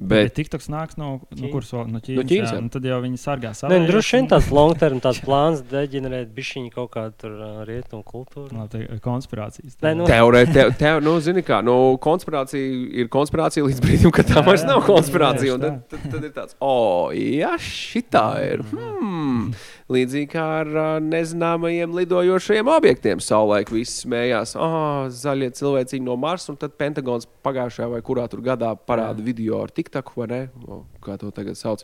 Bet, 0.00 0.30
Bet, 0.30 0.32
TikToks 0.38 0.70
nāks 0.72 0.96
no, 0.96 1.20
no 1.36 1.48
kuras 1.52 1.68
vēl? 1.74 1.90
No 1.92 1.98
Ķīnas. 2.00 2.24
Ķīnas, 2.24 2.48
jā. 2.48 2.56
jā. 2.56 2.60
Nu, 2.64 2.70
tad 2.72 2.84
jau 2.88 3.00
viņi 3.02 3.18
sargā 3.20 3.50
savu. 3.52 3.74
Nē, 3.74 3.80
nu, 3.82 3.88
droši 3.90 4.16
vien 4.16 4.28
tāds 4.30 4.46
long 4.50 4.72
term 4.80 4.96
tāds 5.04 5.18
plāns 5.26 5.60
deģenerēt 5.68 6.30
bišķiņu 6.32 6.70
kaut 6.72 6.88
kādu 6.94 7.12
tur 7.20 7.34
rietumu 7.68 8.00
kultūru. 8.08 8.48
No, 8.56 8.64
te, 8.72 8.86
konspirācijas. 9.04 9.76
Nē, 9.84 9.92
nu- 9.98 10.06
Teorētiski, 10.08 10.54
te, 10.56 10.78
te, 10.80 10.94
nu, 11.04 11.18
zini, 11.20 11.42
kā 11.44 11.58
nu, 11.66 11.98
konspirācija 12.00 12.62
ir 13.02 13.10
konspirācija 13.12 13.66
līdz 13.66 13.82
brīdim, 13.84 14.14
kad 14.16 14.30
tā 14.30 14.38
Jā, 14.40 14.46
vairs 14.46 14.64
jā, 14.64 14.70
nav 14.72 14.86
konspirācija. 14.88 15.58
un 15.58 15.66
Tad, 15.66 15.82
tad, 15.92 16.08
tad 16.14 16.24
ir 16.24 16.32
tāds, 16.38 16.56
oh, 16.64 17.12
ja 17.12 17.52
šitā 17.60 18.24
ir. 18.54 18.64
Hmm. 18.72 19.50
Līdzīgi 19.90 20.28
kā 20.30 20.42
ar 20.60 20.68
uh, 20.70 20.88
nezināmajiem 21.02 21.96
lidojošajiem 21.98 22.68
objektiem. 22.70 23.22
Savulaik 23.24 23.72
viss 23.74 24.04
smējās, 24.04 24.54
ah, 24.54 25.08
zaļie 25.10 25.48
cilvēciņi 25.58 26.06
no 26.06 26.14
Marsa, 26.20 26.52
un 26.52 26.60
tad 26.60 26.76
Pentagons 26.78 27.26
pagājušajā 27.42 27.88
vai 27.96 27.98
kurā 28.06 28.28
tur 28.30 28.44
gadā 28.46 28.70
parāda 28.86 29.24
video 29.26 29.58
ar 29.64 29.74
TikToku, 29.74 30.14
vai 30.22 30.30
ne? 30.30 30.40
O, 30.62 30.84
kā 31.02 31.18
to 31.18 31.32
tagad 31.34 31.58
sauc. 31.58 31.82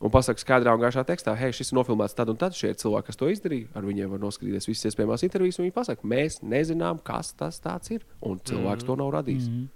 Un 0.00 0.12
pasakā 0.12 0.40
skaidrā 0.40 0.72
un 0.76 0.80
gaišā 0.80 1.04
tekstā, 1.08 1.32
hei, 1.36 1.52
šis 1.56 1.72
ir 1.72 1.78
nofilmēts 1.78 2.16
tad 2.16 2.32
un 2.32 2.40
tad. 2.40 2.56
Šie 2.56 2.72
ir 2.72 2.80
cilvēki, 2.80 3.10
kas 3.10 3.20
to 3.20 3.28
izdarīja. 3.32 3.68
Ar 3.76 3.84
viņiem 3.84 4.12
var 4.12 4.20
noskatīties 4.20 4.68
visas 4.68 4.90
iespējamās 4.90 5.24
intervijas. 5.24 5.60
Viņi 5.60 5.76
pasaka, 5.76 6.08
mēs 6.08 6.42
nezinām, 6.44 7.00
kas 7.04 7.32
tas 7.36 7.60
ir. 7.92 8.04
Un 8.20 8.40
cilvēks 8.40 8.84
mm. 8.84 8.88
to 8.88 8.96
nav 9.00 9.12
radījis. 9.16 9.48
Mm. 9.48 9.70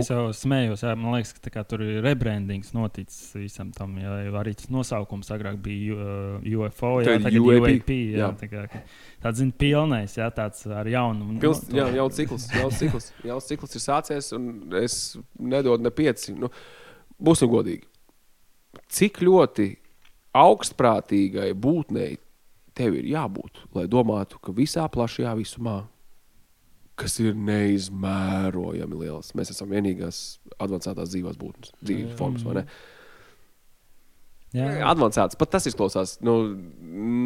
Es 0.00 0.08
jau 0.08 0.30
smējos, 0.32 0.86
jā, 0.86 0.94
man 0.96 1.18
liekas, 1.18 1.34
ka 1.52 1.62
tur 1.68 1.82
ir 1.84 1.98
rebrandings 2.00 2.70
noticis 2.72 3.34
visam 3.36 3.74
tam. 3.76 3.98
Jā, 4.00 4.14
arī 4.40 4.54
tas 4.56 4.70
nosaukums 4.72 5.28
agrāk 5.34 5.58
bija 5.60 5.96
uh, 5.98 6.46
UFO, 6.48 6.94
jā, 7.04 7.18
tagad 7.18 7.36
ir 7.36 7.42
UAP. 7.42 7.66
UAP 7.66 7.92
jā, 7.92 8.22
jā. 8.22 8.30
Tā 8.40 8.48
kā, 8.48 8.80
tāds 9.20 9.42
zina, 9.42 9.52
pilnais, 9.60 10.16
jā, 10.16 10.30
tāds 10.32 10.64
ar 10.72 10.88
jaunu. 10.88 11.36
Pils, 11.42 11.60
no, 11.66 11.74
to... 11.74 11.76
Jā, 11.76 11.90
jau 11.98 12.08
cikls, 12.16 12.48
jau 12.56 12.70
cikls, 12.72 13.10
jau 13.34 13.38
cikls 13.44 13.76
ir 13.76 13.84
sācies, 13.84 14.32
un 14.38 14.78
es 14.80 14.98
nedodu 15.36 15.84
ne 15.84 15.92
pieci. 15.92 16.32
Nu, 16.40 16.48
būsim 17.20 17.52
godīgi. 17.52 17.84
Cik 18.96 19.20
ļoti 19.28 19.68
augstprātīgai 20.40 21.50
būtnei 21.52 22.16
tev 22.72 22.96
ir 22.96 23.12
jābūt, 23.12 23.66
lai 23.76 23.84
domātu, 23.92 24.40
ka 24.40 24.56
visā 24.56 24.88
plašajā 24.88 25.36
visumā 25.36 25.82
kas 27.02 27.18
ir 27.22 27.36
neizmērojami 27.36 28.98
liels. 29.02 29.32
Mēs 29.38 29.52
esam 29.54 29.72
vienīgās 29.74 30.22
avansētās 30.62 31.12
dzīvās 31.12 31.38
būtnes, 31.40 31.74
dzīves 31.82 32.18
formas, 32.18 32.46
vai 32.46 32.60
ne? 32.60 32.66
Advancēts, 34.84 35.38
pat 35.40 35.54
tas 35.54 35.66
izklausās 35.70 36.18
nu, 36.24 36.36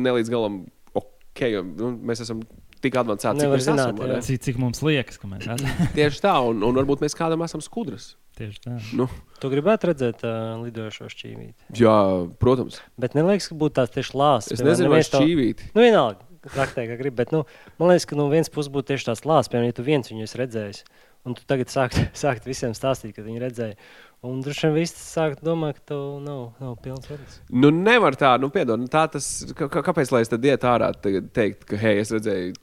ne 0.06 0.14
līdz 0.14 0.30
galam 0.30 0.60
ok. 0.94 1.42
Nu, 1.66 1.90
mēs 2.06 2.22
esam 2.22 2.44
tik 2.84 2.98
avansēti, 3.00 3.42
cik 3.42 3.50
mēs 3.52 3.66
zināt, 3.66 3.98
esam. 3.98 4.22
Cik, 4.28 4.44
cik 4.46 4.60
mums 4.62 4.82
liekas, 4.86 5.18
ka 5.20 5.30
mēs 5.30 5.48
esam. 5.48 5.82
Tieši 5.98 6.22
tā, 6.22 6.36
un, 6.46 6.62
un 6.66 6.78
varbūt 6.78 7.02
mēs 7.04 7.18
kādam 7.18 7.42
esam 7.46 7.64
skudras. 7.64 8.14
Tieši 8.36 8.62
tā. 8.62 8.76
Nu. 8.98 9.08
Tu 9.40 9.48
gribētu 9.48 9.90
redzēt 9.90 10.22
uh, 10.28 10.58
lidojošo 10.60 11.08
šķīvīti? 11.12 11.70
Jā, 11.80 11.96
protams. 12.40 12.78
Bet 13.00 13.16
neliekas, 13.16 13.48
ka 13.50 13.56
būtu 13.58 13.78
tāds 13.80 13.94
tieši 13.96 14.16
lāsts. 14.20 14.52
Es 14.54 14.62
nezinu, 14.64 14.92
vai 14.92 15.00
šķīvīti. 15.08 15.70
Nu, 15.72 15.82
vienalga 15.82 16.25
traktē, 16.52 16.86
kā 16.90 16.96
gribi. 17.00 17.16
Bet, 17.22 17.34
nu, 17.34 17.44
man 17.80 17.92
liekas, 17.92 18.08
ka 18.08 18.18
no 18.18 18.28
vienas 18.32 18.52
puses 18.52 18.72
būtu 18.72 18.92
tieši 18.92 19.10
tās 19.10 19.24
lāsas, 19.26 19.50
piemēram, 19.52 19.70
ja 19.70 19.76
tu 19.76 19.86
viens 19.86 20.10
viņu 20.12 20.26
esi 20.26 20.40
redzējis. 20.40 20.82
Un 21.26 21.34
tu 21.34 21.42
tagad 21.48 21.72
sākt, 21.72 21.98
sākt 22.22 22.46
visiem 22.46 22.74
stāstīt, 22.76 23.16
ka 23.16 23.24
viņi 23.26 23.42
redzēja. 23.42 23.78
Un 24.26 24.40
droši 24.42 24.68
vien 24.68 24.76
viss 24.78 25.00
sāk 25.10 25.36
domāt, 25.44 25.80
ka 25.80 25.92
tev 25.92 26.04
nav, 26.24 26.42
nav 26.62 26.76
pilns 26.82 27.06
vārds. 27.10 27.40
Nu, 27.50 27.70
nevar 27.74 28.16
tā, 28.18 28.32
nu, 28.42 28.50
piedod, 28.54 28.80
nu, 28.80 28.88
tā 28.90 29.04
tas, 29.12 29.28
kāpēc 29.54 30.10
lai 30.14 30.22
es 30.24 30.32
tad 30.32 30.46
iet 30.46 30.66
ārā 30.66 30.90
teikt, 31.02 31.66
ka, 31.68 31.78
hei, 31.78 32.00
es 32.02 32.14
redzēju, 32.14 32.56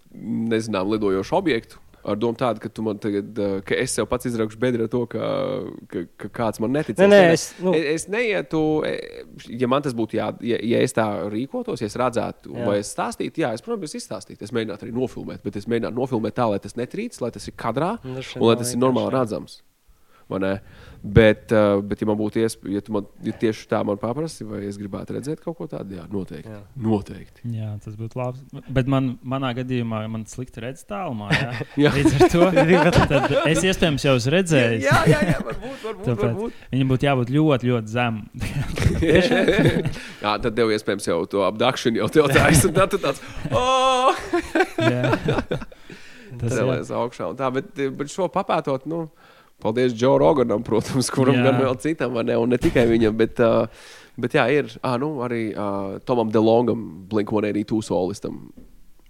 nezinām, 0.52 0.90
lidojošu 0.96 1.38
objektu, 1.40 1.80
ar 2.04 2.20
domu 2.20 2.38
tādu, 2.40 2.62
ka, 2.64 2.70
man 2.86 3.00
tagad, 3.02 3.40
ka 3.68 3.78
es 3.80 3.96
sev 3.96 4.08
pats 4.12 4.28
izraukšu 4.28 4.60
bedri 4.60 4.86
ar 4.86 4.92
to, 4.92 5.04
ka, 5.10 5.30
ka, 5.92 6.04
ka 6.20 6.30
kāds 6.40 6.62
man 6.64 6.74
netic. 6.76 7.00
Nē, 7.00 7.10
nē, 7.10 7.22
es, 7.34 7.48
nu... 7.64 7.74
es, 7.78 7.88
es 7.94 8.08
neietu, 8.12 8.64
e, 8.88 8.94
ja 9.50 9.70
man 9.72 9.86
tas 9.86 9.96
būtu 9.98 10.20
jā, 10.20 10.30
ja, 10.46 10.60
ja 10.74 10.84
es 10.84 10.96
tā 10.96 11.08
rīkotos, 11.32 11.84
ja 11.84 11.92
es 11.92 11.98
redzētu, 12.00 12.54
jā. 12.54 12.70
vai 12.70 12.80
es 12.82 12.94
stāstītu, 12.96 13.46
jā, 13.46 13.54
es, 13.56 13.64
protams, 13.66 13.96
izstāstītu. 14.00 14.44
Es 14.44 14.56
mēģinātu 14.56 14.88
arī 14.88 14.96
nofilmēt, 14.96 15.44
bet 15.46 15.60
es 15.60 15.70
mēģinātu 15.72 16.00
nofilmēt 16.00 16.38
tā, 16.40 16.50
lai 16.52 16.60
tas 16.64 16.78
netrīc, 16.80 17.16
lai 17.24 17.32
tas 17.36 17.48
ir 17.50 17.56
kadrā 17.60 17.96
nu, 18.04 18.20
un 18.20 18.50
lai 18.50 18.58
tas 18.60 18.76
ir 18.76 18.84
normāli 18.84 19.16
redzams. 19.16 19.62
Bet, 21.04 21.52
uh, 21.52 21.82
bet, 21.84 22.00
ja 22.00 22.08
man 22.08 22.16
būtu 22.16 22.40
iespēja, 22.40 22.78
ja 22.78 22.82
tu 22.86 22.94
man 22.96 23.08
ja 23.28 23.34
tieši 23.36 23.66
tā 23.68 23.82
man 23.84 23.98
paprasti, 24.00 24.46
vai 24.48 24.62
es 24.70 24.78
gribētu 24.80 25.18
redzēt 25.18 25.42
kaut 25.44 25.58
ko 25.58 25.66
tādu, 25.68 25.98
jā, 25.98 26.06
noteikti. 26.08 26.48
Jā, 26.48 26.62
noteikti. 26.80 27.44
jā 27.58 27.72
tas 27.84 27.98
būtu 28.00 28.16
labi. 28.16 28.62
Bet 28.72 28.88
man, 28.88 29.10
manā 29.20 29.50
gadījumā 29.58 30.00
man 30.14 30.24
slikti 30.32 30.64
redz 30.64 30.86
tālumā. 30.88 31.28
Jā. 31.36 31.50
jā. 31.84 31.92
Līdz 31.98 32.16
ar 32.16 32.32
to 32.32 32.48
tad 33.12 33.36
es 33.52 33.66
iespējams 33.68 34.08
jau 34.08 34.14
esmu 34.22 34.34
redzējis. 34.38 34.86
jā, 34.88 35.02
jā, 35.12 35.20
jā, 35.28 35.36
varbūt, 35.50 35.76
varbūt, 35.90 36.08
Tāpēc 36.08 36.24
varbūt. 36.24 36.64
Viņam 36.72 36.96
būtu 36.96 37.10
jābūt 37.10 37.36
ļoti, 37.36 37.72
ļoti 37.74 37.94
zemam. 37.98 38.24
jā, 40.24 40.38
tad 40.48 40.50
tev 40.56 40.72
iespējams 40.78 41.12
jau 41.12 41.20
to 41.36 41.44
apdakšanu 41.50 42.00
jau 42.00 42.08
tev 42.16 42.32
tā 42.32 42.48
ir. 42.48 42.64
Tad 42.80 42.96
tāds- 42.96 43.20
oh! 43.52 44.16
Tas 46.40 46.56
ir 46.56 46.96
augšā 46.96 47.28
un 47.34 47.38
tā, 47.38 47.52
bet, 47.54 47.76
bet 48.00 48.12
šo 48.12 48.32
papētot. 48.32 48.88
Nu, 48.90 49.06
Paldies 49.64 49.96
Džo 49.96 50.18
Roganam, 50.22 50.64
protams, 50.66 51.10
kuram 51.14 51.40
jā. 51.40 51.48
gan 51.48 51.62
vēl 51.64 51.80
citam, 51.84 52.20
ne, 52.28 52.38
un 52.40 52.52
ne 52.52 52.60
tikai 52.62 52.86
viņam. 52.90 53.16
Bet, 53.20 53.40
uh, 53.44 53.88
bet 54.20 54.36
jā, 54.38 54.46
ir 54.52 54.70
ah, 54.82 54.98
nu, 55.02 55.16
arī 55.26 55.48
uh, 55.54 55.98
Tomam 56.08 56.32
DeLongam, 56.34 56.86
Blink-182 57.12 57.82
solistam. 57.88 58.46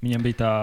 Viņam 0.03 0.25
bija 0.25 0.37
tā 0.41 0.53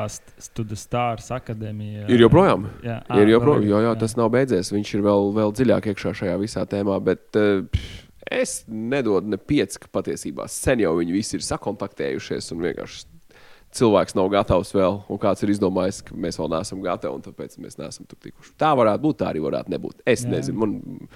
studija 0.45 0.77
Stars 0.77 1.31
akadēmija. 1.33 2.05
Ir 2.13 2.27
joprojām. 2.27 2.67
Jā, 2.85 2.99
à, 3.09 3.21
ir 3.23 3.33
joprojām. 3.33 3.65
Jā, 3.71 3.81
jā, 3.87 3.95
tas 4.03 4.15
nav 4.19 4.29
beidzies. 4.35 4.69
Viņš 4.75 4.95
ir 4.99 5.05
vēl, 5.07 5.31
vēl 5.39 5.55
dziļāk 5.57 5.89
iekšā 5.95 6.13
šajā 6.19 6.35
visā 6.43 6.67
tēmā. 6.69 6.99
Bet 7.07 7.41
uh, 7.41 7.65
es 8.31 8.61
nedodu 8.69 9.33
ne 9.33 9.41
pieci, 9.41 9.81
ka 9.81 9.89
patiesībā 9.97 10.45
sen 10.53 10.85
jau 10.85 10.93
viņi 10.99 11.17
visi 11.17 11.39
ir 11.39 11.47
sakontaktējušies 11.47 12.53
un 12.55 12.67
vienkārši 12.69 13.10
cilvēks 13.77 14.17
nav 14.19 14.31
gatavs 14.33 14.73
vēl, 14.75 14.97
un 15.11 15.21
kāds 15.23 15.45
ir 15.45 15.53
izdomājis, 15.55 16.01
ka 16.07 16.17
mēs 16.19 16.39
vēl 16.41 16.51
neesam 16.55 16.81
gatavi, 16.85 17.19
un 17.19 17.25
tāpēc 17.27 17.59
mēs 17.63 17.79
neesam 17.79 18.09
tur 18.11 18.19
tikuši. 18.23 18.55
Tā 18.61 18.73
varētu 18.79 19.05
būt, 19.05 19.21
tā 19.21 19.31
arī 19.31 19.43
varētu 19.45 19.75
nebūt. 19.75 20.03
Es 20.09 20.25
Jā. 20.25 20.33
nezinu. 20.35 20.59
Man... 20.65 21.07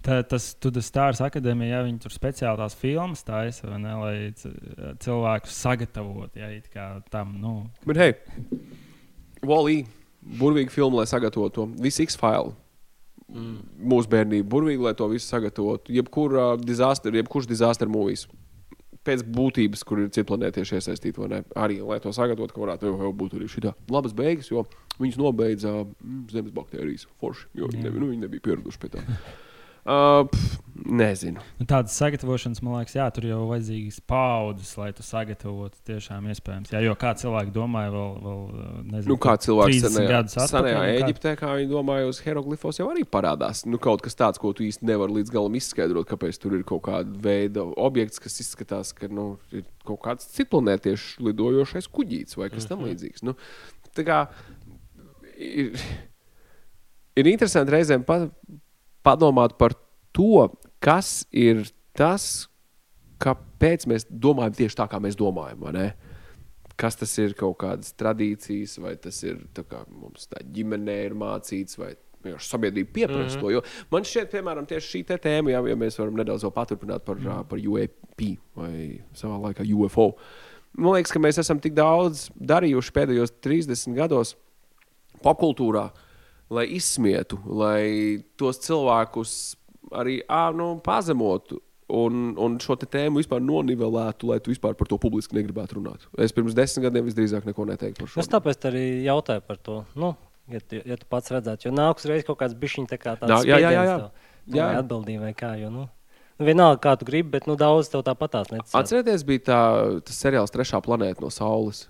Tā, 0.00 0.22
tas 0.24 0.50
Tudus 0.56 0.88
Stars 0.88 1.20
akadēmija, 1.22 1.76
ja 1.76 1.84
viņi 1.84 2.00
tur 2.00 2.14
speciāli 2.14 2.56
tās 2.62 2.76
filmas 2.80 3.22
taisa, 3.26 3.68
ne, 3.76 3.92
lai 4.00 4.14
cilvēkus 5.04 5.58
sagatavotu, 5.60 6.40
ja 6.40 6.94
tam, 7.12 7.34
nu. 7.42 7.54
Bet, 7.84 8.00
hei, 8.00 8.14
Wally, 9.46 9.84
burvīgi 10.40 10.72
filma, 10.72 11.02
lai 11.02 11.08
sagatavotu 11.10 11.60
to 11.60 11.68
visu 11.84 12.04
X-failu. 12.08 12.54
Mm. 13.30 13.60
Mūsu 13.92 14.10
bērnība 14.10 14.48
burvīgi, 14.50 14.82
lai 14.82 14.96
to 14.98 15.06
visu 15.12 15.28
sagatavotu. 15.28 15.92
Jebkurā 15.94 16.54
uh, 16.56 16.62
disaster, 16.64 17.14
jebkurš 17.14 17.46
disaster 17.46 17.90
mūvijas 17.90 18.26
pēc 19.10 19.26
būtības, 19.26 19.84
kur 19.86 20.04
ir 20.04 20.14
citplanētieši 20.14 20.78
iesaistīti, 20.78 21.42
arī 21.58 21.80
lai 21.82 21.98
to 22.02 22.14
sagatavotu, 22.14 22.54
ka 22.54 22.64
varētu 22.64 22.94
jau 22.94 23.12
būt 23.22 23.36
arī 23.38 23.50
šī 23.50 23.66
labas 23.90 24.14
beigas, 24.16 24.50
jo 24.52 24.64
viņas 25.00 25.20
nobeidza 25.20 25.74
mm, 25.82 26.24
zemes 26.32 26.56
baktērijas 26.56 27.08
forši, 27.20 27.48
jo 27.58 27.70
viņi, 27.70 27.86
nebija, 27.86 28.02
nu, 28.02 28.10
viņi 28.12 28.26
nebija 28.26 28.48
pieraduši 28.50 28.82
pie 28.82 28.96
tā. 28.96 29.06
Uh, 29.80 30.26
pf, 30.28 30.58
nezinu. 30.92 31.42
Nu, 31.58 31.66
tādas 31.68 31.94
sagatavošanas, 31.98 32.60
man 32.64 32.76
liekas, 32.78 32.94
jā, 32.98 33.06
tur 33.14 33.26
jau 33.28 33.40
vajadzīgas 33.48 34.00
paudzes, 34.10 34.72
lai 34.78 34.90
tu 34.96 35.04
sagatavotu 35.06 35.78
tiešām 35.88 36.28
iespējams. 36.32 36.72
Jā, 36.74 36.82
jo 36.84 36.94
kā 37.00 37.12
cilvēki 37.20 37.54
domāja, 37.54 37.92
vēl, 37.94 38.12
vēl 38.26 38.40
nezinu, 38.90 39.12
nu, 39.12 39.16
kā 39.22 39.34
cilvēks 39.44 39.80
senajā, 39.86 40.22
senajā 40.34 40.84
Eģiptē, 41.00 41.34
kā 41.40 41.54
viņi 41.58 41.70
domāja, 41.72 42.10
uz 42.10 42.20
hieroglifos 42.24 42.80
jau 42.80 42.88
arī 42.92 43.06
parādās. 43.08 43.64
Nu, 43.68 43.80
kaut 43.82 44.04
kas 44.04 44.18
tāds, 44.18 44.40
ko 44.42 44.52
tu 44.56 44.66
īsti 44.66 44.88
nevari 44.90 45.20
līdz 45.20 45.34
galam 45.34 45.58
izskaidrot, 45.60 46.08
kāpēc 46.10 46.40
tur 46.42 46.58
ir 46.58 46.64
kaut 46.68 46.84
kāda 46.88 47.24
veida 47.24 47.66
objekts, 47.80 48.22
kas 48.22 48.40
izskatās, 48.44 48.94
ka 48.96 49.10
nu, 49.10 49.32
ir 49.54 49.66
kaut 49.88 50.02
kāds 50.06 50.28
citplanētiešu 50.36 51.26
lidojošais 51.30 51.90
kuģītis 51.90 52.38
vai 52.40 52.50
kas 52.52 52.68
tam 52.70 52.82
mhm. 52.82 52.90
līdzīgs. 52.90 53.26
Nu, 53.26 53.36
tā 53.96 54.06
kā 54.06 54.24
ir, 55.40 55.78
ir 57.18 57.30
interesanti 57.30 57.74
reizēm 57.74 58.04
pat 58.06 58.28
padomāt 59.06 59.56
par 59.60 59.74
to, 60.16 60.48
kas 60.80 61.24
ir 61.30 61.64
tas, 61.96 62.48
kāpēc 63.20 63.86
mēs 63.90 64.06
domājam 64.10 64.56
tieši 64.62 64.78
tā, 64.80 64.88
kā 64.90 65.00
mēs 65.02 65.18
domājam. 65.18 65.66
Kas 66.80 66.96
tas 66.96 67.12
ir 67.20 67.34
kaut 67.36 67.58
kādas 67.60 67.92
tradīcijas, 68.00 68.78
vai 68.80 68.94
tas 68.96 69.18
ir 69.26 69.42
tā, 69.56 69.66
kā 69.68 69.84
mums 69.92 70.30
tā 70.30 70.40
ģimenē 70.40 70.96
ir 71.10 71.16
mācīts, 71.18 71.76
vai 71.80 71.92
sabiedrība 72.38 72.92
pieprasa 72.92 73.20
mm 73.20 73.28
-hmm. 73.28 73.40
to. 73.40 73.50
Jo 73.50 73.62
man 73.90 74.02
šķiet, 74.02 74.30
piemēram, 74.30 74.66
tieši 74.66 74.98
šī 74.98 75.18
tēma, 75.18 75.50
ja, 75.50 75.60
ja 75.68 75.76
mēs 75.76 75.98
varam 75.98 76.16
nedaudz 76.16 76.44
paturpināt 76.54 77.04
par, 77.04 77.16
mm 77.16 77.26
-hmm. 77.26 77.44
par 77.44 77.58
UAP 77.58 78.38
vai 78.56 79.00
savā 79.14 79.40
laikā 79.40 79.74
UFO. 79.74 80.16
Man 80.72 80.92
liekas, 80.92 81.12
ka 81.12 81.18
mēs 81.18 81.38
esam 81.38 81.60
tik 81.60 81.74
daudz 81.74 82.30
darījuši 82.40 82.92
pēdējos 82.92 83.32
30 83.42 83.94
gados 83.94 84.36
popkultūrā, 85.22 85.90
lai 86.50 86.66
izsmietu, 86.66 87.38
lai 87.46 88.22
tos 88.36 88.58
cilvēkus 88.58 89.56
arī 89.92 90.20
ā, 90.28 90.48
nu, 90.56 90.72
pazemotu. 90.84 91.60
Un, 91.90 92.36
un 92.38 92.54
šo 92.62 92.76
tēmu 92.78 93.18
vispār 93.18 93.40
nonivelētu, 93.42 94.28
lai 94.30 94.36
tu 94.38 94.52
vispār 94.52 94.76
par 94.78 94.86
to 94.86 94.94
publiski 95.02 95.34
negribētu 95.34 95.80
runāt. 95.80 96.04
Es 96.22 96.30
pirms 96.30 96.54
desmit 96.54 96.84
gadiem 96.86 97.08
visdrīzāk 97.08 97.48
neko 97.48 97.66
neteiktu 97.66 98.04
par 98.04 98.12
šo. 98.12 98.22
Es 98.22 98.30
tāpēc 98.30 98.68
arī 98.70 98.84
jautāju 99.08 99.42
par 99.42 99.58
to. 99.58 99.80
Nu, 99.98 100.12
ja, 100.52 100.60
tu, 100.62 100.78
ja 100.86 100.98
tu 101.00 101.08
pats 101.10 101.34
redzētu, 101.34 101.66
jo 101.66 101.74
nāks 101.74 102.06
reizes 102.06 102.28
kaut 102.28 102.38
kāds 102.44 102.54
bišķiņš 102.60 102.92
tā 102.92 103.00
kā 103.00 103.16
tāds 103.18 103.42
jā, 103.42 103.58
jā, 103.58 103.72
jā, 103.74 103.82
jā. 103.88 103.96
jā. 104.54 104.68
atbildība 104.84 105.26
vai 105.26 105.34
kā. 105.34 105.56
Jo, 105.58 105.72
nu, 105.74 105.88
nu, 106.38 106.46
vienalga, 106.46 106.78
kā 106.86 106.94
tu 107.00 107.10
gribi, 107.10 107.32
bet 107.34 107.50
nu, 107.50 107.58
daudz 107.58 107.90
tev 107.90 108.06
tāpatās 108.06 108.54
netic. 108.54 108.70
Atcerieties, 108.70 109.26
bija 109.26 109.46
tā, 109.50 109.62
tas 110.06 110.22
seriāls 110.22 110.54
Trešā 110.54 110.78
planēta 110.86 111.26
no 111.26 111.34
Saules. 111.34 111.88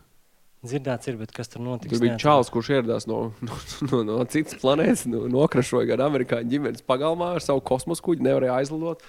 Dzirdēts, 0.61 1.09
ir, 1.09 1.17
bet 1.17 1.31
kas 1.33 1.49
tur 1.49 1.63
notiks? 1.65 1.95
Tur 1.95 2.03
bija 2.03 2.19
čāls, 2.21 2.51
kurš 2.53 2.69
ieradās 2.75 3.07
no, 3.09 3.31
no, 3.47 3.57
no, 3.89 4.03
no 4.05 4.17
citas 4.29 4.59
planētas, 4.61 5.07
no, 5.09 5.25
nokrašoja 5.33 5.89
gan 5.95 6.03
amerikāņu 6.11 6.53
ģimenes 6.53 6.85
pagalmā 6.85 7.31
ar 7.39 7.45
savu 7.45 7.63
kosmosa 7.65 8.05
kuģi, 8.05 8.27
nevarēja 8.29 8.59
aizlidot. 8.61 9.05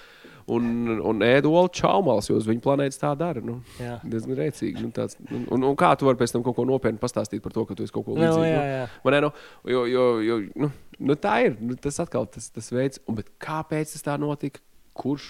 un, 0.50 0.64
un 1.04 1.20
ēd 1.22 1.46
olu 1.46 1.68
čaumals, 1.76 2.30
jo 2.30 2.38
uz 2.40 2.48
viņu 2.48 2.64
planētas 2.64 2.98
tā 3.02 3.12
dara. 3.20 3.42
Nu, 3.44 3.58
Jā. 3.78 3.98
diezgan 4.02 4.40
rēcīgi. 4.40 4.80
Nu, 4.82 4.90
tāds, 4.96 5.20
un, 5.28 5.44
un, 5.54 5.68
un 5.68 5.76
kā 5.78 5.92
tu 5.98 6.08
vari 6.08 6.18
pēc 6.18 6.32
tam 6.34 6.42
kaut 6.46 6.56
ko 6.56 6.64
nopietnu 6.66 6.98
pastāstīt 7.02 7.44
par 7.44 7.54
to, 7.54 7.66
ka 7.68 7.76
tu 7.78 7.84
esi 7.86 7.94
kaut 7.94 8.08
ko 8.08 8.16
Nu, 8.16 8.24
līdzīgu? 8.24 8.48
jā, 8.48 8.64
jā. 8.72 8.82
Man 9.04 9.18
nu, 9.28 9.32
jo, 9.70 9.84
jo, 9.92 10.08
jo, 10.24 10.40
nu, 10.64 10.72
nu, 10.98 11.18
tā 11.20 11.36
ir. 11.46 11.60
Nu, 11.60 11.76
tas 11.78 12.00
atkal 12.02 12.26
tas, 12.32 12.48
tas 12.50 12.72
veids, 12.74 12.98
un, 13.06 13.20
bet 13.20 13.30
kāpēc 13.42 13.92
tas 13.94 14.08
tā 14.08 14.16
notika? 14.20 14.64
Kurš? 14.98 15.28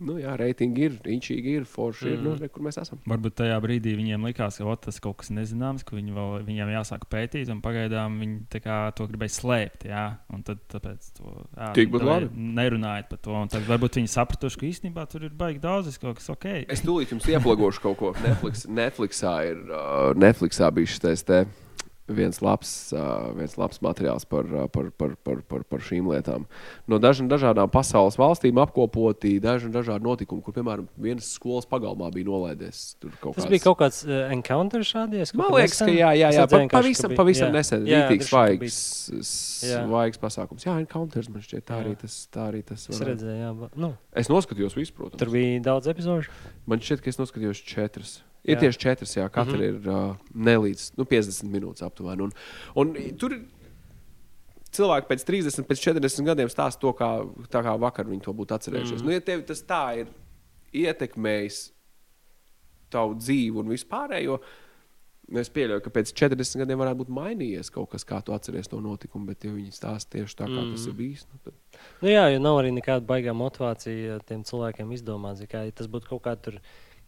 Nu, 0.00 0.16
jā, 0.20 0.32
reitingi 0.40 0.86
ir, 0.86 0.94
inčīgi 1.12 1.58
ir, 1.58 1.66
forši 1.68 2.14
ir. 2.14 2.22
Nu, 2.24 2.32
re, 2.38 2.48
kur 2.52 2.64
mēs 2.64 2.78
esam? 2.80 3.00
Varbūt 3.10 3.36
tajā 3.42 3.58
brīdī 3.60 3.92
viņiem 3.98 4.24
likās, 4.30 4.56
ka 4.56 4.64
ot, 4.70 4.82
tas 4.86 5.00
kaut 5.04 5.18
kas 5.20 5.28
nezināms, 5.36 5.84
ka 5.84 5.96
viņi 5.98 6.16
vēl, 6.16 6.36
viņiem 6.46 6.72
jāsāk 6.72 7.04
pētīt, 7.12 7.50
un 7.52 7.60
pagaidām 7.64 8.16
viņi 8.22 8.62
kā 8.64 8.78
to 8.96 9.06
gribēja 9.10 9.36
slēpt. 9.36 9.86
Jā, 9.90 10.04
un 10.32 10.44
tad 10.46 10.62
tāpēc 10.72 11.10
to 11.18 11.34
labi. 12.00 12.30
nerunājiet 12.60 13.10
par 13.12 13.22
to. 13.28 13.44
Tad 13.52 13.68
varbūt 13.68 14.00
viņi 14.00 14.12
sapratuši, 14.14 14.60
ka 14.60 14.68
īstenībā 14.70 15.04
tur 15.12 15.28
ir 15.28 15.36
baigi 15.36 15.60
daudz, 15.62 15.92
kaut 16.00 16.20
kas 16.20 16.32
ok. 16.32 16.48
Es 16.72 16.84
tūlīt 16.86 17.12
jums 17.12 17.28
ieplagošu 17.28 17.84
kaut 17.84 18.00
ko. 18.00 18.14
Netflix, 18.24 18.64
Netflixā 18.80 19.34
ir 19.52 19.60
uh, 19.68 20.14
Netflixā 20.16 20.72
bijis 20.74 20.96
šis 20.96 21.28
te 21.28 21.44
viens 22.10 22.40
labs, 22.42 22.70
viens 23.38 23.54
labs 23.60 23.78
materiāls 23.84 24.26
par, 24.28 24.44
par, 24.74 24.90
par, 24.98 25.14
par, 25.24 25.40
par, 25.48 25.62
par 25.70 25.80
šīm 25.86 26.08
lietām. 26.10 26.46
No 26.90 26.98
dažām 27.02 27.28
dažādām 27.30 27.70
pasaules 27.70 28.18
valstīm 28.20 28.58
apkopoti 28.62 29.36
daži 29.40 29.70
dažādi 29.72 30.04
notikumi, 30.04 30.42
kur, 30.42 30.54
piemēram, 30.56 30.88
vienas 30.98 31.28
skolas 31.36 31.68
pagalmā 31.70 32.10
bija 32.14 32.26
nolaidies. 32.28 32.96
kaut 33.20 33.34
Tas 33.36 33.44
kāds- 33.44 33.50
bija 33.54 33.64
kaut 33.68 33.78
kāds 33.82 34.02
uh, 34.08 34.30
encounter 34.34 34.80
šādies. 34.86 35.34
Man 35.38 35.52
liekas, 35.54 35.78
ka 35.78 35.86
jā, 35.92 36.10
jā, 36.18 36.32
jā. 36.34 36.46
Pa, 36.50 36.62
pavisam, 36.76 37.14
pavisam 37.18 37.52
nesen. 37.54 37.86
Jā, 37.86 38.04
Rītīgs, 38.08 38.30
svaigs, 38.32 38.78
Jā. 39.64 39.82
svaigs 39.86 40.18
pasākums. 40.20 40.64
Jā, 40.66 40.74
encounters 40.82 41.28
man 41.30 41.42
šķiet, 41.44 41.64
tā 41.68 41.78
Jā. 41.78 41.84
arī 41.84 41.96
tas, 42.00 42.16
tā 42.32 42.48
arī 42.50 42.64
tas 42.66 42.88
Es 42.90 43.00
redzēju, 43.00 43.38
jā. 43.44 43.70
Nu, 43.76 43.94
Es 44.16 44.28
noskatījos 44.32 44.74
visu, 44.76 44.92
protams. 44.96 45.18
tur 45.22 45.30
bija 45.30 45.60
daudz 45.62 45.86
epizodu. 45.92 46.26
Man 46.66 46.80
šķiet, 46.82 47.02
ka 47.04 47.10
es 47.12 47.18
noskatījos 47.20 47.62
četras. 47.64 48.18
Ir 48.44 48.56
Jā. 48.56 48.60
tieši 48.60 48.78
četras, 48.78 49.16
jā, 49.16 49.28
katra 49.28 49.52
Mhm. 49.52 49.62
mm 49.62 49.76
-hmm. 49.76 49.80
ir 49.80 49.88
uh, 49.88 50.16
nelīdz 50.34 50.92
nu, 50.96 51.04
50 51.04 51.50
minūtes 51.50 51.82
aptuveni. 51.84 52.22
Un, 52.22 52.32
un 52.74 52.94
tur 53.18 53.32
ir 53.32 53.42
cilvēki 54.72 55.10
pēc 55.10 55.26
30, 55.26 55.66
pēc 55.66 55.82
40 55.82 56.24
gadiem 56.24 56.48
stāsta 56.48 56.80
to, 56.80 56.92
kā, 56.92 57.10
tā 57.50 57.62
kā 57.66 57.78
vakar 57.80 58.06
viņi 58.06 58.22
to 58.22 58.32
būtu 58.32 58.56
atcerējušies. 58.56 59.02
Mm 59.02 59.02
-hmm. 59.02 59.04
nu, 59.04 59.10
ja 59.10 59.20
tev 59.20 59.44
tas 59.46 59.62
tā 59.62 60.00
ir 60.00 60.08
ietekmējis 60.72 61.72
tavu 62.90 63.14
dzīvi 63.14 63.56
un 63.56 63.68
vispārējo, 63.68 64.40
nu, 65.30 65.38
es 65.38 65.50
pieļauju, 65.50 65.82
ka 65.84 65.90
pēc 65.90 66.12
40 66.14 66.58
gadiem 66.58 66.78
varētu 66.78 67.02
būt 67.02 67.12
mainījies 67.14 67.70
kaut 67.70 67.90
kas, 67.90 68.04
kā 68.04 68.22
tu 68.22 68.32
atceries 68.32 68.68
to 68.68 68.80
notikumu, 68.80 69.26
bet 69.26 69.44
ja 69.44 69.52
viņi 69.54 69.70
stāsta 69.70 70.16
tieši 70.16 70.36
tā, 70.36 70.44
kā 70.44 70.50
mm 70.50 70.58
-hmm. 70.58 70.72
tas 70.74 70.86
ir 70.86 70.92
bijis. 70.92 71.26
Nu, 71.32 71.38
tad... 71.44 71.54
Nu, 72.02 72.08
jā, 72.08 72.28
jo 72.32 72.38
nav 72.38 72.58
arī 72.58 72.70
nekāda 72.74 73.06
baigā 73.06 73.32
motivācija 73.32 74.18
tiem 74.26 74.44
cilvēkiem 74.44 74.92
izdomāt. 74.92 75.46
Kā, 75.50 75.64
ja 75.64 75.70
tas 75.70 75.86
būtu 75.86 76.08
kaut 76.08 76.22
kāds 76.22 76.60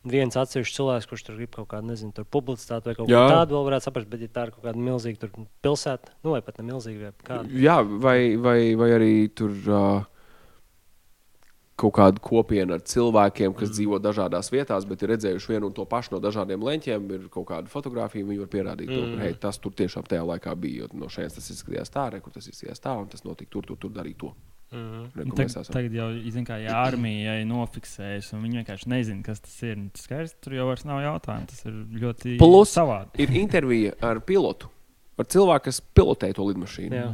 viens 0.09 0.37
atsevišķs 0.39 0.77
cilvēks, 0.79 1.09
kurš 1.11 1.27
tur 1.27 1.39
grib 1.39 1.53
kaut 1.55 1.69
kādu, 1.71 1.89
nezinu, 1.93 2.13
tur 2.17 2.27
publicitāti 2.27 2.91
vai 2.91 2.97
kaut 2.99 3.11
ko 3.11 3.25
tādu, 3.31 3.57
vēl 3.57 3.67
varētu 3.69 3.89
saprast. 3.89 4.09
Bet, 4.11 4.25
ja 4.25 4.33
tā 4.33 4.47
ir 4.49 4.55
kaut 4.55 4.67
kāda 4.67 4.87
milzīga 4.89 5.23
tur 5.23 5.35
pilsēta, 5.65 6.15
nu, 6.25 6.35
vai 6.35 6.41
pat 6.45 6.59
ne 6.59 6.69
milzīga, 6.71 7.11
vai 7.11 7.29
kāda. 7.29 7.61
Jā, 7.63 7.77
vai, 7.83 8.17
vai, 8.41 8.57
vai 8.79 8.91
arī 8.97 9.13
tur 9.39 9.55
uh, 9.71 10.09
kaut 11.83 11.95
kāda 11.99 12.23
kopiena 12.23 12.79
ar 12.79 12.85
cilvēkiem, 12.87 13.55
kas 13.57 13.71
mm. 13.71 13.77
dzīvo 13.79 14.01
dažādās 14.03 14.51
vietās, 14.55 14.87
bet 14.89 15.03
ir 15.03 15.15
redzējuši 15.15 15.55
vienu 15.55 15.71
un 15.71 15.77
to 15.77 15.87
pašu 15.89 16.17
no 16.17 16.23
dažādiem 16.23 16.63
leņķiem. 16.67 17.11
Ir 17.17 17.29
kaut 17.33 17.49
kāda 17.51 17.73
fotografija, 17.73 18.27
viņi 18.29 18.43
var 18.45 18.51
pierādīt, 18.53 18.91
mm. 18.91 19.17
to, 19.17 19.21
ka 19.23 19.45
tas 19.49 19.61
tur 19.63 19.75
tiešām 19.79 20.07
tajā 20.09 20.25
laikā 20.35 20.55
bija. 20.59 20.91
No 20.99 21.11
šejienes 21.13 21.39
tas 21.39 21.53
izskatījās 21.55 21.95
tā, 21.95 22.09
re, 22.13 22.23
kur 22.25 22.35
tas 22.35 22.49
izskatījās 22.51 22.83
tā, 22.83 22.97
un 22.99 23.11
tas 23.13 23.27
notika 23.27 23.55
tur, 23.55 23.71
tur, 23.71 23.81
tur 23.87 23.95
darīt 23.95 24.21
to. 24.23 24.33
Mm 24.73 25.33
Tag, 25.37 25.51
tagad 25.69 25.93
jau 25.93 26.09
zin, 26.33 26.45
kā, 26.49 26.57
ja 26.63 26.79
armija 26.87 27.35
ir 27.43 27.47
nofiksējusi, 27.51 28.33
un 28.37 28.43
viņi 28.47 28.61
vienkārši 28.63 28.89
nezina, 28.89 29.23
kas 29.27 29.41
tas 29.45 29.55
ir. 29.69 29.77
nu, 29.77 29.91
Tas 29.93 30.07
skaidrs, 30.09 30.35
tur 30.41 30.57
jau 30.57 30.67
vairs 30.71 30.85
nav 30.89 31.03
jautājumu. 31.05 31.49
Tas 31.51 31.65
ir 31.69 31.79
ļoti 32.03 32.37
Plus- 32.41 32.73
savādi. 32.73 33.11
Ir 33.21 33.35
intervija 33.43 33.93
ar 34.01 34.21
pilotu, 34.25 34.71
ar 35.19 35.29
cilvēku, 35.29 35.65
kas 35.69 35.81
pilotē 35.95 36.33
to 36.35 36.47
lidmašīnu. 36.49 36.93
Jā. 36.97 37.09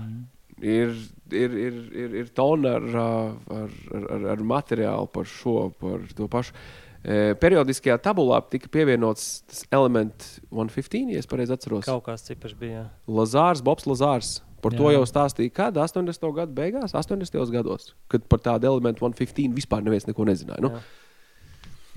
Ir, 0.58 0.94
ir, 1.30 1.52
ir, 1.66 1.74
ir, 1.94 2.14
ir 2.22 2.30
tona 2.34 2.76
ar, 2.78 2.86
ar, 2.98 3.74
ar, 3.94 4.28
ar 4.34 4.36
materiālu 4.42 5.10
par 5.10 5.24
šo, 5.30 5.70
par 5.78 6.02
to 6.14 6.26
pašu. 6.30 6.54
E, 6.98 7.34
periodiskajā 7.38 7.94
tabulā 8.02 8.40
tika 8.50 8.66
pievienots 8.74 9.44
tas 9.46 9.60
elements 9.70 10.40
115, 10.50 11.12
ja 11.14 11.20
es 11.22 11.26
pareizi 11.30 11.54
atceros. 11.54 11.86
Kaut 11.86 12.02
kāds 12.08 12.26
cipars 12.26 12.56
bija. 12.58 12.80
jā. 12.82 12.88
Lazārs, 13.06 13.62
Bobs 13.62 13.86
Lazārs. 13.86 14.40
Par 14.62 14.74
to 14.74 14.88
Jā. 14.90 14.96
jau 14.98 15.04
stāstīja, 15.06 15.52
kad 15.54 15.76
80. 15.78 16.32
gadu 16.34 16.52
beigās, 16.56 16.94
80. 16.98 17.50
gados, 17.54 17.92
kad 18.10 18.24
par 18.28 18.40
tādu 18.42 18.66
elementu 18.72 19.04
115 19.06 19.54
vispār 19.54 19.84
neviens 19.86 20.06
neko 20.08 20.26
nezināja. 20.26 20.60
Nu, 20.64 20.72
Jā. 20.76 20.82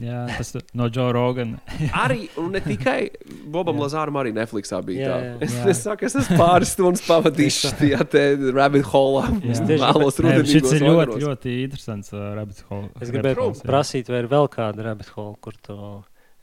Jā, 0.02 0.22
tas 0.34 0.50
ir 0.58 0.64
no 0.74 0.88
Joe 0.90 1.12
Rogana. 1.14 1.60
arī, 2.04 2.24
un 2.42 2.48
ne 2.56 2.62
tikai 2.64 3.12
Bobam. 3.54 3.78
Lazāram, 3.84 4.16
arī 4.18 4.32
Netflixā 4.34 4.80
bija 4.86 5.04
Jā, 5.04 5.12
tā. 5.14 5.34
Es, 5.46 5.54
Jā. 5.60 5.66
es 5.74 5.82
saku, 5.86 6.08
es 6.08 6.16
esmu 6.24 6.38
pāris 6.40 6.72
stundas 6.74 7.04
pavadījis 7.06 7.60
tajā 7.82 8.00
te 8.10 8.24
rabbit 8.56 8.88
hole. 8.90 9.28
Jā. 9.44 9.52
Es 9.54 9.62
vēlos 9.70 10.18
Šis 10.18 10.24
rudenīgos 10.26 10.74
ir 10.80 10.86
ļoti, 10.88 11.20
ļoti 11.28 11.54
interesants. 11.68 12.14
Uh, 12.16 12.32
rabbit 12.40 12.64
hole- 12.72 12.90
Es 13.04 13.14
gribēju 13.14 13.52
prasīt, 13.68 14.10
vai 14.10 14.24
ir 14.24 14.32
vēl 14.32 14.50
kāda 14.56 14.88
rabbit 14.90 15.12
hole, 15.14 15.36
kur 15.44 15.60
tu 15.62 15.78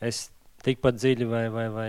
esi 0.07 0.29
tikpat 0.65 0.99
dziļi 0.99 1.27
vai. 1.29 1.45
vai, 1.53 1.67
vai. 1.73 1.89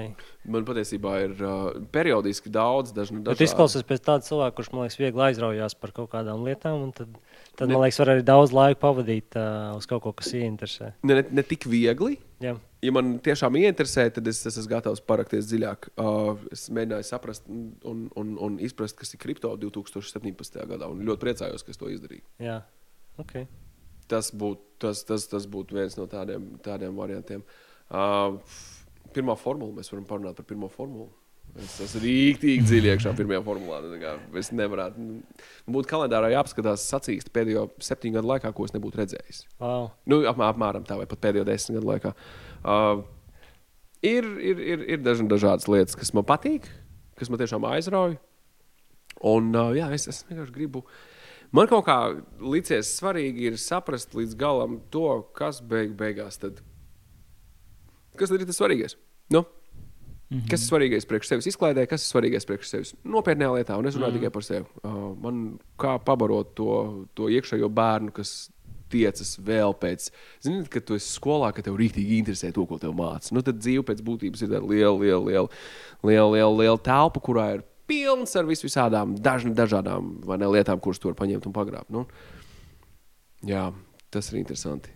Man 0.49 0.65
patiesībā 0.67 1.13
ir 1.26 1.34
uh, 1.43 1.82
periodiski 1.93 2.51
daudz 2.53 2.93
dažnu 2.95 3.20
Bet 3.24 3.34
dažādu. 3.34 3.47
izklausās 3.47 3.86
pēc 3.88 4.03
tāda 4.05 4.26
cilvēka, 4.26 4.55
kurš 4.57 4.72
man 4.74 4.86
liekas, 4.86 4.97
viegli 5.01 5.26
aizraujās 5.28 5.76
par 5.80 5.93
kaut 5.95 6.09
kādām 6.13 6.45
lietām. 6.47 6.88
Tad, 6.95 7.13
tad 7.59 7.67
Ne- 7.67 7.76
man 7.76 7.84
liekas, 7.86 7.99
var 8.01 8.13
arī 8.15 8.26
daudz 8.26 8.53
laika 8.55 8.80
pavadīt 8.86 9.38
uh, 9.39 9.76
uz 9.78 9.86
kaut 9.89 10.03
ko, 10.05 10.13
kas 10.13 10.32
ieinteresē. 10.38 10.93
Ne, 11.03 11.20
ne, 11.22 11.26
ne 11.41 11.45
tik 11.45 11.70
viegli. 11.70 12.17
Jā, 12.39 12.55
Ja 12.80 12.93
man 12.95 13.17
tiešām 13.20 13.57
ieinteresē, 13.59 14.05
tad 14.15 14.28
es, 14.32 14.38
es 14.47 14.55
esmu 14.55 14.72
gatavs 14.72 15.01
parakties 15.03 15.49
dziļāk. 15.49 15.89
Uh, 15.99 16.38
es 16.55 16.70
mēģināju 16.72 17.07
saprast 17.09 17.49
un, 17.51 17.74
un, 17.84 18.05
un, 18.15 18.30
un 18.39 18.59
izprast, 18.63 18.95
kas 18.95 19.11
ir 19.13 19.20
kripto 19.20 19.51
2017. 19.59 20.61
gadā. 20.70 20.88
Un 20.88 21.03
ļoti 21.03 21.26
priecājos, 21.26 21.65
ka 21.65 21.76
es 21.76 21.82
to 21.82 21.91
izdarīju. 21.91 22.24
jā. 22.39 22.61
Okay. 23.20 23.49
Tas 24.07 24.30
būtu 24.32 24.80
tas, 24.80 25.01
tas, 25.03 25.26
tas 25.28 25.43
būt 25.51 25.74
viens 25.76 25.97
no 25.99 26.05
tādiem, 26.07 26.45
tādiem 26.63 26.95
variantiem. 26.95 27.43
Uh, 27.43 27.68
pirmā 27.89 29.35
formula, 29.39 29.73
mēs 29.79 29.91
varam 29.93 30.05
parunāt 30.09 30.37
par 30.37 30.47
pirmo 30.49 30.69
formulu. 30.71 31.09
Es 31.57 31.79
esmu 31.81 32.01
rīktīgi 32.03 32.65
dziļi 32.67 32.91
iekšā 32.93 33.13
pirmajā 33.17 33.39
formulā. 33.43 33.79
Es 34.37 34.51
nevarētu. 34.53 35.01
nu, 35.01 35.45
Būtu 35.73 35.89
kalendārā 35.89 36.29
jāapskatās 36.35 36.85
sacīkst 36.91 37.31
pēdējo 37.33 37.65
septiņu 37.83 38.19
gadu 38.19 38.29
laikā, 38.29 38.51
ko 38.55 38.67
es 38.67 38.75
nebūtu 38.75 39.01
redzējis. 39.01 39.41
Wow. 39.61 39.89
Nu, 40.09 40.21
apmēram, 40.29 40.85
tā, 40.87 40.99
vai 40.99 41.07
pat 41.09 41.23
pēdējo 41.25 41.47
desmit 41.49 41.79
gadu 41.79 41.89
laikā. 41.89 42.13
Uh, 42.61 43.01
ir, 44.05 44.29
ir, 44.37 44.61
ir, 44.61 44.85
ir 44.95 45.03
dažna, 45.03 45.29
dažādas 45.31 45.67
lietas, 45.71 45.97
kas 45.99 46.13
man 46.15 46.27
patīk, 46.29 46.69
kas 47.19 47.31
man 47.33 47.41
tiešām 47.41 47.65
aizrauja. 47.73 48.19
Un 49.25 49.49
uh, 49.57 49.73
jā, 49.75 49.89
es, 49.97 50.07
es 50.11 50.23
vienkārši 50.29 50.55
gribu. 50.55 50.85
Man 51.55 51.67
kaut 51.67 51.87
kā 51.89 51.97
licies 52.39 52.93
svarīgi 52.99 53.49
ir 53.49 53.59
saprast 53.59 54.13
līdz 54.15 54.37
galam 54.39 54.79
to, 54.93 55.07
kas 55.35 55.63
beig, 55.65 55.97
beigās 55.97 56.37
tad. 56.39 56.61
Kas 58.20 58.34
tad 58.34 58.43
ir 58.43 58.49
tas 58.49 58.59
svarīgais? 58.59 58.99
Nu, 59.34 59.45
Mhm. 60.30 60.45
Kas 60.45 60.61
ir 60.61 60.70
svarīgais 60.70 61.07
priekš 61.09 61.32
sevis 61.32 61.47
izklaidē, 61.49 61.88
kas 61.89 62.03
ir 62.03 62.11
svarīgais 62.11 62.45
priekš 62.45 62.70
sevis 62.70 62.91
nopietnējā 63.01 63.49
lietā, 63.55 63.78
un 63.82 63.89
es 63.89 63.95
runāju 63.97 64.13
mm. 64.13 64.20
tikai 64.20 64.34
par 64.36 64.45
sevi. 64.45 64.67
Uh, 64.86 64.99
man 65.24 65.39
kā 65.82 65.95
pabarot 66.05 66.51
to, 66.57 66.76
to 67.17 67.32
iekšējo 67.34 67.70
bērnu, 67.74 68.13
kas 68.13 68.51
tiecas 68.93 69.32
vēl 69.45 69.74
pēc, 69.82 70.11
zinot, 70.45 70.70
ka 70.70 70.84
tu 70.86 70.97
esi 70.97 71.09
skolā, 71.15 71.49
ka 71.53 71.63
tev 71.65 71.80
rītīgi 71.82 72.20
interesē 72.22 72.51
to, 72.53 72.67
ko 72.70 72.78
tev 72.82 72.93
mācās. 72.97 73.34
Nu, 73.34 73.41
tad 73.45 73.57
dzīve 73.61 73.88
pēc 73.89 74.05
būtības 74.05 74.45
ir 74.45 74.51
tāda 74.53 74.70
liela, 74.70 74.93
liela, 75.01 75.24
liela, 75.26 75.49
liela, 76.05 76.30
liela, 76.36 76.53
liela 76.61 76.84
telpa, 76.86 77.26
kurā 77.26 77.47
ir 77.57 77.65
pilns 77.89 78.38
ar 78.38 78.45
vis 78.49 78.61
visādām 78.65 79.17
dažna, 79.17 79.55
dažādām 79.57 80.13
ne, 80.30 80.53
lietām, 80.53 80.82
kuras 80.82 81.01
tu 81.01 81.09
vari 81.09 81.17
paņemt 81.24 81.49
un 81.49 81.57
pagrābt. 81.57 81.89
Nu, 81.93 82.05
jā, 83.49 83.65
tas 84.13 84.30
ir 84.30 84.43
interesanti. 84.43 84.93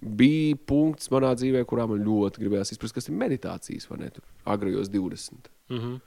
Bija 0.00 0.56
punkts 0.66 1.10
manā 1.12 1.34
dzīvē, 1.36 1.64
kurā 1.68 1.84
man 1.90 2.00
ļoti 2.04 2.40
gribējās 2.40 2.72
izprast, 2.72 2.96
kas 2.96 3.10
ir 3.10 3.18
meditācijas, 3.20 3.88
vai 3.90 3.98
ne? 4.04 4.12
Tur 4.14 4.24
agrajos 4.48 4.88
20. 4.92 5.50
Mm 5.68 5.78
-hmm. 5.78 5.98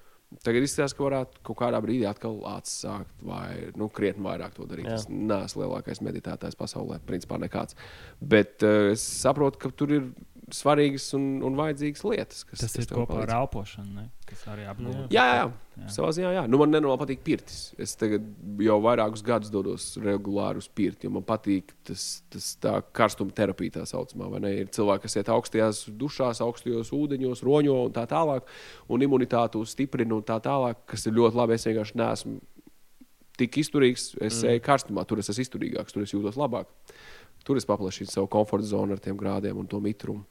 Tagad 0.41 0.65
izskatās, 0.65 0.95
ka 0.97 1.03
varētu 1.05 1.41
kaut 1.45 1.57
kādā 1.59 1.79
brīdī 1.83 2.07
atkal 2.09 2.39
atsākt, 2.49 3.11
vai 3.21 3.69
nu, 3.77 3.89
krietni 3.93 4.25
vairāk 4.25 4.55
to 4.55 4.65
darīt. 4.65 4.87
Jā. 4.89 4.95
Es 4.95 5.05
neesmu 5.09 5.61
lielākais 5.61 6.01
meditētājs 6.01 6.57
pasaulē, 6.57 6.99
principā 7.05 7.37
nekāds. 7.37 7.75
Bet 8.19 8.63
uh, 8.63 8.91
es 8.91 9.03
saprotu, 9.21 9.59
ka 9.59 9.69
tur 9.69 9.91
ir 9.91 10.07
svarīgas 10.51 11.05
un, 11.17 11.27
un 11.45 11.55
vajadzīgas 11.55 12.03
lietas, 12.07 12.43
kas 12.47 12.63
Tas 12.63 12.75
ir 12.75 12.87
tev 12.89 12.99
kopā 12.99 13.21
ar 13.21 13.29
palīdz. 13.29 13.35
elpošanu, 13.37 13.93
ne? 13.95 14.05
kas 14.27 14.41
arī 14.51 14.65
apgūst. 14.67 15.13
Jā, 15.13 15.23
jā, 15.29 15.45
jā. 15.77 15.89
Savā 15.93 16.09
ziņā, 16.15 16.31
jā. 16.35 16.43
Nu, 16.49 16.59
man 16.61 16.71
nenormāli 16.73 17.01
patīk 17.03 17.23
pirtis. 17.25 17.59
Es 17.81 17.95
jau 17.99 18.77
vairākus 18.83 19.23
gadus 19.25 19.51
dodos 19.53 19.87
regulāri 20.01 20.63
uz 20.63 20.67
pirti, 20.67 21.07
jo 21.07 21.13
man 21.15 21.25
patīk 21.27 21.73
tas, 21.87 22.07
tas 22.33 22.49
tā 22.63 22.75
karstuma 22.95 23.35
terapija, 23.35 23.77
tā 23.79 23.85
saucamā. 23.89 24.31
Ir 24.51 24.71
cilvēki, 24.73 25.05
kas 25.05 25.19
iet 25.19 25.31
augstajās 25.33 25.83
dušās, 26.01 26.41
augstajos 26.45 26.93
ūdeņos, 26.97 27.43
roņo 27.45 27.77
un 27.87 27.95
tā 27.95 28.07
tālāk, 28.09 28.49
un 28.91 29.05
imunitāti 29.05 29.61
stiprina 29.69 30.17
un 30.17 30.25
tā 30.27 30.39
tālāk, 30.43 30.83
kas 30.89 31.07
ir 31.07 31.15
ļoti 31.19 31.39
labi. 31.39 31.59
Es 31.59 31.69
vienkārši 31.69 31.99
neesmu 32.01 32.39
tik 33.39 33.57
izturīgs. 33.63 34.13
Es 34.21 34.41
mm. 34.41 34.53
eju 34.53 34.63
karstumā, 34.65 35.05
tur 35.07 35.21
es 35.21 35.31
esmu 35.33 35.45
izturīgāks, 35.45 35.95
tur 35.95 36.05
es 36.05 36.13
jūtos 36.13 36.39
labāk. 36.39 36.69
Tur 37.43 37.59
es 37.59 37.67
paplašinu 37.67 38.11
savu 38.11 38.29
komforta 38.31 38.69
zonu 38.69 38.95
ar 38.95 39.03
tiem 39.03 39.19
grādiem 39.19 39.59
un 39.59 39.67
to 39.67 39.81
mitrumu. 39.83 40.23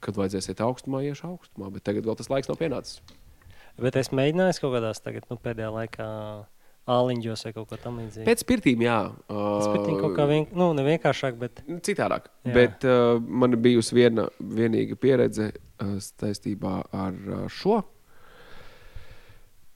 Kad 0.00 0.16
vajadzēs 0.16 0.50
iet 0.52 0.60
augstumā, 0.64 1.02
iešu 1.06 1.30
augstumā, 1.30 1.70
bet 1.72 1.84
tagad 1.88 2.08
vēl 2.08 2.16
tas 2.18 2.30
laiks 2.32 2.50
nav 2.50 2.58
pienācis. 2.60 3.00
Bet 3.80 3.96
es 4.00 4.12
mēģināju 4.12 4.60
kaut 4.62 4.74
kādās 4.76 5.02
tagad, 5.04 5.24
nu, 5.28 5.36
pēdējā 5.40 5.70
laikā 5.72 6.06
āliņģos 6.86 7.40
vai 7.46 7.52
kaut 7.56 7.68
ko 7.70 7.76
tamlīdzīgu. 7.82 8.26
Pēc 8.28 8.42
spirtīm, 8.44 8.82
jā. 8.86 8.98
Uh, 9.26 9.96
kaut 9.98 10.14
kā 10.16 10.24
vien, 10.30 10.42
nu, 10.56 10.66
nevienkāršāk, 10.78 11.34
bet 11.40 11.52
Nu, 11.66 11.76
Citādāk. 11.84 12.22
Jā. 12.46 12.52
Bet 12.54 12.84
uh, 12.86 12.92
man 13.20 13.50
bijusi 13.62 13.94
viena 13.98 14.24
vienīga 14.38 14.94
pieredze 15.00 15.46
uh, 15.50 15.56
saistībā 15.98 16.74
ar 16.94 17.14
uh, 17.16 17.48
šo. 17.52 17.82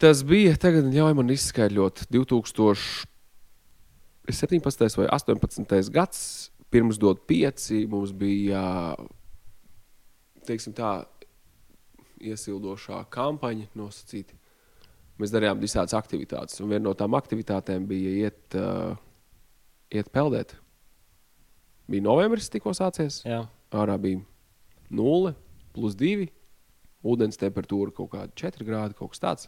Tas 0.00 0.22
bija, 0.24 0.56
tagad 0.56 0.84
ļauj 0.94 1.14
man 1.18 1.30
izskaidrot, 1.34 1.96
2017. 2.14 4.98
vai 5.02 5.08
18. 5.18 5.90
gads, 5.92 6.49
pirms 6.70 6.98
dot 7.00 7.24
pieci, 7.26 7.84
mums 7.90 8.12
bija, 8.16 8.62
teiksim 10.46 10.74
tā, 10.76 11.00
iesildošā 12.20 13.02
kampaņa 13.12 13.70
nosacīta. 13.78 14.36
Mēs 15.20 15.32
darījām 15.34 15.60
visādas 15.60 15.96
aktivitātes, 15.96 16.60
un 16.62 16.70
viena 16.72 16.86
no 16.86 16.94
tām 16.96 17.16
aktivitātēm 17.18 17.84
bija 17.88 18.12
iet, 18.26 18.56
uh, 18.56 18.94
iet 19.92 20.08
peldēt. 20.14 20.54
Bija 21.90 22.06
novembris, 22.06 22.48
tikko 22.52 22.72
sācies. 22.76 23.22
jā. 23.26 23.42
Ārā 23.70 23.94
bija 24.02 24.18
0, 24.90 25.34
plus 25.74 25.94
2. 25.94 26.26
Vodens 27.06 27.38
temperatūra 27.40 27.94
kaut 27.94 28.10
kāda 28.12 28.32
4 28.36 28.66
grādi, 28.66 28.96
kaut 28.98 29.12
kas 29.12 29.22
tāds. 29.22 29.46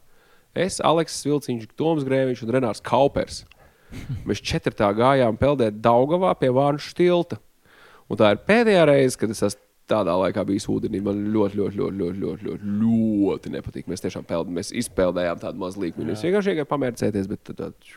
Es, 0.55 0.79
Aleksis 0.85 1.25
Vilciņš, 1.27 1.67
Toms 1.77 2.05
Grēviņš 2.07 2.45
un 2.45 2.53
Renārs 2.55 2.83
Kaupers. 2.85 3.43
Mēs 4.29 4.43
četrtā 4.45 4.93
gājām 4.97 5.39
peldēt 5.41 5.81
Daugavā 5.85 6.35
pie 6.39 6.53
Vānu 6.55 6.83
tilta. 6.97 7.41
Un 8.11 8.21
tā 8.21 8.35
ir 8.35 8.43
pēdējā 8.47 8.87
reize, 8.89 9.19
kad 9.21 9.33
es 9.33 9.43
esmu 9.49 9.69
tādā 9.93 10.15
laikā 10.17 10.45
bijis 10.49 10.69
ūdenī. 10.71 11.03
Man 11.05 11.27
ļoti, 11.35 11.59
ļoti, 11.59 11.79
ļoti, 11.81 11.99
ļoti, 11.99 12.23
ļoti, 12.23 12.49
ļoti, 12.49 12.71
ļoti 12.71 13.53
nepatīk. 13.57 13.91
Mēs 13.91 14.05
tiešām 14.05 14.25
peldējām, 14.29 14.57
mēs 14.61 14.73
izpeldējām 14.85 15.43
tādu 15.43 15.63
mazu 15.63 15.83
līniju. 15.83 16.09
Mēs 16.09 16.25
vienkārši 16.25 16.55
gājām 16.55 16.71
pamērcēties, 16.71 17.29
bet 17.31 17.45
tad, 17.49 17.61
tad, 17.61 17.93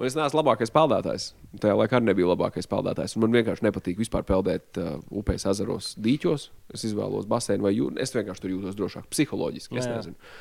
Un 0.00 0.08
es 0.08 0.16
neesmu 0.16 0.40
labākais 0.40 0.72
peldētājs. 0.72 1.28
Tajā 1.62 1.74
laikā 1.78 1.98
arī 1.98 2.08
nebija 2.08 2.30
labākais 2.32 2.66
peldētājs. 2.66 3.12
Un 3.14 3.22
man 3.22 3.36
vienkārši 3.36 3.62
nepatīk 3.66 4.00
vispār 4.00 4.24
peldēt 4.26 4.80
uh, 4.80 4.96
upēs, 5.20 5.44
ezeros, 5.52 5.92
dīķos. 6.02 6.48
Es 6.74 6.82
izvēlos 6.88 7.28
basēnu 7.30 7.68
vai 7.68 7.74
jūru. 7.76 7.98
Es 8.02 8.10
vienkārši 8.16 8.42
tur 8.42 8.54
jūtos 8.54 8.78
drošāk, 8.78 9.06
psiholoģiski. 9.12 9.76
Es 9.76 9.86
Jā, 9.86 9.92
jā. 9.92 10.00
nezinu. 10.00 10.32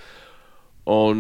Un 0.90 1.20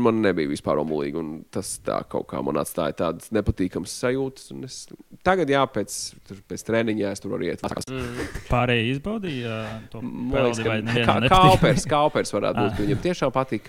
man 0.00 0.22
nebija 0.24 0.48
vispār 0.48 0.80
omulīgi. 0.80 1.18
un 1.20 1.32
Tas 1.52 1.74
tā 1.84 1.98
kaut 2.08 2.24
kā 2.30 2.40
man 2.44 2.56
atstāja 2.62 2.96
tādas 2.96 3.28
nepatīkamas 3.34 3.92
sajūtas. 4.04 4.48
un 4.54 4.64
Es, 4.64 4.86
tagad, 5.22 5.52
jā, 5.52 5.60
pēc, 5.68 5.98
tur, 6.28 6.40
pēc 6.48 6.64
treniņa 6.64 7.12
es 7.12 7.20
tur 7.20 7.36
arī 7.36 7.52
iet. 7.52 7.60
Mm. 7.90 8.24
Pārējie 8.48 8.88
izbaudīja 8.96 9.60
to 9.92 10.00
nevienam 10.00 11.04
kā, 11.04 11.20
kāpers, 11.28 11.86
kāpers 11.88 12.32
varētu 12.32 12.64
būt. 12.64 12.74
ka 12.78 12.86
Viņam 12.86 13.04
tiešām 13.04 13.36
patīk. 13.36 13.68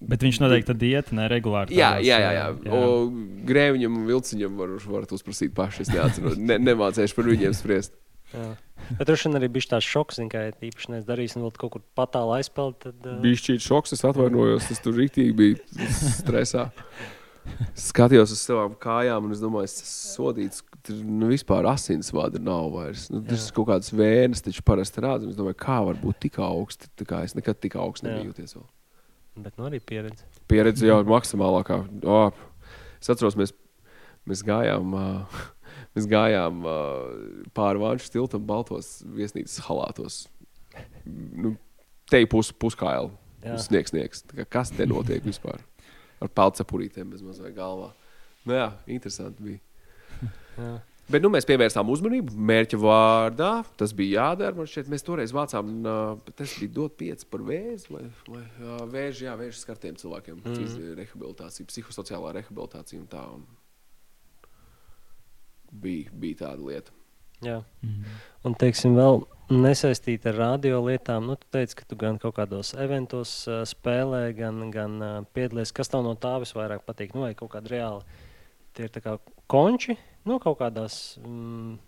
Bet 0.00 0.22
viņš 0.24 0.38
noteikti 0.40 0.74
diētu 0.80 1.14
neregulāri. 1.14 1.76
Jā, 1.76 1.98
jā, 2.00 2.16
jā. 2.18 2.30
jā. 2.32 2.44
jā. 2.64 2.84
Grēviņam 3.46 3.98
un 4.00 4.06
Vilciņam 4.08 4.54
var, 4.56 4.78
varat 4.88 5.12
uzprasīt 5.12 5.52
paši. 5.54 5.84
Es 5.84 5.92
neatceros, 5.92 6.38
ne, 6.40 6.56
nemācīšu 6.56 7.18
par 7.18 7.28
viņiem 7.28 7.56
spriest. 7.56 7.92
Jā. 8.34 8.50
Bet 8.98 9.06
tur 9.06 9.18
šodien 9.20 9.38
arī 9.38 9.50
bija 9.52 9.74
tāds 9.74 9.86
šoks, 9.86 10.18
zin, 10.18 10.28
ka 10.32 10.46
ja 10.46 10.52
īpaši 10.54 10.90
un 10.90 11.44
vēl 11.44 11.54
kaut 11.60 11.72
kur 11.76 11.82
patālu 11.98 12.34
aizpeld. 12.38 12.78
Tad, 12.82 12.98
uh, 13.04 13.20
Bija 13.22 13.38
šķīts 13.38 13.68
šoks, 13.68 13.94
es 13.96 14.04
atvainojos. 14.08 14.68
Tas 14.70 14.82
tur 14.82 14.96
rīktīgi 14.96 15.36
bija 15.36 15.88
stresā. 16.00 16.70
Skatījos 17.78 18.32
uz 18.34 18.42
savām 18.44 18.74
kājām, 18.80 19.26
un 19.26 19.34
es 19.34 19.40
domāju, 19.42 19.68
es 19.68 19.78
esmu 19.82 20.16
sodīts. 20.16 20.64
Tur 20.86 20.98
nu, 21.04 21.28
vispār 21.32 21.68
asinsvada 21.68 22.40
nav 22.42 22.70
vairs. 22.72 23.08
Nu, 23.12 23.20
tas 23.26 23.46
ir 23.46 23.54
kaut 23.56 23.68
kādas 23.68 23.92
vēnes, 23.92 24.42
taču 24.44 24.64
parasti 24.66 25.04
rādz. 25.04 25.26
un 25.26 25.34
Es 25.34 25.38
domāju, 25.38 25.58
kā 25.60 25.80
var 25.84 25.98
būt 26.00 26.22
tik 26.24 26.40
augsts. 26.44 26.88
Tā 26.96 27.06
kā 27.08 27.22
es 27.26 27.36
nekad 27.36 27.60
tik 27.60 27.76
augsts 27.80 28.06
nebiju 28.06 28.30
jūties 28.30 28.56
vēl. 28.56 28.68
Bet 29.44 29.60
nu 29.60 29.68
arī 29.68 29.80
pieredze. 29.84 30.24
Pieredze 30.50 30.88
jau 30.88 31.00
ir 31.02 31.08
maksimālākā. 31.08 31.82
O, 32.08 32.20
es 33.00 33.12
atceros, 33.12 33.36
mēs, 33.40 33.54
mēs 34.28 34.44
gājām. 34.46 34.96
Uh, 34.96 35.42
Mēs 35.96 36.06
gājām 36.10 36.60
uh, 36.62 37.00
pāri 37.56 37.82
Vācu 37.82 38.12
tiltam, 38.14 38.44
baltos 38.46 39.00
viesnīcas 39.10 39.58
halātos. 39.66 40.20
Nu, 41.04 41.56
te 42.10 42.22
ir 42.22 42.28
pus, 42.30 42.52
puskaila. 42.54 43.10
Jā. 43.42 43.56
Sniegs, 43.64 43.90
sniegs. 43.90 44.22
Kas 44.52 44.70
te 44.74 44.86
notiek 44.86 45.24
vispār? 45.24 45.62
Ar 46.20 46.30
pelcepurītēm 46.36 47.10
bez 47.10 47.24
mazliet 47.24 47.56
galvā. 47.56 47.90
Nu, 48.44 48.54
jā, 48.54 48.68
interesanti 48.92 49.46
bija. 49.46 50.30
Jā. 50.60 50.76
Bet 51.10 51.24
nu, 51.24 51.30
mēs 51.32 51.46
pievērsām 51.48 51.88
uzmanību 51.90 52.36
mērķa 52.38 52.78
vārdā. 52.78 53.50
Tas 53.80 53.94
bija 53.96 54.28
jādara. 54.28 54.54
Man 54.54 54.68
šķiet, 54.70 54.90
mēs 54.92 55.02
toreiz 55.06 55.32
vācām, 55.34 55.72
uh, 55.82 56.34
tas 56.38 56.54
bija 56.60 56.74
dot 56.76 56.94
pieci 57.00 57.26
par 57.26 57.42
vēzi. 57.48 57.90
Vai, 57.90 58.04
vai, 58.28 58.44
uh, 58.60 58.84
vēži, 58.92 59.26
jā, 59.26 59.34
vēža 59.40 59.64
skartiem 59.64 59.98
cilvēkiem. 59.98 60.44
Mm. 60.44 60.92
Rehabilitācija, 61.00 61.66
psihosociālā 61.72 62.36
rehabilitācija 62.38 63.00
un 63.00 63.08
tā. 63.10 63.24
Un 63.40 63.42
bija, 65.72 66.10
bija 66.12 66.44
tāda 66.46 66.64
lieta. 66.66 66.92
Jā. 67.44 67.60
Mhm. 67.82 68.16
Un, 68.44 68.54
teiksim, 68.60 68.94
vēl 68.96 69.22
nesaistīta 69.50 70.30
ar 70.32 70.38
radio 70.38 70.80
lietām. 70.84 71.26
Nu, 71.28 71.36
tu 71.40 71.46
teici, 71.52 71.74
ka 71.78 71.84
tu 71.88 71.96
gan 72.00 72.18
kaut 72.20 72.36
kādos 72.36 72.74
eventos 72.76 73.32
uh, 73.48 73.62
spēlē, 73.68 74.30
gan, 74.36 74.70
gan 74.72 74.98
uh, 75.02 75.12
piedalies. 75.36 75.72
Kas 75.76 75.88
tev 75.92 76.04
no 76.06 76.14
tā 76.20 76.34
visvairāk 76.42 76.84
patīk? 76.86 77.14
Nu, 77.16 77.24
vai 77.26 77.32
kaut 77.38 77.50
kāda 77.54 77.72
reāla, 77.72 78.04
tie 78.76 78.86
ir 78.88 78.92
tā 78.94 79.00
kā 79.04 79.16
konči, 79.50 79.96
nu, 80.28 80.38
kaut 80.42 80.58
kādās 80.60 81.16
mm, 81.20 81.78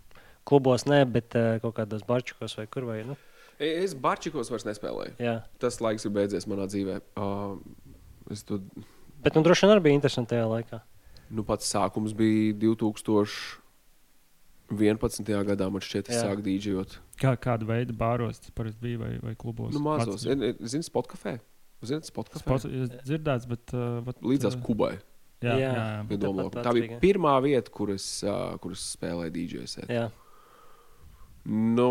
klubos, 0.49 0.85
ne, 0.89 1.03
bet 1.05 1.37
uh, 1.39 1.55
kaut 1.63 1.77
kādos 1.79 2.03
barčikos 2.07 2.57
vai 2.59 2.67
kur 2.67 2.89
vai, 2.89 3.03
nu, 3.07 3.17
E, 3.61 3.67
Es 3.83 3.93
Barčikos 3.93 4.49
vairs 4.49 4.65
nespēlēju. 4.65 5.13
jā. 5.21 5.35
Tas 5.61 5.77
laiks 5.79 6.03
ir 6.07 6.11
beidzies 6.11 6.47
manā 6.49 6.65
dzīvē. 6.67 6.95
Uh, 7.15 7.59
es 8.33 8.41
tur, 8.43 8.59
Bet, 9.23 9.35
nu, 9.37 9.43
droši 9.45 9.67
vien 9.67 9.75
arī 9.75 9.83
bija 9.85 9.95
interesanti 9.99 10.33
tajā 10.33 10.47
laikā. 10.49 10.79
nu, 11.29 11.45
pats 11.45 11.69
sākums 11.69 12.15
bija 12.17 12.55
2011. 14.79 15.31
gadā. 15.47 15.69
Man 15.71 15.83
šķiet, 15.83 16.11
Jā. 16.11 16.25
sāku 16.25 16.43
dīdžot. 16.45 16.97
Kā, 17.21 17.33
kāda 17.39 17.67
veida 17.69 17.95
bāros 17.97 18.41
tas 18.43 18.53
parasti 18.55 18.81
bija 18.83 19.01
vai, 19.01 19.11
vai 19.23 19.33
klubos? 19.39 19.73
Nu, 19.75 19.81
mazos. 19.85 20.25
Zini, 20.25 20.83
spotkafē. 20.85 21.37
Zini, 21.83 22.07
spotkafē. 22.07 22.43
Spots, 22.45 22.67
es 22.69 22.93
dzirdēts, 23.07 23.47
bet. 23.49 23.73
Uh, 23.75 23.99
bet 24.07 24.21
Līdzās 24.23 24.57
uh, 24.57 24.63
Kubai. 24.65 24.93
Jā, 25.43 25.57
jā, 25.59 25.59
Jā. 25.59 25.71
jā. 25.75 25.85
Ja 26.13 26.19
domā, 26.21 26.45
Tāpat 26.47 26.67
tā 26.69 26.73
bija 26.77 26.99
pirmā 27.01 27.33
vieta, 27.43 27.71
kur 27.73 27.91
es, 27.91 28.05
uh, 28.23 28.53
kur 28.63 28.75
es 28.75 28.83
spēlēju 28.95 29.33
DJs. 29.35 29.79
Jā. 29.91 30.05
Nu, 31.43 31.89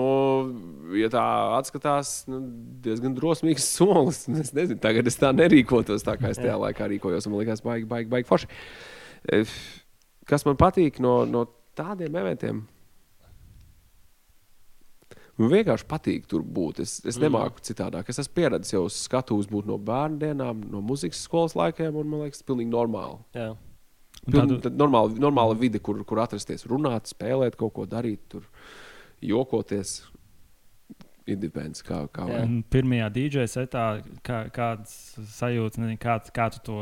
ja 0.97 1.11
tā 1.13 1.23
atskatās, 1.59 2.23
nu, 2.31 2.39
diezgan 2.85 3.13
drosmīgs 3.19 3.67
solis. 3.75 4.25
Es 4.43 4.55
nezinu, 4.57 4.81
tagad 4.81 5.11
es 5.11 5.19
tā 5.21 5.35
nerīkotos 5.37 6.07
tā, 6.07 6.17
kā 6.17 6.33
es 6.33 6.41
tajā 6.41 6.57
laikā 6.63 6.89
rīkojos. 6.95 7.29
Man 7.29 7.43
liekas, 7.43 7.61
baigi, 7.67 7.85
baigi, 7.91 8.09
baigi 8.13 8.29
forši. 8.31 8.49
Eh, 9.33 9.57
Kas 10.23 10.45
man 10.47 10.55
patīk 10.57 11.01
no, 11.03 11.25
no 11.27 11.43
tādiem 11.77 12.15
eventiem? 12.21 12.63
Man 15.39 15.49
vienkārši 15.49 15.87
patīk 15.89 16.27
tur 16.29 16.43
būt. 16.43 16.81
Es, 16.81 17.01
es 17.07 17.17
Mm. 17.17 17.23
nemāku 17.31 17.61
citādāk. 17.65 18.09
Es 18.09 18.19
esmu 18.19 18.35
pieradis 18.35 18.73
jau 18.73 18.85
skatuves 18.89 19.47
būt 19.49 19.65
no 19.67 19.79
bērnu 19.79 20.19
dienām, 20.19 20.61
no 20.71 20.81
muzikas 20.83 21.23
skolas 21.25 21.55
laikiem, 21.55 21.95
un 21.97 22.07
man 22.09 22.21
liekas, 22.21 22.43
tas 22.43 22.45
ir 22.45 22.55
pilnīgi 22.55 22.71
normāli. 22.71 23.19
Jā. 23.35 23.57
Piln, 24.31 24.61
tādu- 24.61 24.77
normāla, 24.77 25.17
normāla 25.19 25.57
vide, 25.59 25.81
kur, 25.83 26.05
kur 26.05 26.19
atrasties, 26.19 26.65
runāt, 26.67 27.09
spēlēt, 27.13 27.57
kaut 27.57 27.73
ko 27.75 27.87
darīt, 27.87 28.19
tur 28.29 28.43
jokoties. 29.23 30.03
Independents, 31.31 31.83
kā, 31.87 32.01
kā. 32.11 32.25
Un 32.43 32.61
Pirmajā 32.73 33.09
DJ 33.15 33.47
setā, 33.51 33.85
kā, 34.27 34.43
kādas 34.55 34.95
sajūtas, 35.37 35.79
nezinu, 35.79 35.99
kā, 36.03 36.17
kā 36.35 36.49
tu 36.55 36.63
to, 36.67 36.79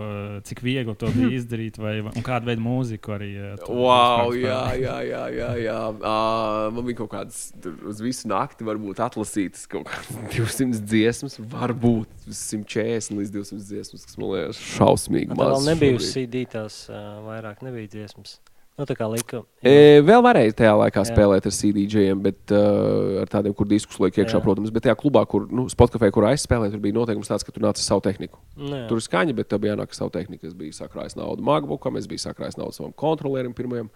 cik 0.48 0.62
viegli 0.64 0.94
to 0.98 1.10
bija 1.12 1.30
izdarīt, 1.40 1.80
vai 1.80 1.98
un 2.04 2.24
kāda 2.24 2.48
veida 2.48 2.64
mūziku 2.64 3.16
arī. 3.16 3.30
tu 3.60 3.76
Wow, 3.76 4.32
jā, 4.36 4.60
jā, 4.80 4.96
jā. 5.06 5.24
jā, 5.36 5.50
jā. 5.64 5.78
Uh, 5.98 6.70
man 6.74 6.88
bija 6.88 7.02
kaut 7.02 7.12
kādas 7.14 7.42
uz 7.90 8.00
visu 8.04 8.30
nakti, 8.30 8.66
varbūt 8.68 9.02
atlasītas 9.04 9.66
kaut 9.70 9.88
kādas 9.90 10.12
200 10.36 10.84
dziesmas, 10.92 11.36
varbūt 11.52 12.30
140 12.30 13.18
līdz 13.20 13.34
200 13.36 13.66
dziesmas, 13.72 14.06
kas 14.08 14.20
man 14.20 14.32
liekas 14.34 14.62
šausmīgi. 14.76 15.34
Tā 15.34 15.50
vēl 15.54 15.68
nebija 15.68 16.00
uz. 16.00 16.08
CD 16.14 16.46
tās 16.50 16.86
uh, 16.88 17.20
vairāk, 17.26 17.64
nebija 17.66 17.92
dziesmas. 17.98 18.38
Nu, 18.80 18.86
tā 18.88 18.94
kā 18.96 19.04
lika. 19.12 19.42
E, 19.60 20.00
vēl 20.00 20.22
varēja 20.24 20.54
tajā 20.56 20.70
laikā 20.80 21.02
Jā. 21.02 21.08
spēlēt 21.10 21.44
ar 21.44 21.52
CDJiem, 21.52 22.20
bet 22.24 22.54
uh, 22.56 23.18
ar 23.20 23.28
tādiem, 23.28 23.52
kur 23.56 23.68
diskus 23.68 23.98
liek 24.00 24.16
iekšā, 24.22 24.38
Jā. 24.38 24.40
protams. 24.40 24.72
Bet 24.72 24.86
tajā 24.86 24.94
klubā, 24.96 25.20
kur 25.28 25.44
nu, 25.52 25.66
Spotify, 25.68 26.08
kur 26.14 26.24
aizspēlēja, 26.30 26.72
tur 26.72 26.80
bija 26.86 26.96
noteikums 26.96 27.28
tāds, 27.28 27.44
ka 27.44 27.52
tu 27.52 27.60
nāc 27.60 27.76
ar 27.76 27.84
savu 27.84 28.00
tehniku. 28.06 28.40
Nu, 28.56 28.72
jā. 28.78 28.86
Tur 28.88 29.02
ir 29.02 29.04
skaņa, 29.04 29.36
bet 29.36 29.50
tev 29.52 29.60
bija 29.60 29.74
jānāk 29.74 29.92
ar 29.92 29.98
savu 29.98 30.14
tehniku. 30.16 30.48
Es 30.48 30.56
biju 30.56 30.72
sakrājis 30.78 31.18
naudu 31.20 31.44
MacBookam, 31.44 32.00
es 32.00 32.08
biju 32.08 32.24
sakrājis 32.24 32.56
naudu 32.56 32.78
savam 32.78 32.96
kontrolierim, 33.04 33.52
pirmajam 33.58 33.92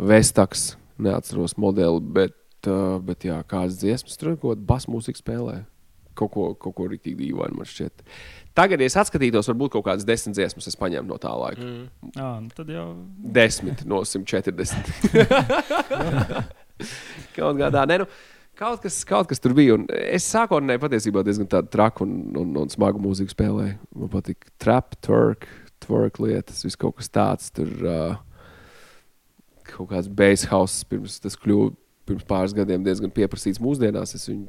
Vestaks, 0.00 0.70
neatceros 0.96 1.58
modeli, 1.60 2.00
bet, 2.16 2.38
uh, 2.72 2.96
bet 3.04 3.28
jā, 3.28 3.36
kādas 3.52 3.82
dziesmas 3.82 4.16
tur 4.16 4.32
ir, 4.32 4.40
ko 4.40 4.56
bas 4.56 4.88
mūzika 4.88 5.20
spēlē. 5.20 5.60
kaut 6.16 6.32
ko, 6.32 6.54
kaut 6.56 6.72
ko 6.78 6.88
rīktīgi 6.88 7.26
dīvainu 7.26 7.58
man 7.60 7.68
šķiet. 7.68 8.04
Tagad, 8.56 8.80
ja 8.80 8.88
es 8.88 8.96
atskatītos, 8.96 9.50
varbūt 9.52 9.74
kaut 9.74 9.84
kādas 9.88 10.06
desmit 10.08 10.38
dziesmas 10.38 10.70
es 10.70 10.78
paņēmu 10.80 11.10
no 11.10 11.18
tā 11.20 11.32
laika. 11.36 11.60
Mm. 11.60 12.12
Jā, 12.16 12.30
nu 12.40 12.54
tad 12.56 12.72
jau. 12.72 12.86
Desmit 13.36 13.84
no 13.88 14.00
140. 14.08 14.94
kaut 17.36 17.60
kādā. 17.60 17.84
Ne, 17.90 18.00
nu, 18.04 18.08
Kaut 18.56 18.80
kas, 18.80 19.02
kaut 19.04 19.28
kas 19.28 19.42
tur 19.44 19.52
bija. 19.52 19.74
Un 19.76 19.82
es 19.92 20.24
sākotnēji 20.32 20.80
patiesībā 20.80 21.20
diezgan 21.26 21.48
tādu 21.52 21.68
traku 21.74 22.06
un, 22.06 22.14
un, 22.40 22.54
un 22.62 22.70
smagu 22.72 23.02
mūziku 23.04 23.34
spēlēju. 23.34 23.74
Man 24.00 24.08
patīk 24.14 24.46
trap, 24.62 24.96
twerk, 25.04 25.44
twerk 25.84 26.16
lietas, 26.24 26.62
viss 26.64 26.80
kaut 26.80 26.96
kas 26.96 27.12
tāds. 27.12 27.50
Tur 27.52 27.68
uh, 27.84 28.14
kaut 29.68 29.90
kāds 29.92 30.08
base 30.08 30.48
house 30.48 30.88
pirms 30.88 31.18
tas 31.20 31.36
kļuva 31.36 31.74
pirms 32.06 32.24
pāris 32.28 32.54
gadiem 32.56 32.84
diezgan 32.86 33.12
pieprasīts 33.12 33.60
mūsdienās. 33.60 34.14
Es 34.16 34.24
viņu 34.30 34.48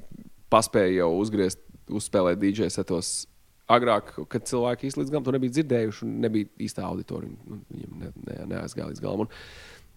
paspēju 0.54 1.02
jau 1.02 1.10
uzgriezt, 1.20 1.60
uzspēlēt 1.92 2.40
DJ 2.40 2.72
setos. 2.72 3.26
Agrāk, 3.68 4.14
kad 4.32 4.46
cilvēki 4.48 4.88
īstenībā 4.88 5.04
līdz 5.04 5.14
galam 5.14 5.26
to 5.28 5.34
nebija 5.36 5.56
dzirdējuši, 5.58 6.06
un 6.08 6.20
nebija 6.24 6.48
īstā 6.64 6.86
auditorija, 6.88 7.34
nu, 7.52 7.58
viņiem 7.74 7.98
ne, 8.04 8.12
ne, 8.30 8.38
neaizgāja 8.54 8.94
līdz 8.94 9.04
galam. 9.04 9.26
Un, 9.26 9.34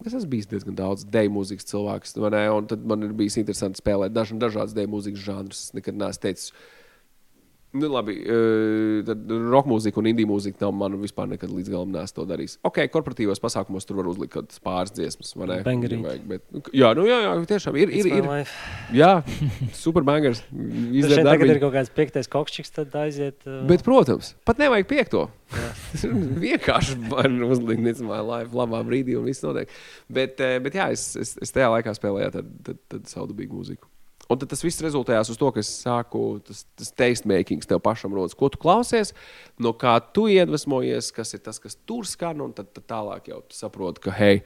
Es 0.01 0.15
esmu 0.17 0.31
bijis 0.31 0.47
diezgan 0.49 0.73
daudz 0.73 1.03
deju 1.13 1.29
mūzikas 1.29 1.67
cilvēks, 1.69 2.15
ne, 2.33 2.39
un 2.49 2.65
man 2.89 3.05
ir 3.05 3.11
bijis 3.13 3.35
interesanti 3.37 3.77
spēlēt 3.83 4.15
daž, 4.15 4.31
dažādas 4.41 4.73
deju 4.73 4.89
mūzikas 4.89 5.25
žanrus. 5.27 5.59
Es 5.67 5.75
nekad 5.77 5.99
neesmu 5.99 6.23
teicis, 6.23 6.55
Nu, 7.71 7.87
labi, 7.87 8.17
tad 9.07 9.29
roka 9.31 9.69
mūzika 9.71 10.01
un 10.01 10.09
indija 10.11 10.27
mūzika 10.27 10.59
nav 10.65 10.73
man 10.75 10.97
vispār 10.99 11.29
nekad 11.31 11.53
līdz 11.55 11.71
galam 11.71 11.93
nesu 11.93 12.17
to 12.17 12.25
darījis. 12.27 12.57
Ok, 12.67 12.81
korporatīvos 12.91 13.39
pasākumos 13.39 13.87
tur 13.87 14.01
var 14.01 14.09
uzlikt 14.11 14.33
kaut 14.33 14.49
kādas 14.49 14.59
pāris 14.65 14.91
dziesmas, 14.97 15.31
vai 15.39 15.47
ne? 15.47 15.59
Bangerīt. 15.63 16.25
Bet, 16.27 16.43
nu, 16.51 16.63
jā, 16.75 16.89
nu 16.97 17.05
jā, 17.07 17.21
jā, 17.23 17.35
tiešām 17.53 17.77
ir. 17.79 17.93
ir, 17.95 18.09
ir. 18.17 18.51
Jā, 18.97 19.11
super 19.77 20.03
bangers. 20.07 20.43
Izdarīt 20.99 21.29
tagad 21.29 21.53
ir 21.53 21.61
kaut 21.63 21.75
kāds 21.77 21.93
piektais 21.95 22.27
kokšķis, 22.31 22.73
tad 22.75 22.97
aiziet. 23.05 23.39
Uh... 23.47 23.61
Bet, 23.69 23.85
protams, 23.87 24.33
pat 24.47 24.59
nevajag 24.59 24.91
piekto. 24.91 25.23
Vienkārši 26.43 26.99
var 27.07 27.31
uzlikt 27.47 27.87
necamā 27.87 28.19
live 28.33 28.51
labā 28.57 28.83
brīdī 28.87 29.15
un 29.19 29.31
viss 29.31 29.47
notiek. 29.47 29.71
Bet, 30.11 30.43
bet 30.67 30.75
jā, 30.75 30.91
es, 30.91 31.13
es, 31.15 31.37
es 31.39 31.55
tajā 31.55 31.71
laikā 31.77 31.95
spēlēju 31.95 32.35
tad, 32.35 32.53
tad, 32.67 32.83
tad 32.91 33.07
saudabīgu 33.15 33.55
mūziku. 33.55 33.87
Un 34.31 34.39
tas 34.39 34.63
viss 34.63 34.83
rezultējās 34.83 35.33
uz 35.33 35.39
to, 35.39 35.49
ka 35.51 35.59
es 35.59 35.69
sāku 35.83 36.25
tas, 36.47 36.63
tas 36.79 36.91
taste 36.95 37.27
making 37.27 37.63
tev 37.67 37.81
pašam 37.83 38.13
rodas. 38.15 38.35
Ko 38.37 38.47
tu 38.51 38.59
klausies, 38.61 39.11
no 39.59 39.73
kā 39.75 39.97
tu 40.15 40.29
iedvesmojies, 40.31 41.11
kas 41.15 41.35
ir 41.35 41.41
tas, 41.43 41.59
kas 41.59 41.75
tur 41.89 42.07
skan, 42.07 42.39
un 42.45 42.53
tad, 42.55 42.71
tad 42.75 42.87
tālāk 42.87 43.27
jau 43.33 43.41
saproti, 43.51 44.05
ka 44.05 44.15
hei, 44.15 44.39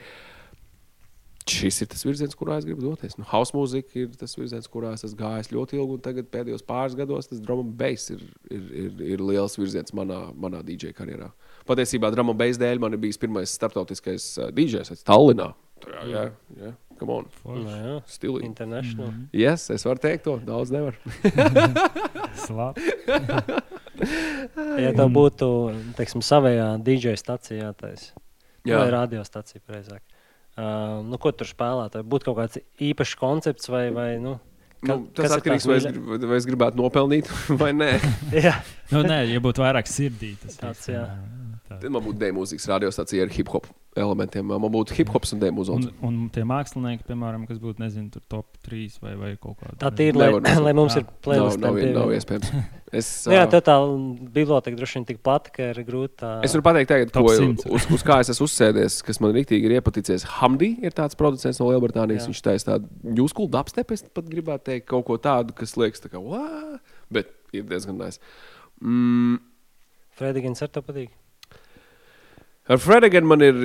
šis 1.45 1.83
ir 1.83 1.89
tas 1.91 2.01
virziens, 2.05 2.33
kurā 2.37 2.57
es 2.57 2.65
gribu 2.65 2.81
doties. 2.81 3.17
Nu, 3.19 3.27
house 3.29 3.53
mūzika 3.53 3.99
ir 4.01 4.15
tas 4.17 4.33
virziens, 4.37 4.69
kurā 4.71 4.95
es 4.97 5.05
esmu 5.05 5.19
gājis 5.19 5.51
ļoti 5.53 5.77
ilgi, 5.77 5.97
un 5.99 6.05
tagad 6.07 6.31
pēdējos 6.33 6.65
pāris 6.65 6.97
gados 6.97 7.29
tas 7.29 7.43
and 7.45 7.75
bass 7.77 8.09
ir, 8.15 8.23
ir, 8.49 8.63
ir, 8.85 9.03
ir 9.13 9.21
liels 9.21 9.59
virziens 9.59 9.93
manā, 9.93 10.23
manā 10.33 10.63
DJ 10.65 10.95
karjerā. 10.97 11.29
Patiesībā 11.69 12.09
and 12.09 12.37
bass 12.39 12.57
dēļ 12.61 12.81
man 12.81 12.97
ir 12.97 13.03
bijis 13.05 13.21
pirmais 13.21 13.53
starptautiskais 13.53 14.31
DJs 14.57 15.05
Tallinā. 15.05 15.53
Jā, 15.85 16.01
jā, 16.09 16.25
jā. 16.25 16.25
No, 16.25 16.57
nu 16.57 16.63
jā, 16.65 16.73
Stilīgi. 18.07 18.45
International. 18.45 19.07
Mm 19.07 19.13
-hmm. 19.13 19.39
Yes, 19.41 19.69
es 19.69 19.85
varu 19.85 19.99
teikt 19.99 20.23
to. 20.23 20.37
Daudz 20.45 20.71
nevar. 20.71 20.95
Slāpē. 22.45 22.81
ja 24.79 24.93
tev 24.93 25.09
būtu, 25.09 25.47
teiksim, 25.97 26.21
savējā 26.21 26.83
DJ 26.83 27.15
stacijā, 27.15 27.73
tas 27.73 28.13
ir 28.65 28.91
radiostacija, 28.91 29.61
precīzāk. 29.67 30.01
Uh, 30.55 31.03
nu, 31.03 31.17
ko 31.19 31.31
tur 31.31 31.47
spēlēt? 31.47 31.97
Vai 31.99 32.03
būtu 32.03 32.29
kaut 32.29 32.37
kāds 32.37 32.59
īpašs 32.79 33.15
koncepts 33.19 33.67
vai, 33.69 33.89
vai 33.91 34.17
nu, 34.19 34.39
Ka, 34.85 34.95
nu, 34.95 35.07
tas 35.15 35.33
atkarīgs 35.35 35.65
no 35.65 35.73
tā, 35.73 35.73
vai, 35.73 35.77
es 35.79 35.87
grib, 35.89 36.27
vai 36.29 36.37
es 36.37 36.45
gribētu 36.47 36.79
nopelnīt 36.79 37.31
vai 37.61 37.71
nē. 37.75 37.89
jā, 38.47 38.53
nu, 38.93 39.01
nē, 39.07 39.23
ja 39.31 39.41
būtu 39.43 39.63
vairāk 39.63 39.89
sirdī, 39.89 40.35
tas 40.41 40.59
tāds, 40.61 40.87
jā. 40.91 41.05
Tad 41.67 41.87
man 41.89 42.03
būtu 42.05 42.21
dēļ 42.21 42.35
mūzikas 42.37 42.69
radiostacija 42.75 43.25
ar 43.25 43.33
hip 43.33 43.49
hop 43.51 43.67
elementiem. 43.95 44.47
Man 44.47 44.71
būtu 44.73 44.95
hip 44.97 45.11
hops 45.13 45.33
un 45.35 45.41
dēļ 45.41 45.53
mūzikas. 45.55 45.89
Un, 45.89 46.07
un 46.07 46.29
tie 46.33 46.43
mākslinieki, 46.47 47.05
piemēram, 47.07 47.45
kas 47.49 47.59
būtu, 47.61 47.81
nezinu, 47.83 48.09
tur 48.13 48.23
top 48.31 48.57
3 48.67 48.99
vai, 49.03 49.13
vai 49.19 49.31
kaut 49.39 49.57
kāda. 49.61 49.77
Tā 49.81 50.07
ir, 50.07 50.17
lai, 50.19 50.29
lai 50.35 50.73
mums 50.75 50.97
jā. 50.97 51.03
ir 51.03 51.13
playlist. 51.25 51.61
Nav, 51.63 51.77
nav, 51.79 51.93
nav 52.01 52.17
iespējams. 52.17 52.51
Es, 52.95 53.07
nu, 53.27 53.33
jā, 53.33 53.41
tā 53.51 53.59
tā 53.65 53.73
biblioteka 54.31 54.77
droši 54.77 54.99
vien 54.99 55.05
tik 55.09 55.17
plata, 55.25 55.49
ka 55.51 55.71
ir 55.73 55.79
grūti. 55.83 56.13
Tā... 56.21 56.29
Es 56.45 56.53
varu 56.55 56.63
pateikt, 56.63 56.87
tagad, 56.93 57.09
ko, 57.11 57.33
uz, 57.75 57.87
uz 57.91 58.05
kā 58.05 58.21
es 58.23 58.29
esmu 58.31 58.45
uzsēdies, 58.47 58.99
kas 59.03 59.19
man 59.19 59.33
rīktīgi 59.35 59.67
ir 59.67 59.73
iepaticies. 59.81 60.23
Hamdi 60.37 60.69
ir 60.85 60.95
tāds 60.95 61.17
producents 61.19 61.59
no 61.59 61.67
Lielbritānijas. 61.73 62.23
Jā. 62.23 62.31
Viņš 62.31 62.43
taisa 62.45 62.69
tādu 62.69 63.17
new 63.17 63.27
school 63.31 63.49
dubstep, 63.51 63.91
es 63.91 64.05
pat 64.05 64.29
gribētu 64.31 64.69
teikt 64.69 64.87
kaut 64.93 65.03
ko 65.09 65.17
tādu, 65.19 65.57
kas 65.57 65.75
liekas 65.81 66.05
tā 66.05 66.13
kā, 66.13 66.21
Wah! 66.23 66.77
bet 67.11 67.33
ir 67.57 67.67
diezgan 67.67 67.99
nice. 67.99 68.21
Mm. 68.79 69.41
Fredigins 70.15 70.63
ar 70.63 70.71
to 70.71 70.85
patīk. 70.85 71.11
Ar 72.65 72.81
Fredeganu 72.81 73.29
man 73.29 73.43
ir 73.45 73.57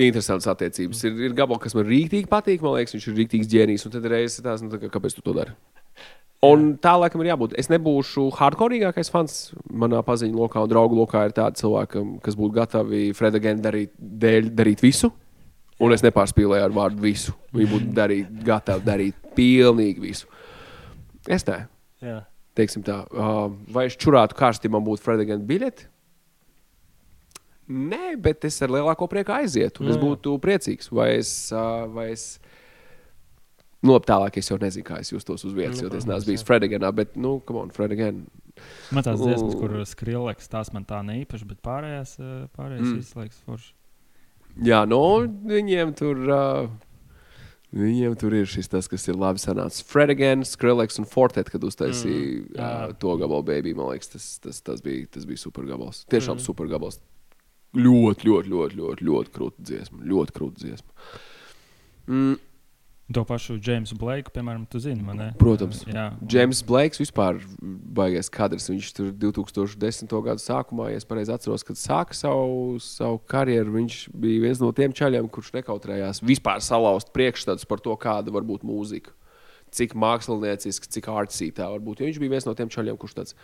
interesants 0.00 0.48
attiecības. 0.50 1.02
Ir, 1.06 1.18
ir 1.28 1.36
gabals, 1.36 1.62
kas 1.62 1.76
man 1.76 1.86
rīktīgi 1.88 2.28
patīk. 2.30 2.62
Man 2.64 2.78
liekas, 2.78 2.96
viņš 2.96 3.08
ir 3.10 3.18
rīktīgs 3.20 3.50
ģēnijs. 3.50 3.86
Un 3.86 3.94
tad 3.94 4.08
reizes 4.10 4.42
tās, 4.44 4.64
nu, 4.64 4.70
tā 4.72 4.80
kā, 4.82 4.90
kāpēc 4.96 5.16
tu 5.16 5.24
to 5.26 5.34
dari? 5.36 5.54
Un 6.46 6.70
tā 6.80 6.94
laikam 6.96 7.20
ir 7.20 7.30
jābūt. 7.34 7.54
Es 7.60 7.68
nebūšu 7.68 8.30
hardcoreīgākais 8.38 9.12
fans. 9.12 9.34
Manā 9.68 10.00
paziņu 10.06 10.40
lokā 10.40 10.62
un 10.64 10.70
draugu 10.72 10.96
lokā 10.96 11.26
ir 11.28 11.34
tādi 11.36 11.60
cilvēki, 11.60 12.04
kas 12.24 12.38
būtu 12.38 12.56
gatavi 12.56 13.02
Fredeganu 13.16 13.60
darīt, 13.64 13.92
dēļ, 13.98 14.48
darīt 14.56 14.84
visu. 14.84 15.12
Un 15.80 15.92
es 15.96 16.04
nepārspīlēju 16.04 16.64
ar 16.64 16.74
vārdu 16.76 17.04
visu. 17.04 17.36
Viņi 17.56 17.70
būtu 17.70 17.92
darīt, 17.96 18.32
gatavi 18.44 18.84
darīt 18.88 19.30
pilnīgi 19.36 20.02
visu. 20.02 20.28
Es 21.28 21.44
nē. 21.48 21.62
Jā. 22.04 22.18
Teiksim 22.56 22.82
tā, 22.84 23.02
vai 23.72 23.86
es 23.88 23.96
čurātu 24.00 24.36
karsti, 24.36 24.72
man 24.72 24.82
būtu 24.84 25.04
Fredegana 25.04 25.44
biļete? 25.46 25.86
Nē, 27.70 28.16
bet 28.18 28.44
es 28.48 28.58
ar 28.64 28.72
lielāko 28.74 29.06
prieku 29.10 29.36
aizietu. 29.36 29.86
Es 29.86 29.98
būtu 30.00 30.34
priecīgs. 30.42 30.90
Vai 30.90 31.12
es, 31.20 31.30
vai 31.94 32.08
es 32.10 32.24
nu, 33.86 33.94
tālāk 34.02 34.40
es 34.40 34.50
jau 34.50 34.58
nezinu, 34.60 34.86
kā 34.88 34.98
es 35.04 35.12
justos 35.12 35.46
uz 35.46 35.54
vietas, 35.56 35.78
nu, 35.78 35.86
jo 35.86 36.00
es 36.00 36.08
neesmu 36.08 36.32
bijis 36.32 36.46
Frediganā, 36.46 36.90
bet, 36.96 37.14
nu, 37.20 37.38
come 37.46 37.62
on, 37.64 37.74
Fredigan. 37.74 38.24
Man 38.92 39.06
tās 39.06 39.22
dziesmas, 39.22 39.54
kur 39.56 39.76
skrilleks, 39.88 40.50
tās 40.52 40.72
man 40.74 40.84
tā 40.88 40.98
neīpaši, 41.06 41.46
bet 41.48 41.62
pārējās, 41.64 42.16
pārējās 42.58 42.88
mm. 42.88 42.98
izslēgs 43.04 43.42
forši. 43.46 43.72
Jā, 44.66 44.82
nu, 44.90 45.02
viņiem 45.48 45.96
tur. 45.98 46.24
Uh, 46.26 46.78
Viņiem 47.70 48.16
tur 48.18 48.34
ir 48.34 48.48
šis 48.50 48.66
tas, 48.66 48.88
kas 48.90 49.04
ir 49.06 49.14
labi 49.14 49.38
sanācis. 49.38 49.84
Fredigan, 49.86 50.40
Skrillex 50.42 50.98
un 50.98 51.04
Fortet, 51.06 51.52
kad 51.54 51.62
uztaisīja 51.62 52.16
mm, 52.18 52.48
uh, 52.58 52.96
to 52.98 53.12
gabalu, 53.20 53.44
baby, 53.46 53.76
man 53.78 53.92
liekas, 53.92 54.10
tas, 54.10 54.24
tas, 54.42 54.58
tas, 54.66 54.80
bija, 54.82 55.06
tas 55.14 55.22
bija 55.28 55.38
super 55.38 55.68
gabals. 55.68 56.00
Tiešām 56.10 56.40
mm. 56.40 56.42
super 56.42 56.66
gabals 56.66 56.98
ļoti, 57.76 58.28
ļoti, 58.28 58.50
ļoti, 58.50 58.78
ļoti, 58.80 59.08
ļoti 59.08 59.34
krūta 59.34 59.66
dziesma. 59.70 60.04
Ļoti 60.10 60.36
krūta 60.36 60.64
dziesma. 60.64 61.10
Mm. 62.10 62.38
To 63.10 63.24
pašu 63.26 63.56
Jamesu 63.58 63.96
Blake, 63.98 64.30
piemēram, 64.30 64.68
tu 64.70 64.78
zini, 64.78 65.02
man 65.02 65.16
ne? 65.18 65.24
Protams. 65.38 65.80
Jā. 65.88 66.12
James 66.30 66.60
Blakes 66.62 67.00
vispār 67.00 67.40
baigais 67.58 68.30
kadrs. 68.30 68.68
Viņš 68.70 68.90
tur 68.94 69.08
2010. 69.10 70.14
gada 70.22 70.38
sākumā, 70.38 70.92
ja 70.92 71.00
es 71.00 71.08
pareizi 71.08 71.34
atceros, 71.34 71.66
kad 71.66 71.78
sāka 71.80 72.14
savu, 72.14 72.78
savu 72.84 73.18
karjeru, 73.30 73.74
viņš 73.80 73.96
bija 74.14 74.44
viens 74.44 74.62
no 74.62 74.70
tiem 74.76 74.94
čaļiem, 74.94 75.26
kurš 75.26 75.50
nekautrējās 75.58 76.22
vispār 76.22 76.62
salauzt 76.62 77.10
priekšstats 77.16 77.66
par 77.66 77.82
to, 77.82 77.96
kāda 77.98 78.30
var 78.30 78.46
būt 78.46 78.62
mūzika. 78.66 79.10
Cik 79.74 79.98
mākslinieciski, 79.98 80.90
cik 80.94 81.10
artsī 81.10 81.50
tā 81.54 81.66
var 81.70 81.82
būt. 81.82 82.04
Jo 82.04 82.10
viņš 82.12 82.22
bija 82.22 82.36
viens 82.36 82.46
no 82.46 82.54
tiem 82.58 82.70
čaļiem, 82.70 82.98
kurš 82.98 83.18
tāds 83.18 83.34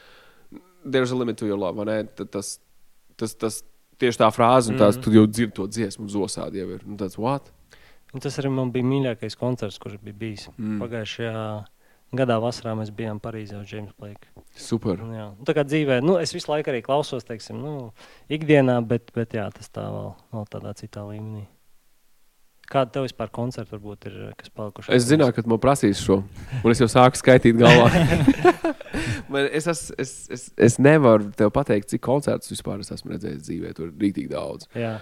-there's 0.93 1.11
a 1.11 1.19
limit 1.19 1.43
to 1.43 1.47
your 1.47 1.59
love, 1.59 1.75
vai 1.75 1.91
ne? 1.91 2.05
Tas, 2.07 2.61
tas, 3.19 3.35
tas, 3.35 3.65
tieši 4.03 4.23
tā 4.23 4.31
frāze, 4.35 4.73
un 4.73 4.81
tās, 4.81 4.99
mm. 4.99 5.05
tu 5.05 5.15
jau 5.15 5.25
dzirdi 5.31 5.57
to 5.57 5.67
dziesmu, 5.71 6.07
un 6.07 6.13
zosādi 6.13 6.63
jau 6.63 6.69
ir. 6.75 6.85
Un 6.87 6.99
tāds, 7.01 7.19
what? 7.21 7.53
Un 8.15 8.23
tas 8.23 8.37
arī 8.41 8.53
man 8.53 8.71
bija 8.75 8.87
mīļākais 8.87 9.39
koncerts, 9.41 9.81
kurš 9.83 9.99
bija 10.05 10.17
bijis. 10.21 10.47
Mm. 10.57 10.79
Pagājušajā 10.85 11.47
gadā 12.17 12.37
vasarā 12.43 12.77
mēs 12.79 12.93
bijām 12.95 13.19
Parīzē 13.23 13.59
uz 13.61 13.73
James 13.73 13.93
Blake. 13.99 14.31
Super. 14.57 15.01
Un, 15.03 15.17
jā. 15.17 15.27
Un 15.35 15.49
tā 15.49 15.57
kā 15.57 15.67
dzīvē, 15.67 15.99
nu, 16.05 16.17
es 16.23 16.33
visu 16.37 16.53
laiku 16.53 16.73
arī 16.73 16.85
klausos, 16.87 17.27
teiksim, 17.27 17.59
nu, 17.61 17.91
ikdienā, 18.33 18.79
bet, 18.87 19.11
bet 19.17 19.37
jā, 19.37 19.49
tas 19.55 19.73
tā 19.73 19.89
vēl, 19.91 20.13
vēl 20.37 20.49
tādā 20.53 20.73
citā 20.79 21.05
līmenī. 21.09 21.45
Kāda 22.67 22.91
tev 22.97 23.05
vispār 23.07 23.31
koncerta 23.35 23.77
varbūt 23.77 24.09
ir, 24.11 24.15
kas 24.39 24.51
palikuši? 24.51 24.91
Es 24.97 25.07
zināju, 25.07 25.37
ka 25.37 25.45
man 25.47 25.61
prasīs 25.63 26.01
šo, 26.03 26.19
un 26.63 26.73
es 26.73 26.81
jau 26.83 26.89
sāku 26.91 27.21
skaitīt 27.21 27.61
galvā. 27.61 27.91
Man, 29.29 29.49
es, 29.53 29.67
es, 29.67 29.93
es, 29.99 30.13
es, 30.33 30.45
es 30.57 30.77
nevaru 30.83 31.31
te 31.37 31.49
pateikt, 31.53 31.91
cik 31.93 32.03
koncertus 32.07 32.53
vispār 32.53 32.83
es 32.83 32.93
esmu 32.95 33.15
redzējis 33.15 33.43
dzīvē. 33.45 33.73
Tur 33.77 33.91
ir 33.91 33.97
rīktīgi 34.01 34.31
daudz. 34.33 34.69
Jā. 34.77 34.97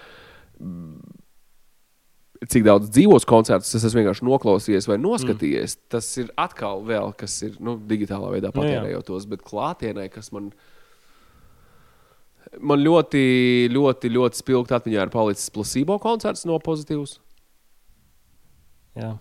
Cik 2.51 2.67
daudz 2.67 2.91
dzīvos 2.93 3.27
koncertus 3.29 3.73
es 3.77 3.87
esmu 3.87 4.03
vienkārši 4.03 4.27
noklausījies 4.27 4.89
vai 4.91 4.99
noskatījies, 5.01 5.77
mm. 5.77 5.91
tas 5.95 6.09
ir 6.21 6.31
atkal 6.41 6.83
vēl, 6.89 7.13
kas 7.19 7.37
ir 7.47 7.59
nu, 7.65 7.77
digitālā 7.91 8.33
veidā 8.35 8.51
nu 8.51 8.59
patērējot 8.59 9.09
tos, 9.09 9.29
bet 9.31 9.45
klātienē, 9.47 10.09
kas 10.13 10.33
man, 10.35 10.51
man 12.61 12.83
ļoti, 12.85 13.25
ļoti, 13.73 14.13
ļoti 14.19 14.43
spilgti 14.43 14.77
atmiņā 14.77 15.07
ir 15.07 15.15
palicis 15.15 15.53
placebo 15.55 16.01
koncerts 16.03 16.45
no 16.49 16.59
pozitīvas. 16.61 17.19
Jā 18.99 19.15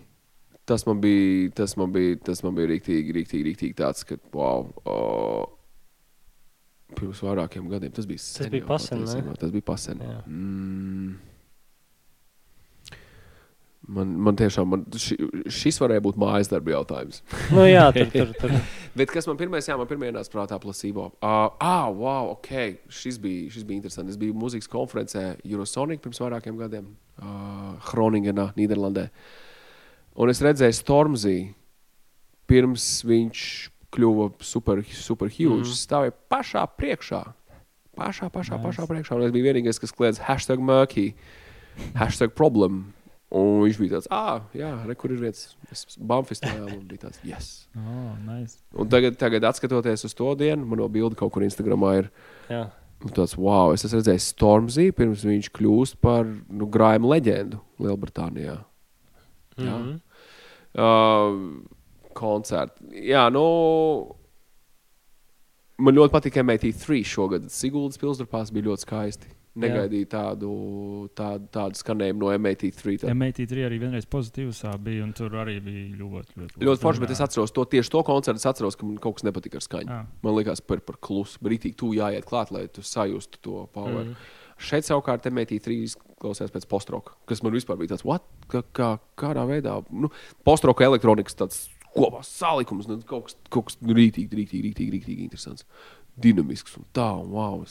tas 0.65 0.85
man 0.85 1.01
bija, 1.01 1.49
tas 1.55 1.75
man 1.77 1.91
bija, 1.91 2.15
tas 2.25 2.43
man 2.43 2.55
bija 2.55 2.71
rīktīgi, 2.71 3.17
rīktīgi, 3.17 3.43
rīktīgi 3.49 3.75
tāds, 3.79 4.05
ka, 4.07 4.17
wow, 4.35 4.69
o, 4.87 4.95
pirms 6.95 7.21
vairākiem 7.25 7.67
gadiem 7.71 7.93
tas 7.93 8.07
bija 8.07 8.23
sen. 8.23 8.49
bija 8.53 8.63
jau 8.63 8.71
pasen, 8.71 9.03
ne? 9.03 9.37
Tas 9.39 9.53
bija 9.53 9.67
pasen. 9.67 10.03
Mm. 10.25 11.13
Man, 13.93 14.13
man 14.23 14.37
tiešām, 14.39 14.69
man 14.71 14.83
ši, 14.95 15.17
šis 15.51 15.81
varēja 15.83 16.05
būt 16.05 16.15
mājas 16.21 16.47
darba 16.47 16.71
jautājums. 16.71 17.19
Nu, 17.51 17.65
jā, 17.67 17.89
tur, 17.91 18.07
tur, 18.13 18.29
tur. 18.39 18.53
Bet 18.95 19.11
kas 19.11 19.27
man 19.27 19.35
pirmais, 19.41 19.67
jā, 19.67 19.75
man 19.75 19.89
pirmie 19.89 20.13
nāca 20.15 20.31
prātā 20.31 20.55
placebo. 20.63 21.09
Uh, 21.17 21.49
ah, 21.59 21.89
wow, 21.91 22.31
ok, 22.37 22.77
šis 22.87 23.19
bija, 23.19 23.49
šis 23.51 23.67
bija 23.67 23.81
interesants. 23.81 24.15
Es 24.15 24.21
biju 24.21 24.37
mūzikas 24.39 24.71
konferencē 24.71 25.33
Eurosonic 25.43 25.99
pirms 26.05 26.23
vairākiem 26.23 26.55
gadiem, 26.63 26.93
uh, 27.19 27.73
Groningenā, 27.89 28.53
Nīderlandē. 28.55 29.09
Un 30.13 30.29
es 30.29 30.41
redzēju 30.45 30.77
Stormzy, 30.77 31.37
pirms 32.49 32.87
viņš 33.07 33.45
kļuva 33.93 34.31
super, 34.45 34.81
super 34.93 35.31
huge. 35.31 35.63
Mm. 35.63 35.77
Stāvēja 35.77 36.15
pašā 36.31 36.65
priekšā. 36.77 37.23
Pašā, 37.93 38.29
pašā, 38.33 38.57
nice. 38.57 38.65
pašā 38.65 38.89
priekšā. 38.89 39.17
Un 39.17 39.27
es 39.27 39.33
biju 39.33 39.47
vienīgais, 39.51 39.79
kas 39.81 39.93
kliedz 39.93 40.21
hashtag 40.25 40.61
murky, 40.61 41.11
hashtag 41.97 42.33
problem. 42.37 42.87
Un 43.33 43.63
viņš 43.63 43.77
bija 43.81 43.95
tāds, 43.95 44.07
ah, 44.13 44.43
jā, 44.53 44.69
re, 44.85 44.93
kur 44.97 45.13
ir 45.13 45.21
vietas. 45.23 45.55
Es 45.73 45.97
Banfistājā 45.97 46.67
un 46.67 46.83
bija 46.89 47.07
tāds, 47.07 47.21
yes. 47.25 47.47
Oh, 47.73 48.11
nice. 48.21 48.59
Un 48.77 48.89
tagad, 48.93 49.17
tagad 49.21 49.45
atskatoties 49.49 50.05
uz 50.05 50.13
to 50.17 50.29
dienu, 50.37 50.67
man 50.69 50.83
jau 50.83 50.89
bilde 50.93 51.17
kaut 51.17 51.33
kur 51.33 51.45
Instagramā 51.45 51.95
ir. 52.03 52.11
Jā. 52.53 52.67
Nu, 53.01 53.09
tāds, 53.09 53.33
wow, 53.35 53.73
es 53.73 53.83
esmu 53.87 53.99
redzējis 53.99 54.29
Stormzy, 54.35 54.91
pirms 54.95 55.25
viņš 55.25 55.49
kļūst 55.57 55.97
par 56.05 56.29
nu, 56.29 56.69
grāmatu 56.71 57.09
leģendu 57.09 57.61
Lielbritānijā. 57.81 58.59
Jā. 59.57 59.77
Mhm. 59.77 60.01
Uh, 60.73 61.79
koncerti. 62.17 62.89
Jā, 63.09 63.27
nu. 63.33 63.45
Man 65.83 65.97
ļoti 65.97 66.13
patīk 66.13 66.37
MAT3 66.45 67.01
šogad. 67.05 67.47
Siguldas 67.51 67.99
pilsdurpās 68.01 68.53
bija 68.53 68.69
ļoti 68.69 68.85
skaisti. 68.85 69.31
Negaidīju 69.53 70.07
tādu, 70.09 70.51
tādu, 71.13 71.45
tādu 71.53 71.77
skanējumu 71.77 72.23
no 72.23 72.29
MAT3. 72.41 72.95
Tā. 73.03 73.11
MAT3 73.13 73.67
arī 73.67 73.77
vienreiz 73.83 74.07
pozitīvs 74.09 74.63
bija, 74.81 75.03
un 75.05 75.11
tur 75.13 75.35
arī 75.37 75.59
bija 75.61 75.83
ļoti, 75.99 76.37
ļoti, 76.41 76.63
Ļoti 76.65 76.81
forši, 76.81 77.03
bet 77.03 77.13
es 77.13 77.21
atceros 77.21 77.53
to 77.53 77.65
tieši 77.69 77.93
to 77.93 78.01
koncertu. 78.07 78.41
Es 78.41 78.49
atceros, 78.49 78.77
ka 78.79 78.87
man 78.87 78.97
kaut 79.01 79.19
kas 79.19 79.27
nepatika 79.27 79.61
ar 79.61 79.65
skaņu. 79.65 79.93
Jā. 79.93 79.99
Man 80.25 80.37
liekas, 80.39 80.63
par, 80.65 80.81
par 80.85 80.97
klusu. 80.97 81.37
Brītīgi 81.45 81.77
tu 81.77 81.91
jāiet 81.93 82.25
klāt, 82.29 82.53
lai 82.53 82.65
tu 82.73 82.81
sajustu 82.81 83.41
to 83.45 83.67
power. 83.75 84.09
Mm. 84.09 84.15
Šeit 84.63 84.87
savukārt 84.87 85.27
MAT3 85.27 85.77
klausās 86.23 86.53
pēc 86.53 86.67
postroka, 86.71 87.17
kas 87.29 87.43
man 87.43 87.55
vispār 87.55 87.79
bija 87.79 87.93
tāds, 87.93 88.05
what? 88.07 88.25
Kā, 88.51 88.63
kā, 88.75 88.89
kādā 89.19 89.43
veidā? 89.49 89.75
Nu, 89.91 90.11
postroka 90.47 90.85
elektronikas 90.87 91.35
tāds 91.39 91.65
kopā 91.93 92.23
salikums, 92.25 92.87
nu, 92.89 92.99
kaut 93.07 93.29
kas, 93.29 93.39
kaut 93.53 93.69
kas 93.69 93.79
rītīgi, 93.83 94.29
rītīgi, 94.39 94.63
rītīgi, 94.69 94.93
rītīgi 94.97 95.25
interesants. 95.27 95.67
Dinamisks 96.23 96.77
un 96.79 96.87
tā, 96.95 97.09
un 97.19 97.33
wow. 97.33 97.65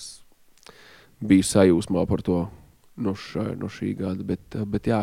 Biju 1.23 1.47
sajūsmā 1.47 2.05
par 2.11 2.25
to. 2.27 2.43
No, 3.03 3.15
ša, 3.17 3.55
no 3.57 3.71
šī 3.73 3.95
gada. 3.97 4.21
Bet, 4.29 4.53
bet 4.69 4.87
jā, 4.91 4.99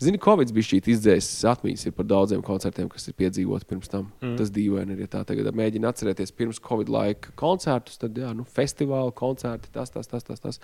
zini, 0.00 0.16
Covid 0.22 0.48
bija 0.56 0.64
šī 0.70 0.78
izdzēsis 0.94 1.44
atmiņas 1.50 1.92
par 1.92 2.06
daudziem 2.08 2.40
koncertiem, 2.42 2.88
kas 2.88 3.04
ir 3.10 3.16
piedzīvoti 3.18 3.68
pirms 3.68 3.92
tam. 3.92 4.06
Mm. 4.24 4.38
Tas 4.40 4.52
dīvaini 4.54 4.96
ir, 4.96 5.02
ja 5.04 5.10
tā 5.12 5.20
tagad 5.28 5.50
mēģina 5.52 5.92
atcerēties 5.92 6.32
pirms 6.38 6.62
Covid 6.64 6.88
laika 6.88 7.34
koncertus, 7.36 8.00
tad 8.00 8.16
jā, 8.16 8.32
nu, 8.32 8.48
festivāla 8.48 9.12
koncerti, 9.12 9.68
tas, 9.76 9.92
tas, 9.92 10.08
tas, 10.08 10.24
tas. 10.24 10.40
tas. 10.40 10.62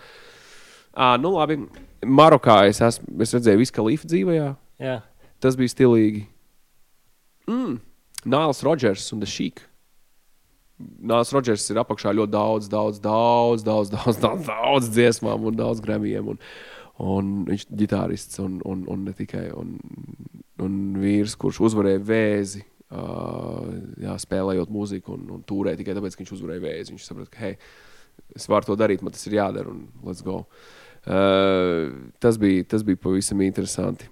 À, 0.95 1.15
nu, 1.21 1.31
labi, 1.37 1.61
Marokā 2.07 2.65
es, 2.71 2.81
esmu, 2.83 3.15
es 3.23 3.35
redzēju 3.37 3.61
visu 3.61 3.75
kalīfu 3.77 4.09
dzīvē. 4.11 4.37
Jā. 4.81 4.97
Tas 5.41 5.57
bija 5.59 5.73
stilīgi. 5.73 6.25
Mm. 7.51 7.79
Nāls 8.31 8.63
Rodžers 8.65 9.07
un 9.15 9.25
Sheik. 9.29 9.63
Nāls 10.81 11.33
Rodžers 11.35 11.67
ir 11.73 11.81
apakšā 11.83 12.13
ļoti 12.17 12.33
daudz, 12.33 12.69
daudz, 12.73 13.01
daudz, 13.05 13.65
daudz, 13.65 13.93
daudz, 13.93 14.19
daudz, 14.21 14.49
daudz 14.49 14.91
dziesmām 14.93 15.47
un 15.51 15.61
daudz 15.61 15.83
gremijiem. 15.85 16.33
Un, 16.33 16.41
un 17.01 17.31
viņš 17.49 17.69
ir 17.69 17.79
ģitārists 17.85 18.41
un, 18.43 18.59
un, 18.67 18.83
un 18.91 19.07
ne 19.07 19.15
tikai 19.17 19.51
un, 19.57 19.77
un 20.65 20.81
vīrs, 21.01 21.37
kurš 21.41 21.63
uzvarēja 21.71 22.03
vēzi. 22.11 22.65
Uh, 22.91 23.71
jā, 24.03 24.17
spēlējot 24.19 24.73
mūziku 24.75 25.15
un, 25.15 25.29
un 25.37 25.43
turēt 25.47 25.79
tikai 25.79 25.95
tāpēc, 25.95 26.17
ka 26.17 26.25
viņš 26.25 26.35
uzvarēja 26.35 26.65
vēzi. 26.65 26.97
Viņš 26.97 27.07
saprata, 27.07 27.31
ka 27.31 27.45
hei, 27.45 27.55
es 28.35 28.49
varu 28.51 28.73
to 28.73 28.81
darīt, 28.81 29.05
man 29.05 29.15
tas 29.15 29.23
ir 29.29 29.39
jādara 29.39 29.71
un 29.71 29.85
let's 30.03 30.25
go. 30.27 30.41
Uh, 30.43 30.80
tas, 31.05 32.39
bija, 32.41 32.65
tas 32.69 32.83
bija 32.87 33.01
pavisam 33.01 33.41
interesanti. 33.45 34.09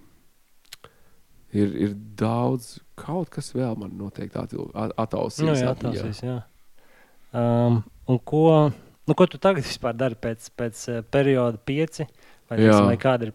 Ir, 1.56 1.70
ir 1.80 1.92
daudz, 2.20 2.74
kaut 2.98 3.30
kas 3.32 3.52
vēl 3.56 3.76
man 3.80 3.94
noteikti 3.96 4.36
atausīs. 4.36 5.46
Nu, 5.48 5.54
jā, 5.56 5.70
atmiņā. 5.72 6.02
tas 6.10 6.22
ir. 6.26 6.40
Um, 7.32 7.78
un 8.08 8.18
ko, 8.24 8.42
nu, 9.08 9.14
ko 9.16 9.26
tu 9.28 9.40
tagad 9.40 9.64
vispār 9.64 9.96
dari 9.96 10.16
pēc, 10.20 10.50
pēc 10.56 10.82
uh, 10.92 10.98
perioda 11.12 11.60
pieci? 11.60 12.04
Vai, 12.48 12.60
Jā. 12.64 12.78
vai 12.84 12.96
kādi 13.00 13.28
ir 13.28 13.34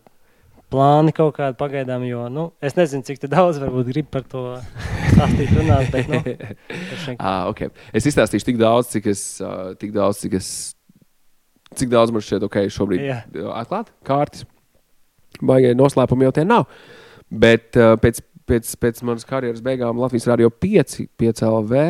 plāni 0.73 1.13
kaut 1.13 1.35
kādi 1.37 1.57
pagaidām? 1.57 2.05
Jo, 2.05 2.27
nu, 2.33 2.47
es 2.65 2.73
nezinu, 2.77 3.05
cik 3.05 3.25
daudz 3.29 3.59
varbūt 3.61 3.89
grib 3.91 4.07
par 4.13 4.25
to 4.29 4.45
stāstīt, 5.13 5.53
runāt. 5.57 5.89
Bet, 5.93 6.09
nu, 6.09 6.21
šeit- 7.05 7.17
Ah, 7.21 7.45
okay. 7.49 7.69
Es 7.93 8.05
izstāstīšu 8.09 8.49
tik 8.51 8.61
daudz, 8.61 8.89
cik 8.93 9.09
es, 9.13 9.25
uh, 9.41 9.73
tik 9.77 9.93
daudz, 9.93 10.21
cik 10.25 10.37
es, 10.41 10.49
cik 11.79 11.91
daudz 11.93 12.13
man 12.13 12.23
šķiet, 12.23 12.45
ok, 12.47 12.59
šobrīd 12.73 13.05
Jā. 13.05 13.21
uh, 13.39 13.53
atklāt 13.61 13.91
kārtas. 14.07 14.45
Baigie 15.41 15.73
noslēpumi 15.77 16.27
jau 16.27 16.33
tie 16.35 16.45
nav. 16.45 16.67
Bet 17.33 17.79
uh, 17.79 17.95
pēc, 18.01 18.21
pēc, 18.49 18.75
pēc 18.81 19.01
manas 19.07 19.25
karjeras 19.27 19.63
beigām 19.65 20.01
Latvijas 20.01 20.29
Rādio 20.29 20.51
5, 20.53 20.99
5 21.19 21.45
LV, 21.49 21.85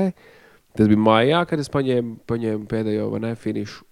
tas 0.77 0.89
bija 0.91 1.03
maijā, 1.09 1.43
kad 1.49 1.61
es 1.61 1.71
paņēmu, 1.73 2.21
paņēmu 2.29 2.69
pēdējo 2.71 3.09
ne 3.23 3.33
finišu. 3.39 3.83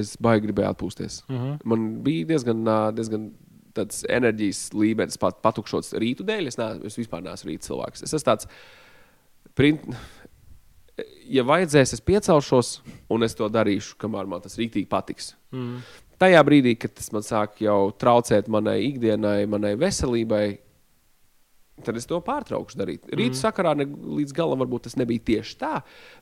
Es 0.00 0.14
baigi 0.24 0.46
gribēju 0.48 0.72
atpūsties. 0.72 1.22
Mhm. 1.28 1.56
Man 1.68 1.88
bija 2.04 2.30
diezgan, 2.32 2.64
diezgan 2.96 3.30
tāds 3.76 4.02
enerģijas 4.10 4.70
līmenis, 4.76 5.18
pat 5.20 5.40
patukšots 5.44 5.94
rītu 6.00 6.24
dēļ. 6.28 6.48
Es, 6.50 6.58
neesmu, 6.60 6.88
es 6.88 6.98
vispār 7.00 7.24
neesmu 7.24 7.52
rīta 7.52 7.68
cilvēks. 7.68 8.04
Es 8.06 8.14
esmu 8.16 8.28
tāds, 8.28 8.48
print, 9.58 9.84
ja 11.32 11.44
vajadzēs, 11.46 11.94
es 11.96 12.04
piecelšos 12.04 12.72
un 13.12 13.26
es 13.26 13.36
to 13.38 13.48
darīšu, 13.52 13.96
kamēr 14.00 14.28
man 14.30 14.42
tas 14.44 14.58
rītīgi 14.60 14.88
patiks. 14.90 15.32
Mm. 15.54 15.80
Tajā 16.22 16.42
brīdī, 16.46 16.76
kad 16.78 16.94
tas 16.94 17.10
man 17.14 17.24
sāk 17.26 17.62
jau 17.64 17.90
traucēt 17.98 18.50
manai 18.52 18.78
ikdienai, 18.86 19.42
manai 19.50 19.72
veselībai, 19.80 20.44
tad 21.82 21.98
es 21.98 22.06
to 22.06 22.20
pārtraukšu 22.22 22.78
darīt. 22.78 23.08
Rīta 23.10 23.34
mm. 23.34 23.40
sakarā 23.40 23.74
ne, 23.78 23.88
līdz 24.20 24.36
galam 24.36 24.62
varbūt 24.62 24.86
tas 24.86 24.98
nebija 25.00 25.24
tieši 25.32 25.56
tā, 25.58 25.72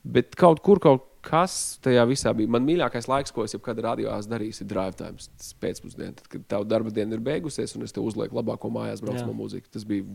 bet 0.04 0.36
kaut 0.38 0.62
kur 0.64 0.80
kaut 0.82 1.06
kas 1.26 1.76
tajā 1.84 2.06
visā 2.08 2.32
bija. 2.36 2.48
Man 2.54 2.64
mīļākais 2.64 3.10
laiks, 3.10 3.34
ko 3.34 3.44
es 3.44 3.52
jebkad 3.52 3.82
radios 3.84 4.28
darīju, 4.30 4.62
ir 4.62 4.70
drive 4.70 4.96
time 4.96 5.20
tas 5.20 5.52
pēcpusdienā. 5.60 6.14
Tad, 6.16 6.30
kad 6.32 6.46
tava 6.54 6.68
darba 6.68 6.94
diena 6.94 7.18
ir 7.18 7.24
beigusies 7.24 7.76
un 7.76 7.84
es 7.84 7.92
te 7.92 8.00
uzlieku 8.00 8.38
labāko 8.38 8.72
mājās 8.72 9.04
braucamo 9.04 9.36
mūziku. 9.42 9.68
Tas 9.74 9.84
bija 9.88 10.06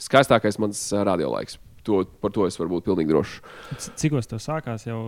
skaistākais 0.00 0.56
mans 0.62 0.80
ā, 0.96 1.04
radiolaiks. 1.10 1.58
To, 1.82 2.04
par 2.22 2.30
to 2.30 2.46
es 2.46 2.54
varu 2.60 2.76
būt 2.76 2.84
pilnīgi 2.86 3.10
drošs. 3.10 3.40
Cikos 3.98 4.28
tev 4.30 4.38
sākās 4.44 4.84
jau 4.86 5.00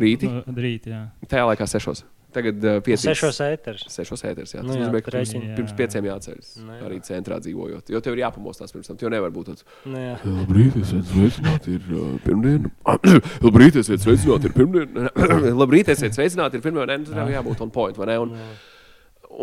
Rīti? 0.00 0.26
no- 0.26 0.42
Rīt, 0.58 0.88
jā. 0.90 1.04
Tajā 1.30 1.44
laikā 1.52 1.68
sešos. 1.70 2.02
Tagad 2.34 2.58
uh, 2.66 2.80
piecos. 2.82 3.04
Sešos 3.06 3.36
ēteros. 3.46 3.84
Sešos 3.94 4.24
ēteros. 4.26 4.50
Jā, 4.56 4.62
Nu 4.64 4.72
tas 4.72 4.74
jā, 4.80 4.82
nozīmē, 4.88 5.00
ka 5.06 5.12
tur 5.12 5.14
pirms, 5.20 5.30
rēķini. 5.30 5.50
pirms 5.54 5.70
Jā. 5.70 5.76
pieciem 5.78 6.08
jāceļas. 6.08 6.48
Nu 6.66 6.72
jā. 6.74 6.80
Arī 6.88 6.96
centrā 7.06 7.36
dzīvojot. 7.44 7.92
Jo 7.94 8.00
tev 8.02 8.16
ir 8.16 8.22
jāpamostās 8.24 8.74
pirms 8.74 8.90
tam. 8.90 8.96
Tev 8.98 9.12
nevar 9.14 9.30
būt 9.30 9.52
tāds. 9.52 9.62
Nu, 9.86 10.00
jā. 10.02 10.16
Labrīt, 10.26 10.74
esiet 10.82 11.06
sveicināti. 11.12 11.76
Ir 11.78 11.86
uh, 11.94 12.08
pirmdiena. 12.26 12.72
Labrīt, 13.46 13.78
esiet 13.84 14.02
sveicināti. 14.02 14.50
Ir 14.50 14.56
pirmdiena. 14.58 15.12
Labrīt, 15.62 15.92
esiet 15.94 16.18
sveicināti. 16.18 16.58
Ir 16.58 16.66
pirmdiena. 16.66 16.90
Nē, 16.90 17.04
nu, 17.06 17.14
Tev 17.14 17.30
jābūt 17.36 17.62
on 17.62 17.70
point. 17.78 18.02
vai 18.02 18.10
ne? 18.10 18.18
Un, 18.26 18.34
Jā. 18.34 18.50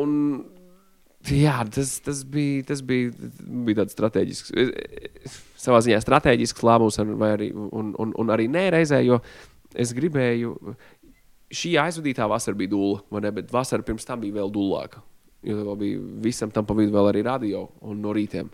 un, 0.03 0.11
jā, 1.29 1.57
tas, 1.73 1.93
tas, 2.01 2.23
bija, 2.25 2.63
tas 2.71 2.81
bija, 2.85 3.11
bija 3.67 3.81
tāds 3.81 3.95
strateģisks. 3.97 4.53
Savā 5.61 5.81
ziņā 5.85 5.99
strateģisks 6.01 6.65
lēmums, 6.65 6.97
arī, 7.27 7.51
un, 7.53 7.93
un, 8.01 8.15
un 8.17 8.33
arī 8.33 8.47
nē, 8.51 8.67
reizē, 8.77 9.03
jo 9.05 9.19
es 9.77 9.93
gribēju. 9.97 10.55
Šī 11.51 11.75
aizvadītā 11.81 12.25
vasara 12.31 12.57
bija 12.57 12.71
dūla, 12.71 13.21
ne? 13.21 13.31
Bet 13.35 13.51
vasara 13.51 13.85
pirms 13.85 14.07
tam 14.07 14.21
bija 14.23 14.39
vēl 14.39 14.53
dūlāka. 14.55 15.03
Jo 15.43 15.75
bija 15.75 15.99
visam 16.21 16.51
tam 16.53 16.67
pa 16.69 16.75
vidu 16.77 16.93
vēl 16.93 17.09
arī 17.09 17.23
radio 17.25 17.65
un 17.89 18.01
no 18.03 18.13
rītiem. 18.13 18.49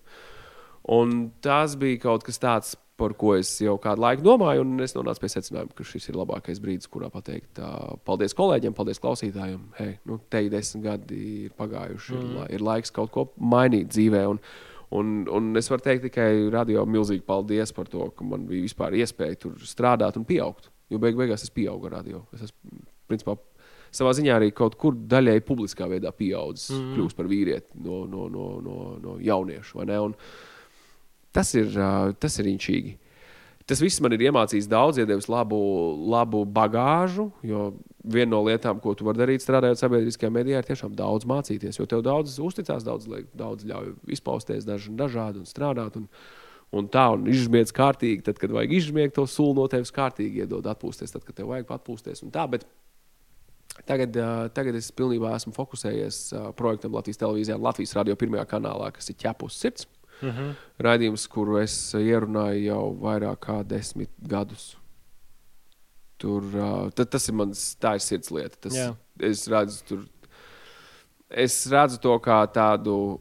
Un 0.88 1.32
tas 1.44 1.76
bija 1.80 2.00
kaut 2.06 2.24
kas 2.24 2.40
tāds, 2.40 2.76
par 2.98 3.14
ko 3.20 3.36
es 3.38 3.50
jau 3.62 3.76
kādu 3.82 4.02
laiku 4.02 4.24
domāju, 4.26 4.64
un 4.66 4.82
es 4.82 4.96
nonācu 4.96 5.22
pie 5.22 5.30
secinājuma, 5.30 5.76
ka 5.78 5.86
šis 5.86 6.10
ir 6.10 6.18
labākais 6.18 6.62
brīdis, 6.64 6.90
kurā 6.90 7.12
pateikt 7.14 7.60
uh, 7.62 7.98
paldies 8.08 8.34
kolēģiem, 8.38 8.74
paldies 8.78 9.02
klausītājiem. 9.04 9.68
Hei, 9.78 9.98
nu, 10.10 10.18
te 10.32 10.42
ir 10.46 10.54
desmit 10.54 10.86
gadi 10.88 11.20
ir 11.44 11.54
pagājuši, 11.60 12.16
mm. 12.16 12.24
ir, 12.24 12.40
la- 12.40 12.48
ir 12.58 12.66
laiks 12.66 12.94
kaut 12.96 13.14
ko 13.14 13.28
mainīt 13.38 13.92
dzīvē. 13.94 14.24
Un, 14.32 14.42
un, 14.98 15.14
un 15.40 15.52
es 15.62 15.70
varu 15.70 15.86
teikt 15.86 16.08
tikai 16.08 16.32
radio 16.54 16.88
milzīgi 16.90 17.26
paldies 17.28 17.76
par 17.76 17.92
to, 17.92 18.10
ka 18.18 18.26
man 18.26 18.48
bija 18.50 18.66
vispār 18.66 18.98
iespēja 18.98 19.42
tur 19.46 19.62
strādāt 19.62 20.18
un 20.18 20.26
pieaugt. 20.26 20.72
Jo 20.90 21.04
beig 21.04 21.20
beigās 21.20 21.44
es 21.44 21.54
pieaugu 21.54 21.92
radio. 21.92 22.24
Es 22.34 22.48
esmu, 22.48 22.82
principā, 23.12 23.36
savā 23.94 24.14
ziņā 24.18 24.40
arī 24.40 24.54
kaut 24.56 24.78
kur 24.80 24.96
daļēji 24.96 25.44
publiskā 25.46 25.86
veidā 25.92 26.10
pieaudzis, 26.16 26.72
mm. 26.74 26.94
kļūst 26.96 27.18
par 27.20 27.30
vīrieti 27.30 27.84
no, 27.84 28.06
no, 28.10 28.26
no, 28.32 28.52
no, 28.64 28.78
no 29.04 29.18
ne? 29.20 30.00
Un, 30.10 30.16
tas 31.38 31.54
ir, 31.58 31.70
tas 32.18 32.42
ir 32.42 32.50
inčīgi. 32.50 32.98
Tas 33.68 33.82
viss 33.84 34.00
man 34.00 34.16
ir 34.16 34.30
iemācījis 34.30 34.70
daudz, 34.72 35.02
iedevis 35.02 35.28
labu, 35.28 35.58
labu 36.08 36.46
bagāžu. 36.48 37.28
Jo 37.44 37.74
viena 38.08 38.32
no 38.32 38.40
lietām, 38.46 38.80
ko 38.80 38.94
tu 38.96 39.04
vari 39.04 39.20
darīt, 39.20 39.44
strādājot 39.44 39.82
sabiedriskajā 39.82 40.32
medijā, 40.32 40.62
ir 40.62 40.70
tiešām 40.70 40.96
daudz 40.96 41.28
mācīties. 41.28 41.76
Jo 41.76 41.88
tev 41.90 42.06
daudz 42.08 42.38
uzticās, 42.40 42.86
daudz, 42.88 43.10
daudz 43.36 43.68
ļauj 43.68 43.92
izpausties 44.16 44.68
daži, 44.68 44.94
dažādi 44.96 45.44
un 45.44 45.50
strādāt. 45.50 46.00
Un, 46.00 46.08
un 46.80 46.88
tā, 46.94 47.10
un 47.18 47.28
izžmiedz 47.28 47.76
kārtīgi, 47.76 48.24
tad, 48.30 48.40
kad 48.40 48.56
vajag 48.56 48.78
izžmiegt, 48.80 49.18
to 49.20 49.28
sulu 49.28 49.58
no 49.60 49.68
tevis 49.72 49.92
kārtīgi 49.92 50.46
iedod 50.46 50.72
atpūsties, 50.72 51.12
tad, 51.12 51.28
kad 51.28 51.36
tev 51.36 51.52
vajag 51.52 51.76
atpūsties. 51.80 52.24
Tā, 52.32 52.48
bet 52.52 52.68
Tagad, 53.86 54.16
tagad 54.58 54.74
es 54.80 54.88
pilnībā 54.96 55.36
esmu 55.38 55.52
fokusējies 55.54 56.18
projektam 56.58 56.96
Latvijas 56.98 57.20
televīzijā, 57.22 57.60
Latvijas 57.62 57.94
radio 57.94 58.16
pirmajā 58.18 58.48
kanālā, 58.50 58.88
kas 58.96 59.12
ir 59.12 59.18
ķepus 59.22 59.60
sirds. 59.62 59.86
Uh 60.22 60.30
-huh. 60.30 60.56
Raidījums, 60.80 61.28
kuru 61.30 61.58
es 61.62 61.94
ierunāju 61.94 62.64
jau 62.64 62.84
vairāk 63.02 63.38
kā 63.40 63.64
desmit 63.64 64.10
gadus. 64.22 64.76
Tur, 66.18 66.44
uh, 66.44 66.90
tas 66.90 67.30
ir 67.30 67.34
mans, 67.34 67.78
tā 67.78 67.94
ir 67.94 68.00
sirds 68.00 68.32
lieta. 68.32 68.58
Tas, 68.60 68.74
Jā. 68.74 68.96
es, 69.20 69.48
redzu, 69.48 69.84
tur, 69.88 70.06
es 71.30 71.68
redzu 71.68 72.00
to 72.02 72.20
kā 72.20 72.48
tādu 72.54 73.20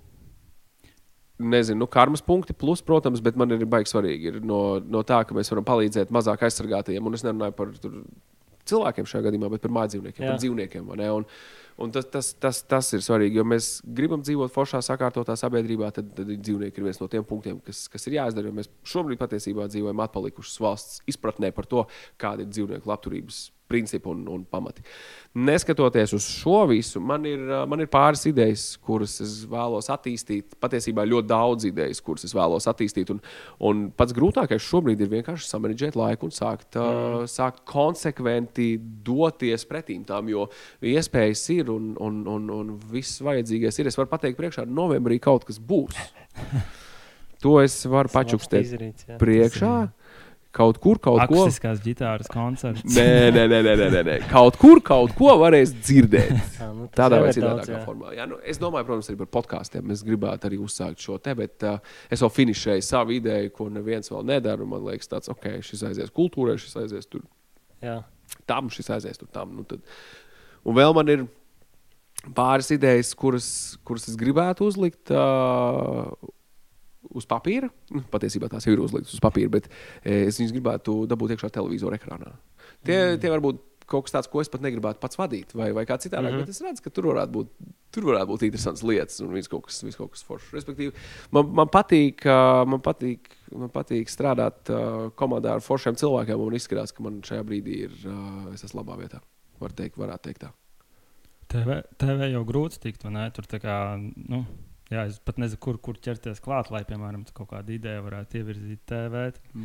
nezinu, 1.39 1.78
nu, 1.78 1.86
karmas 1.86 2.23
punkti, 2.23 2.52
plus, 2.52 2.81
protams, 2.82 3.20
bet 3.20 3.36
man 3.36 3.51
ir 3.51 3.66
baigi 3.66 3.93
svarīgi 3.93 4.31
ir 4.31 4.40
no, 4.40 4.78
no 4.81 5.02
tā, 5.02 5.20
ka 5.27 5.35
mēs 5.36 5.51
varam 5.52 5.64
palīdzēt 5.64 6.12
mazāk 6.14 6.47
aizsargātajiem. 6.48 7.06
Un 7.06 7.14
es 7.14 7.24
nerunāju 7.27 7.52
par 7.52 7.74
tur, 7.82 8.01
cilvēkiem 8.70 9.09
šajā 9.09 9.27
gadījumā, 9.28 9.51
bet 9.52 9.64
par 9.66 9.74
mājdzīvniekiem, 9.77 10.27
par 10.27 10.40
dzīvniekiem. 10.40 10.89
Un, 10.89 11.27
un 11.82 11.93
tas, 11.93 12.09
tas, 12.12 12.31
tas, 12.40 12.62
tas 12.66 12.93
ir 12.97 13.05
svarīgi, 13.05 13.40
jo 13.40 13.44
mēs 13.48 13.70
gribam 13.98 14.23
dzīvot 14.24 14.53
foršā, 14.55 14.81
sakārtotā 14.85 15.36
sabiedrībā. 15.39 15.90
Tad, 15.97 16.12
tad 16.16 16.31
dzīvnieki 16.35 16.81
ir 16.81 16.89
viens 16.89 17.03
no 17.03 17.11
tiem 17.12 17.27
punktiem, 17.27 17.61
kas, 17.66 17.86
kas 17.93 18.09
ir 18.09 18.19
jāizdara. 18.20 18.55
Mēs 18.55 18.70
šobrīd 18.86 19.20
patiesībā 19.20 19.69
dzīvojam 19.73 20.07
atpalikušas 20.07 20.62
valsts 20.62 21.05
izpratnē 21.12 21.53
par 21.57 21.69
to, 21.70 21.85
kāda 22.20 22.47
ir 22.47 22.53
dzīvnieku 22.53 22.93
labturības 22.93 23.47
principi 23.68 24.09
un, 24.09 24.24
un 24.30 24.44
pamati. 24.48 24.84
Neskatoties 25.36 26.14
uz 26.16 26.24
šo 26.24 26.62
visu, 26.70 27.01
man 27.05 27.26
ir, 27.28 27.43
man 27.68 27.82
ir 27.82 27.90
pāris 27.93 28.24
idejas, 28.30 28.64
kuras 28.80 29.18
es 29.20 29.34
vēlos 29.51 29.90
attīstīt. 29.93 30.56
Patiesībā 30.62 31.05
ļoti 31.05 31.28
daudz 31.28 31.66
idejas, 31.68 32.01
kuras 32.05 32.24
es 32.24 32.32
vēlos 32.36 32.68
attīstīt. 32.70 33.12
Un, 33.12 33.20
un 33.68 33.82
pats 33.97 34.16
grūtākais 34.16 34.64
šobrīd 34.64 35.02
ir 35.05 35.12
vienkārši 35.12 35.51
samanģēt 35.51 35.98
laiku 35.98 36.30
un 36.30 36.34
sākt, 36.36 36.78
mm. 36.78 37.20
uh, 37.20 37.28
sākt 37.28 37.66
konsekventi 37.68 38.72
doties 39.06 39.66
pretīm 39.68 40.06
tām, 40.09 40.30
jo 40.32 40.48
iespējas 40.80 41.44
ir 41.59 41.74
un, 41.74 41.93
un, 42.01 42.22
un, 42.32 42.48
un 42.56 42.72
viss 42.93 43.20
vajadzīgais 43.26 43.82
ir. 43.82 43.93
Es 43.93 44.01
varu 44.01 44.12
pateikt, 44.14 44.40
priekšā 44.40 44.64
novembrī 44.70 45.20
kaut 45.22 45.44
kas 45.48 45.60
būs. 45.60 46.01
To 47.44 47.59
es 47.60 47.74
varu 47.86 48.09
pačukstēt 48.10 49.05
priekšā. 49.20 49.72
Kaut 50.57 50.78
kur, 50.81 50.97
kaut 51.03 51.19
ko. 51.20 51.43
Akustiskās 51.43 51.83
ģitāras 51.85 52.31
koncerts. 52.33 52.81
nē, 52.97 53.28
nē, 53.35 53.43
nē, 53.51 53.59
nē, 53.66 53.74
nē, 53.93 54.03
nē. 54.07 54.15
Kaut 54.31 54.57
kur, 54.61 54.81
kaut 54.85 55.12
ko 55.19 55.35
varēs 55.43 55.74
dzirdēt. 55.77 56.33
jā, 56.61 56.69
nu, 56.73 56.87
Tādā 56.97 57.19
vai 57.20 57.35
citādākā 57.37 57.83
formā. 57.85 58.15
Jā, 58.16 58.24
nu, 58.31 58.39
es 58.41 58.61
domāju, 58.62 58.89
protams, 58.89 59.11
arī 59.12 59.20
par 59.20 59.31
podkāstiem. 59.37 59.93
Es 59.93 60.05
gribētu 60.07 60.49
arī 60.49 60.61
uzsākt 60.65 61.03
šo 61.05 61.19
te, 61.20 61.35
bet 61.37 61.66
uh, 61.69 61.77
es 62.09 62.24
vēl 62.24 62.33
finišēju 62.39 62.87
savu 62.87 63.19
ideju, 63.19 63.53
ko 63.59 63.69
neviens 63.73 64.09
vēl 64.12 64.24
nedara. 64.33 64.69
Man 64.69 64.87
liekas, 64.89 65.11
tāds, 65.12 65.33
ok, 65.33 65.59
šis 65.66 65.85
aizies 65.91 66.15
kultūrai, 66.16 66.57
šis 66.62 66.78
aizies 66.87 67.11
tur. 67.12 67.27
Jā. 67.85 67.99
Tam 68.49 68.73
šis 68.73 68.89
aizies 68.97 69.20
tur 69.20 69.28
tam. 69.35 69.53
Nu, 69.59 69.66
tad. 69.69 69.85
Un 70.65 70.78
vēl 70.78 70.97
man 70.97 71.12
ir 71.12 71.27
pāris 72.37 72.73
idejas, 72.73 73.12
kuras, 73.19 73.51
kuras 73.85 74.09
es 74.09 74.16
gribētu 74.16 74.70
uzlikt. 74.70 75.12
Uh, 75.12 76.16
uz 77.15 77.28
papīra. 77.28 77.70
Nu, 77.95 78.03
patiesībā 78.12 78.51
tās 78.53 78.66
ir 78.66 78.83
uzliktas 78.83 79.15
uz 79.16 79.23
papīra, 79.23 79.53
bet 79.59 79.70
e, 80.03 80.27
es 80.27 80.41
viņas 80.41 80.55
gribētu 80.57 80.99
dabūt 81.11 81.37
iekšā 81.37 81.53
televizora 81.55 81.99
ekrānā. 82.01 82.35
Tie, 82.87 82.97
mm. 82.97 83.23
tie 83.23 83.33
varbūt 83.33 83.65
kaut 83.87 84.07
kas 84.07 84.16
tāds, 84.16 84.28
ko 84.31 84.43
es 84.43 84.51
pat 84.51 84.65
negribētu 84.65 85.01
pats 85.03 85.19
vadīt, 85.19 85.55
vai, 85.57 85.70
vai 85.77 85.85
kā 85.87 85.97
citādi. 86.03 86.27
Mm 86.27 86.35
-hmm. 86.35 86.45
Bet 86.45 86.49
es 86.49 86.61
redzu, 86.61 86.83
ka 86.83 86.91
tur 86.91 87.07
varētu 87.12 87.33
būt, 87.37 87.49
tur 87.95 88.05
varētu 88.11 88.31
būt 88.33 88.45
interesants 88.47 88.83
lietas 88.83 89.20
un 89.20 89.33
viss 89.33 89.49
kaut 89.49 89.66
kas, 89.66 89.83
viss 89.83 89.97
kaut 89.97 90.11
kas 90.11 90.24
foršs. 90.27 90.53
Respektīvi, 90.53 90.93
man, 91.31 91.55
man, 91.55 91.69
patīk, 91.69 92.24
man, 92.66 92.81
patīk, 92.81 93.31
man 93.53 93.70
patīk 93.70 94.11
strādāt 94.11 94.70
komandā 95.15 95.55
ar 95.55 95.61
foršiem 95.61 95.95
cilvēkiem, 95.95 96.41
un 96.41 96.55
izskatās, 96.55 96.93
ka 96.93 97.03
man 97.03 97.23
šajā 97.23 97.43
brīdī 97.43 97.83
ir 97.87 97.93
es 98.55 98.74
labā 98.74 98.99
vietā. 98.99 99.20
Var 99.61 99.73
teikt, 99.73 99.99
varētu 99.99 100.23
teikt 100.23 100.41
tā. 100.41 100.53
TV, 101.49 101.83
TV 101.97 102.33
jau 102.33 102.45
grūti 102.45 102.81
tikt, 102.81 103.05
vai 103.05 103.12
ne? 103.12 103.31
Tur 103.31 103.47
tā 103.47 103.62
kā. 103.62 103.97
Nu 104.28 104.45
Jā, 104.87 105.03
es 105.11 105.17
pat 105.27 105.41
nezinu, 105.43 105.59
kur, 105.59 105.81
kur 105.83 105.97
ķerties 105.99 106.39
klāt, 106.45 106.69
lai, 106.71 106.85
piemēram, 106.87 107.25
kaut 107.35 107.49
kāda 107.51 107.73
ideja 107.75 107.99
varētu 108.05 108.39
ievirzīt 108.39 108.85
TV. 108.87 109.23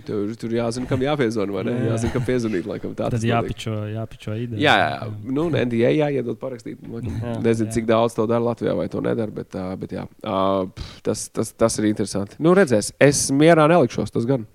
Tur, 0.07 0.31
tur 0.41 0.55
jāzina, 0.55 0.87
kam 0.89 1.03
jāpiezvana, 1.05 1.53
vai 1.53 1.61
ne? 1.67 1.75
Jā. 1.75 1.91
Jāzina, 1.91 2.13
kam 2.15 2.25
piezvanīt, 2.25 2.69
laikam 2.69 2.95
tā. 2.97 3.11
Tad 3.13 3.27
jāpičo, 3.27 3.75
jāpičo 3.91 4.33
ideja. 4.41 4.63
Jā, 4.63 4.73
jā, 4.81 4.87
jā. 4.95 5.35
Nu, 5.37 5.45
NDA 5.53 5.91
jāiedod 5.93 6.39
parakstīt. 6.41 6.81
Laikam, 6.81 7.19
jā, 7.21 7.35
nezinu, 7.45 7.69
jā. 7.69 7.75
cik 7.77 7.85
daudz 7.91 8.17
to 8.17 8.25
dara 8.31 8.41
Latvijā 8.47 8.73
vai 8.79 8.87
to 8.89 9.03
nedara, 9.05 9.35
bet, 9.35 9.53
uh, 9.53 9.75
bet 9.83 9.93
jā, 9.93 10.07
uh, 10.25 10.89
tas, 11.05 11.27
tas, 11.29 11.53
tas 11.53 11.77
ir 11.77 11.91
interesanti. 11.91 12.41
Nu, 12.41 12.55
redzēs, 12.57 12.89
es 12.97 13.27
mierā 13.29 13.69
nelikšos, 13.69 14.09
tas 14.17 14.25
gan. 14.29 14.49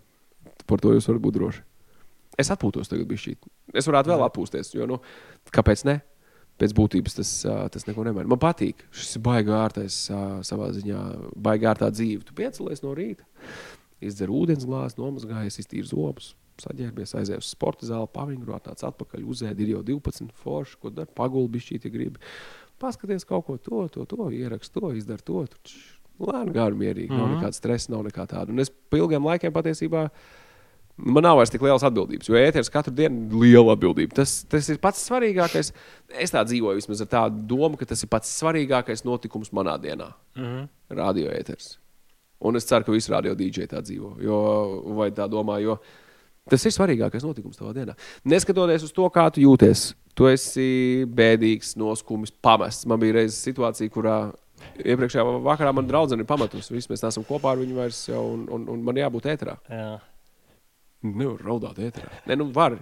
Par 0.67 0.83
to 0.83 0.97
jūs 0.97 1.07
varat 1.07 1.23
būt 1.29 1.39
droši. 1.39 1.63
Es 2.43 2.51
atpūtos 2.51 2.91
tagad 2.91 3.07
bišķīt. 3.07 3.47
Es 3.79 3.87
varētu 3.87 4.11
vēl 4.11 4.27
atpūsties, 4.27 4.75
jo, 4.75 4.91
nu, 4.91 4.99
kāpēc 5.55 5.87
ne? 5.87 6.01
Pēc 6.61 6.75
būtības 6.77 7.19
tas, 7.19 7.33
tas 7.73 7.87
neko 7.89 8.05
nemaina. 8.07 8.29
Man 8.33 8.41
patīk 8.41 8.87
šis 8.95 9.21
baigā 9.25 9.61
ārtais 9.67 10.07
savā 10.49 10.71
ziņā, 10.77 11.03
baigā 11.37 11.75
ārtā 11.75 11.91
dzīve. 11.93 12.25
Tu 12.27 12.37
piecelies 12.37 12.85
no 12.85 12.95
rīta, 12.97 13.27
izdzer 14.05 14.33
ūdens 14.33 14.67
glāzi, 14.69 15.01
nomazgājies, 15.01 15.61
iztīri 15.63 15.89
zobus. 15.91 16.35
Saģērbies, 16.57 17.13
aizies 17.19 17.43
uz 17.43 17.51
sporta 17.53 17.85
zāli, 17.85 18.09
pavingrot, 18.15 18.65
tāds 18.65 18.87
atpakaļ 18.89 19.27
uzēd, 19.29 19.59
ir 19.61 19.75
jau 19.75 19.83
12 19.85 20.33
forši, 20.41 20.79
ko 20.81 20.89
dara, 20.89 21.11
pagulbi 21.19 21.61
šķīt, 21.61 21.85
ja 21.85 21.93
gribi. 21.93 22.23
Paskaties 22.81 23.29
kaut 23.29 23.45
ko 23.45 23.59
to, 23.61 23.83
to, 23.93 24.07
to, 24.09 24.31
ierakst 24.33 24.73
to, 24.73 24.89
izdara 24.97 25.21
to. 25.25 25.45
Lēni, 26.17 26.55
gāri, 26.57 26.79
mierīgi, 26.81 27.11
mm 27.11 27.13
-hmm. 27.13 27.21
nav 27.21 27.29
mhm. 27.29 27.37
nekāda 27.37 27.59
stresa, 27.59 27.93
nav 27.93 28.07
nekā 28.09 28.25
tāda. 28.25 28.49
Un 28.49 28.65
es 28.65 28.71
pa 28.73 28.97
ilgiem 28.97 29.25
laikiem 29.25 29.53
patiesībā 29.53 30.09
Man 30.97 31.27
nav 31.27 31.37
vairs 31.37 31.51
tik 31.53 31.61
lielas 31.61 31.85
atbildības, 31.85 32.29
jo 32.31 32.39
ēteris 32.41 32.71
katru 32.73 32.95
dienu 32.97 33.27
ir 33.27 33.41
liela 33.43 33.75
atbildība. 33.77 34.17
Tas, 34.17 34.39
tas 34.49 34.69
ir 34.73 34.79
pats 34.81 35.03
svarīgākais. 35.05 35.69
Es 36.25 36.33
tā 36.33 36.41
dzīvoju 36.49 36.79
vismaz 36.79 37.03
ar 37.05 37.11
tādu 37.13 37.43
domu, 37.51 37.77
ka 37.77 37.89
tas 37.91 38.01
ir 38.01 38.09
pats 38.13 38.31
svarīgākais 38.41 39.05
notikums 39.05 39.53
manā 39.53 39.77
dienā. 39.83 40.15
Mm 40.39 40.47
-hmm. 40.47 40.69
Radio 40.97 41.29
ēteris. 41.31 41.77
Un 42.41 42.57
es 42.57 42.65
ceru, 42.65 42.85
ka 42.85 42.93
visi 42.93 43.13
radio 43.13 43.35
dīdžeji 43.35 43.69
tā 43.69 43.83
dzīvo. 43.83 44.17
Jo, 44.23 44.41
vai 44.97 45.11
tā 45.11 45.29
domā, 45.29 45.61
jo 45.61 45.79
tas 46.49 46.65
ir 46.65 46.73
svarīgākais 46.73 47.25
notikums 47.25 47.57
tavā 47.57 47.75
dienā. 47.75 47.95
Neskatoties 48.25 48.83
uz 48.83 48.93
to, 48.93 49.09
kā 49.11 49.31
tu 49.31 49.41
jūties, 49.41 49.95
tu 50.15 50.27
esi 50.27 51.05
bēdīgs, 51.09 51.77
noskumis, 51.77 52.31
pamests. 52.31 52.87
Man 52.87 53.01
bija 53.01 53.13
reizes 53.13 53.43
situācija, 53.45 53.91
kurā 53.91 54.33
iepriekšējā 54.81 55.25
vakarā 55.45 55.73
man 55.73 55.87
draudzene 55.87 56.25
ir 56.25 56.27
pamatus. 56.27 56.71
Visi 56.71 56.89
mēs 56.93 57.03
neesam 57.03 57.25
kopā 57.25 57.53
ar 57.53 57.59
viņu 57.59 57.75
vairs, 57.75 58.09
jau, 58.09 58.23
un, 58.33 58.49
un, 58.49 58.69
un 58.69 58.85
man 58.85 58.97
jābūt 58.97 59.29
ēterā. 59.35 59.57
Jā. 59.69 59.99
Nevar 61.05 61.43
raudāt 61.45 61.79
ēterā. 61.83 62.09
Nē, 62.27 62.39
nu 62.41 62.47
var. 62.55 62.79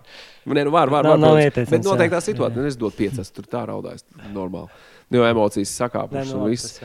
Nē, 0.46 0.62
nu 0.62 0.72
var, 0.72 0.90
var, 0.92 1.06
var, 1.06 1.18
nav, 1.18 1.34
nav 1.34 1.40
ieteicams, 1.42 1.72
bet 1.72 1.86
noteiktā 1.86 2.20
situācijā 2.22 2.62
nu, 2.62 2.68
es 2.70 2.78
dodu 2.78 2.96
piecas, 2.96 3.32
tur 3.34 3.48
tā 3.50 3.64
raudājas 3.68 4.06
normāli. 4.32 4.70
Nu, 5.10 5.18
jo 5.18 5.26
emocijas 5.26 5.74
sakāpušas 5.80 6.30
nu, 6.30 6.44
un 6.44 6.52
viss. 6.52 6.78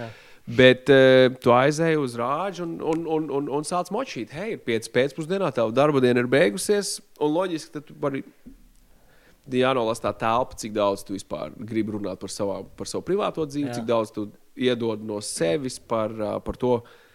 Bet 0.49 0.89
uh, 0.89 1.27
tu 1.43 1.53
aizēji 1.53 1.99
uz 2.01 2.15
rāžu 2.17 2.65
un, 2.65 2.79
un, 2.81 3.03
un, 3.17 3.27
un, 3.37 3.51
un 3.59 3.67
sāc 3.67 3.91
močīt. 3.93 4.33
Hei, 4.33 4.55
ir 4.55 4.63
5 4.65 4.89
pēcpusdienā, 4.95 5.51
tava 5.53 5.75
darba 5.75 6.01
diena 6.01 6.23
ir 6.23 6.31
beigusies. 6.31 6.95
Un 7.21 7.35
loģiski, 7.35 7.75
ka 7.75 7.85
tu 7.85 7.97
vari 8.01 8.23
jānolasa 9.53 10.07
tā 10.07 10.15
telpa, 10.25 10.57
cik 10.57 10.73
daudz 10.73 11.05
tu 11.05 11.13
vispār 11.13 11.53
gribi 11.53 11.93
runāt 11.93 12.17
par, 12.21 12.33
savā, 12.33 12.63
par 12.77 12.89
savu 12.89 13.05
privāto 13.05 13.45
dzīvi, 13.45 13.69
Jā. 13.69 13.77
cik 13.77 13.85
daudz 13.89 14.13
tu 14.15 14.25
iedod 14.57 15.05
no 15.05 15.21
sevis 15.25 15.77
par, 15.79 16.13
par 16.45 16.57
to, 16.59 16.79
uh, 16.81 17.05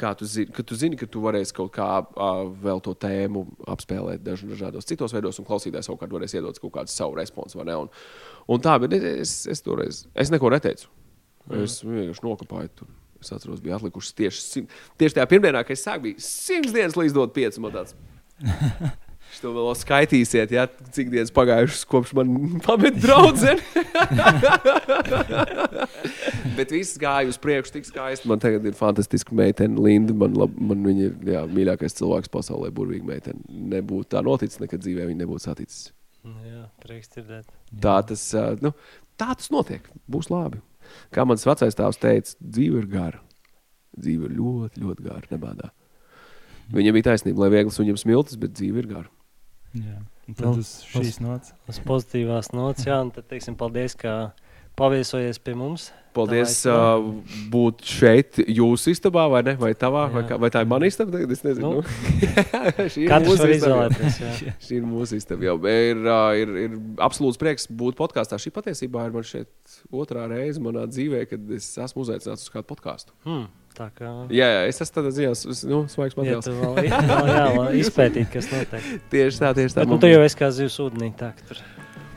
kā 0.00 0.12
tu 0.18 0.28
zini, 0.28 0.50
ka 0.56 0.64
tu 0.66 0.78
zini, 0.78 0.98
ka 0.98 1.08
tu 1.10 1.22
varēsi 1.24 1.54
kaut 1.56 1.72
kā 1.76 1.88
uh, 2.02 2.44
vēl 2.64 2.80
to 2.84 2.94
tēmu 2.98 3.44
apspēlēt 3.74 4.24
daž, 4.24 4.44
dažādos 4.48 4.88
citos 4.88 5.14
veidos, 5.16 5.38
un 5.40 5.48
klausītājs 5.48 5.90
savukārt 5.90 6.14
varēs 6.16 6.36
iedot 6.38 6.62
kaut 6.62 6.74
kādu 6.78 6.92
savu 6.92 7.18
responsu. 7.18 7.60
Un, 7.60 7.90
un 8.50 8.64
tā, 8.64 8.78
bet 8.82 8.96
es, 8.96 9.42
es 9.50 9.62
toreiz 9.64 10.06
es 10.14 10.32
neko 10.32 10.52
neteicu. 10.54 10.88
Mm. 11.50 11.66
Es 11.66 11.80
vienkārši 11.84 12.26
nokopāju. 12.26 12.72
Tur. 12.80 12.96
Es 13.20 13.28
atceros, 13.36 13.60
bija 13.60 13.76
atlikušas 13.76 14.16
tieši, 14.16 14.64
tieši 15.00 15.18
tajā 15.18 15.26
pirmdienā, 15.28 15.60
kad 15.66 15.76
es 15.76 15.84
sāku, 15.84 16.06
bija 16.08 16.24
simts 16.24 16.72
dienas 16.72 16.96
līdz 16.96 17.16
dot 17.18 17.36
pieci. 17.36 17.60
Jūs 19.30 19.44
to 19.44 19.50
vēl 19.54 19.68
skaitīsiet, 19.78 20.50
ja, 20.50 20.64
cik 20.90 21.12
dienas 21.12 21.30
pagājušas 21.30 21.84
kopš 21.86 22.10
man 22.18 22.32
pameta 22.66 22.98
draudzene. 22.98 23.62
Bet 26.58 26.74
viss 26.74 26.98
gāja 26.98 27.30
uz 27.30 27.38
priekšu 27.38 27.76
tik 27.76 27.86
skaisti. 27.86 28.26
Man 28.30 28.42
tagad 28.42 28.66
ir 28.66 28.74
fantastiska 28.74 29.30
meitene, 29.38 29.78
Linda. 29.78 30.16
Man, 30.18 30.34
lab, 30.34 30.56
man 30.58 30.82
viņa 30.82 31.04
ir 31.06 31.30
jā, 31.36 31.42
mīļākais 31.46 31.94
cilvēks 32.00 32.32
pasaulē, 32.34 32.72
burvīga 32.74 33.06
meitene. 33.06 33.38
Nebūtu 33.76 34.10
tā 34.16 34.24
noticis, 34.26 34.58
nekad 34.64 34.82
dzīvē 34.82 35.06
viņa 35.12 35.22
nebūtu 35.22 35.46
saticis. 35.46 35.92
Jā, 36.26 36.64
prieks 36.82 37.14
dzirdēt. 37.14 37.46
Tā 37.86 37.94
tas, 38.10 38.26
nu, 38.64 38.74
tā 39.14 39.30
tas 39.30 39.46
notiek. 39.54 39.86
Būs 40.10 40.26
labi. 40.34 40.58
Kā 41.14 41.22
mans 41.22 41.46
vecais 41.46 41.78
tēvs 41.78 42.02
teica, 42.02 42.34
dzīve 42.42 42.82
ir 42.82 42.90
gara. 42.90 43.22
Dzīve 43.94 44.26
ir 44.26 44.34
ļoti, 44.42 44.82
ļoti 44.82 45.06
gara, 45.06 45.22
nebādā. 45.30 45.70
Viņam 46.74 46.98
bija 46.98 47.12
taisnība, 47.12 47.44
lai 47.44 47.54
viegli 47.54 47.70
suņam 47.74 47.98
smiltis, 47.98 48.38
bet 48.42 48.58
dzīve 48.58 48.82
ir 48.82 48.90
gara. 48.90 49.10
Jā. 49.76 50.00
Un 50.28 50.34
tad 50.38 50.46
Nu, 50.46 50.52
uz 50.62 50.74
šīs 50.90 51.20
nots. 51.22 51.54
Uz 51.70 51.80
pozitīvās 51.86 52.52
nots, 52.54 52.86
jā, 52.86 53.00
un 53.02 53.10
tad 53.14 53.26
teiksim 53.30 53.56
paldies, 53.58 53.96
ka 53.98 54.32
paviesojies 54.78 55.40
pie 55.42 55.54
mums. 55.58 55.90
Paldies 56.14 56.56
Tā 56.64 56.74
uh, 56.98 57.04
būt 57.52 57.84
šeit, 57.86 58.40
jūsu 58.50 58.90
istabā, 58.90 59.28
vai 59.30 59.44
ne? 59.46 59.52
Vai, 59.60 59.70
tavā, 59.78 60.08
vai, 60.10 60.24
Jā. 60.24 60.28
kā, 60.32 60.38
vai 60.42 60.48
tā 60.50 60.62
ir 60.64 60.70
mana 60.70 60.88
istaba? 60.90 61.12
Tagad 61.14 61.34
es 61.36 61.44
nezinu. 61.46 61.70
Nu, 61.70 61.82
Nu. 61.84 62.30
Šī 62.94 63.04
ir 63.04 63.14
mūsu 63.26 63.46
istaba. 63.54 64.08
Šī 64.66 64.78
ir 64.80 64.88
mūsu 64.90 65.20
istaba. 65.20 65.46
jau. 65.46 65.54
Ir, 65.70 66.00
uh, 66.02 66.32
ir, 66.34 66.54
ir 66.64 66.74
absolūts 67.06 67.38
prieks 67.38 67.68
būt 67.70 67.98
podkāstā. 68.00 68.40
Šī 68.42 68.50
patiesībā 68.56 69.06
ir 69.06 69.14
man 69.14 69.26
šeit 69.28 69.76
otrā 69.94 70.26
reize 70.32 70.62
manā 70.62 70.88
dzīvē, 70.90 71.22
kad 71.30 71.54
es 71.54 71.70
esmu 71.78 72.02
uzaicināts 72.02 72.48
uz 72.48 72.54
kādu 72.56 72.66
podkāstu. 72.72 73.14
Hmm, 73.28 73.46
kā. 73.78 74.12
Jā, 74.34 74.48
jā, 74.56 74.62
es 74.68 74.80
esmu 74.84 74.96
tādā 75.00 75.10
ziņā, 75.16 75.32
nu, 75.70 75.82
svaigs 75.92 76.16
materiāls. 76.18 76.44
tu 76.48 76.54
vēl, 76.58 76.74
vēl, 76.76 76.88
jā, 76.90 77.44
vēl 77.56 77.76
izpētīt, 77.84 78.30
kas 78.32 78.50
notiek. 78.52 78.88
Tieši 79.12 79.44
tā, 79.44 79.52
tieši 79.56 79.74
tā. 79.76 79.84
Bet, 79.84 79.88
nu, 79.92 79.96
Man- 79.98 80.02
tu 80.04 80.10
jau 80.10 80.24
esi 80.26 80.36
kā 80.40 80.50
zivs 80.54 80.80
ūdenī. 80.82 81.12
Tā, 81.20 81.32
tur. 81.48 81.60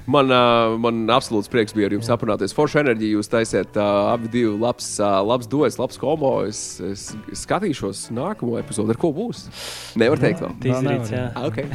Man, 0.04 0.28
uh, 0.36 0.74
man 0.84 1.06
absolūts 1.16 1.48
prieks 1.48 1.72
bija 1.72 1.88
ar 1.88 1.94
jums 1.96 2.10
aprunāties. 2.12 2.52
Forša 2.52 2.82
enerģija 2.82 3.14
jūs 3.16 3.30
taisiet 3.32 3.78
uh, 3.80 4.10
abi 4.12 4.28
divi 4.34 4.50
labs, 4.60 4.90
uh, 5.00 5.22
labs 5.24 5.48
dots, 5.48 5.78
labs 5.80 5.96
komo. 6.02 6.34
Es, 6.44 6.60
es 6.84 7.06
skatīšos 7.40 8.10
nākamo 8.12 8.58
epizodi, 8.60 8.92
ar 8.92 9.00
ko 9.00 9.14
būs. 9.16 9.46
Nevar 9.96 10.20
teikt 10.20 10.44
vēl. 10.44 10.58
Tīzrīts, 10.66 11.14
jā. 11.16 11.30
Ah, 11.32 11.48
Okay. 11.48 11.72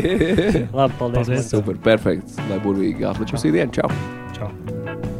Labi, 0.72 0.96
paldies. 0.96 1.26
Paldies. 1.28 1.50
Super, 1.52 1.76
perfekts. 1.84 2.40
Lai 2.48 2.56
būtu 2.64 2.80
vīgi. 2.80 3.04
Atliču 3.12 3.36
uz 3.36 3.44
īdienu. 3.52 3.76
Čau! 3.76 3.92
Čau. 4.32 5.15